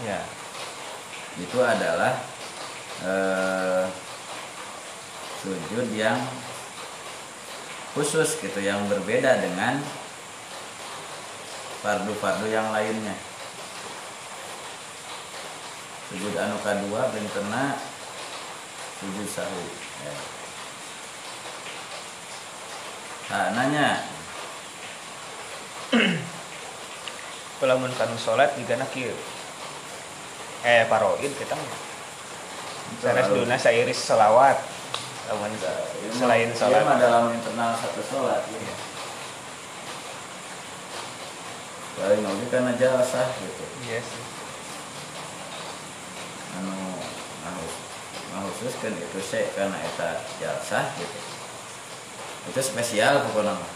Ya. 0.03 0.27
Itu 1.39 1.63
adalah 1.63 2.19
eh, 3.07 3.87
sujud 5.43 5.87
yang 5.93 6.17
khusus 7.93 8.37
gitu 8.41 8.59
yang 8.61 8.85
berbeda 8.89 9.41
dengan 9.41 9.81
fardu-fardu 11.81 12.47
yang 12.49 12.69
lainnya. 12.73 13.15
Sujud 16.09 16.33
anu 16.37 16.57
kedua 16.63 17.11
bentena 17.11 17.75
sujud 19.01 19.27
sahu. 19.27 19.63
Ya. 20.05 20.13
Nah, 23.27 23.47
nanya 23.51 24.07
lamun 27.65 27.89
kanu 27.97 28.13
salat 28.21 28.53
juga 28.53 28.77
kieu 28.93 29.17
eh 30.61 30.85
paroid 30.85 31.33
kita 31.33 31.57
sanes 33.01 33.27
duna 33.33 33.57
sairis 33.57 33.97
selawat 33.97 34.76
selain 35.27 36.49
salat. 36.55 36.81
mah 36.87 36.97
dalam 36.97 37.35
internal 37.35 37.75
satu 37.75 38.01
sholat 38.07 38.41
ya. 38.47 38.75
paling 41.97 42.21
oke 42.23 42.45
karena 42.53 42.71
jalsah 42.77 43.27
gitu. 43.41 43.63
Iya 43.89 43.99
sih. 44.05 44.23
Anu 46.61 46.73
mahus 47.41 47.73
mahusus 48.37 48.73
kan 48.77 48.93
itu 48.93 49.19
saya 49.19 49.49
karena 49.57 49.77
eta 49.81 50.21
jalsah 50.37 50.85
gitu. 50.95 51.19
Itu 52.53 52.59
spesial 52.61 53.25
pokoknya 53.27 53.57
mah. 53.57 53.71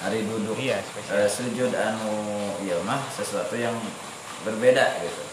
Hari 0.00 0.24
duduk 0.24 0.56
Iya, 0.56 0.80
spesial. 0.84 1.12
eh, 1.16 1.28
sujud 1.28 1.72
anu 1.76 2.12
iya 2.60 2.76
mah 2.84 3.00
sesuatu 3.08 3.56
yang 3.56 3.74
berbeda 4.44 5.00
gitu. 5.00 5.24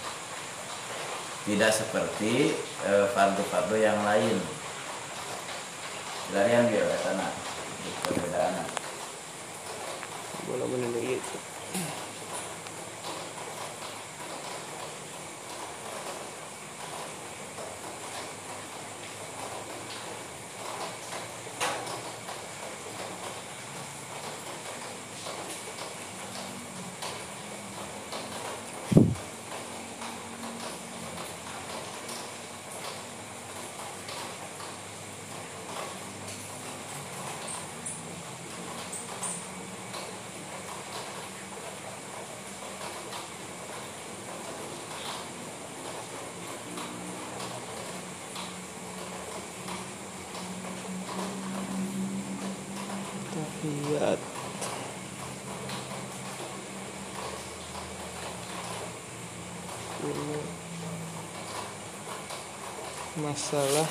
Tidak 1.52 1.72
seperti 1.72 2.56
eh, 2.88 3.06
fardu-fardu 3.12 3.76
yang 3.80 4.00
lain 4.08 4.40
Larian 6.36 6.68
dia 6.68 6.84
sana. 7.04 7.28
Perbedaan 8.04 8.68
boleh 10.48 10.64
bener 10.64 11.04
itu 11.04 11.38
tahiyat 53.38 54.20
ini 60.08 60.40
masalah 63.38 63.86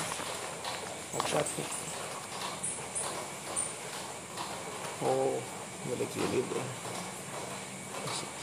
tuh 1.23 1.67
oh 5.07 5.39
balik 5.87 6.09
jilid 6.11 6.43
ya. 6.51 6.65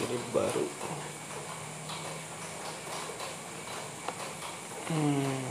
Jadi 0.00 0.16
baru 0.32 0.64
hmm. 4.88 5.44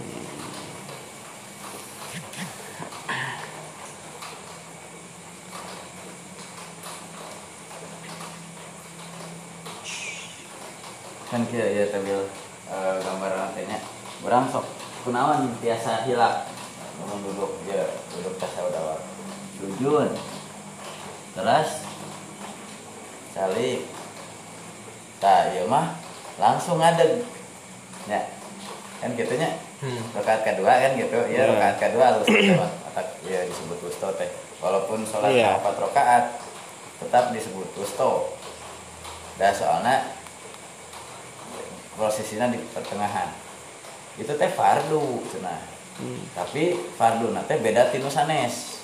kan 11.30 11.46
kia 11.46 11.66
ya 11.70 11.86
tampil 11.94 12.26
eh, 12.74 12.96
gambar 13.06 13.32
lantainya 13.38 13.78
orang 14.26 14.50
sok 14.50 14.66
biasa 15.64 16.03
hilang 16.03 16.44
ngomong 16.99 17.23
duduk 17.23 17.52
ya 17.65 17.88
duduk 18.11 18.35
tas 18.35 18.52
awal 18.60 18.99
sujud. 19.56 20.11
Terus 21.34 21.69
salik 23.31 23.88
tak 25.23 25.56
iya 25.56 25.64
mah 25.65 25.95
langsung 26.35 26.77
ngadeg. 26.84 27.23
Ya 28.11 28.19
kan 28.99 29.15
gitunya 29.15 29.56
hmm. 29.80 30.19
rakaat 30.19 30.44
kedua 30.44 30.72
kan 30.84 30.91
gitu 30.99 31.18
ya 31.31 31.48
Iya. 31.48 31.56
rakaat 31.56 31.77
kedua 31.80 32.03
harus 32.11 32.27
atak 32.27 33.07
ya 33.23 33.48
disebut 33.48 33.80
wusto 33.88 34.07
teh. 34.19 34.30
Walaupun 34.60 35.07
sholat 35.07 35.31
Iya. 35.31 35.64
empat 35.64 35.80
rakaat 35.80 36.26
tetap 36.99 37.31
disebut 37.31 37.72
wusto. 37.80 38.35
Dah 39.40 39.49
soalnya 39.56 40.11
posisinya 41.95 42.52
di 42.52 42.60
pertengahan 42.76 43.31
itu 44.18 44.30
teh 44.30 44.52
fardu 44.53 45.22
cenah 45.30 45.73
Hmm. 45.94 46.26
tapi 46.34 46.73
fardu 46.98 47.30
teh 47.45 47.57
beda 47.61 47.94
tinu 47.94 48.10
sanes. 48.10 48.81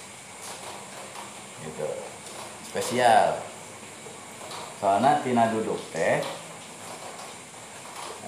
Gitu. 1.65 1.89
Spesial. 2.69 3.41
Soalnya 4.77 5.17
tina 5.25 5.49
duduk 5.49 5.81
teh 5.89 6.21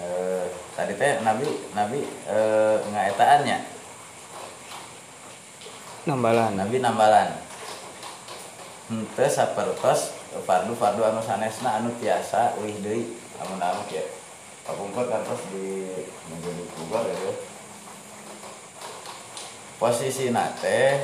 eh, 0.01 0.45
tadi 0.73 0.97
teh 0.97 1.21
nabi 1.21 1.45
nabi 1.77 2.01
eh, 2.25 2.77
ngaetaannya. 2.89 3.57
Nambalan. 6.09 6.57
Nabi 6.57 6.81
nambalan. 6.81 7.29
Henteu 8.89 9.29
sapertos 9.29 10.17
fardu 10.41 10.73
fardu 10.73 11.05
anu 11.05 11.21
sanesna 11.21 11.79
anu 11.79 11.93
tiasa 12.01 12.57
wih 12.57 12.81
deui 12.81 13.13
amun 13.37 13.61
anu 13.61 13.85
ya 14.61 14.67
kapungkur 14.67 15.09
kan 15.09 15.25
terus 15.25 15.41
di 15.49 15.89
menjadi 16.29 16.63
kubur 16.71 17.01
ya 17.01 17.33
posisi 19.77 20.29
nate 20.29 21.01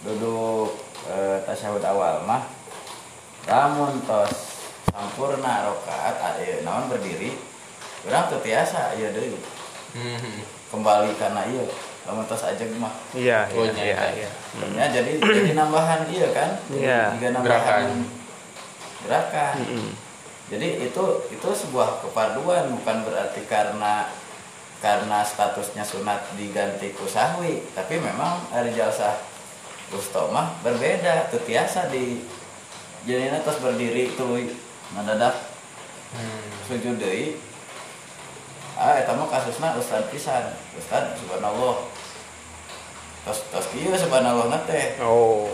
duduk 0.00 0.72
eh, 1.06 1.36
tasyahud 1.44 1.84
awal 1.84 2.24
mah 2.24 2.48
lamun 3.44 4.00
tos 4.02 4.64
sampurna 4.88 5.68
rokaat 5.68 6.16
aya 6.16 6.64
naon 6.64 6.88
berdiri 6.88 7.36
urang 8.08 8.26
teu 8.28 8.40
tiasa 8.40 8.96
ieu 8.96 9.12
deui 9.12 9.36
Hmm. 9.90 10.22
kembali 10.70 11.18
karena 11.18 11.42
iya 11.50 11.66
lamun 12.06 12.22
tos 12.24 12.46
aja 12.46 12.62
mah 12.78 12.94
iya 13.10 13.42
Oh, 13.50 13.66
iya 13.66 13.74
iya, 13.74 13.94
nyata. 13.98 14.06
iya. 14.14 14.30
Ya, 14.70 14.86
jadi 14.88 15.18
jadi 15.18 15.52
nambahan 15.52 16.06
iya 16.06 16.30
kan? 16.30 16.54
Jadi 16.70 16.78
Iya. 16.78 17.00
Tiga 17.18 17.28
nambahan 17.34 17.90
Gerakan. 17.90 18.06
gerakan. 19.02 19.54
Mm-mm. 19.58 19.90
Jadi 20.50 20.90
itu 20.90 21.04
itu 21.30 21.48
sebuah 21.48 22.02
kepaduan 22.02 22.74
bukan 22.74 23.06
berarti 23.06 23.46
karena 23.46 24.10
karena 24.82 25.22
statusnya 25.22 25.86
sunat 25.86 26.24
diganti 26.34 26.90
ku 26.96 27.06
sahwi, 27.06 27.62
tapi 27.76 28.00
memang 28.02 28.50
hari 28.50 28.74
jalsah 28.74 29.14
ustomah 29.94 30.58
berbeda. 30.66 31.30
Tetiasa 31.30 31.86
di 31.94 32.26
jadi 33.06 33.30
terus 33.46 33.62
berdiri 33.62 34.12
tuluy 34.18 34.50
mendadak 34.92 35.48
Hmm. 36.10 36.50
sujud 36.66 36.98
deui. 36.98 37.38
Ah, 38.74 38.98
eta 38.98 39.14
mah 39.14 39.30
kasusna 39.30 39.78
ustad 39.78 40.10
pisan. 40.10 40.42
Ustad 40.74 41.14
subhanallah. 41.14 41.86
Tos 43.22 43.46
tos 43.54 43.70
kieu 43.70 43.94
subhanallah 43.94 44.50
na 44.50 44.58
teh. 44.66 44.98
oh 44.98 45.46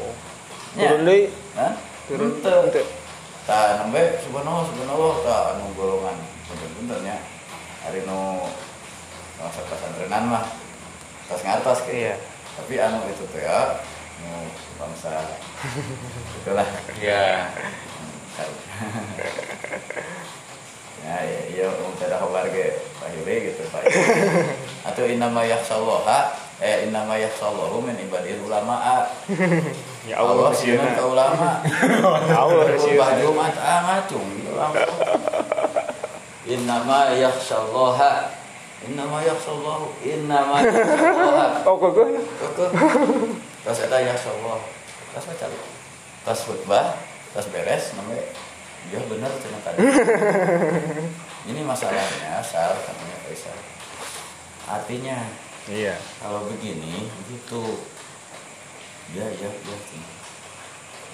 Ya. 0.73 0.97
turun 0.97 1.05
deui 1.05 1.29
turun 2.09 2.41
Teu. 2.41 2.85
Tah 3.47 3.79
nembe 3.79 4.19
subhanallah 4.27 4.67
subhanallah 4.75 5.13
tah 5.23 5.41
anu 5.55 5.71
golongan 5.79 6.19
punten-punten 6.51 7.07
ya. 7.07 7.17
Hari 7.87 8.03
nu 8.03 8.43
masa 9.39 9.63
pesantrenan 9.71 10.25
mah 10.27 10.45
tos 11.31 11.43
ngatos 11.47 11.87
gitu. 11.87 11.95
iya 11.95 12.15
Tapi 12.59 12.75
anu 12.83 13.07
itu 13.07 13.23
tuh 13.31 13.39
ya 13.39 13.79
nu 14.27 14.51
bangsa 14.83 15.15
itulah 16.43 16.67
Ya. 16.99 17.47
ya 21.07 21.17
iya 21.23 21.41
iya 21.55 21.67
um 21.71 21.95
tada 22.03 22.19
kabar 22.19 22.51
ge 22.51 22.75
Pak 22.99 23.09
Yuri 23.15 23.53
gitu 23.53 23.63
Pak 23.71 23.87
Yuri. 23.87 24.11
Atau 24.91 25.07
innama 25.07 25.47
yakhsallaha 25.47 26.35
eh 26.59 26.91
innama 26.91 27.15
yakhsallahu 27.15 27.79
min 27.79 27.95
ibadil 28.03 28.43
ulama. 28.43 29.07
Ya 30.07 30.23
Allah 30.23 30.55
sih 30.55 30.73
sieuna 30.73 30.95
ke 30.95 31.03
ulama. 31.03 31.51
Ya 32.31 32.39
Allah 32.39 32.65
sieuna 32.79 33.19
Jumat 33.19 33.55
amat 33.59 34.07
cung. 34.07 34.31
Innama 36.47 37.11
yakhsallaha 37.11 38.31
Innama 38.87 39.19
yakhsallahu 39.25 39.99
innama 40.05 40.63
yakhsallaha. 40.63 41.65
oh 41.69 41.75
kok 41.75 41.91
Kekeh. 41.97 42.71
Terus 43.67 43.79
eta 43.83 43.99
yakhsallah. 43.99 44.61
Terus 45.11 45.25
baca. 45.27 45.47
Terus 46.23 46.41
khutbah, 46.47 46.87
terus 47.35 47.49
beres 47.51 47.95
namanya 47.99 48.27
Ya 48.95 49.03
benar 49.11 49.31
cenah 49.35 49.61
tadi. 49.67 49.83
Ini 51.51 51.61
masalahnya 51.67 52.39
asal 52.39 52.79
katanya 52.79 53.17
Faisal. 53.27 53.59
Artinya 54.71 55.19
iya 55.67 55.99
kalau 56.23 56.47
begini 56.47 57.11
gitu 57.27 57.83
ya 59.15 59.27
ya 59.29 59.51
ya 59.51 59.77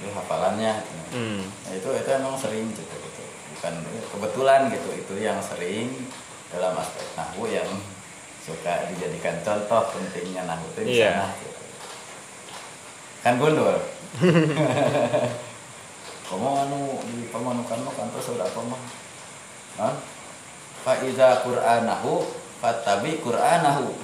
ya 0.02 0.09
hafalannya 0.14 0.73
hmm. 1.12 1.43
nah, 1.44 1.73
itu 1.73 1.89
itu 1.93 2.10
emang 2.10 2.35
sering 2.35 2.66
gitu 2.70 2.82
gitu 2.82 3.23
bukan 3.55 3.74
kebetulan 4.10 4.60
gitu 4.73 4.89
itu 4.93 5.14
yang 5.20 5.39
sering 5.39 5.89
dalam 6.51 6.74
aspek 6.74 7.06
nahu 7.14 7.47
yang 7.47 7.69
suka 8.43 8.90
dijadikan 8.90 9.39
contoh 9.47 9.86
pentingnya 9.89 10.43
nahu 10.44 10.66
itu 10.74 10.81
di 10.82 10.93
Iya. 10.98 11.14
sana 11.14 11.27
gitu. 11.39 11.60
kan 13.23 13.35
gundul 13.39 13.77
kamu 16.27 16.48
anu 16.66 16.81
di 17.06 17.28
pemanukan 17.28 17.78
mah 17.85 17.94
kantor 17.94 18.20
sudah 18.20 18.48
apa 18.48 18.60
mah 18.66 18.82
Hah? 19.78 19.94
fa 20.82 20.98
iza 21.06 21.39
qur'anahu 21.47 22.27
fattabi 22.59 23.23
qur'anahu 23.23 23.94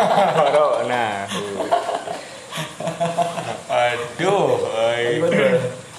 nah 0.90 1.28
Aduh. 3.88 4.64
ay. 4.76 5.20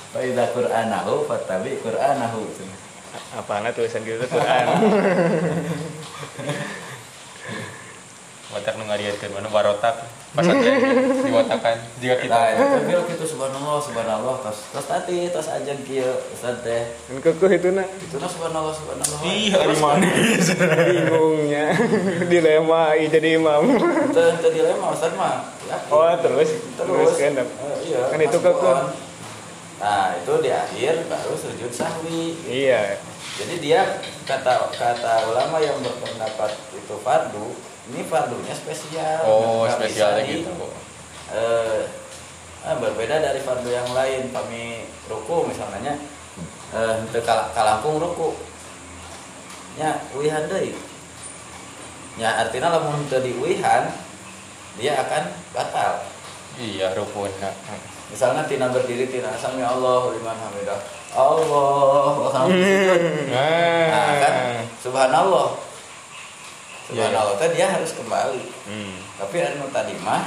Fa 0.10 0.20
idza 0.26 0.46
qur'anahu 0.54 1.26
fattabi 1.30 1.78
qur'anahu. 1.82 2.42
apaan 3.38 3.70
tulisan 3.74 4.02
gitu 4.06 4.26
Quran 4.26 4.66
Watak 8.50 8.82
nu 8.82 8.90
ngarieukeun 8.90 9.30
mana 9.30 9.46
barotak 9.54 10.02
pasantren 10.30 10.78
diwatakan 11.20 11.76
jika 11.98 12.16
kita 12.20 12.30
Nah, 12.30 12.48
itu 12.52 12.62
kan 12.64 12.82
bilang 12.86 13.06
gitu 13.08 13.26
subhanallah 13.26 13.78
subhanallah 13.80 14.36
tos 14.40 14.70
tos 14.70 14.86
tadi 14.86 15.26
tos 15.28 15.48
aja 15.48 15.74
kieu 15.82 16.06
Ustaz 16.30 16.62
teh. 16.62 16.86
kan 17.08 17.18
kekeh 17.20 17.52
itu 17.56 17.70
nah 17.72 17.86
Itu 17.98 18.16
nah 18.16 18.30
subhanallah 18.30 18.70
subhanallah. 18.72 19.20
Hari 19.26 19.76
mana? 19.76 20.06
bingungnya 20.86 21.66
dilema 22.32 22.84
jadi 22.96 23.30
imam 23.36 23.62
Itu 24.10 24.22
itu 24.38 24.48
dilema 24.54 24.86
Ustaz 24.90 25.14
mah. 25.14 25.50
Oh 25.90 26.14
terus 26.16 26.50
terus 26.74 27.12
kan 27.16 27.34
Eh, 27.36 27.48
iya. 27.88 28.02
kan 28.08 28.20
itu 28.20 28.38
kekeh. 28.38 28.78
Nah, 29.80 30.12
itu 30.14 30.34
di 30.40 30.52
akhir 30.52 31.08
baru 31.08 31.34
sujud 31.34 31.72
sahwi. 31.72 32.36
iya 32.44 33.00
Jadi 33.34 33.64
dia 33.64 33.82
kata 34.24 34.68
kata 34.70 35.14
ulama 35.26 35.56
yang 35.58 35.80
berpendapat 35.80 36.52
itu 36.70 36.96
fardu, 37.00 37.56
ini 37.90 38.02
fardunya 38.04 38.54
spesial. 38.54 39.20
Oh, 39.24 39.66
Nggak 39.66 39.78
spesialnya 39.82 40.22
bisa 40.22 40.30
di- 40.30 40.38
gitu. 40.42 40.52
eh, 41.30 41.82
eh, 42.64 42.76
berbeda 42.76 43.16
dari 43.20 43.40
fardu 43.40 43.68
yang 43.68 43.90
lain. 43.90 44.30
Kami 44.30 44.64
ruku 45.06 45.38
misalnya 45.46 45.98
eh 46.70 46.94
untuk 47.00 47.22
kal 47.24 47.50
kalangkung 47.52 47.98
ruku. 47.98 48.38
Nya 49.76 49.98
wihan 50.12 50.46
deui. 50.46 50.76
Ya 52.16 52.36
artinya 52.38 52.76
lamun 52.76 53.08
teu 53.08 53.20
diuihan 53.20 53.90
dia 54.76 54.94
akan 54.98 55.24
batal. 55.50 56.04
Iya, 56.60 56.92
rukun. 56.92 57.32
misalnya 58.10 58.44
tina 58.44 58.68
berdiri 58.68 59.08
tina 59.08 59.32
sami 59.34 59.62
Allah 59.62 60.12
liman 60.12 60.36
hamidah. 60.36 60.82
Allah 61.10 62.14
alhamdulillah. 62.28 62.98
Nah 63.90 64.14
kan 64.20 64.36
subhanallah 64.78 65.48
subhanallah 66.90 67.38
teh 67.38 67.54
dia 67.54 67.70
harus 67.70 67.94
kembali 67.94 68.42
hmm. 68.66 68.94
tapi 69.16 69.36
anu 69.40 69.70
tadi 69.70 69.94
mah 70.00 70.26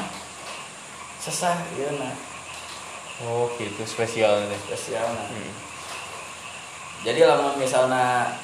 sesah 1.18 1.58
iya 1.74 1.90
nah 1.96 2.14
Oh, 3.22 3.46
gitu 3.54 3.82
spesial 3.84 4.46
deh. 4.46 4.60
spesial 4.60 5.06
nah 5.08 5.26
Hmm. 5.26 5.52
jadi 7.02 7.22
lamun 7.24 7.54
misalnya 7.56 8.34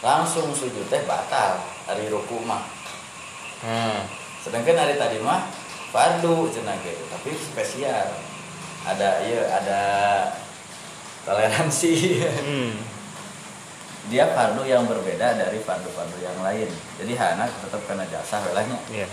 langsung 0.00 0.50
sujud 0.50 0.84
teh 0.86 1.04
batal 1.04 1.56
hari 1.84 2.08
ruku 2.08 2.40
mah 2.42 2.64
hmm. 3.60 4.00
sedangkan 4.40 4.76
hari 4.76 4.96
tadi 4.96 5.20
mah 5.20 5.48
fardu 5.88 6.48
cenah 6.48 6.76
gitu 6.80 7.00
tapi 7.08 7.32
spesial 7.32 8.08
ada 8.84 9.20
iya 9.20 9.40
ada 9.52 9.80
toleransi 11.24 11.92
Hmm. 12.40 12.72
Dia 14.06 14.30
fardu 14.30 14.62
yang 14.62 14.86
berbeda 14.86 15.34
dari 15.34 15.58
fardu-fardu 15.58 16.18
yang 16.20 16.38
lain 16.40 16.70
jadi 16.96 17.12
hana 17.14 17.44
tetap 17.50 17.82
kena 17.84 18.06
jasa 18.06 18.38
welahnya 18.46 18.78
Iya. 18.88 19.06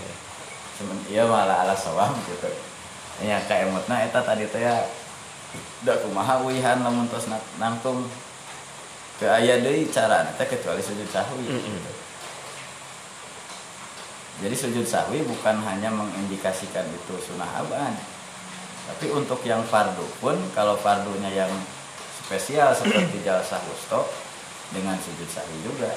Cuman 0.74 0.98
iya 1.06 1.22
malah 1.22 1.62
ala 1.62 1.74
sawam 1.74 2.14
gitu 2.26 2.50
ya 3.22 3.38
kayak 3.46 3.70
emotna 3.70 4.02
eta 4.02 4.18
tadi 4.20 4.42
teh 4.46 4.58
ya 4.58 4.82
da 5.86 5.94
kumaha 6.02 6.42
uihan 6.42 6.82
lamun 6.82 7.06
tos 7.06 7.30
na- 7.30 7.38
nangtung 7.62 8.10
ke 9.14 9.30
aya 9.30 9.62
deui 9.62 9.86
cara 9.86 10.26
teh 10.34 10.42
kecuali 10.42 10.82
sujud 10.82 11.06
sahwi 11.06 11.46
Mm-mm. 11.46 11.62
gitu. 11.62 11.92
jadi 14.42 14.54
sujud 14.58 14.82
sahwi 14.82 15.22
bukan 15.22 15.62
hanya 15.62 15.94
mengindikasikan 15.94 16.82
itu 16.90 17.14
sunnah 17.22 17.46
abad 17.54 17.94
tapi 18.90 19.14
untuk 19.14 19.38
yang 19.46 19.62
fardu 19.62 20.02
pun 20.18 20.34
kalau 20.50 20.74
fardunya 20.74 21.30
yang 21.30 21.52
spesial 22.18 22.74
seperti 22.74 23.22
jalsah 23.22 23.62
wusto 23.62 24.10
dengan 24.74 24.98
sujud 24.98 25.30
sahwi 25.30 25.54
juga 25.62 25.94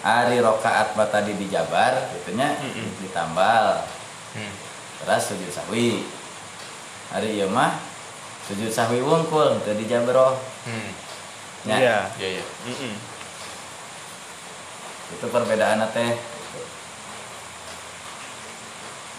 hari 0.00 0.40
rokaat 0.40 0.96
mah 0.96 1.10
tadi 1.10 1.36
dijabar 1.36 2.08
gitunya 2.16 2.56
Mm-mm. 2.56 2.88
ditambal 3.04 3.84
Hmm. 4.30 4.54
terus 5.02 5.26
sujud 5.26 5.50
sahwi 5.50 6.06
hari 7.10 7.34
ieu 7.34 7.50
mah 7.50 7.74
sujud 8.46 8.70
sahwi 8.70 9.02
wungkul 9.02 9.58
teu 9.66 9.74
dijabroh 9.74 10.38
Hmm. 10.60 10.90
Ya. 11.66 11.76
Iya. 11.76 11.98
Iya, 12.16 12.28
iya. 12.40 12.44
Itu 15.10 15.26
perbedaan 15.28 15.82
teh 15.90 16.12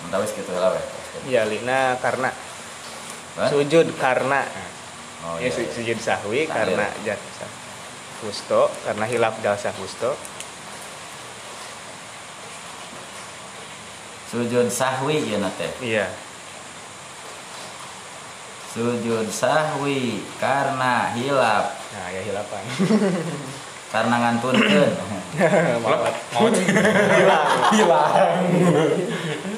Entah 0.02 0.18
wis 0.18 0.34
kitu 0.34 0.50
lah 0.54 0.74
we. 0.74 0.82
Iya, 1.30 1.46
lina 1.46 1.98
karena 2.02 2.34
Hah? 3.38 3.50
sujud 3.54 3.94
karena 4.02 4.42
Oh, 5.22 5.38
ya 5.38 5.46
iya, 5.46 5.54
iya. 5.54 5.70
sujud 5.70 5.98
sahwi 6.02 6.50
Tahlil. 6.50 6.74
karena 6.74 6.88
jalsa 7.06 7.46
wusto 8.26 8.62
karena 8.82 9.06
hilaf 9.06 9.38
jalsa 9.46 9.70
wusto 9.78 10.18
Sujud 14.32 14.72
sahwi 14.72 15.28
ya 15.28 15.44
teh. 15.60 15.72
iya. 15.84 16.08
Sujud 18.72 19.28
sahwi 19.28 20.24
karena 20.40 21.12
hilap, 21.12 21.76
nah 21.92 22.08
ya 22.16 22.24
hilafan 22.24 22.64
karena 23.94 24.16
ngantunkeun. 24.24 24.92
Hilang. 27.12 27.48
Hilang. 27.76 28.12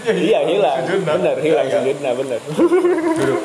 Iya 0.10 0.40
hilang. 0.50 0.80
Bener 1.06 1.38
hilang 1.38 1.68
sujudna 1.70 2.10
bener 2.18 2.40
duduk 2.50 3.42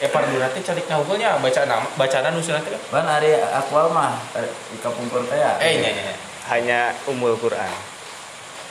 Eh 0.00 0.08
pardu 0.08 0.32
nanti 0.34 0.60
calik 0.60 0.88
ngahulnya 0.88 1.36
baca 1.36 1.60
nama 1.64 1.84
bacaan 1.92 2.32
nu 2.32 2.40
sunat 2.40 2.64
kan? 2.64 2.80
Ban 2.88 3.04
ari 3.06 3.36
akwal 3.36 3.92
mah 3.92 4.16
di 4.32 4.80
kapungkur 4.80 5.20
teh 5.24 5.36
ya. 5.36 5.60
Eh, 5.60 5.76
iya, 5.76 5.90
iya. 5.92 6.14
hanya 6.48 6.80
umul 7.04 7.36
Quran 7.36 7.68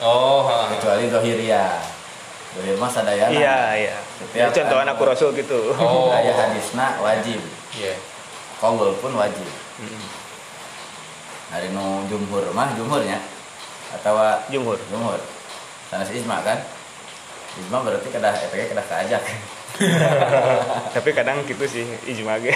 Oh, 0.00 0.42
ha. 0.42 0.68
Kecuali 0.70 1.06
dohiria. 1.06 1.78
Dohir 2.50 2.74
mah 2.74 2.88
sadayana. 2.88 3.30
iya 3.30 3.58
iya 3.78 3.96
Setiap 4.18 4.48
Ini 4.48 4.56
contoh 4.58 4.78
anu- 4.80 4.90
aku 4.90 5.02
rasul 5.06 5.30
gitu 5.32 5.70
Oh. 5.76 6.10
Aya 6.10 6.34
hadisna 6.34 6.98
wajib. 6.98 7.38
Iya. 7.72 7.94
Qaul 8.58 8.90
pun 8.98 9.14
wajib. 9.14 9.46
Hari 11.48 11.70
nu 11.70 12.06
jumhur 12.06 12.42
mah 12.50 12.74
jumhurnya 12.74 13.22
atau 13.92 14.18
jumhur 14.48 14.78
jumhur. 14.86 15.18
Sanes 15.86 16.10
ijma 16.10 16.42
kan? 16.42 16.58
Ijma 17.54 17.82
berarti 17.82 18.08
kedah 18.08 18.34
EPG 18.40 18.70
kedah 18.70 18.86
keajak. 18.88 19.22
tapi 20.94 21.10
kadang 21.10 21.40
gitu 21.42 21.64
sih 21.64 21.82
ijma 22.06 22.36
ge. 22.38 22.52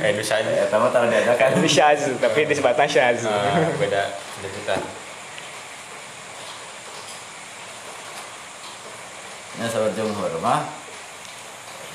Eh, 0.00 0.12
dosa 0.12 0.38
aja. 0.38 0.50
Eta 0.64 0.76
mah 0.76 0.88
taruh 0.88 1.06
diajak 1.06 1.36
kan. 1.36 1.52
tapi 1.52 1.66
syaz 1.66 2.08
tapi 2.16 2.44
disebutnya 2.44 2.86
syaz 2.86 3.24
Ah, 3.24 3.68
beda 3.76 4.02
sebutan. 4.38 4.80
nya 9.58 9.66
sahabat 9.66 9.90
jumhur 9.92 10.30
mah 10.38 10.62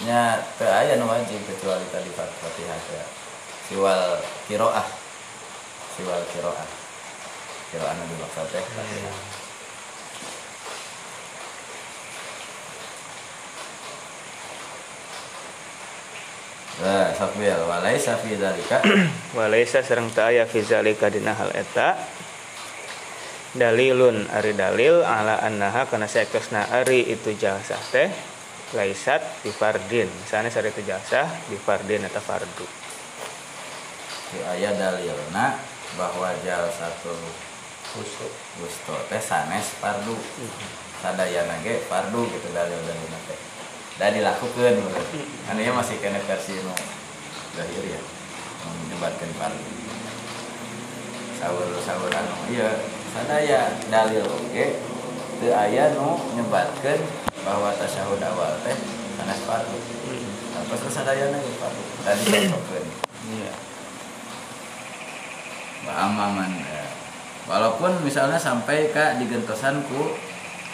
nya 0.03 0.35
teu 0.57 0.67
aya 0.67 0.99
nu 0.99 1.07
wajib 1.07 1.39
kecuali 1.43 1.87
tadi 1.87 2.11
Fat- 2.11 2.35
Fatihah 2.35 2.75
teh. 2.83 3.05
Siwal 3.63 4.19
kiroah. 4.45 4.83
Siwal 5.95 6.19
kiroah. 6.29 6.67
Kiroah 7.71 7.93
nu 7.95 8.03
dimaksud 8.05 8.51
teh. 8.51 8.59
Fatihah 8.59 9.15
Nah, 16.81 17.13
sakbil 17.13 17.53
walaisa 17.69 18.17
fi 18.17 18.33
dzalika 18.33 18.81
walaisa 19.37 19.85
sareng 19.85 20.09
teu 20.09 20.25
aya 20.25 20.49
fi 20.49 20.65
zalika 20.65 21.05
dina 21.13 21.37
hal 21.37 21.53
eta? 21.53 21.93
Dalilun 23.53 24.25
ari 24.33 24.57
dalil 24.57 25.05
ala 25.05 25.37
annaha 25.45 25.85
kana 25.85 26.09
saektosna 26.09 26.73
ari 26.73 27.05
itu 27.05 27.37
jalsah 27.37 27.77
teh 27.93 28.09
laisat 28.73 29.21
di 29.45 29.53
fardin. 29.53 30.09
Sana 30.25 30.49
sari 30.49 30.73
itu 30.73 30.81
jalsah 30.81 31.29
di 31.45 31.61
fardin 31.61 32.09
eta 32.09 32.17
fardu. 32.17 32.65
Di 34.33 34.41
aya 34.41 34.73
dalilna 34.73 35.61
bahwa 35.93 36.33
jal 36.41 36.65
satu 36.73 37.13
gusto 38.57 38.95
teh 39.13 39.21
sanes 39.21 39.77
fardu. 39.77 40.17
Sadayana 41.05 41.61
ge 41.61 41.85
fardu 41.85 42.25
gitu 42.33 42.49
dalil 42.49 42.81
dalilna 42.81 43.19
teh 43.29 43.52
da 44.01 44.09
dilakukeun 44.09 44.81
menurut 44.81 45.07
kan 45.45 45.59
ieu 45.61 45.73
masih 45.73 46.01
kena 46.01 46.17
versi 46.25 46.57
nu 46.57 46.73
lahir 47.53 47.83
ya. 47.85 48.01
Nu 48.63 48.67
menyebatkan 48.85 49.29
fardu 49.37 49.65
sahur 51.37 51.69
sahur 51.83 52.09
anu. 52.09 52.35
Iya 52.49 52.69
sadaya 53.13 53.77
dalil 53.93 54.25
oge 54.25 54.81
teu 55.37 55.53
aya 55.53 55.93
nu 55.93 56.17
bahwa 57.43 57.69
tasyahud 57.77 58.21
awal 58.23 58.57
teh 58.65 58.77
sanes 59.19 59.41
fardu. 59.45 59.77
Apa 60.53 60.73
terus 60.73 60.93
sadayana 60.95 61.37
ge 61.37 61.53
fardu? 61.61 61.81
Tadi 62.01 62.23
contohkeun 62.25 62.85
iya. 63.37 63.53
Amaman 65.83 66.63
ya. 66.63 66.87
walaupun 67.43 67.91
misalnya 68.07 68.39
sampai 68.39 68.87
ke 68.89 69.19
digentosan 69.19 69.83
ku 69.91 70.15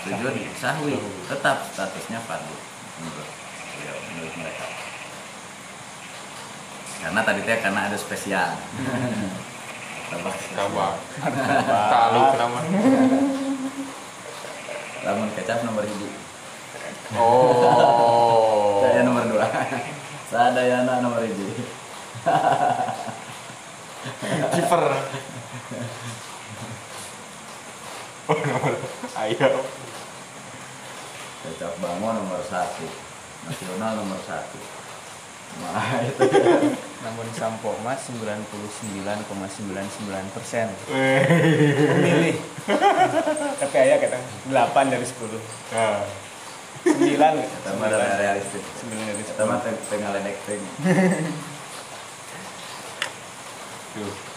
sujud 0.06 0.38
sahwi 0.54 0.96
tetap 1.26 1.66
statusnya 1.74 2.22
fardu 2.24 2.69
menurut 3.00 3.30
beliau, 3.74 3.98
menurut 4.12 4.34
mereka 4.38 4.66
karena 7.00 7.24
tadi 7.24 7.40
teh 7.48 7.58
karena 7.64 7.88
ada 7.88 7.96
spesial. 7.96 8.60
Kabar. 10.52 11.00
Talu 11.88 12.22
kenapa? 12.36 12.60
lamun 15.00 15.32
kecap 15.32 15.64
nomor 15.64 15.88
hiji 15.88 16.12
Oh. 17.16 18.84
saya 18.86 19.02
nomor 19.02 19.26
dua 19.26 19.48
sadayana 20.30 21.02
nomor 21.02 21.24
hiji 21.26 21.50
Kiper. 24.54 24.84
Oh, 28.30 28.38
nomor 28.38 28.78
ayam. 29.18 29.58
Kecap 31.44 31.74
bangun 31.80 32.14
nomor 32.20 32.42
satu. 32.44 32.84
Nasional 33.48 33.96
nomor 33.96 34.20
satu. 34.28 34.60
Nah 35.64 36.02
itu. 36.08 36.24
Namun 37.00 37.26
sampo 37.32 37.72
mas 37.80 38.04
99,99 38.12 40.36
persen. 40.36 40.68
Pemilih. 40.86 42.36
Tapi 43.58 43.76
aya 43.80 43.96
kata 43.98 44.20
8 44.52 44.94
dari 44.94 45.06
10 45.08 45.40
Nah. 45.72 46.04
9 46.80 47.16
kita 47.16 47.70
mah 47.76 47.88
ada 47.88 48.20
realistis. 48.20 48.64
9 48.84 48.92
dari 48.94 49.24
kita 49.24 49.42
mah 49.48 49.64
teh 49.64 49.74
teh 49.90 49.98
ngaledek 49.98 50.36
teh 50.44 50.60
Tuh. 53.90 54.29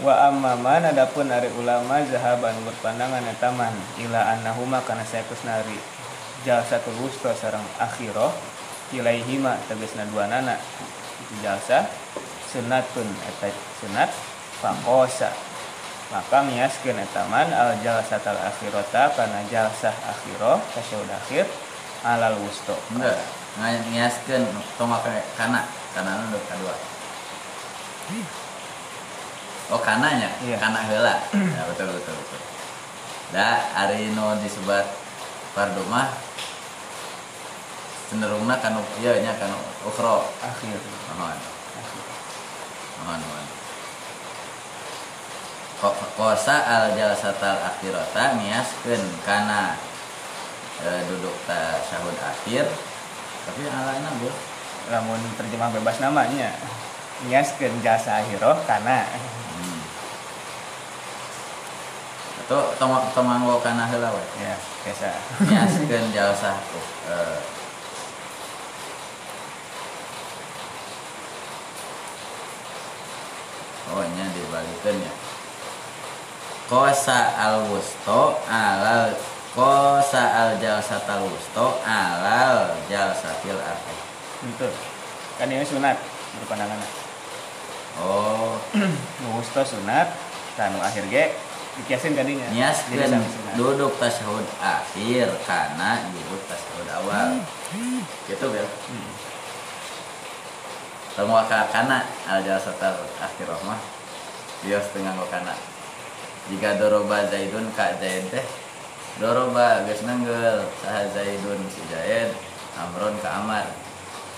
Wa 0.00 0.32
ammaman 0.32 0.88
adapun 0.88 1.28
ari 1.28 1.52
ulama 1.60 2.00
zahaban 2.08 2.56
berpandangan 2.64 3.20
etaman 3.28 3.76
ila 4.00 4.32
annahuma 4.32 4.80
kana 4.88 5.04
saekus 5.04 5.44
nari 5.44 5.76
jalsatul 6.40 6.96
wusta 7.04 7.36
sareng 7.36 7.60
akhirah 7.76 8.32
ilaihima 8.96 9.60
tegasna 9.68 10.08
itu 10.08 11.34
jalsa 11.44 11.84
sunatun 12.48 13.08
eta 13.28 13.52
sunat 13.84 14.08
fakosa. 14.64 15.28
Maka 16.08 16.48
ngiaskeun 16.48 16.96
eta 16.96 17.28
man 17.28 17.52
al 17.52 17.76
jalsatal 17.84 18.40
akhirata 18.40 19.12
kana 19.12 19.44
jalsah 19.52 19.92
akhirah 19.92 20.58
tasyahud 20.72 21.12
akhir 21.12 21.44
alal 22.08 22.40
wusto 22.40 22.72
enggak 22.96 23.20
ngiaskeun 23.60 24.48
tong 24.80 24.88
make 24.88 25.20
kana 25.36 25.68
kana 25.92 26.24
nu 26.32 26.40
kedua 26.48 26.72
oh 29.70 29.80
kananya 29.80 30.30
Iya. 30.42 30.56
kana 30.58 30.82
heula. 30.84 31.14
Ya 31.34 31.62
betul 31.70 31.88
betul 31.94 32.14
betul. 32.14 32.40
Da 33.30 33.62
ari 33.78 34.10
nu 34.10 34.34
disebat 34.42 34.86
fardu 35.54 35.82
mah 35.86 36.10
cenderungna 38.10 38.58
kanu 38.58 38.82
ieu 38.98 39.14
nya 39.22 39.32
kanu 39.38 39.54
ukhra 39.86 40.26
akhir. 40.42 40.78
Mohon. 41.14 41.38
Mohon 43.06 43.20
mohon. 43.22 43.46
Ko- 45.80 45.96
kosa 46.18 46.56
al 46.60 46.92
jalsatal 46.98 47.56
akhirata 47.56 48.36
niaskeun 48.36 49.00
kana. 49.24 49.78
Eh, 50.80 51.00
duduk 51.06 51.36
tasyahud 51.46 52.16
akhir. 52.18 52.64
Tapi 53.46 53.62
alana 53.68 54.10
bu 54.18 54.28
lamun 54.90 55.20
terjemah 55.38 55.70
bebas 55.70 56.00
namanya. 56.02 56.50
Ngiaskeun 57.24 57.84
jasa 57.84 58.20
akhirah 58.24 58.58
kana 58.66 59.06
hmm. 62.50 62.58
atau 62.58 62.74
tomang 62.82 63.06
tomanggo 63.14 63.62
kana 63.62 63.86
heula 63.86 64.10
we 64.10 64.22
ya 64.42 64.58
biasa. 64.82 65.06
Niaskeun 65.46 66.10
jalsah 66.16 66.58
eh, 67.06 67.38
oh 73.94 74.02
nya 74.02 74.26
dibalikeun 74.34 74.98
ya. 74.98 75.12
Kosa 76.66 77.34
al 77.38 77.70
wusto 77.70 78.34
alal 78.50 79.14
kosa 79.54 80.22
al 80.22 80.50
jalsatal 80.58 81.22
wusto 81.30 81.78
alal 81.86 82.74
jalsatil 82.90 83.58
akhir 83.62 83.96
betul. 84.42 84.74
Kan 85.38 85.54
ini 85.54 85.62
sunat 85.62 85.94
berpandangan 86.42 86.78
oh. 88.02 88.54
Musto 89.34 89.62
sunat 89.64 90.14
tanu 90.54 90.78
akhir 90.78 91.06
ge 91.10 91.24
dikiasin 91.80 92.12
sami 93.08 93.24
sunat. 93.24 93.54
duduk 93.56 93.92
tasyahud 93.96 94.44
akhir 94.60 95.28
karena 95.48 96.04
duduk 96.12 96.42
tasyahud 96.44 96.88
awal. 97.00 97.28
Gitu 98.28 98.44
bel. 98.44 98.68
Hmm. 98.68 99.10
semua 101.10 101.44
ka 101.44 101.68
kana 101.68 102.06
al 102.24 102.40
jalsatal 102.40 102.96
akhir 103.18 103.48
mah 103.64 103.80
bios 104.62 104.86
tengah 104.92 105.16
kana. 105.32 105.56
Jika 106.48 106.80
doroba 106.80 107.28
zaidun 107.28 107.68
ka 107.72 107.96
zaid 108.00 108.28
teh 108.28 108.44
doroba 109.18 109.84
geus 109.88 110.04
nenggel 110.04 110.64
saha 110.84 111.08
zaidun 111.12 111.60
si 111.72 111.82
zaid 111.88 112.30
amron 112.76 113.16
ka 113.24 113.40
amar. 113.40 113.66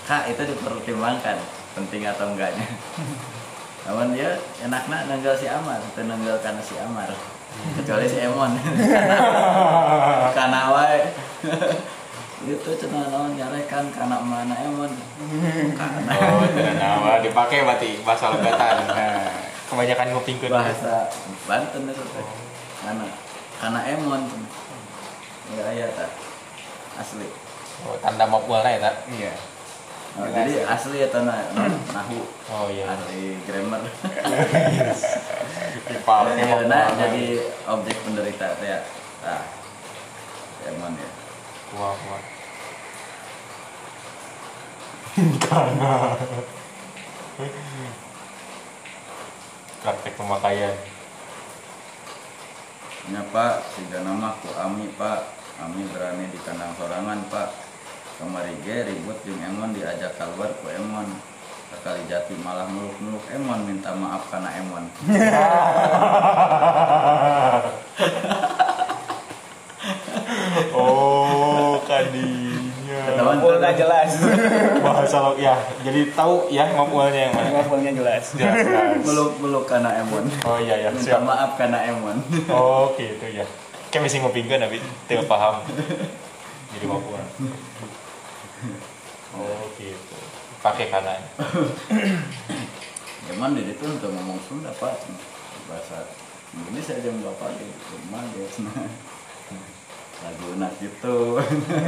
Kak 0.03 0.27
itu 0.27 0.43
dipertimbangkan 0.43 1.39
penting 1.79 2.03
atau 2.03 2.27
enggaknya. 2.27 2.67
Namun 3.87 4.15
dia 4.15 4.35
enaknya 4.63 5.07
nenggel 5.07 5.35
si 5.35 5.47
amar 5.47 5.79
itu 5.79 6.01
nenggel 6.03 6.35
karena 6.43 6.63
si 6.63 6.75
amar 6.79 7.11
kecuali 7.79 8.05
si 8.09 8.17
emon. 8.21 8.51
Karena 10.37 10.61
wae. 10.73 10.99
Itu 12.43 12.75
cenah 12.75 13.07
naon 13.07 13.39
nyarekan 13.39 13.87
kana 13.95 14.19
mana 14.19 14.51
emon. 14.67 14.91
Kana 15.79 16.11
Oh, 16.11 16.43
tidak 16.43 16.75
nawa 16.75 17.23
dipakai 17.23 17.63
berarti 17.63 18.03
bahasa 18.03 18.35
logatan. 18.35 18.83
Nah, 18.93 19.31
kebanyakan 19.71 20.11
ngupingkeun. 20.13 20.51
bahasa 20.53 21.07
Banten 21.47 21.87
itu 21.89 22.03
teh 22.03 22.25
kana 22.83 23.07
kana 23.57 23.79
emon. 23.87 24.27
Ya 25.55 25.63
aya 25.71 25.87
tak 25.95 26.11
asli. 26.99 27.31
Oh, 27.87 27.95
tanda 28.03 28.27
mapulna 28.27 28.69
eta. 28.69 28.91
iya 29.07 29.31
Oh, 30.13 30.29
jadi 30.29 30.61
asli 30.69 31.01
ya 31.01 31.09
tanah 31.09 31.57
nahu. 31.89 32.21
Oh 32.53 32.69
iya. 32.69 32.85
asli 32.85 33.33
grammar. 33.49 33.81
Ya, 35.93 36.63
nah, 36.69 36.85
jadi 36.93 37.49
objek 37.65 37.97
penderita 38.05 38.53
ya. 38.61 38.85
Nah 39.25 39.41
emon 40.69 40.93
ya. 40.93 41.09
Wah, 41.81 41.97
wah. 42.13 42.23
Karena 45.41 45.93
praktek 49.81 50.13
pemakaian. 50.13 50.75
Ya 53.09 53.21
Pak, 53.33 53.53
tiga 53.75 54.05
nama 54.05 54.37
ku 54.39 54.53
Ami 54.53 54.93
Pak. 54.93 55.21
Ami 55.57 55.89
berani 55.89 56.29
di 56.29 56.39
kandang 56.41 56.77
sorangan 56.77 57.19
Pak 57.33 57.72
Kemari 58.15 58.53
ge 58.61 58.85
ribut 58.85 59.17
jeung 59.23 59.41
Emon 59.41 59.73
diajak 59.73 60.13
keluar 60.15 60.49
ku 60.61 60.69
Emon 60.69 61.07
Sekali 61.73 62.05
jati 62.05 62.37
malah 62.37 62.69
meluk-meluk 62.69 63.25
Emon 63.27 63.65
minta 63.65 63.91
maaf 63.91 64.29
karena 64.29 64.49
Emon 64.53 64.85
Oh, 70.73 71.81
kadinya. 71.83 72.99
Ketahuan 73.09 73.37
Mapul 73.41 73.55
nggak 73.57 73.75
jelas 73.75 74.11
Bahasa 74.85 75.17
lo 75.19 75.31
ya. 75.35 75.57
Jadi 75.81 76.13
tahu 76.13 76.47
ya 76.49 76.69
mapulnya 76.71 77.29
yang 77.29 77.33
mana. 77.33 77.49
Mapulnya 77.61 77.91
jelas 77.91 78.23
Jelas, 78.37 78.61
jelas. 78.61 79.01
Meluk-meluk 79.01 79.65
karena 79.65 79.97
Emon 79.97 80.25
Oh 80.45 80.57
iya 80.61 80.77
ya, 80.77 80.89
Minta 80.93 81.17
siap. 81.17 81.21
maaf 81.25 81.57
karena 81.57 81.79
Emon 81.89 82.17
Oh 82.53 82.93
gitu 82.95 83.25
ya. 83.27 83.45
Kayak 83.89 84.09
mesti 84.09 84.17
ngupingkeun 84.21 84.57
tapi 84.59 84.77
tidak 85.05 85.25
paham. 85.25 85.61
Jadi 86.73 86.85
mapul. 86.85 87.17
Oh 89.33 89.65
gitu. 89.75 90.17
Pakai 90.59 90.87
kanan. 90.87 91.21
Emon 93.31 93.55
di 93.55 93.63
itu 93.65 93.85
untuk 93.87 94.11
ngomong 94.11 94.35
Sunda 94.43 94.71
Pak 94.75 94.99
Bahasa 95.65 96.03
ini 96.53 96.77
saya 96.83 97.01
jam 97.01 97.17
bapak 97.23 97.55
di 97.55 97.65
rumah 97.89 98.21
dia 98.35 98.45
lagu 100.21 100.47
nak 100.59 100.75
gitu 100.77 101.39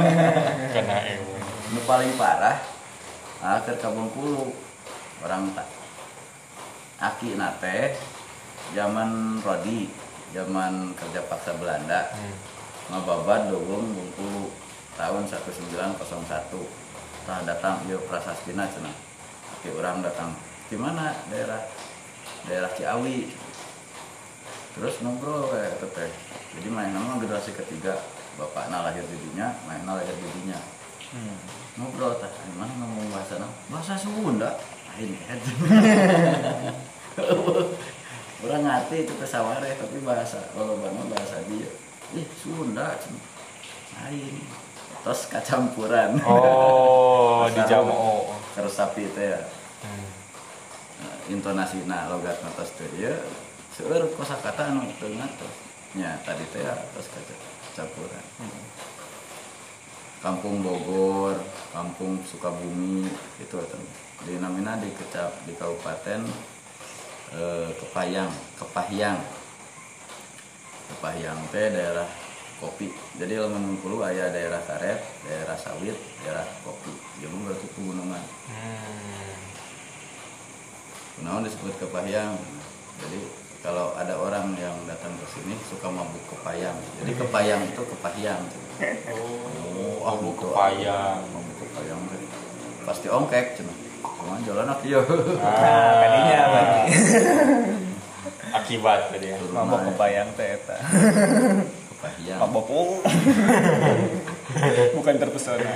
Kena 0.74 0.98
ewe. 1.06 1.38
nu 1.70 1.80
paling 1.84 2.10
parah 2.18 2.56
akhir 3.38 3.78
kabung 3.78 4.10
kulu 4.10 4.50
orang 5.22 5.54
tak 5.54 5.68
aki 6.98 7.38
nate 7.38 7.94
zaman 8.74 9.38
Rodi 9.44 9.92
zaman 10.34 10.96
kerja 10.96 11.20
paksa 11.28 11.54
Belanda 11.60 12.10
Hmm. 12.16 12.34
ngababad 12.90 13.52
dogong 13.52 13.92
Bungkulu 13.92 14.50
tahun 14.96 15.22
1901 15.28 16.00
tah 17.26 17.40
datang 17.44 17.84
yuk 17.86 18.04
prasastina 18.08 18.64
cenah 18.68 18.96
aki 19.56 19.72
orang 19.76 20.02
datang 20.02 20.32
di 20.66 20.74
mana 20.74 21.14
daerah? 21.30 21.62
Daerah 22.46 22.70
Ciawi. 22.74 23.30
Terus 24.74 24.94
ngobrol 25.02 25.50
kayak 25.50 25.78
itu 25.78 25.86
teh. 25.94 26.10
Jadi 26.58 26.68
main 26.70 26.90
nama 26.90 27.22
generasi 27.22 27.54
ketiga. 27.54 27.94
Bapaknya 28.36 28.84
lahir 28.84 29.00
di 29.00 29.16
dunia 29.16 29.48
mainnya 29.64 29.96
lahir 29.96 30.12
di 30.12 30.28
dunia. 30.28 30.60
Hmm. 31.06 31.38
ngobrol 31.78 32.18
tah 32.18 32.26
gimana 32.50 32.72
ngomong 32.82 33.14
bahasa 33.14 33.38
nah? 33.38 33.48
bahasa 33.70 33.94
Sunda. 33.94 34.58
Lain 34.94 35.14
kan. 35.24 35.38
Orang 38.44 38.62
ngerti 38.68 38.96
itu 39.08 39.12
teh 39.16 39.28
saware 39.28 39.70
tapi 39.80 40.02
bahasa 40.04 40.50
kalau 40.52 40.76
bangun 40.82 41.08
bahasa 41.08 41.40
dia 41.48 41.70
ih 42.12 42.26
Sunda 42.36 42.98
lain 43.96 44.34
terus 45.06 45.30
kacampuran 45.30 46.18
Oh, 46.26 47.46
di 47.46 47.62
jamu. 47.70 48.26
terus 48.58 48.74
sapi 48.74 49.06
itu 49.06 49.22
ya. 49.22 49.38
Hmm. 49.86 50.06
intonasi 51.30 51.86
na 51.86 52.10
logat 52.10 52.42
atas 52.42 52.74
teh 52.74 52.90
ya. 52.98 53.14
Seueur 53.70 54.02
kosakata 54.18 54.74
anu 54.74 54.82
teu 54.98 55.06
ngatos 55.14 55.52
nya 55.94 56.18
tadi 56.26 56.42
teh 56.50 56.58
ya 56.58 56.74
terus 56.90 57.06
kaca 57.06 57.34
campuran 57.78 58.24
kampung 60.18 60.58
Bogor 60.64 61.38
kampung 61.70 62.18
Sukabumi 62.26 63.06
itu 63.38 63.54
eta 63.62 63.78
di 64.26 64.40
namina 64.42 64.74
di 64.80 64.90
kecap 64.90 65.30
di 65.46 65.52
kabupaten 65.54 66.24
eh, 67.36 67.68
Kepayang 67.78 68.32
Kepahyang 68.58 69.20
Kepahyang 70.90 71.38
teh 71.52 71.68
daerah 71.70 72.08
kopi 72.58 72.88
jadi 73.20 73.44
lamun 73.44 73.76
Bengkulu 73.76 74.00
aya 74.04 74.32
daerah 74.32 74.60
karet 74.64 75.00
daerah 75.24 75.56
sawit 75.60 75.96
daerah 76.24 76.46
kopi 76.64 76.92
jadi 77.20 77.32
berarti 77.32 77.66
pegunungan 77.76 78.22
Hmm. 78.46 79.46
Nah, 81.24 81.40
disebut 81.40 81.72
kepahyang. 81.80 82.36
Jadi 83.00 83.18
kalau 83.64 83.96
ada 83.96 84.20
orang 84.20 84.52
yang 84.60 84.76
datang 84.84 85.16
ke 85.16 85.26
sini 85.32 85.56
suka 85.64 85.88
mabuk 85.88 86.20
kepayang. 86.28 86.76
Jadi 87.00 87.12
kepayang 87.16 87.64
itu 87.64 87.82
kepahyang. 87.88 88.44
Oh, 89.08 90.04
ah, 90.04 90.12
abu 90.12 90.36
gitu. 90.36 90.52
kepayang. 90.52 91.24
Mabuk 91.32 91.56
kepayang. 91.64 92.00
Pasti 92.84 93.08
ongkek 93.08 93.56
cenah. 93.56 93.76
cuma 94.26 94.42
jalan 94.42 94.66
nah 95.38 95.92
kadinya 96.02 96.38
berarti 96.50 96.82
akibat 98.58 99.00
tadi 99.14 99.26
ya 99.30 99.38
mabok 99.54 99.80
kebayang 99.92 100.28
teh 100.34 100.58
eta 102.06 102.14
kepahiang 102.14 102.40
mabok 102.46 103.02
bukan 104.96 105.14
terpesona 105.18 105.74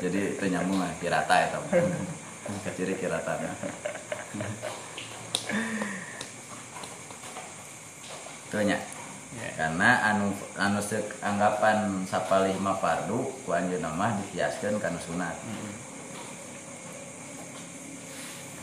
jadi 0.00 0.20
itu 0.34 0.44
nyambung 0.48 0.80
lah 0.80 0.90
kirata 0.98 1.34
ya 1.36 1.46
teman 1.52 2.58
keciri 2.64 2.96
kirata 2.96 3.36
Tuhnya. 8.52 8.76
Ya. 9.32 9.48
Karena 9.56 10.12
anu 10.12 10.28
anu 10.60 10.76
seuk 10.76 11.08
anggapan 11.24 12.04
sapalih 12.04 12.52
mah 12.60 12.76
fardu 12.76 13.24
ku 13.48 13.50
anjeunna 13.56 13.88
mah 13.96 14.20
dihiaskeun 14.20 14.76
kana 14.76 15.00
sunat. 15.00 15.32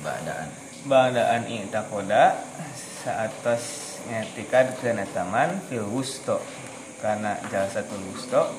Baadaan. 0.05 0.49
Badaan 0.85 1.49
i'taqoda 1.49 2.37
saatos 3.01 3.88
ngetikad 4.07 4.79
kana 4.79 5.03
taman 5.11 5.59
fil 5.67 5.83
wusto. 5.89 6.39
Kana 7.03 7.35
jalsatul 7.51 7.99
wusto 8.07 8.55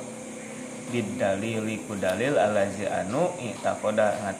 bidalili 0.90 1.86
ku 1.86 1.94
dalil 1.94 2.34
alazi 2.34 2.84
anu 2.90 3.30
i'taqoda 3.38 4.10
ngat 4.26 4.38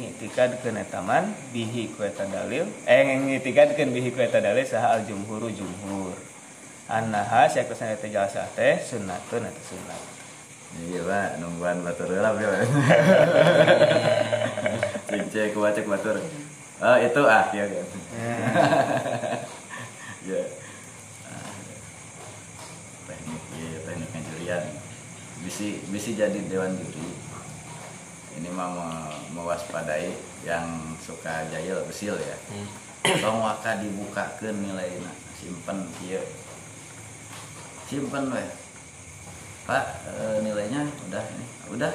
i'tikad 0.00 0.56
kana 0.64 0.82
taman 0.88 1.36
bihi 1.52 1.92
ku 1.94 2.02
eta 2.02 2.24
dalil. 2.26 2.66
Eh 2.88 3.00
ng'itikadkeun 3.06 3.92
bihi 3.92 4.10
ku 4.10 4.18
eta 4.24 4.42
dalil 4.42 4.66
saha 4.66 4.98
al 4.98 5.02
jumhuru 5.06 5.52
jumhur. 5.52 6.16
Annaha 6.86 7.46
sayakusna 7.50 7.94
eta 7.94 8.08
jalsa 8.08 8.46
teh 8.54 8.78
sunnatun 8.78 9.42
atau 9.42 9.64
sunat 9.74 10.02
Iya 10.76 11.00
pak, 11.08 11.40
nungguan 11.40 11.80
batur 11.80 12.10
lah 12.20 12.36
ku 15.54 15.58
baca 15.62 15.80
batur. 15.80 16.20
Oh 16.76 16.96
itu 17.00 17.22
ah. 17.24 17.48
Ya. 20.26 20.42
Ah. 21.32 21.48
Teknik 23.08 23.42
iya 23.56 23.78
teknik 23.88 24.10
penjurian. 24.12 24.64
Bisi 25.46 25.78
bisi 25.88 26.18
jadi 26.18 26.42
dewan 26.50 26.74
juri. 26.74 27.06
Ini 28.36 28.50
mah 28.50 28.68
me- 28.68 29.16
mewaspadai 29.32 30.10
yang 30.42 30.66
suka 30.98 31.46
jahil 31.48 31.86
besil 31.86 32.18
ya. 32.18 32.36
Tong 33.22 33.38
waka 33.38 33.78
dibukakeun 33.78 34.58
nilainya, 34.58 35.12
simpen 35.38 35.86
ieu. 36.02 36.18
Simpen 37.86 38.34
weh. 38.34 38.48
Pak, 39.66 39.84
eh, 40.10 40.36
nilainya 40.42 40.82
udah 41.06 41.22
ini. 41.22 41.46
Udah. 41.70 41.92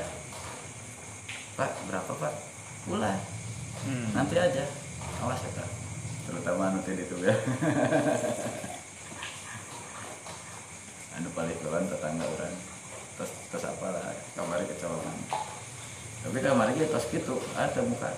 Pak, 1.59 1.71
berapa, 1.87 2.11
Pak? 2.15 2.33
Bulan. 2.87 3.19
hmm. 3.83 4.15
Nanti 4.15 4.39
aja. 4.39 4.63
Awas 5.19 5.39
ya, 5.43 5.51
Pak. 5.55 5.67
Terutama 6.27 6.71
teh 6.83 6.95
itu 6.95 7.15
ya. 7.19 7.31
anu 11.19 11.27
paling 11.35 11.59
kawan 11.59 11.91
tetangga 11.91 12.23
orang. 12.23 12.55
Terus 13.21 13.37
terus 13.53 13.69
apa 13.69 13.85
lah 13.93 14.17
kamari 14.33 14.65
kecolongan. 14.65 15.13
Tapi 16.25 16.37
kamari 16.41 16.73
kita 16.73 16.97
tos 16.97 17.05
gitu, 17.13 17.37
ada 17.53 17.85
muka 17.85 18.09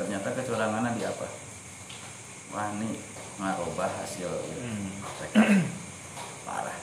Ternyata 0.00 0.32
kecurangannya 0.32 0.96
di 0.96 1.04
apa? 1.04 1.28
Wah, 2.56 2.72
ini 2.80 2.96
ngarobah 3.36 3.92
hasil. 4.00 4.32
Hmm. 4.56 5.04
Parah. 6.48 6.80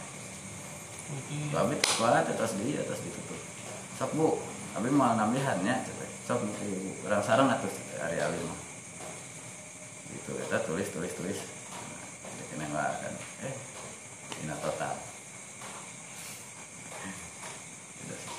Tapi 1.49 1.73
banget 1.98 2.26
atas 2.38 2.53
dia 2.61 2.85
atas 2.85 3.02
ditutup. 3.02 3.41
Sok 3.98 4.14
bu, 4.14 4.38
tapi 4.77 4.94
mau 4.94 5.18
nambihannya, 5.18 5.89
sok 6.30 6.45
bu, 6.45 6.53
ibu. 6.53 7.02
orang 7.10 7.26
sarang 7.26 7.49
atau 7.49 7.65
hari 7.98 8.22
hari 8.22 8.38
mah. 8.45 8.61
Gitu, 10.14 10.38
kita 10.38 10.61
tulis 10.69 10.85
tulis 10.94 11.14
tulis. 11.18 11.39
Nah, 12.61 12.68
nggak 12.69 12.91
kan? 13.02 13.14
Eh, 13.49 13.56
ini 14.45 14.53
total. 14.61 14.94
Udah 18.07 18.18
sih. 18.23 18.34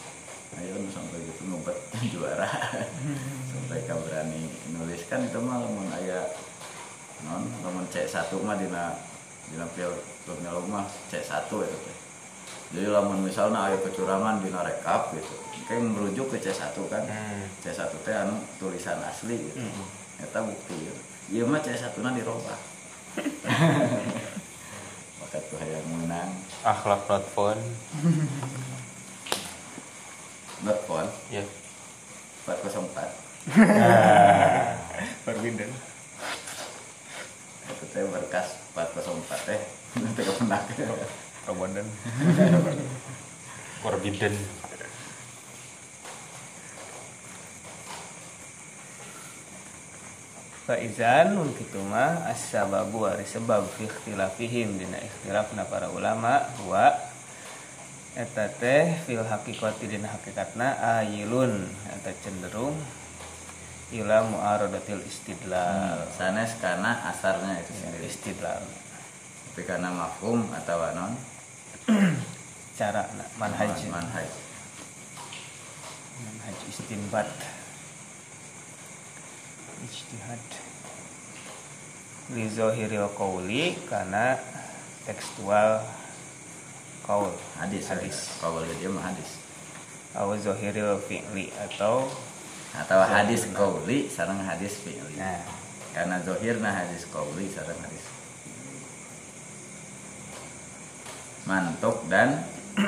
Ayo 0.58 0.74
sampai 0.90 1.22
gitu 1.22 1.42
ngumpet 1.46 1.76
juara. 2.12 2.50
sampai 3.46 3.78
kau 3.86 4.02
berani 4.02 4.50
nuliskan 4.74 5.22
itu 5.22 5.38
mah 5.38 5.62
lamun 5.62 5.86
aya 5.94 6.34
non 7.22 7.46
lamun 7.62 7.86
C1 7.94 8.26
mah 8.42 8.58
dina 8.58 8.98
dina 9.50 9.66
pil 9.78 9.94
pil 10.26 10.58
mah 10.66 10.82
C1 11.14 11.46
itu 11.46 11.78
teh. 11.86 11.96
Jadi 12.74 12.90
lamun 12.90 13.22
misalnya 13.22 13.70
ada 13.70 13.78
kecurangan 13.78 14.42
di 14.42 14.50
rekap 14.50 15.14
gitu 15.14 15.34
kayak 15.70 15.86
merujuk 15.86 16.26
ke 16.34 16.42
C1 16.42 16.74
kan. 16.90 17.06
Hmm. 17.06 17.46
C1 17.62 17.94
teh 18.02 18.14
anu 18.18 18.42
tulisan 18.58 18.98
asli 19.06 19.38
gitu. 19.38 19.62
Eta 20.18 20.42
bukti 20.42 20.74
gitu. 20.74 21.02
iya 21.38 21.42
mah 21.46 21.62
C1 21.62 21.94
na 22.02 22.18
dirobah. 22.18 22.58
Bakat 25.22 25.42
tuh 25.54 25.62
yang 25.62 25.86
menang. 25.86 26.34
Akhlak 26.66 27.06
platform 27.06 27.62
not 30.64 30.78
phone. 30.86 31.08
Ya. 31.30 31.44
404 32.48 33.28
Forbidden. 35.28 35.70
itu 37.68 37.84
teh 37.92 38.02
berkas 38.08 38.56
404 38.72 39.48
teh 39.48 39.60
nanti 40.00 40.20
kepenak 40.24 40.62
Forbidden. 41.44 41.86
forbidden. 43.84 44.34
Faizan 50.68 51.32
mun 51.32 51.48
kitu 51.56 51.80
mah 51.80 52.28
as-sababu 52.28 53.08
ari 53.08 53.24
sebab 53.24 53.64
fi 53.72 53.88
ikhtilafihim. 53.88 54.76
Dina 54.76 55.00
ikhtilafna 55.00 55.64
para 55.64 55.88
ulama 55.88 56.44
wa 56.68 56.92
eta 58.18 58.50
teh 58.58 58.98
fil 59.06 59.22
haqiqati 59.22 59.86
dina 59.86 60.10
hakikatna 60.10 60.74
ayilun. 60.98 61.70
Eta 61.94 62.10
cenderung 62.18 62.74
ila 63.94 64.26
muaradatil 64.26 65.06
istidlal. 65.06 66.02
Sanes 66.18 66.58
karena 66.58 66.98
asarnya 67.14 67.62
itu 67.62 67.72
sendiri. 67.78 68.10
istidlal. 68.10 68.58
Tapi 69.54 69.62
karena 69.62 69.94
mafhum 69.94 70.50
atau 70.50 70.82
non 70.98 71.14
cara 72.78 73.06
manhaj. 73.38 73.86
Manhaj. 73.86 74.28
Manhaj 76.18 76.58
istinbat. 76.74 77.30
Ijtihad. 79.86 80.46
Li 82.34 82.50
zahiril 82.50 83.08
qawli 83.14 83.78
karena 83.86 84.36
tekstual 85.06 85.97
qaul. 87.08 87.32
Hadis 87.56 87.88
hadis. 87.88 88.36
Kalau 88.36 88.60
dia 88.60 88.92
mah 88.92 89.08
hadis. 89.08 89.40
Atau 90.12 90.36
zahiril 90.36 91.00
fi'li 91.08 91.48
atau 91.56 92.04
atau 92.76 93.00
hadis 93.00 93.48
kauli 93.56 94.12
sarang 94.12 94.44
hadis 94.44 94.76
fi'li. 94.84 95.16
Nah. 95.16 95.40
Karena 95.96 96.20
zohirna 96.20 96.68
hadis 96.68 97.08
kauli 97.08 97.48
sarang 97.48 97.80
hadis 97.80 98.04
mantuk 101.48 102.04
dan 102.12 102.44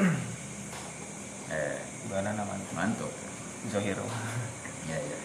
eh 1.57 1.81
mana 2.13 2.37
nama 2.37 2.55
mantuk. 2.77 3.09
Zahir 3.73 3.97
ya 4.85 4.99
ya. 5.01 5.19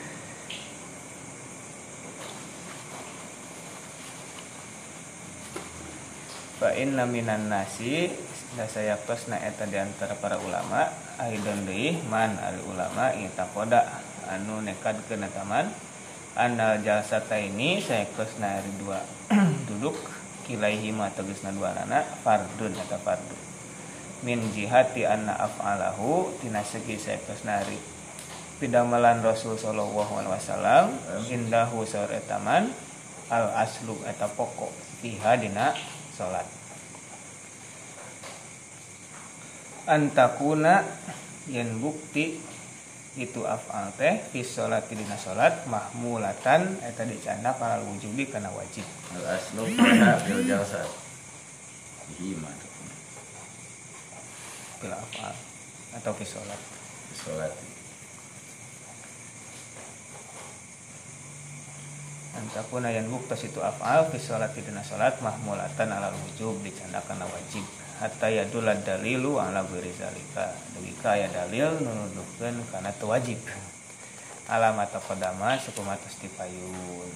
Fa 6.56 6.72
inna 6.80 7.04
minan 7.04 7.52
nasi 8.56 8.88
saya 8.88 8.96
na 9.28 9.38
eta 9.44 9.68
di 9.68 9.76
antara 9.76 10.16
para 10.16 10.40
ulama 10.40 10.88
aidon 11.20 11.68
deui 11.68 12.00
man 12.08 12.40
al 12.40 12.56
ulama 12.64 13.12
itakoda 13.12 14.00
anu 14.32 14.64
nekad 14.64 14.96
kena 15.12 15.28
taman 15.28 15.68
anal 16.40 16.80
jalsata 16.80 17.36
ini 17.36 17.84
saya 17.84 18.08
na 18.40 18.60
hari 18.60 18.72
dua. 18.80 19.00
Duduk 19.68 19.96
kilaihi 20.48 20.96
ma 20.96 21.12
tegasna 21.12 21.52
dua 21.52 21.76
nana 21.76 22.00
fardun 22.24 22.72
eta 22.80 22.96
fardu 22.96 23.36
min 24.24 24.40
jihati 24.56 25.04
anna 25.04 25.36
af'alahu 25.36 26.32
tina 26.40 26.64
segi 26.64 26.96
saya 26.96 27.20
na 27.44 27.60
hari 27.60 27.76
pidamalan 28.64 29.20
Rasul 29.20 29.60
sallallahu 29.60 30.16
alaihi 30.16 30.32
wasallam 30.32 30.86
indahu 31.28 31.84
saur 31.84 32.08
eta 32.08 32.40
man 32.40 32.72
al 33.28 33.52
aslu 33.52 34.00
eta 34.08 34.32
pokok 34.32 34.72
fiha 35.04 35.36
dina 35.36 35.76
salat 36.16 36.65
antakuna 39.86 40.82
yang 41.50 41.78
bukti 41.78 42.42
itu 43.16 43.48
afal 43.48 43.96
teh 43.96 44.20
fi 44.34 44.44
sholati 44.44 44.98
dina 44.98 45.16
sholat 45.16 45.64
mahmulatan. 45.72 46.84
Eh, 46.84 46.92
Eta 46.92 47.08
dicanda 47.08 47.56
para 47.56 47.80
wujudi 47.80 48.28
kana 48.28 48.52
wajib. 48.52 48.84
Al 49.16 49.40
aslu 49.40 49.64
fiha 49.72 50.20
fil 50.26 50.44
jalsat 50.44 50.90
hima 52.20 52.52
fil 54.84 54.92
afal 54.92 55.36
atau 55.96 56.12
fi 56.12 56.26
sholat. 56.28 56.62
Fi 57.14 57.16
sholat 57.16 57.54
antakuna 62.36 62.92
yang 62.92 63.08
bukti 63.08 63.48
itu 63.48 63.64
afal 63.64 64.12
fi 64.12 64.20
tidak 64.20 64.52
dina 64.60 64.84
sholat 64.84 65.24
mahmulatan 65.24 65.88
ala 65.88 66.12
wujub 66.12 66.60
dicanda 66.68 67.00
kana 67.08 67.24
wajib 67.32 67.64
hatta 68.00 68.28
yadul 68.28 68.68
dalilu 68.68 69.40
ala 69.40 69.64
ghairi 69.64 69.92
zalika. 69.96 70.52
Dugi 70.76 70.94
ka 71.00 71.16
aya 71.16 71.32
dalil 71.32 71.80
nunuduhkeun 71.80 72.60
kana 72.72 72.92
teu 72.96 73.12
wajib. 73.12 73.40
Alamat 74.46 74.94
taqaddama 74.94 75.58
sukumatos 75.58 76.22
tipayun 76.22 77.10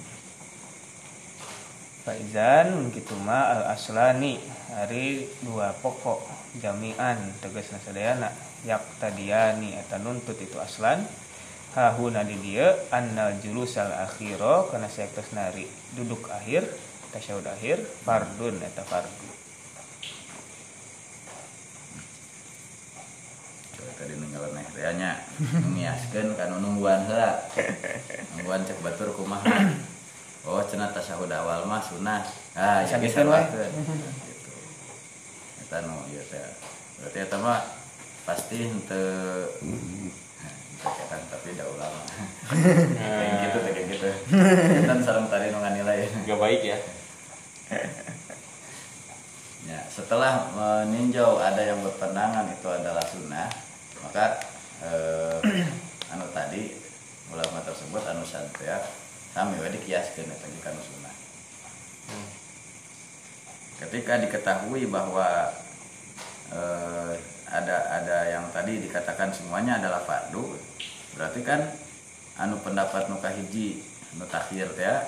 Faizan 2.00 2.88
kitu 2.90 3.12
ma 3.22 3.52
al 3.52 3.76
aslani 3.76 4.40
hari 4.72 5.28
dua 5.44 5.76
pokok 5.84 6.24
jami'an 6.58 7.20
tegasna 7.44 7.76
sadayana 7.76 8.32
yak 8.64 8.82
tadiani 8.98 9.76
eta 9.76 10.00
nuntut 10.00 10.40
itu 10.40 10.56
aslan. 10.58 11.04
Hahuna 11.70 12.26
di 12.26 12.34
dia 12.42 12.74
annal 12.90 13.38
julusal 13.38 13.94
akhiro 13.94 14.66
karena 14.74 14.90
sektos 14.90 15.30
nari 15.30 15.70
duduk 15.94 16.26
akhir 16.26 16.66
tasyahud 17.14 17.46
akhir 17.46 17.78
fardun 18.02 18.58
eta 18.58 18.82
fardu 18.82 19.29
Tadi 24.00 24.16
ninggalan 24.16 24.56
reanya 24.72 25.20
ngiaskeun 25.44 26.32
kana 26.32 26.56
nungguan 26.56 27.04
heula 27.04 27.36
nungguan 28.32 28.64
cek 28.64 28.80
batur 28.80 29.12
kumaha. 29.12 29.68
Oh 30.48 30.64
cenah 30.64 30.88
tasyahud 30.88 31.28
awal 31.28 31.68
mah 31.68 31.84
sunah 31.84 32.24
ah 32.56 32.80
ya 32.80 32.96
Bisa 32.96 33.20
bisa 33.20 33.44
gitu, 33.44 33.60
eta 35.60 35.84
nu 35.84 36.00
ieu 36.08 36.24
teh. 36.32 36.40
Berarti 36.96 37.18
eta 37.28 37.36
mah 37.44 37.60
pasti 38.24 38.72
henteu 38.72 39.52
kan 40.80 41.20
tapi 41.28 41.52
dah 41.60 41.68
ulama 41.68 42.00
kayak 42.48 43.52
gitu 43.52 43.58
kayak 43.68 43.84
gitu. 43.84 44.08
Kan 44.88 45.04
sareng 45.04 45.28
tadi 45.28 45.52
nu 45.52 45.60
nganilai 45.60 46.08
Gak 46.24 46.40
baik 46.40 46.64
ya. 46.64 46.80
Ya, 49.68 49.84
setelah 49.92 50.48
meninjau 50.56 51.36
ada 51.36 51.60
yang 51.62 51.84
berpandangan 51.84 52.48
itu 52.48 52.66
adalah 52.66 53.04
sunnah, 53.06 53.46
maka 54.04 54.40
eh, 54.84 55.38
anu 56.12 56.26
tadi 56.32 56.74
ulama 57.30 57.62
tersebut 57.62 58.02
anu 58.10 58.26
ya 58.64 58.82
sami 59.30 59.54
we 59.62 59.70
dikiaskeun 59.70 60.26
eta 60.26 60.46
ge 60.50 60.60
kana 60.60 60.80
sunnah. 60.82 61.14
Ketika 63.80 64.20
diketahui 64.20 64.90
bahwa 64.90 65.54
eh, 66.50 67.14
ada 67.50 67.76
ada 68.02 68.18
yang 68.30 68.46
tadi 68.50 68.82
dikatakan 68.82 69.30
semuanya 69.30 69.78
adalah 69.78 70.02
fardu, 70.02 70.58
berarti 71.14 71.40
kan 71.46 71.60
anu 72.38 72.58
pendapat 72.62 73.06
nu 73.06 73.18
kahiji 73.22 73.82
nu 74.18 74.26
takhir 74.26 74.74
teh 74.74 74.86
ya, 74.86 75.06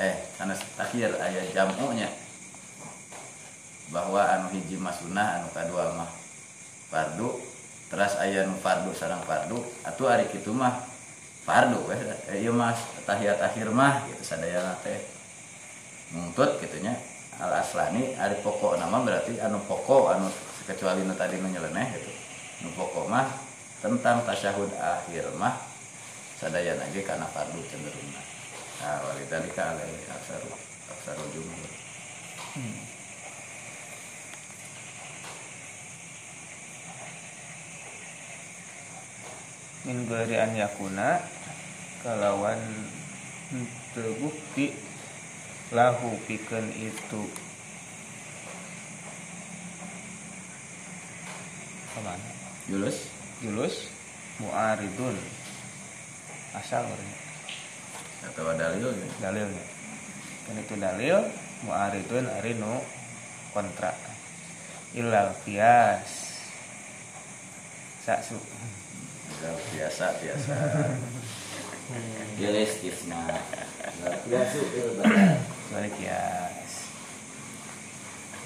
eh 0.00 0.14
karena 0.40 0.54
takhir 0.80 1.08
aya 1.20 1.42
jamunya. 1.52 2.08
Bahwa 3.92 4.24
anu 4.24 4.48
hiji 4.56 4.80
mah 4.80 4.96
sunnah 4.96 5.40
anu 5.40 5.52
kadua 5.52 5.92
mah 5.92 6.08
fardu 6.88 7.51
terus 7.92 8.16
aya 8.16 8.48
nu 8.48 8.56
fardu 8.56 8.96
sareng 8.96 9.20
fardu 9.28 9.60
atuh 9.84 10.08
ari 10.08 10.24
kitu 10.32 10.56
mah 10.56 10.80
fardu 11.44 11.84
Eh, 12.32 12.40
ieu 12.40 12.56
mah 12.56 12.72
tahiyat 13.04 13.36
akhir 13.36 13.68
mah 13.68 14.08
gitu 14.08 14.24
sadayana 14.24 14.72
teh. 14.80 14.96
Nuntut 16.16 16.56
gitunya 16.64 16.96
al 17.36 17.52
aslani 17.60 18.16
ari 18.16 18.40
pokok 18.40 18.80
nama 18.80 19.04
berarti 19.04 19.36
anu 19.36 19.60
pokok 19.68 20.16
anu 20.16 20.32
kecuali 20.64 21.04
nu 21.04 21.12
tadi 21.12 21.36
nu 21.36 21.52
nyeleneh 21.52 21.86
gitu. 21.92 22.12
Nu 22.64 22.68
pokok 22.72 23.12
mah 23.12 23.28
tentang 23.84 24.24
tasyahud 24.24 24.72
akhir 24.80 25.28
mah 25.36 25.52
sadayana 26.42 26.90
ge 26.90 27.06
kana 27.06 27.22
fardu 27.30 27.62
cenderungna 27.70 28.22
nah 28.82 28.98
walidalika 29.06 29.78
alaihi 29.78 30.10
aksaru 30.10 30.50
aksaru 30.90 31.22
jumhur 31.30 31.70
min 39.82 40.06
ghairi 40.06 40.38
an 40.38 40.54
yakuna 40.54 41.18
kalawan 42.06 42.58
teu 43.94 44.14
bukti 44.22 44.70
lahu 45.74 46.14
pikeun 46.30 46.66
itu. 46.78 47.22
Ke 51.92 52.00
mana 52.00 52.28
Julus? 52.70 53.10
Julus 53.42 53.90
muaridun. 54.38 55.18
Asal 56.52 56.84
orangnya. 56.84 57.18
atau 58.22 58.54
dalil 58.54 58.86
ya? 58.94 59.08
dalilnya. 59.18 59.64
Kan 60.46 60.56
itu 60.62 60.74
dalil 60.78 61.16
muaridun 61.66 62.26
ari 62.30 62.54
nu 62.54 62.78
kontra. 63.50 63.90
Ilal 64.94 65.34
kias 65.42 66.38
saksu 68.06 68.38
biasa 69.40 70.04
biasa. 70.20 70.54
Jelas 72.40 72.72
kisna. 72.80 73.20
Biasa 74.28 74.56
balik 75.72 75.92
kias 75.96 76.72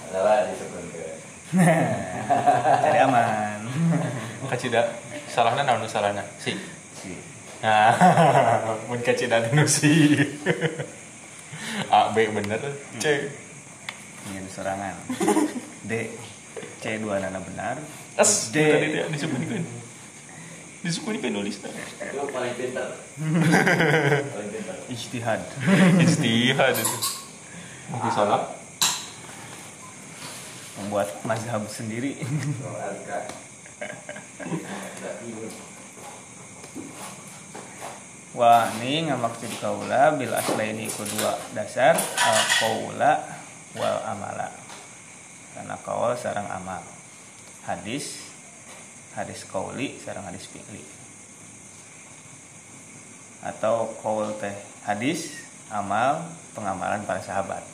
adalah 0.07 0.47
disebut 0.47 0.85
ke 0.95 1.07
cari 2.87 2.99
aman. 3.03 3.61
Kacida 4.51 4.95
salahna 5.27 5.67
naon 5.67 5.83
nu 5.83 5.91
salahna? 5.91 6.23
Si. 6.39 6.55
si. 6.95 7.19
Nah, 7.67 7.91
mun 8.87 9.03
kacida 9.03 9.43
nu 9.51 9.67
si. 9.67 10.15
A 11.91 12.15
B 12.15 12.31
bener. 12.31 12.63
C. 13.03 13.27
ingin 14.31 14.47
serangan. 14.47 14.95
D. 15.83 16.15
C 16.79 16.85
dua 17.03 17.19
nana 17.19 17.43
benar. 17.43 17.83
As 18.15 18.55
D. 18.55 18.57
tadi 18.63 19.03
teh 20.87 20.95
disebutkeun. 20.95 21.19
Disebutkeun 21.19 21.35
nulisna. 21.35 21.69
itu 21.71 22.27
paling 22.31 22.55
pintar 22.55 22.89
paling 24.31 24.51
pintar 24.55 24.77
ijtihad 24.87 25.43
Istihad 26.07 26.75
itu. 26.79 26.99
Mungkin 27.91 28.11
salah. 28.15 28.43
membuat 30.77 31.09
mazhab 31.25 31.65
sendiri 31.73 32.21
Wah, 38.37 38.69
ini 38.77 39.09
ngamaksud 39.09 39.49
kaula 39.65 40.13
bil 40.13 40.29
aslaini 40.29 40.93
kedua 40.93 41.41
dasar 41.57 41.97
al 41.97 42.41
kaula 42.61 43.25
wal 43.73 43.97
amala. 44.05 44.53
Karena 45.57 45.73
kaul 45.81 46.13
sarang 46.21 46.45
amal. 46.53 46.85
Hadis 47.65 48.26
hadis 49.17 49.49
kauli 49.49 49.97
sarang 50.05 50.29
hadis 50.29 50.45
fi'li. 50.47 50.85
Atau 53.41 53.97
kaul 54.05 54.37
teh 54.37 54.55
hadis 54.85 55.33
amal 55.73 56.29
pengamalan 56.53 57.03
para 57.09 57.25
sahabat. 57.25 57.65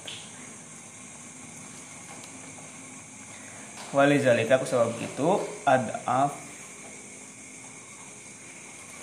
Walizalika 3.93 4.57
ku 4.57 4.65
sebab 4.65 4.97
itu 4.97 5.29
adaf 5.69 6.33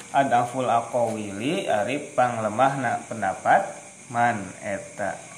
adaful 0.09 0.65
aqawili 0.65 1.69
ari 1.69 2.01
panglemahna 2.17 3.05
pendapat 3.05 3.69
man 4.09 4.41
eta 4.65 5.28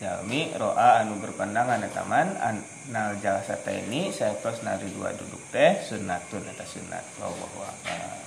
jalmi 0.00 0.48
roa 0.56 1.04
anu 1.04 1.20
berpandangan 1.20 1.84
eta 1.84 2.02
man 2.08 2.32
anal 2.40 3.20
jalasata 3.20 3.68
ini 3.68 4.08
saetos 4.08 4.64
nari 4.64 4.88
dua 4.96 5.12
duduk 5.12 5.40
teh 5.52 5.76
sunnatun 5.76 6.40
eta 6.48 6.64
sunnat. 6.64 7.04
Wallahu 7.20 7.60
a'lam 7.60 8.20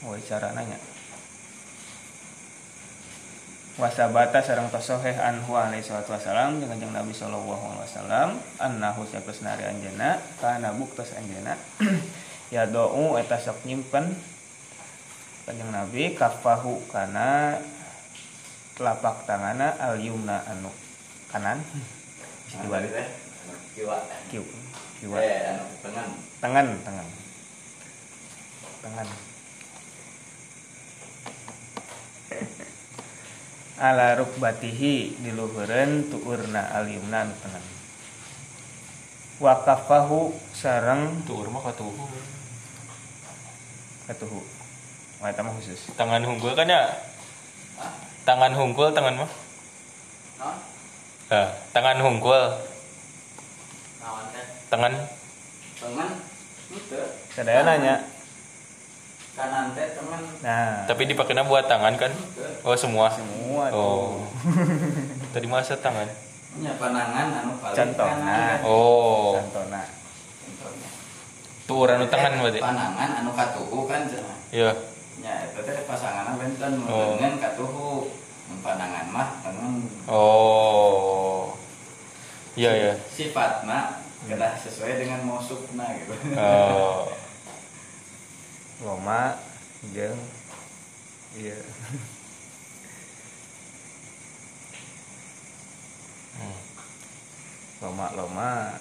Woi 0.00 0.20
cara 0.24 0.56
nanya. 0.56 0.80
Wasabata 3.76 4.40
sareng 4.40 4.72
tasoheh 4.72 5.16
anhu 5.16 5.56
alaihi 5.56 5.84
salatu 5.84 6.12
wasalam 6.16 6.60
jeung 6.60 6.72
kanjeng 6.72 6.92
Nabi 6.92 7.16
sallallahu 7.16 7.64
alaihi 7.76 7.84
wasallam 7.88 8.28
annahu 8.60 9.08
saeus 9.08 9.40
nari 9.40 9.64
anjeunna 9.64 10.20
kana 10.40 10.72
buktos 10.76 11.16
anjeunna 11.16 11.56
ya 12.54 12.68
do'u 12.68 13.16
eta 13.16 13.40
sok 13.40 13.64
nyimpen 13.64 14.12
kanjeng 15.50 15.74
Nabi 15.74 16.14
kafahu 16.14 16.78
kana 16.86 17.58
telapak 18.78 19.26
tanganna 19.26 19.74
al 19.82 19.98
yumna 19.98 20.46
anu 20.46 20.70
kanan. 21.26 21.58
Kiwa. 22.46 22.78
kiwa. 23.74 23.98
Kiw 24.30 24.46
kiwa. 25.02 25.18
Eh 25.18 25.50
anu 25.50 25.66
tenang 25.82 26.10
tangan 26.38 26.66
tangan 26.86 27.08
tangan 28.78 29.08
ala 33.82 34.06
rukbatihi 34.22 35.18
di 35.18 35.30
luhureun 35.34 36.06
tuurna 36.14 36.70
al 36.78 36.86
yumna 36.86 37.26
anu 37.26 37.34
tangan 37.42 37.64
wa 39.42 39.66
kafahu 39.66 40.30
sareng. 40.54 41.26
Tuh 41.26 41.42
mah 41.50 41.62
katuhu. 41.66 42.06
katuhu 44.06 44.59
Wah, 45.20 45.28
eta 45.28 45.40
mah 45.40 45.52
khusus. 45.52 45.92
tangan 45.94 46.24
hungkul 46.24 46.52
kan 46.54 46.64
ya 46.64 46.96
tangan 48.22 48.52
hungkul 48.52 48.88
tangan 48.90 49.16
mah 49.18 49.30
Nah, 50.40 50.56
nah, 51.28 51.48
tangan 51.70 52.00
hungkul 52.00 52.40
nawan 54.00 54.24
teh. 54.32 54.44
tangan 54.66 54.92
Tangan 55.76 56.08
itu 56.70 57.00
Sadaya 57.30 57.60
nanya. 57.62 57.94
kanan 59.30 59.72
teh 59.72 59.92
teman 59.92 60.20
Nah, 60.40 60.84
tapi 60.84 61.04
dipakainya 61.04 61.44
buat 61.44 61.64
tangan 61.64 61.94
kan 61.94 62.12
oh 62.62 62.72
semua 62.74 63.08
semua 63.10 63.68
oh 63.70 64.24
tuh. 64.24 64.28
tadi 65.32 65.46
masa 65.46 65.76
tangan 65.76 66.08
punya 66.50 66.74
panangan 66.76 67.26
anu 67.38 67.52
paling 67.56 67.76
Contohna. 67.78 68.16
kanan. 68.16 68.58
oh 68.64 69.36
Contohna. 69.36 69.80
Contohnya. 70.40 70.88
tuh 71.62 71.78
anu 71.86 72.04
tangan 72.06 72.32
berarti 72.38 72.58
panangan 72.58 73.10
anu 73.20 73.30
katuhu 73.30 73.84
kan 73.84 74.00
cenah. 74.04 74.36
Ya 75.20 75.34
eta 75.52 75.60
teh 75.60 75.84
pasanganna 75.84 76.36
benten 76.40 76.80
Oh. 76.88 77.16
dengan 77.16 77.36
katuhu 77.38 78.08
Mun 78.50 78.58
panangan 78.66 79.06
mah 79.14 79.28
tangan 79.46 79.72
oh. 80.10 81.54
Iya 82.58 82.70
ya 82.74 82.92
sifatna 83.06 84.02
kedah 84.26 84.52
sesuai 84.58 84.98
dengan 85.00 85.22
musukna 85.24 85.86
gitu. 86.02 86.12
Oh. 86.34 87.06
Loma 88.84 89.38
jeung 89.94 90.18
iya. 91.36 91.56
Hmm. 96.40 96.56
Loma-loma 97.84 98.80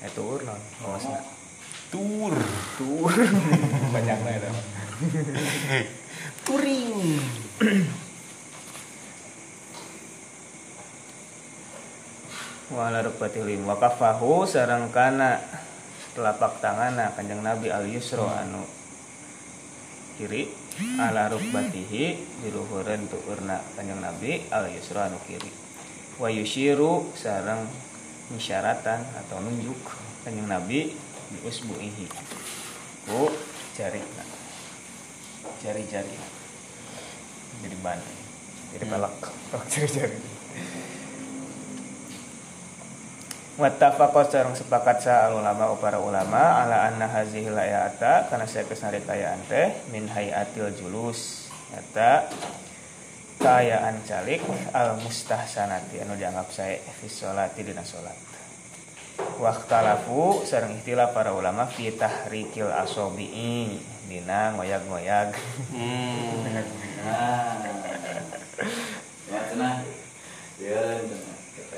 lemes-lemes. 0.00 0.12
Itu 0.12 0.22
urnon, 0.24 0.60
lemesna. 0.80 1.20
tur. 1.90 2.34
Tur. 2.78 3.12
Banyakna 3.94 4.30
eta. 4.30 4.50
turing 6.46 7.20
Wala 12.70 13.02
rukbatilin 13.02 13.66
wa 13.66 13.74
kafahu 13.76 14.46
sareng 14.46 14.94
kana. 14.94 15.42
Telapak 16.10 16.58
tanganna 16.62 17.14
kanjeng 17.14 17.42
Nabi 17.42 17.70
al 17.70 17.86
yusro 17.86 18.26
anu. 18.30 18.62
Kiri 20.18 20.46
ala 20.98 21.30
rukbatihi 21.30 22.04
di 22.42 22.48
luhureun 22.50 23.10
tuurna 23.10 23.58
kanjeng 23.74 23.98
Nabi 23.98 24.46
al 24.54 24.70
yusro 24.70 25.02
anu 25.02 25.18
kiri. 25.26 25.50
Wa 26.22 26.30
yushiru 26.30 27.10
sareng 27.18 27.89
misyaratan 28.30 29.02
atau 29.18 29.42
nunjuk 29.42 29.78
kanjeng 30.22 30.46
Nabi 30.46 30.94
di 31.30 31.38
usbuihi. 31.44 32.06
Ku 33.06 33.30
jari 33.74 34.02
jari-jari 35.60 36.16
jadi 37.60 37.76
ban. 37.84 38.00
Jadi 38.70 38.84
pelak 38.86 39.14
pelak 39.50 39.66
jari-jari 39.66 40.18
Wattafaqo 43.60 44.24
sareng 44.24 44.56
sepakat 44.56 45.04
sa 45.04 45.28
ulama 45.36 45.76
para 45.76 46.00
ulama 46.00 46.64
ala 46.64 46.88
anna 46.88 47.04
hazihil 47.04 47.52
ayata 47.52 48.24
kana 48.32 48.48
saeus 48.48 48.80
narikayaan 48.80 49.36
teh 49.52 49.76
min 49.92 50.08
hayatil 50.08 50.72
julus. 50.72 51.52
Eta 51.68 52.24
kaayaan 53.40 54.04
calik 54.04 54.44
al 54.76 55.00
mustahsanati 55.00 56.04
anu 56.04 56.20
dianggap 56.20 56.52
sae 56.52 56.76
fi 56.76 57.08
sholati 57.08 57.64
dina 57.64 57.80
salat 57.80 58.12
Waktalafu 59.40 60.44
sareng 60.48 60.80
ikhtilaf 60.80 61.12
para 61.12 61.32
ulama 61.32 61.68
fi 61.68 61.92
tahrikil 61.92 62.72
asobi'i 62.72 63.80
dina 64.08 64.56
ngoyag-ngoyag. 64.56 65.28
Hmm. 65.72 66.44
nah 67.00 67.56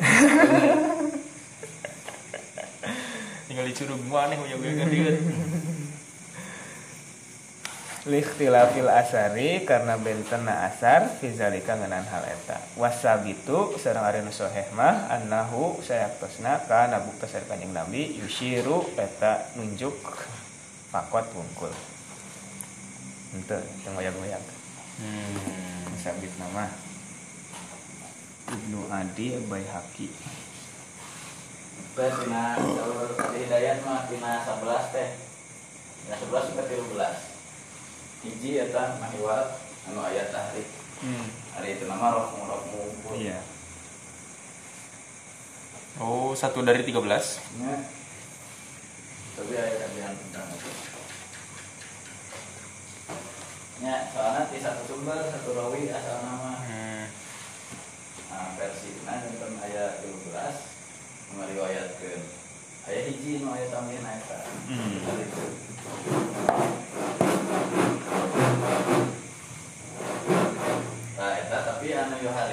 tinggal 3.53 3.69
dicurug 3.69 4.01
mana 4.09 4.33
kan 4.33 4.49
Likhtilafil 8.03 8.91
asari 8.91 9.63
karena 9.63 9.95
bentena 9.95 10.67
asar 10.67 11.07
fizalika 11.23 11.79
ngenan 11.79 12.03
hal 12.03 12.27
eta 12.27 12.59
wasabitu 12.75 13.79
sareng 13.79 14.03
ari 14.03 14.27
nu 14.27 14.35
sahih 14.35 14.67
mah 14.75 15.07
annahu 15.07 15.79
sayaktosna 15.79 16.67
kana 16.67 16.99
bukta 16.99 17.31
sari 17.31 17.47
kanjing 17.47 17.71
nabi 17.71 18.19
yushiru 18.19 18.91
eta 18.99 19.47
nunjuk 19.55 19.95
fakot 20.91 21.31
wungkul 21.31 21.71
henteu 23.39 23.63
teu 23.63 23.91
ngoyag-ngoyag 23.95 24.43
hmm. 24.99 25.95
sabit 26.03 26.35
nama 26.43 26.75
Ibnu 28.51 28.91
Adi 28.91 29.47
Baihaqi 29.47 30.11
Teh 31.93 32.11
tina 32.19 32.59
jalur 32.59 33.15
hidayat 33.15 33.85
mah 33.85 34.09
tina 34.09 34.41
11 34.43 34.97
teh. 34.97 35.09
Tina 36.03 36.17
11 36.17 36.49
sampai 36.51 36.65
13. 36.73 37.32
Hiji 38.23 38.51
eta 38.63 39.03
mahiwat 39.03 39.59
anu 39.91 39.99
ayat 39.99 40.31
tahrik. 40.31 40.69
hmm. 41.03 41.27
Hari 41.59 41.69
itu 41.75 41.85
nama 41.91 42.15
roh 42.15 42.31
ngumpul. 42.39 43.19
iya 43.19 43.43
oh 46.01 46.33
satu 46.33 46.65
dari 46.65 46.87
13 46.87 47.03
Ya. 47.61 47.77
Tapi 49.33 49.53
ayat 49.57 49.77
kajian 49.81 50.13
tentang 50.13 50.49
itu. 50.53 50.71
Ya, 53.83 54.07
soalnya 54.15 54.47
di 54.53 54.59
satu 54.63 54.87
sumber, 54.87 55.19
satu 55.27 55.59
rawi 55.59 55.91
asal 55.91 56.23
nama 56.23 56.63
hmm. 56.63 57.05
nah, 58.31 58.55
versi 58.55 58.95
nah 59.03 59.19
tentang 59.19 59.59
ayat 59.59 60.07
12 60.07 60.31
meriwayatkan 61.35 62.21
ayat 62.87 63.05
hiji 63.11 63.43
nu 63.43 63.51
ayat 63.51 63.75
tambahan 63.75 64.07
ayat 64.07 64.47
Hmm. 64.71 65.03
Itu. 65.03 65.45
Nah, 71.19 71.31
eta 71.39 71.59
tapi 71.67 71.87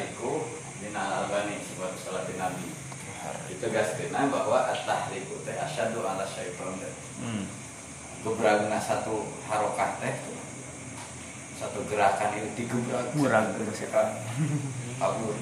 yohariku 0.10 0.50
dina 0.82 1.22
albani 1.22 1.62
sebab 1.62 1.94
salat 2.02 2.26
nabi. 2.34 2.74
Itu 3.52 3.66
gaskeuna 3.70 4.32
bahwa 4.32 4.72
at-tahriku 4.74 5.44
teh 5.46 5.54
asyadu 5.54 6.02
ala 6.02 6.26
syaiton 6.26 6.82
teh. 6.82 6.94
Hmm. 7.22 7.46
gebragna 8.20 8.80
satu 8.82 9.28
harokah 9.46 10.02
teh. 10.02 10.16
Satu 11.60 11.84
gerakan 11.92 12.40
itu 12.40 12.48
digebrak 12.56 13.12
Murag. 13.20 13.52
sekan 13.76 14.16
kabur 15.00 15.36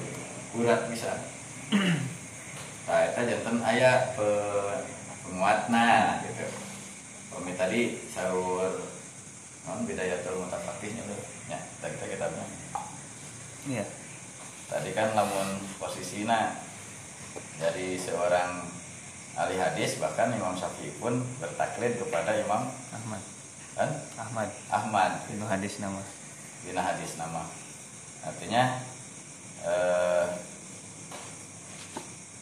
urat 0.58 0.90
bisa. 0.92 1.12
Nah 2.88 3.04
itu 3.04 3.20
jantan 3.20 3.60
ayah 3.68 4.16
pe, 4.16 4.28
penguatna 5.20 6.24
gitu. 6.24 6.48
Kami 7.36 7.52
tadi 7.52 8.00
sahur 8.08 8.80
non 9.68 9.84
bidayatul 9.84 10.40
mutafakihnya 10.40 11.04
tuh 11.04 11.20
ya 11.52 11.60
tadi 11.84 12.00
kita 12.00 12.16
kita 12.16 12.26
iya 13.68 13.84
tadi 14.68 14.92
kan 14.92 15.16
namun 15.16 15.64
posisinya 15.80 16.60
dari 17.56 17.96
seorang 17.96 18.68
ahli 19.38 19.56
hadis 19.56 19.96
bahkan 19.96 20.28
Imam 20.34 20.54
Syafi'i 20.54 20.92
pun 21.00 21.24
bertaklid 21.40 21.96
kepada 21.96 22.36
Imam 22.36 22.68
Ahmad. 22.92 23.22
Kan? 23.78 23.90
Ahmad. 24.18 24.50
Ahmad. 24.68 25.12
Ibnu 25.30 25.46
hadis 25.46 25.78
nama. 25.78 26.02
Dina 26.66 26.82
hadis 26.82 27.14
nama. 27.16 27.46
Artinya 28.26 28.82
eh, 29.62 30.26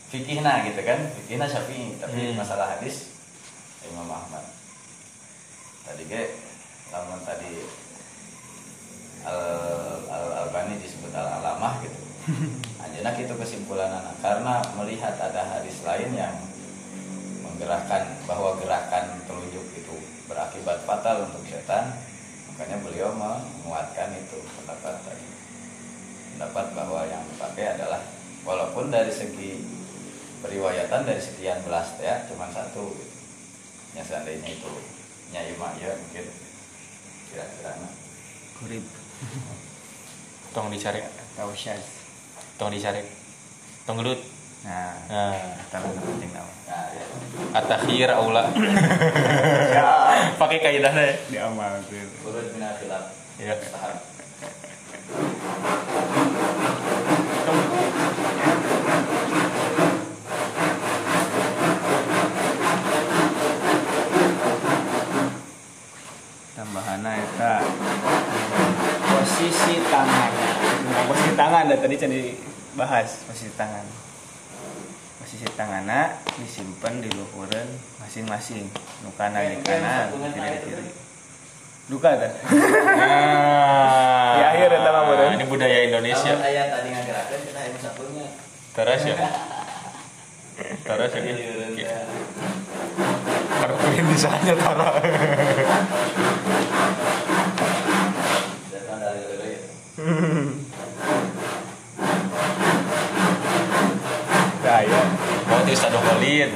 fikihna 0.09 0.65
gitu 0.73 0.81
kan? 0.83 1.01
Fikihna 1.13 1.45
syafi'i 1.45 2.01
tapi 2.01 2.33
Hmm. 2.33 2.41
masalah 2.41 2.77
hadis 2.77 3.13
Imam 3.85 4.09
Ahmad. 4.09 4.45
Tadi 5.85 6.03
ge 6.09 6.23
lamun 6.91 7.21
tadi 7.29 7.67
al, 9.27 9.41
al 10.07 10.27
albani 10.47 10.81
disebut 10.81 11.13
al 11.13 11.43
alamah 11.43 11.83
gitu 11.83 12.06
anjana 12.83 13.15
itu 13.15 13.35
kesimpulan 13.39 13.87
anak 13.87 14.19
karena 14.19 14.59
melihat 14.75 15.15
ada 15.15 15.47
hadis 15.47 15.79
lain 15.87 16.11
yang 16.11 16.35
menggerakkan 17.47 18.19
bahwa 18.27 18.59
gerakan 18.59 19.23
telunjuk 19.31 19.63
itu 19.79 19.95
berakibat 20.27 20.83
fatal 20.83 21.31
untuk 21.31 21.47
setan 21.47 21.95
makanya 22.51 22.83
beliau 22.83 23.15
menguatkan 23.15 24.11
itu 24.19 24.43
pendapat 24.59 24.99
tadi. 25.07 25.27
Pendapat 26.35 26.67
bahwa 26.75 27.07
yang 27.07 27.23
dipakai 27.31 27.79
adalah 27.79 28.03
walaupun 28.43 28.91
dari 28.91 29.13
segi 29.15 29.63
periwayatan 30.43 31.07
dari 31.07 31.23
sekian 31.23 31.63
belas 31.63 31.95
ya 32.03 32.27
cuma 32.27 32.51
satu. 32.51 32.91
Gitu. 32.91 33.15
ya 33.97 34.05
seandainya 34.05 34.53
itu 34.53 34.73
nyai 35.33 35.57
ya 35.81 35.93
mungkin 35.97 36.27
kira-kira. 37.33 37.73
Kurib 38.61 38.85
tong 40.53 40.69
dicari. 40.69 41.01
Atau 41.01 41.53
syaz 41.57 41.96
tong 42.57 42.73
dicari 42.73 43.03
tong 43.85 43.97
gelut 44.01 44.21
nah 44.67 44.97
Nah, 45.07 45.55
tapi 45.71 45.87
penting 45.95 46.33
nama 46.35 46.51
Nah, 46.67 46.91
ya. 46.91 47.07
atakhir 47.63 48.11
aula. 48.11 48.51
Pakai 50.43 50.59
kaidahnya 50.59 50.99
ya. 50.99 51.15
diamalkan 51.31 51.87
Urut 52.27 52.51
minal 52.51 52.75
khilaf. 52.75 53.15
Ya. 53.39 53.55
Paham. 53.71 54.03
tambahannya 66.57 67.13
eta 67.21 67.53
posisi 69.05 69.75
tangan 69.93 70.33
tangan 71.37 71.69
dari 71.69 71.81
tadi 71.85 71.97
can 72.01 72.09
dibahas 72.09 73.29
posisi 73.29 73.53
tangan 73.61 73.85
posisi 75.21 75.45
tangannya 75.53 76.17
disimpan 76.41 77.05
di 77.05 77.13
luhuran 77.13 77.69
masing-masing 78.01 78.65
nu 79.05 79.13
kanan 79.21 79.53
di 79.53 79.61
kanan 79.61 80.17
kiri 80.33 80.49
di 80.49 80.59
kiri 80.65 80.89
duka 81.93 82.17
dah 82.17 82.33
Nah, 82.97 84.33
Di 84.37 84.43
akhir 84.43 84.73
Bro. 84.81 85.25
Ini 85.39 85.45
budaya 85.47 85.79
Indonesia. 85.87 86.35
Ayat 86.41 86.67
tadi 86.73 86.91
kita 86.91 87.23
satunya. 87.79 88.27
Teras 88.75 89.05
ya. 89.07 89.17
Teras 90.83 91.13
ya. 91.15 91.21
Jadi. 91.23 91.45
Karena 93.47 94.03
disanya 94.11 94.55
tara. 94.59 94.89
Datang 98.73 98.99
dari 98.99 99.21
dulu 99.25 99.47
ya. 99.47 99.61
daya 104.67 105.03
Kolin. 105.67 106.51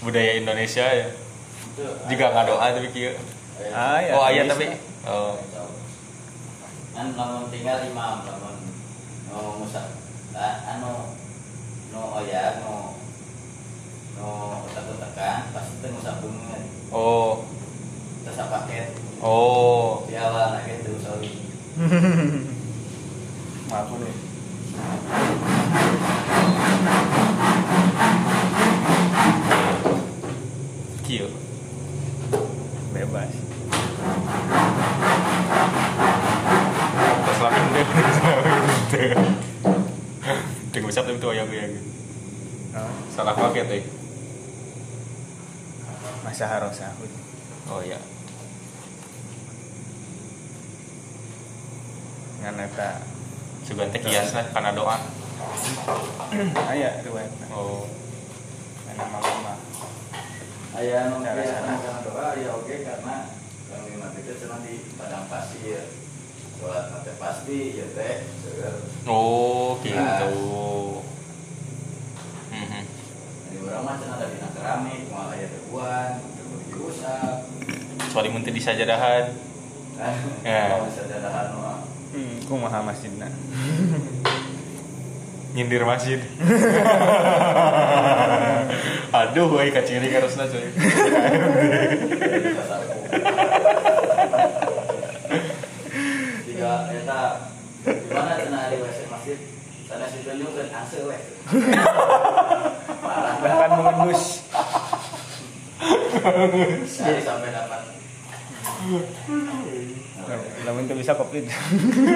Budaya 0.00 0.32
Indonesia 0.38 0.86
ya. 0.86 1.08
Itu 1.10 1.82
Jika 2.06 2.24
nggak 2.30 2.46
doa 2.46 2.66
tapi 2.70 2.88
kieu. 2.94 3.12
Ah, 3.74 3.98
ya, 4.00 4.14
Oh, 4.14 4.24
ayat 4.24 4.46
bisa. 4.46 4.52
tapi. 4.54 4.66
Oh. 5.04 5.34
kan 6.90 7.16
lamun 7.16 7.48
tinggal 7.48 7.80
imam 7.80 8.28
lamun 8.28 8.56
no 9.30 9.56
musa 9.56 9.88
anu 10.36 11.16
no 11.88 12.00
oya 12.12 12.60
no 12.60 12.92
no 14.18 14.28
utak-utakan 14.68 15.48
pasti 15.48 15.80
teh 15.80 15.88
musabungan 15.88 16.60
Oh. 16.92 17.46
terus 18.20 18.36
paket 18.36 18.92
Oh. 19.24 20.04
di 20.04 20.12
awal 20.12 20.58
nah 20.58 20.60
gitu 20.60 20.92
sorry 21.00 21.30
maaf 23.72 23.88
nih 23.96 24.14
Kieu. 31.02 31.26
bebas 32.94 33.32
Terus 37.20 37.40
langsung 37.40 37.68
deh. 37.74 37.86
Tengok 40.70 40.88
usap 40.88 41.02
tapi 41.06 41.18
tuh 41.18 41.34
ayam 41.34 41.50
ya. 41.50 41.66
oh, 42.78 42.90
Salah 43.10 43.34
paket 43.34 43.66
eh. 43.74 43.84
masa 46.20 46.46
harus 46.46 46.78
aku 46.78 47.04
Oh 47.70 47.82
iya. 47.82 47.98
ngan 52.40 52.56
eta 52.56 53.02
Sugan 53.66 53.92
teh 53.92 54.00
kiasna 54.00 54.42
karena 54.50 54.72
doa. 54.72 54.96
aya 56.72 57.00
riwayat 57.00 57.32
Oh. 57.50 57.84
mana 58.86 59.04
mama 59.10 59.54
aya 60.72 60.94
anu 61.06 61.16
Cara 61.20 61.34
aya 61.36 61.50
sana. 61.50 61.74
kana 61.76 62.00
doa 62.02 62.26
ya 62.36 62.50
oke 62.54 62.74
karena 62.80 63.16
kami 63.66 63.92
mati 63.96 64.18
itu 64.20 64.32
cenah 64.36 64.58
di 64.60 64.74
padang 64.94 65.26
pasir 65.26 65.82
sholat 66.56 66.84
mati 66.90 67.10
pasti 67.16 67.58
ya 67.74 67.86
teh 67.92 68.16
Oh, 69.04 69.80
gitu. 69.80 70.32
Mhm. 72.50 72.82
di 73.50 73.56
urang 73.58 73.82
mah 73.82 73.94
cenah 73.96 74.16
ada 74.16 74.26
dina 74.28 74.48
keramik 74.50 75.08
moal 75.08 75.28
aya 75.28 75.46
debuan 75.48 76.10
debu 76.36 76.56
diusap 76.66 77.36
Kecuali 78.00 78.28
mun 78.28 78.42
teu 78.42 78.50
disajadahan. 78.50 79.24
kan 79.94 80.14
Ya. 80.42 80.78
dadahan 81.10 81.46
mah 81.54 81.78
hmm, 82.10 82.36
kumaha 82.44 82.78
masjidna 82.82 83.26
Nyindir 85.50 85.82
masjid. 85.82 86.22
Aduh, 89.10 89.58
euy 89.58 89.74
kaciri 89.74 90.06
bisa 90.06 90.46
saku 92.70 92.94
tiga 96.46 96.86
eta. 96.94 97.50
Gimana 97.80 98.36
cenah 98.38 98.70
di 98.70 98.76
WC 98.78 99.10
masjid? 99.10 99.38
Sana 99.90 100.06
situ 100.06 100.30
juga 100.38 100.70
kan 100.70 100.86
ase 100.86 101.02
weh 101.02 101.18
parah 103.02 103.42
banget 103.42 103.42
bahkan 103.42 103.70
mengendus 103.74 104.46
sampai 107.26 107.50
dapat 107.50 107.90
lamun 110.62 110.84
teu 110.84 110.94
bisa 110.94 111.14
koplit 111.14 111.46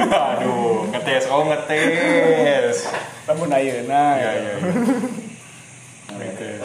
Aduh, 0.06 0.86
ngetes. 0.88 1.24
Oh, 1.26 1.42
ngetes. 1.44 2.76
lamun 3.24 3.48
ayeuna 3.48 4.04
Iya, 4.16 4.30
iya, 4.32 4.52
iya. 4.54 4.70
Ngetes. 6.10 6.60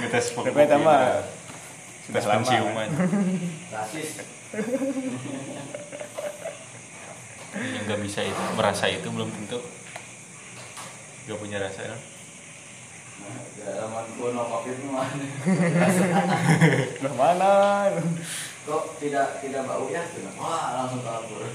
Ngetes 0.00 0.26
Tapi 0.32 0.58
eta 0.58 0.76
mah 0.76 1.20
Tes 2.06 2.18
sudah 2.18 2.22
lama. 2.26 2.38
penciuman. 2.42 2.88
rasis 3.70 4.08
Yang 7.50 7.82
nggak 7.84 8.00
bisa 8.00 8.20
itu, 8.22 8.42
merasa 8.54 8.84
itu 8.86 9.06
belum 9.06 9.26
tentu. 9.28 9.58
Gak 11.24 11.38
punya 11.38 11.58
rasa 11.58 11.82
ya. 11.84 11.96
zaman 13.60 14.06
kuno 14.16 14.42
covid 14.42 14.76
mah 14.88 15.06
Lah 16.98 17.12
mana? 17.14 17.52
Kok 18.70 18.84
tidak 19.02 19.42
tidak 19.42 19.66
bau 19.66 19.90
ya 19.90 20.06
wah 20.38 20.78
langsung 20.78 21.02
kabur 21.02 21.42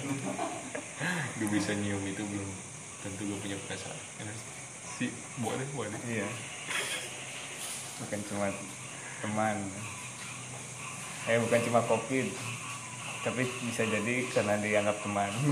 Gak 1.35 1.51
bisa 1.51 1.75
nyium 1.75 1.99
itu 2.07 2.23
belum 2.23 2.49
tentu 3.03 3.27
gak 3.27 3.39
punya 3.43 3.57
perasaan. 3.67 3.99
Kan 4.15 4.31
Si, 4.95 5.11
boleh, 5.43 5.67
boleh. 5.75 5.99
Iya. 6.07 6.23
Bukan 7.99 8.19
cuma 8.31 8.47
teman. 9.19 9.59
Eh 11.27 11.35
bukan 11.43 11.59
cuma 11.67 11.83
covid. 11.83 12.31
Tapi 13.27 13.43
bisa 13.67 13.83
jadi 13.83 14.23
karena 14.31 14.55
dianggap 14.63 15.03
teman. 15.03 15.31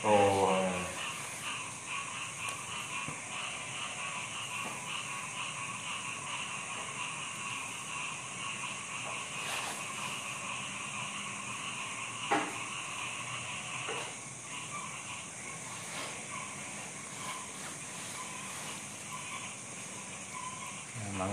Oh. 0.00 0.56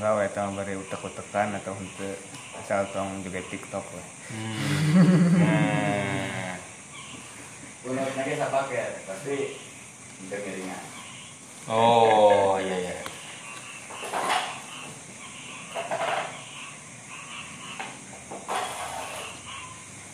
Nah, 0.08 0.24
tong 0.38 0.54
bari 0.54 0.78
utek-utekan 0.78 1.50
atau 1.58 1.74
henteu 1.74 2.14
asal 2.62 2.86
tong 2.94 3.26
juga 3.26 3.42
TikTok 3.42 3.82
we. 3.90 4.04
Hmm. 4.30 4.54
Nah. 5.34 6.54
kunut 7.82 8.06
lagi 8.14 8.38
saya 8.38 8.54
pakai 8.54 9.02
pasti 9.10 9.36
udah 10.30 10.40
miringan 10.46 10.84
Oh, 11.66 12.62
iya 12.62 12.78
iya. 12.78 12.96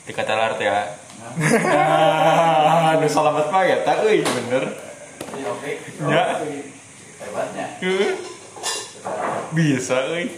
Dikata 0.03 0.33
lart 0.35 0.59
ya. 0.59 0.99
nah 1.19 2.91
Aduh, 2.95 3.07
selamat 3.07 3.47
pak 3.47 3.63
ya, 3.63 3.77
tak 3.83 4.03
euy 4.03 4.19
bener. 4.23 4.63
ini 5.33 5.43
oke 5.43 5.71
Ya. 6.07 6.23
hebatnya 7.19 7.65
Bisa 9.53 9.97
euy. 10.09 10.29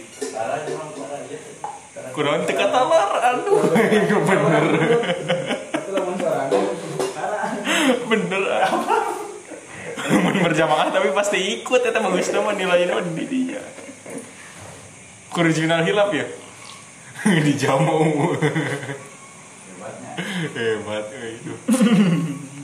Kurang 2.12 2.44
teka 2.48 2.68
talar, 2.72 3.10
aduh, 3.20 3.60
bener, 4.24 4.64
bener. 8.08 8.44
Mun 10.06 10.36
berjamaah 10.40 10.88
tapi 10.94 11.10
pasti 11.12 11.60
ikut, 11.60 11.80
itu 11.82 11.98
bagus 11.98 12.30
nama 12.32 12.52
nilainya 12.56 13.00
di 13.12 13.24
dinya. 13.26 13.62
Original 15.36 15.84
hilap 15.84 16.12
ya, 16.16 16.24
dijamu. 17.44 18.32
hebatnya 19.76 20.12
Hebat, 20.56 21.04
euy, 21.12 21.36
itu. 21.36 21.52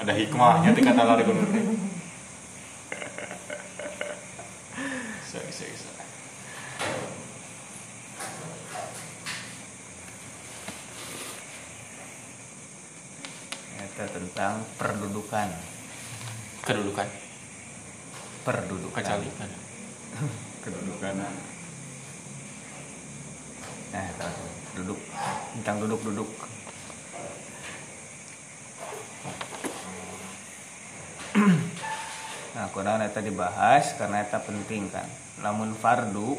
ada 0.03 0.19
hikmahnya 0.19 0.75
teh 0.75 0.83
kata 0.83 1.03
lari 1.07 1.23
gunung 1.23 1.47
teh 1.47 1.63
bisa 5.23 5.39
bisa 5.47 5.65
bisa 5.71 5.91
Eta 13.79 14.05
tentang 14.11 14.67
perdudukan 14.75 15.49
kedudukan 16.67 17.09
perdudukan 18.43 18.99
kecalikan 18.99 19.51
kedudukan 20.67 21.15
nah 23.95 24.09
tahu 24.19 24.45
duduk 24.83 24.99
tentang 25.63 25.77
duduk 25.87 26.01
duduk 26.11 26.31
nah 32.53 32.69
dibahas 33.23 33.95
karena 33.97 34.27
eta 34.27 34.43
penting 34.43 34.91
kan. 34.91 35.07
Namun 35.41 35.73
fardu 35.79 36.37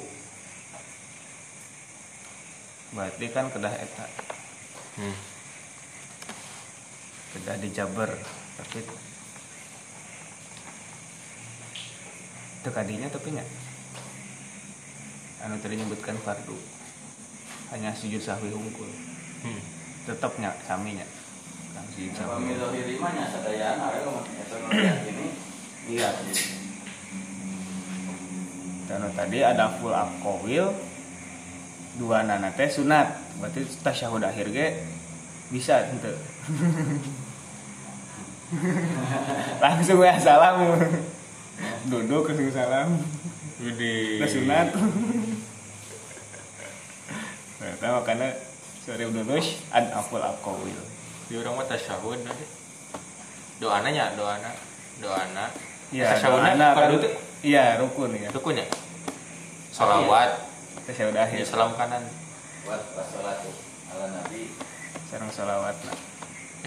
berarti 2.93 3.25
kan 3.33 3.49
kedah 3.49 3.73
eta. 3.73 4.05
Hmm. 4.93 5.17
kedah 7.33 7.57
dijaber 7.57 8.13
tapi 8.61 8.85
itu 12.61 12.69
kadinya 12.69 13.09
tapi 13.09 13.33
nya. 13.33 13.41
Anu 15.41 15.57
tadi 15.57 15.81
nyebutkan 15.81 16.13
fardu. 16.21 16.53
Hanya 17.73 17.89
sujud 17.97 18.21
sahwi 18.21 18.53
hungkul 18.53 18.85
Hmm. 19.43 19.59
tetapnya 20.07 20.55
saminya 20.63 21.03
kan 21.75 21.83
sujud 21.91 22.15
sahwi 22.15 22.55
sadayana 23.27 23.91
we 23.91 23.99
mah 24.07 24.23
eta 24.23 24.55
nu 24.55 24.67
lihat 24.71 25.03
ini. 25.03 25.27
iya 25.91 26.09
dan 28.93 29.09
tadi 29.17 29.41
ada 29.41 29.73
full 29.81 29.89
akowil 29.89 30.69
dua 31.97 32.21
nana 32.21 32.53
teh 32.53 32.69
sunat. 32.69 33.09
Berarti 33.41 33.65
tasyahud 33.81 34.21
akhir 34.21 34.53
ge 34.53 34.85
bisa 35.49 35.81
ente. 35.89 36.13
Langsung 39.63 39.97
ya 40.05 40.13
salam. 40.21 40.77
Duduk 41.89 42.29
langsung 42.29 42.53
salam. 42.53 43.01
Udah 43.65 44.29
sunat. 44.29 44.67
Nah, 47.81 47.99
makanya 47.99 48.29
sore 48.83 49.07
udah 49.09 49.23
lulus 49.23 49.63
ad 49.71 49.87
aful 49.91 50.21
akowil 50.21 50.77
di 51.31 51.39
orang 51.39 51.57
mah 51.57 51.65
tasyahud 51.65 52.19
nanti. 52.21 52.45
Doana 53.57 53.89
nya 53.89 54.13
doana. 54.13 54.51
Doana. 55.01 55.49
Iya, 55.89 56.13
doana 56.21 56.67
kan- 56.77 57.01
teh 57.01 57.13
iya 57.43 57.75
rukun 57.77 58.15
ya 58.15 58.31
rukun 58.31 58.55
ya 58.55 58.65
salawat 59.73 60.37
tasyahud 60.85 61.17
ya 61.17 61.25
akhir 61.25 61.41
salam 61.49 61.73
kanan 61.73 62.05
Buat 62.63 62.93
wassalatu 62.93 63.49
ala 63.89 64.05
nabi. 64.21 64.53
sareng 65.09 65.33
salawat 65.33 65.73
nah. 65.81 65.97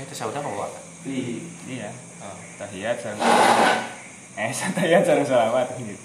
eh 0.03 0.05
tasyahudna 0.11 0.43
apa 0.43 0.67
Fi 1.07 1.39
iya 1.71 1.95
oh. 2.19 2.35
tahiyat 2.59 2.99
sareng 2.99 3.23
salawat. 3.23 3.79
eh 4.43 4.51
tahiyat 4.51 5.03
sareng 5.07 5.23
salawat 5.23 5.71
gitu 5.79 6.03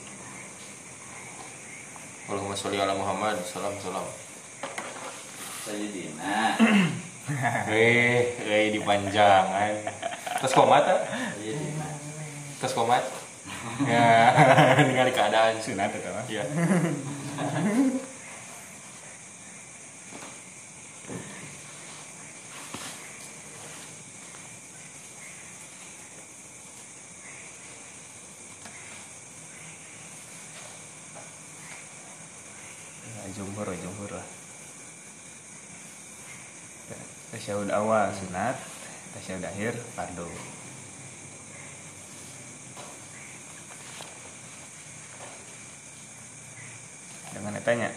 Allahumma 2.30 2.54
sholli 2.54 2.78
ala 2.78 2.94
Muhammad 2.94 3.42
salam 3.44 3.74
salam 3.82 4.06
sayyidina. 5.66 6.54
eh 7.74 8.22
eh 8.46 8.66
dipanjangan 8.78 9.74
terus 10.38 10.54
komat 10.54 10.86
ah? 10.86 11.02
Sayyidina. 11.34 11.88
terus 12.62 12.74
komat 12.78 13.02
ya 13.86 14.10
ningali 14.88 15.14
keadaan 15.14 15.62
sunat 15.62 15.94
itu 15.94 16.10
mah 16.10 16.26
iya. 16.26 16.44
Ya, 33.02 33.24
jumhur 33.38 33.68
jumhur 33.70 34.10
lah. 34.10 34.28
Tasyahud 37.32 37.70
awal 37.70 38.10
sunat. 38.18 38.58
Tasyahud 39.14 39.46
akhir 39.46 39.74
fardu 39.94 40.28
dengan 47.42 47.58
tanya 47.66 47.90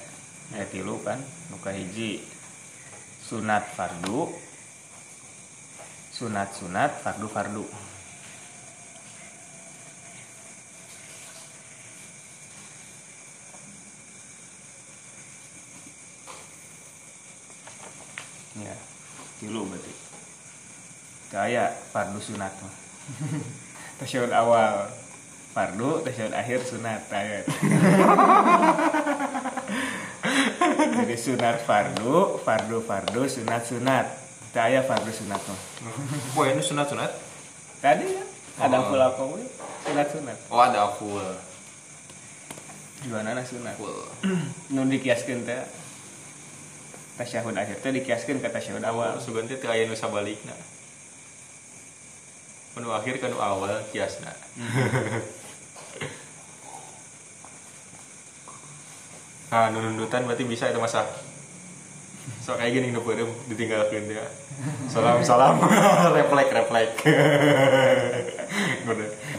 ya 0.56 0.64
tilu 0.72 0.96
kan 1.04 1.20
muka 1.52 1.68
hiji. 1.68 2.24
Sunat 3.20 3.76
fardu. 3.76 4.32
Sunat 6.16 6.56
sunat 6.56 6.96
fardu 7.04 7.28
fardu. 7.28 7.64
Ya 18.64 18.72
tilu 19.44 19.68
berarti. 19.68 19.92
Kayak 21.28 21.76
fardu 21.92 22.16
sunat. 22.16 22.52
Mah 22.64 22.74
tasyahud 24.00 24.32
awal 24.32 24.88
fardu 25.52 26.00
tasyahud 26.00 26.32
akhir 26.32 26.64
sunat 26.64 27.04
kayak 27.12 27.44
jadi 30.94 31.16
sunat 31.16 31.64
fardu 31.64 32.40
fardu 32.40 32.80
fardu 32.82 33.22
sunat 33.26 33.62
sunat. 33.64 34.06
Saya 34.55 34.86
fardu 34.86 35.10
sunat 35.10 35.42
mah 35.42 35.60
Boy, 36.32 36.55
ini 36.55 36.62
sunat 36.62 36.86
sunat? 36.86 37.10
Tadi 37.82 38.06
ya 38.06 38.22
ada 38.55 38.78
Oh. 38.80 38.86
full 38.88 39.02
akowil 39.02 39.46
sunat 39.82 40.06
sunat. 40.14 40.36
Oh 40.48 40.62
ada 40.62 40.86
full. 40.94 41.26
Gimana 43.02 43.42
sunat. 43.42 43.74
Full. 43.76 43.98
Nu 44.70 44.86
dikiaskeun 44.86 45.42
teh 45.42 45.59
tasyahud 47.18 47.55
akhir 47.55 47.82
teh 47.82 47.90
dikiaskeun 47.92 48.38
ke 48.38 48.48
tasyahud 48.48 48.86
awal. 48.86 49.18
Sugan 49.18 49.51
teh 49.51 49.59
aya 49.66 49.84
nu 49.84 49.98
sabalikna. 49.98 50.55
Nu 52.74 52.90
akhir 52.90 53.18
kan 53.18 53.30
nu 53.30 53.38
awal 53.38 53.82
kiasna 53.90 54.30
nah 59.55 59.70
nu 59.70 59.78
nundutan 59.78 60.26
berarti 60.26 60.43
bisa 60.43 60.66
itu 60.66 60.82
masa 60.82 61.06
so 62.43 62.59
kayak 62.59 62.74
gini 62.74 62.90
nu 62.90 63.06
peureum 63.06 63.31
ditinggalkeun 63.47 64.10
dia. 64.10 64.26
Salam 64.90 65.22
salam 65.22 65.62
reflek 66.10 66.51
reflek 66.51 66.90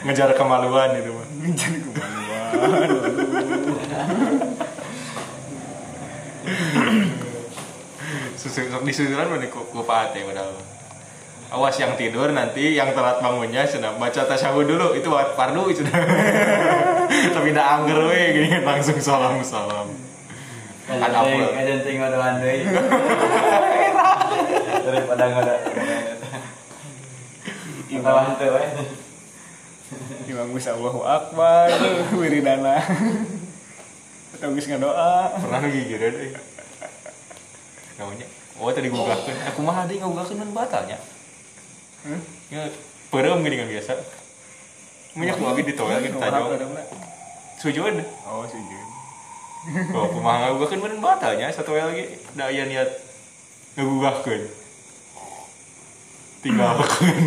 ngejar 0.08 0.32
kemaluan 0.40 0.96
itu 0.96 1.12
mah 1.12 1.28
jadi 1.52 1.80
kemaluan. 1.84 2.52
Susu, 8.40 8.72
sok 8.72 8.88
disusuran 8.88 9.28
mana 9.28 9.50
ku, 9.50 9.68
ku 9.68 9.84
Pak 9.84 10.16
Ate 10.16 10.24
padahal. 10.24 10.56
Awas 11.54 11.78
yang 11.78 11.94
tidur 11.98 12.30
nanti 12.34 12.74
yang 12.74 12.94
telat 12.94 13.22
bangunnya 13.22 13.66
sudah 13.70 13.94
baca 13.98 14.22
tasyahud 14.26 14.66
dulu 14.66 14.98
itu 14.98 15.10
fardu 15.10 15.64
sudah. 15.74 15.94
Tapi 17.36 17.50
tidak 17.54 17.68
angger 17.70 18.00
we 18.10 18.22
gini 18.34 18.50
langsung 18.66 18.98
salam 18.98 19.42
salam. 19.46 20.05
Daripada. 24.86 25.26
Imam 30.30 30.54
Gus 30.54 30.70
Allahu 30.70 31.02
Akbar 31.02 31.74
wiridana 32.14 32.78
atau 34.36 34.52
geus 34.52 34.68
ngadoa 34.70 35.34
Pernah. 35.42 35.66
Namanya. 37.98 38.28
Oh 38.62 38.70
tadi. 38.70 38.94
Aku 38.94 39.60
mah 39.66 39.90
batalnya. 40.54 41.02
Hmm? 42.06 42.22
Ya 42.54 42.70
peureum 43.10 43.42
gini 43.42 43.58
kan 43.58 43.74
biasa. 43.74 43.98
Minyak 45.18 45.42
lagi 45.42 45.66
di 45.66 45.74
toilet 45.74 46.14
kita 46.14 46.22
tajong. 46.22 46.78
Sujud. 47.58 48.06
oh 48.30 48.46
sujud 48.46 48.85
Oh, 49.98 50.06
kumaha 50.14 50.54
ngagugahkeun 50.54 50.82
mun 50.82 50.94
batalnya 51.02 51.50
satu 51.50 51.74
lagi 51.74 52.06
da 52.38 52.54
aya 52.54 52.70
niat 52.70 52.90
ngagugahkeun. 53.74 54.46
Tinggalkeun. 56.46 57.18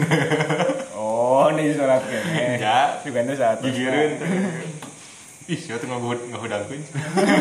oh 0.98 1.50
ini 1.50 1.74
sholat 1.74 2.06
kene 2.06 2.62
Ya. 2.62 3.02
itu 3.02 3.34
saat 3.34 3.58
Gigireun. 3.58 4.22
Ih, 5.48 5.58
siapa 5.58 5.82
tuh 5.82 5.88
ngagud 5.90 6.30
ngahudangkeun. 6.30 6.82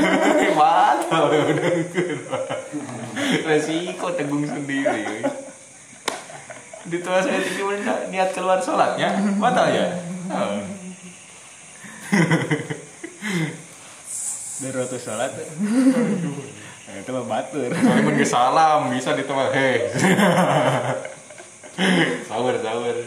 Batal 0.60 1.24
ngahudangkeun. 1.30 2.18
Resiko 3.46 4.08
tanggung 4.18 4.50
sendiri. 4.50 5.22
di 6.88 7.04
tua 7.04 7.20
saya 7.20 7.44
tinggi 7.44 7.84
niat 8.16 8.32
keluar 8.32 8.64
sholatnya 8.64 9.12
batal 9.44 9.68
ya 9.68 9.88
Oh. 10.28 10.60
Dari 14.62 14.78
waktu 14.78 14.98
sholat 14.98 15.32
Nah, 16.88 17.04
itu 17.04 17.12
mah 17.12 17.26
batur 17.28 17.68
Soalnya 17.68 18.16
geus 18.16 18.32
salam 18.32 18.88
bisa 18.96 19.12
ditambah 19.12 19.52
he. 19.52 19.92
sawer 22.32 22.56
sawer. 22.64 22.98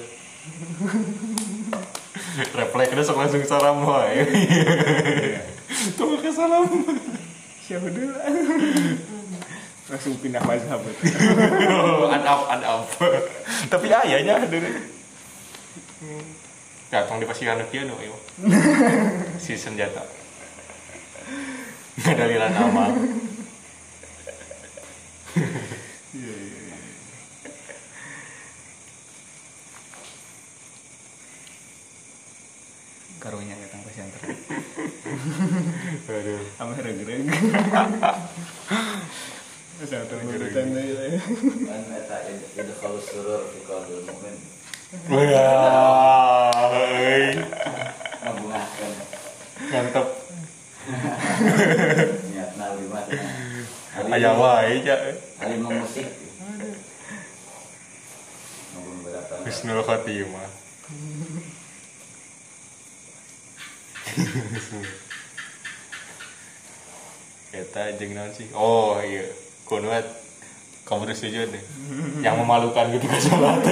Refleksnya 2.61 3.01
sok 3.01 3.25
langsung 3.25 3.41
salam 3.49 3.81
wae. 3.89 4.21
Tuh 5.97 6.21
ke 6.21 6.29
salam. 6.29 6.69
siapa 7.65 7.87
dulu 7.89 8.13
langsung 9.91 10.15
pindah 10.21 10.45
mazhab 10.45 10.85
Adab 12.15 12.41
adab. 12.53 12.85
Tapi 13.73 13.87
ayahnya 13.89 14.45
dulu. 14.45 14.71
Datang 16.93 17.17
di 17.17 17.25
pasiran 17.25 17.65
kieu 17.73 17.89
nu. 17.89 17.97
Si 19.41 19.57
senjata. 19.57 20.20
Ngadalilan 22.01 22.55
amal. 22.57 22.93
karunya 33.21 33.53
datang 33.53 33.85
pesantren 33.85 34.33
Aduh. 36.09 36.41
sama 36.57 36.73
gereg 36.73 37.05
pesantren 39.77 40.25
geregan 40.25 40.73
kan 40.73 41.85
eta 42.01 42.17
itu 42.33 42.73
kalau 42.81 42.97
surur 43.05 43.53
di 43.53 43.61
mukmin 44.09 44.41
Wah, 45.07 46.75
ngabungahkeun 48.27 50.19
Ngantep. 51.41 52.11
niatna 52.29 52.67
lima 52.77 53.01
Aya 54.11 54.31
wae 54.37 54.85
ja. 54.85 54.97
Ngabung 58.71 58.99
berapa 59.03 59.35
Husnul 59.45 59.83
Khotimah. 59.83 60.51
Eta 67.51 67.83
jeung 67.99 68.15
naon 68.15 68.31
sih? 68.35 68.47
Oh 68.55 68.99
iya, 69.03 69.27
kunut 69.67 70.07
kamu 70.87 71.15
sujud 71.15 71.51
deh. 71.51 71.65
Yang 72.23 72.37
memalukan 72.43 72.91
gitu 72.95 73.07
kan 73.07 73.23
salat. 73.23 73.63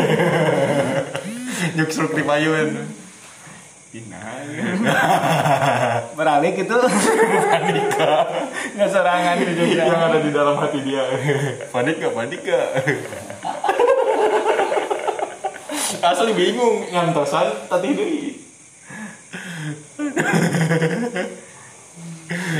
Nyuksruk 1.79 2.15
di 2.15 2.23
payun. 4.07 4.79
Nah, 4.85 6.03
beralik 6.15 6.55
itu 6.55 6.77
nggak 8.79 8.91
serangan 8.91 9.37
itu 9.43 9.53
juga 9.59 9.83
Yang 9.83 10.01
ada 10.07 10.19
di 10.23 10.31
dalam 10.31 10.55
hati 10.63 10.79
dia. 10.87 11.03
Panik 11.75 11.99
gak? 11.99 12.13
Panik 12.15 12.41
gak? 12.47 12.69
Asli 15.99 16.33
bingung 16.37 16.87
ngantosan 16.95 17.67
tadi 17.67 17.89
deui. 17.97 18.39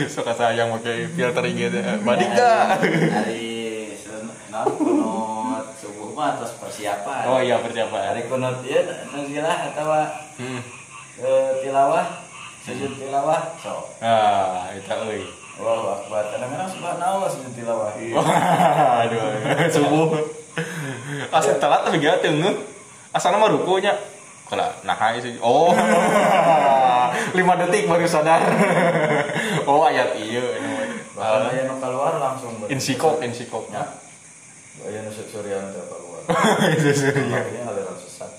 Suka 0.09 0.33
sayang 0.35 0.75
pakai 0.81 1.07
filter 1.13 1.45
gitu. 1.55 1.79
Panik 2.03 2.29
gak? 2.35 2.83
hari 2.83 3.47
non 4.49 5.61
subuh 5.77 6.11
mah 6.17 6.41
terus 6.41 6.57
persiapan 6.59 7.23
Oh 7.29 7.39
iya 7.39 7.61
persiapan. 7.61 8.11
hari 8.11 8.27
kunut 8.27 8.65
ieu 8.65 8.81
nazilah 9.13 9.71
atau 9.71 9.87
Hmm. 10.39 10.63
Tilawah 11.69 12.07
sujud 12.65 12.93
tilawah 12.97 13.41
sok 13.61 14.01
Ah, 14.01 14.73
itu 14.73 14.89
euy. 14.89 15.21
Allahu 15.59 15.91
akbar. 15.91 16.23
Kadang-kadang 16.33 16.71
subhanallah 16.71 17.29
sujud 17.29 17.53
tilawah. 17.53 17.93
Aduh, 19.05 19.21
subuh. 19.69 20.09
Asal 21.29 21.61
telat 21.61 21.85
tapi 21.85 22.01
gak 22.01 22.25
tengah. 22.25 22.57
Asal 23.13 23.37
nama 23.37 23.53
rukunya. 23.53 23.93
Kalau 24.49 24.65
nah 24.81 24.97
itu 25.13 25.37
oh. 25.45 25.77
Lima 27.37 27.53
detik 27.61 27.85
baru 27.85 28.09
sadar. 28.09 28.41
Oh 29.69 29.85
ayat 29.85 30.17
iya. 30.17 30.41
Bahkan 31.13 31.53
aya 31.53 31.69
nu 31.69 31.77
keluar 31.77 32.17
langsung 32.17 32.57
ber- 32.57 32.73
insikop 32.73 33.21
insikop. 33.21 33.69
Ya. 33.69 33.85
Aya 34.89 35.05
nu 35.05 35.13
suryan 35.13 35.69
teh 35.69 35.85
keluar 35.85 36.25
itu 36.81 36.91
Makanya 37.29 37.61
aliran 37.69 37.97
sesat. 38.01 38.31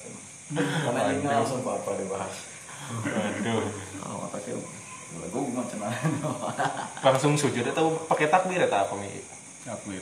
Karena 0.49 1.13
ini 1.13 1.29
langsung 1.29 1.61
apa 1.61 1.93
dibahas 1.93 2.48
aduh 2.89 3.65
oh 4.05 4.25
pakai 4.33 4.53
lagu 5.17 5.39
mah 5.53 5.65
cenah 5.65 5.93
langsung 7.05 7.33
sujud 7.33 7.65
atau 7.65 7.97
pakai 8.05 8.29
takbir 8.29 8.61
atau 8.69 8.85
apa 8.85 8.93
mi? 8.97 9.09
Takbir. 9.65 10.01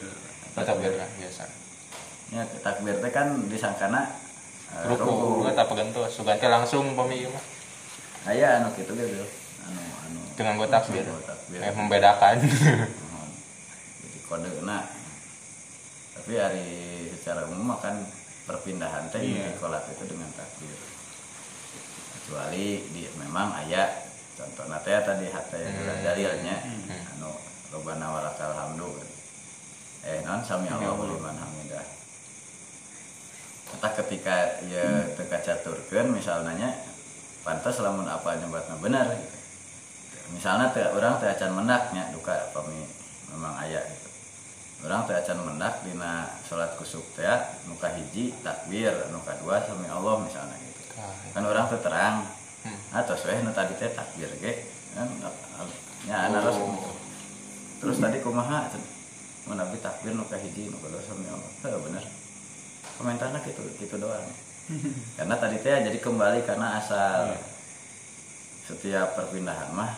Oh, 0.55 0.63
takbir 0.63 0.91
kan 0.99 1.09
biasa. 1.15 1.43
Ya 2.35 2.43
takbir 2.59 2.95
teh 2.99 3.11
kan 3.15 3.47
disangkana 3.47 4.03
eh, 4.75 4.83
ruku 4.91 5.47
nggak 5.47 5.55
apa 5.55 5.73
gantos 5.79 6.11
suganti 6.11 6.47
langsung 6.51 6.91
pami 6.91 7.23
mah 7.23 7.45
aya 8.27 8.59
anu 8.59 8.75
kitu 8.75 8.91
gitu 8.91 9.23
anu 9.63 9.83
anu. 10.11 10.19
Dengan 10.35 10.59
gue 10.59 10.67
takbir. 10.67 11.05
Eh 11.55 11.71
membedakan. 11.71 12.35
Jadi 12.43 14.17
kode 14.27 14.49
na 14.67 14.83
tapi 16.19 16.35
hari 16.35 16.67
secara 17.15 17.47
umum 17.47 17.79
kan 17.79 17.95
perpindahan 18.43 19.07
teh 19.07 19.23
di 19.23 19.39
kolat 19.63 19.87
itu 19.87 20.03
dengan 20.03 20.27
takbir 20.35 20.86
kecuali 22.27 22.83
di 22.91 23.07
memang 23.15 23.55
ayat 23.55 24.03
contoh 24.35 24.67
teh 24.83 24.99
tadi 24.99 25.31
hatta 25.31 25.55
yang 25.55 25.79
Hmm. 25.79 26.03
dalilnya 26.03 26.55
Hmm. 26.59 27.11
anu 27.15 27.31
robana 27.71 28.11
walakal 28.11 28.51
hamdu 28.51 28.99
eh 30.03 30.19
non 30.21 30.43
sami 30.43 30.67
Allahu 30.67 31.07
liman 31.07 31.31
hamidah 31.33 31.87
Entah 33.67 33.91
ketika 33.95 34.35
ya 34.67 35.07
teka 35.15 35.39
caturkeun 35.39 36.11
misalnya 36.11 36.67
pantas 37.43 37.79
lamun 37.79 38.03
apa 38.03 38.35
nyebatna 38.35 38.75
benar 38.79 39.07
gitu. 39.11 39.35
misalnya 40.31 40.71
teh 40.71 40.83
orang 40.83 41.15
teh 41.19 41.27
acan 41.27 41.55
mendaknya 41.55 42.11
duka 42.11 42.51
apa 42.51 42.59
mi- 42.67 42.91
memang 43.31 43.55
ayat 43.59 43.87
gitu 43.87 44.09
orang 44.83 45.03
teh 45.03 45.15
acan 45.15 45.39
mendak 45.43 45.79
dina 45.83 46.27
salat 46.43 46.75
kusuk 46.75 47.03
teh 47.15 47.23
muka 47.67 47.87
hiji 47.95 48.35
takbir 48.39 48.91
nuka 49.11 49.31
dua 49.39 49.63
sami 49.63 49.87
Allah 49.87 50.15
misalnya 50.19 50.55
gitu 50.59 50.66
kan 51.33 51.43
orang 51.45 51.67
terang. 51.69 52.17
Hmm. 52.65 52.73
atau 52.89 53.13
soeh 53.13 53.37
nu 53.45 53.53
tadi 53.53 53.77
teh 53.77 53.93
takbir 53.93 54.27
ge 54.41 54.65
kan 54.97 55.07
ya 56.09 56.25
ana 56.27 56.41
Oh. 56.41 56.91
terus 57.77 58.01
tadi 58.01 58.17
kumaha 58.19 58.65
cenah 58.73 58.91
mun 59.45 59.61
abdi 59.61 59.77
takbir 59.79 60.11
nu 60.17 60.25
ka 60.25 60.35
hiji 60.35 60.67
nu 60.67 60.77
kedua 60.81 60.99
sami 61.05 61.29
Allah. 61.29 61.51
Teh 61.61 61.69
bener. 61.69 62.03
Komentarnya 62.97 63.39
gitu 63.45 63.61
gitu 63.77 63.95
doang. 64.01 64.25
Karena 65.21 65.35
tadi 65.37 65.61
teh 65.61 65.69
jadi 65.85 65.99
kembali 66.01 66.43
karena 66.43 66.81
asal 66.81 67.31
Iya. 67.31 67.39
setiap 68.67 69.15
perpindahan 69.15 69.71
mah 69.71 69.93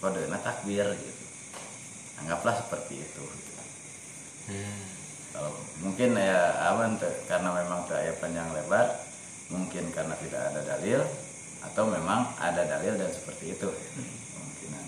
kode 0.00 0.30
takbir 0.40 0.86
gitu. 0.96 1.24
Anggaplah 2.22 2.54
seperti 2.64 3.02
itu. 3.02 3.24
Hmm. 4.46 4.78
kalau 5.34 5.52
mungkin 5.82 6.14
ya 6.16 6.54
awan 6.70 6.96
teh, 6.96 7.12
karena 7.28 7.50
memang 7.50 7.84
aya 7.92 8.14
panjang 8.22 8.46
lebar 8.56 8.88
mungkin 9.50 9.94
karena 9.94 10.14
tidak 10.18 10.42
ada 10.52 10.60
dalil 10.76 11.00
atau 11.62 11.84
memang 11.90 12.34
ada 12.38 12.62
dalil 12.66 12.94
dan 12.98 13.10
seperti 13.10 13.54
itu. 13.54 13.68
Kemungkinan. 13.70 14.84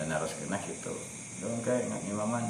Dan 0.00 0.06
harus 0.12 0.32
kena 0.36 0.56
gitu. 0.64 0.94
Dong 1.38 1.62
kayak 1.62 1.86
nggak 1.86 2.02
imaman 2.10 2.44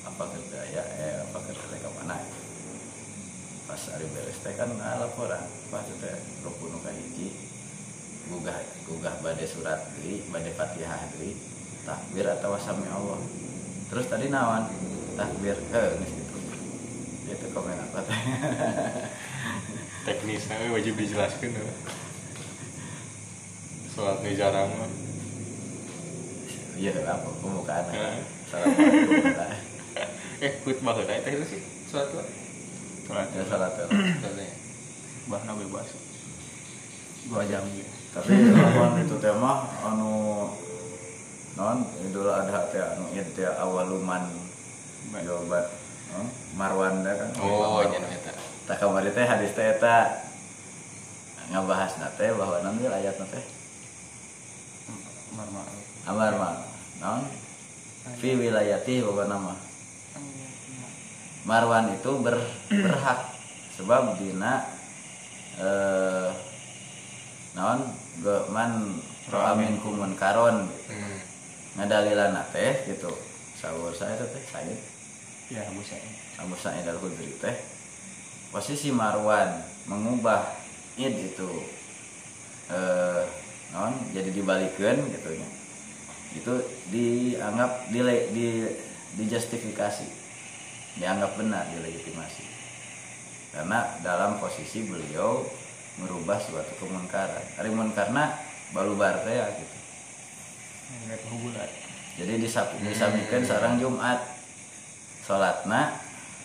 apa 0.00 0.22
kerja 0.36 0.60
ya? 0.72 0.84
Eh 0.98 1.14
apa 1.20 1.38
kerja 1.44 1.76
ke 1.76 1.90
mana 2.00 2.16
pas 3.70 3.86
hari 3.86 4.02
beres 4.10 4.42
teh 4.42 4.50
kan 4.58 4.66
ah, 4.82 4.98
laporan. 4.98 5.46
Pas 5.70 5.86
teh 5.86 6.16
rukun 6.42 6.74
ka 6.82 6.90
hiji. 6.90 7.30
Gugah 8.26 8.58
gugah 8.86 9.14
badai 9.22 9.46
surat 9.46 9.78
deui 9.94 10.26
badai 10.30 10.50
fatihah 10.58 11.06
deui 11.14 11.38
takbir 11.86 12.26
atau 12.26 12.58
wasami 12.58 12.90
Allah. 12.90 13.22
Terus 13.90 14.06
tadi 14.10 14.26
nawan 14.26 14.66
takbir. 15.14 15.54
Eh 15.70 15.90
gitu 17.30 17.40
tuh 17.40 17.50
komen 17.54 17.78
apa? 17.78 18.00
Teknisnya 20.06 20.68
wajib 20.68 20.96
dijelaskan 20.96 21.52
ya. 21.52 21.64
sholat 23.90 24.22
nih 24.22 24.34
jarang 24.34 24.70
mah. 24.70 24.90
iya 26.74 26.94
lah 27.04 27.20
pembukaan 27.42 27.84
Ya. 27.92 28.22
salah 28.48 28.66
satu 28.70 29.12
lah. 29.28 29.52
eh 30.40 30.52
khutbah 30.64 30.96
heula 30.96 31.12
eta 31.12 31.28
itu 31.30 31.44
sih? 31.46 31.60
Sholat 31.86 32.10
lah 32.16 32.26
sholat 33.04 33.28
ya 33.30 33.42
satu 33.44 33.82
Sholatnya. 33.90 34.50
bahna 35.28 35.52
bebas. 35.54 35.88
Dua 37.28 37.44
jam. 37.44 37.62
Tapi 38.10 38.32
lawan 38.50 39.04
itu 39.04 39.16
tema 39.22 39.68
anu 39.84 40.48
non 41.54 41.84
idul 42.00 42.26
adha 42.26 42.72
teh 42.72 42.80
anu 42.80 43.04
ieu 43.12 43.26
teh 43.36 43.46
awaluman. 43.46 44.24
Jawaban 45.10 45.66
Oh, 46.10 46.26
Marwan 46.58 47.06
da 47.06 47.14
kan? 47.14 47.30
Oh 47.38 47.86
nya 47.86 48.02
eta 48.02 48.34
tak 48.66 48.76
kamari 48.82 49.14
teh 49.14 49.22
hadis 49.22 49.54
teh 49.54 49.62
eta 49.62 50.26
ngabahas 51.54 51.94
teh 52.18 52.30
bahwa 52.34 52.58
nanti 52.66 52.90
ayat 52.90 53.14
teh? 53.14 53.44
Amar 55.30 55.48
ma'ruf. 55.54 55.84
amar 56.10 56.32
mah 56.34 56.54
naon? 56.98 57.22
Fi 58.18 58.34
wilayati 58.34 59.06
bahwa 59.06 59.24
nama. 59.30 59.54
Marwan 61.46 61.94
itu 61.94 62.10
ber, 62.20 62.36
berhak 62.66 63.20
sebab 63.78 64.18
dina 64.18 64.66
eh 65.62 66.30
naon? 67.54 67.86
Ge 68.20 68.36
man 68.50 68.98
amin 69.30 69.78
kumun 69.78 70.18
karon 70.18 70.66
hmm. 70.66 71.18
ngadalilan 71.78 72.34
teh 72.50 72.90
gitu. 72.90 73.14
Sahur 73.54 73.94
saya 73.94 74.18
teh 74.18 74.26
teh 74.34 74.44
saya 74.50 74.74
Ya, 75.50 75.66
Abu 75.66 75.82
Sa'id. 75.82 76.14
Abu 76.38 76.54
Sa'id 76.54 76.86
al 76.86 76.94
Khudri 77.02 77.34
teh 77.42 77.58
posisi 78.54 78.94
Marwan 78.94 79.66
mengubah 79.90 80.46
id 80.94 81.34
itu 81.34 81.50
eh 82.70 83.26
non 83.74 83.94
jadi 84.14 84.30
dibalikan 84.30 84.98
gitu 85.10 85.30
nya 85.34 85.48
itu 86.38 86.54
dianggap 86.94 87.90
dile, 87.90 88.30
di 88.30 88.62
dijustifikasi. 89.18 90.06
Dianggap 91.02 91.34
benar 91.34 91.66
dilegitimasi. 91.74 92.46
Karena 93.50 93.98
dalam 94.06 94.38
posisi 94.38 94.86
beliau 94.86 95.42
merubah 95.98 96.38
suatu 96.38 96.70
kemunkaran 96.78 97.42
hari 97.58 97.74
karena 97.98 98.38
teh 99.26 99.34
ya 99.34 99.46
gitu. 99.50 99.76
Jadi 102.22 102.32
disap 102.38 102.70
disamikan 102.86 103.42
seorang 103.42 103.82
Jumat 103.82 104.39
sholatna 105.30 105.94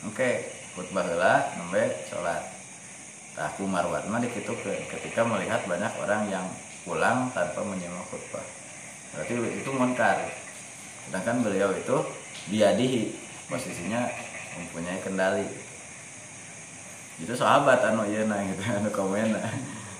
oke 0.06 0.30
khutbah 0.78 1.02
heula 1.10 1.50
nembe 1.58 2.06
sholat. 2.06 2.46
Tah 3.34 3.50
aku 3.50 3.66
marwat 3.66 4.06
mah 4.06 4.22
dikitu 4.22 4.54
ke- 4.62 4.86
ketika 4.94 5.26
melihat 5.26 5.66
banyak 5.66 5.90
orang 5.98 6.30
yang 6.30 6.46
pulang 6.86 7.34
tanpa 7.34 7.66
menyimak 7.66 8.06
khutbah. 8.14 8.46
Berarti 9.18 9.34
itu 9.58 9.70
munkar. 9.74 10.30
Sedangkan 11.10 11.42
beliau 11.42 11.74
itu 11.74 11.98
biadihi 12.54 13.10
posisinya 13.50 14.06
mempunyai 14.62 15.02
kendali. 15.02 15.50
Itu 17.18 17.34
sahabat 17.34 17.82
anu 17.90 18.06
ieu 18.06 18.30
na 18.30 18.38
gitu 18.46 18.64
anu 18.78 18.90
komen 18.94 19.34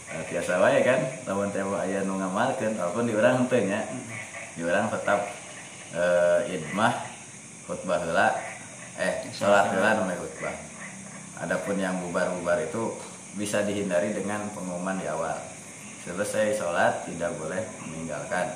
Nah, 0.06 0.24
tiasa 0.32 0.64
wae 0.64 0.80
kan 0.80 1.02
lamun 1.28 1.52
teh 1.52 1.60
aya 1.60 2.06
nu 2.08 2.16
ngamalkeun 2.16 2.78
walaupun 2.80 3.04
di 3.04 3.20
urang 3.20 3.52
teu 3.52 3.68
nya 3.68 3.84
di 4.56 4.64
tetap 4.64 5.28
eh 5.92 6.56
idmah 6.56 6.94
khutbah 7.68 8.00
heula 8.00 8.55
eh 8.96 9.28
salat 9.36 9.76
heula 9.76 10.00
namanya 10.00 10.24
khutbah. 10.24 10.56
Adapun 11.36 11.76
yang 11.76 12.00
bubar-bubar 12.00 12.64
itu 12.64 12.96
bisa 13.36 13.60
dihindari 13.68 14.16
dengan 14.16 14.48
pengumuman 14.56 14.96
di 14.96 15.04
awal. 15.12 15.36
Selesai 16.08 16.56
sholat 16.56 17.04
tidak 17.04 17.36
boleh 17.36 17.60
meninggalkan 17.84 18.56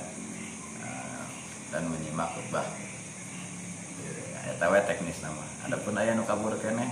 eh, 0.79 1.23
dan 1.75 1.83
menyimak 1.91 2.31
khutbah. 2.37 2.63
Ya 4.47 4.55
tahu 4.55 4.79
teknis 4.87 5.19
nama. 5.19 5.43
Adapun 5.67 5.99
aya 5.99 6.15
nu 6.15 6.23
kabur 6.23 6.55
keneh 6.55 6.87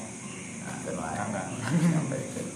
nah 0.67 0.75
keun 0.83 0.99
wae 0.99 1.15
sampaikan 1.79 2.47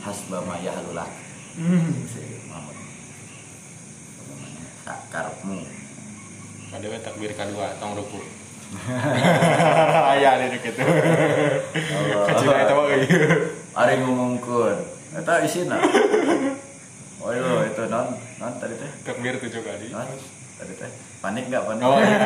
hasba 0.00 0.38
ma 0.48 0.56
yahlulak. 0.64 1.12
Si 2.08 2.22
Muhammad. 2.48 2.76
Sakarepmu 4.88 5.79
ada 6.70 6.86
takbir 7.02 7.32
kedua 7.34 7.74
tong 7.78 7.94
ruku 7.94 8.20
Aya 10.14 10.38
di 10.38 10.54
deket 10.54 10.78
itu. 10.78 10.86
Kecil 12.30 12.54
eta 12.54 12.70
mah 12.70 12.86
euy. 12.86 13.02
Ari 13.74 13.98
ngomongkeun 13.98 14.78
eta 15.18 15.42
isina 15.42 15.74
oh 17.18 17.34
iya 17.34 17.66
itu 17.66 17.82
non 17.90 18.14
non 18.38 18.52
tadi 18.62 18.78
teh. 18.78 18.90
Takbir 19.02 19.42
tujuh 19.42 19.66
kali. 19.66 19.90
Non 19.90 20.06
tadi 20.54 20.72
teh. 20.78 20.86
Panik 21.18 21.50
nggak 21.50 21.66
panik 21.66 21.82
oh 21.82 21.98
iya. 21.98 22.18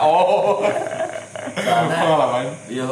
oh. 0.08 0.64
Soalnya- 1.60 2.00
pengalaman. 2.00 2.48
iya 2.72 2.88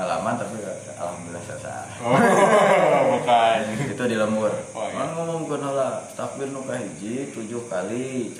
pengalaman 0.00 0.40
tapi 0.40 0.56
alhamdulillah 0.96 1.44
selesai 1.44 2.00
oh 2.00 2.16
bukan. 3.12 3.56
Itu 3.84 4.02
di 4.08 4.16
lembur. 4.16 4.48
Oh, 4.72 4.88
iya. 4.88 5.12
ngomong 5.12 5.44
ke 5.44 5.60
lah 5.60 6.00
takbir 6.16 6.48
nu 6.48 6.64
kahiji 6.64 7.28
tujuh 7.36 7.68
kali 7.68 8.32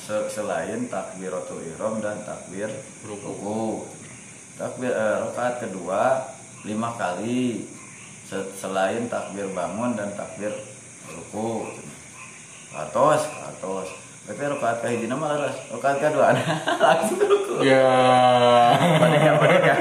se- 0.00 0.28
selain 0.32 0.88
takbiratul 0.88 1.60
ihram 1.60 2.00
dan 2.00 2.24
takbir 2.24 2.72
Ruku. 3.04 3.84
takbir 4.56 4.88
eh, 4.88 5.16
rakaat 5.20 5.60
kedua 5.60 6.24
lima 6.64 6.96
kali 6.96 7.68
Se- 8.24 8.56
selain 8.56 9.04
takbir 9.04 9.52
bangun 9.52 9.92
dan 9.92 10.08
takbir 10.16 10.56
ruku. 11.04 11.68
Atos 12.72 13.28
atos 13.44 13.92
tapi 14.24 14.40
rakaat 14.40 14.80
kahiji 14.80 15.04
nama 15.04 15.36
laras 15.36 15.56
rakaat 15.68 15.96
kedua 16.00 16.32
langsung 16.84 17.20
ke 17.20 17.26
ruku 17.28 17.60
ya. 17.60 17.84
Panik 18.96 19.18
nggak 19.20 19.36
panik 19.36 19.58
nggak 19.60 19.78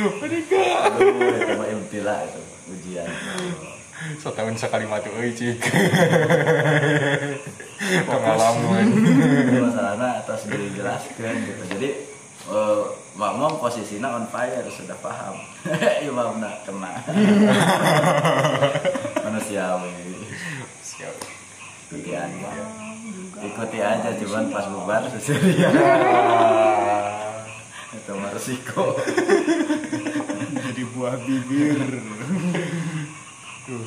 Aduh, 0.00 1.36
itu 1.36 1.54
mah 1.60 1.68
ibtila 1.68 2.16
itu 2.24 2.40
ujian. 2.72 3.08
so 4.16 4.32
tahun 4.32 4.56
sekali 4.56 4.88
mati 4.88 5.12
euy 5.12 5.36
cik. 5.36 5.60
Pengalaman. 8.08 8.86
Masalahnya 9.60 10.08
atas 10.24 10.48
dijelaskan 10.48 11.34
gitu. 11.44 11.62
Jadi 11.76 11.88
eh, 12.50 12.82
makmum 13.14 13.62
posisinya 13.62 14.18
on 14.18 14.26
fire 14.26 14.66
sudah 14.70 14.98
paham. 14.98 15.38
Imamna 16.08 16.50
kena. 16.66 16.92
Manusiawi. 19.24 19.92
Ikuti 21.90 22.14
aja. 22.14 22.50
Ikuti 23.40 23.78
aja 23.82 24.10
cuman 24.14 24.44
pas 24.50 24.66
bubar 24.70 25.02
sesuai 25.10 25.40
itu 27.90 28.12
mah 28.14 28.30
resiko. 28.30 28.94
Jadi 30.54 30.82
buah 30.94 31.18
bibir. 31.26 31.78
Yes, 33.70 33.86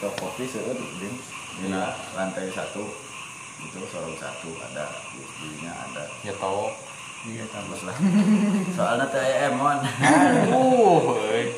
stop 0.00 0.16
kopi 0.16 0.48
seueur 0.48 0.72
di 0.96 1.12
di 1.60 1.68
lantai 2.16 2.48
satu 2.56 2.88
itu 3.60 3.84
sorong 3.92 4.16
satu 4.16 4.48
ada 4.64 4.88
USB-nya 5.12 5.68
ada 5.68 6.08
ya 6.24 6.32
tau 6.40 6.72
Iya 7.20 7.44
tambah. 7.52 7.76
Lah. 7.84 7.92
Soalnya 8.80 9.04
teh 9.12 9.20
aya 9.20 9.52
emon. 9.52 9.76
aduh 9.84 11.04
euy 11.28 11.52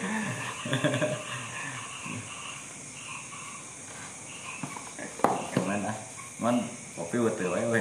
Gimana? 5.55 5.95
Mon 6.43 6.67
kopi 6.99 7.23
weteu 7.23 7.55
wae 7.55 7.63
we. 7.71 7.79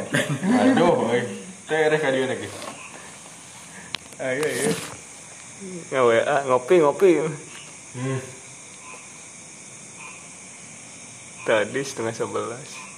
aduh 0.61 1.09
euy 1.09 1.25
teh 1.65 1.89
rek 1.89 2.05
ka 2.05 2.13
dieu 2.13 2.29
lagi 2.29 2.45
Ayo 4.21 4.45
ayo. 4.45 4.69
Ya 5.89 6.45
ngopi 6.45 6.85
ngopi. 6.85 7.17
hmm. 7.97 8.40
Tadi 11.41 11.81
setengah 11.81 12.13
sebelas. 12.13 12.90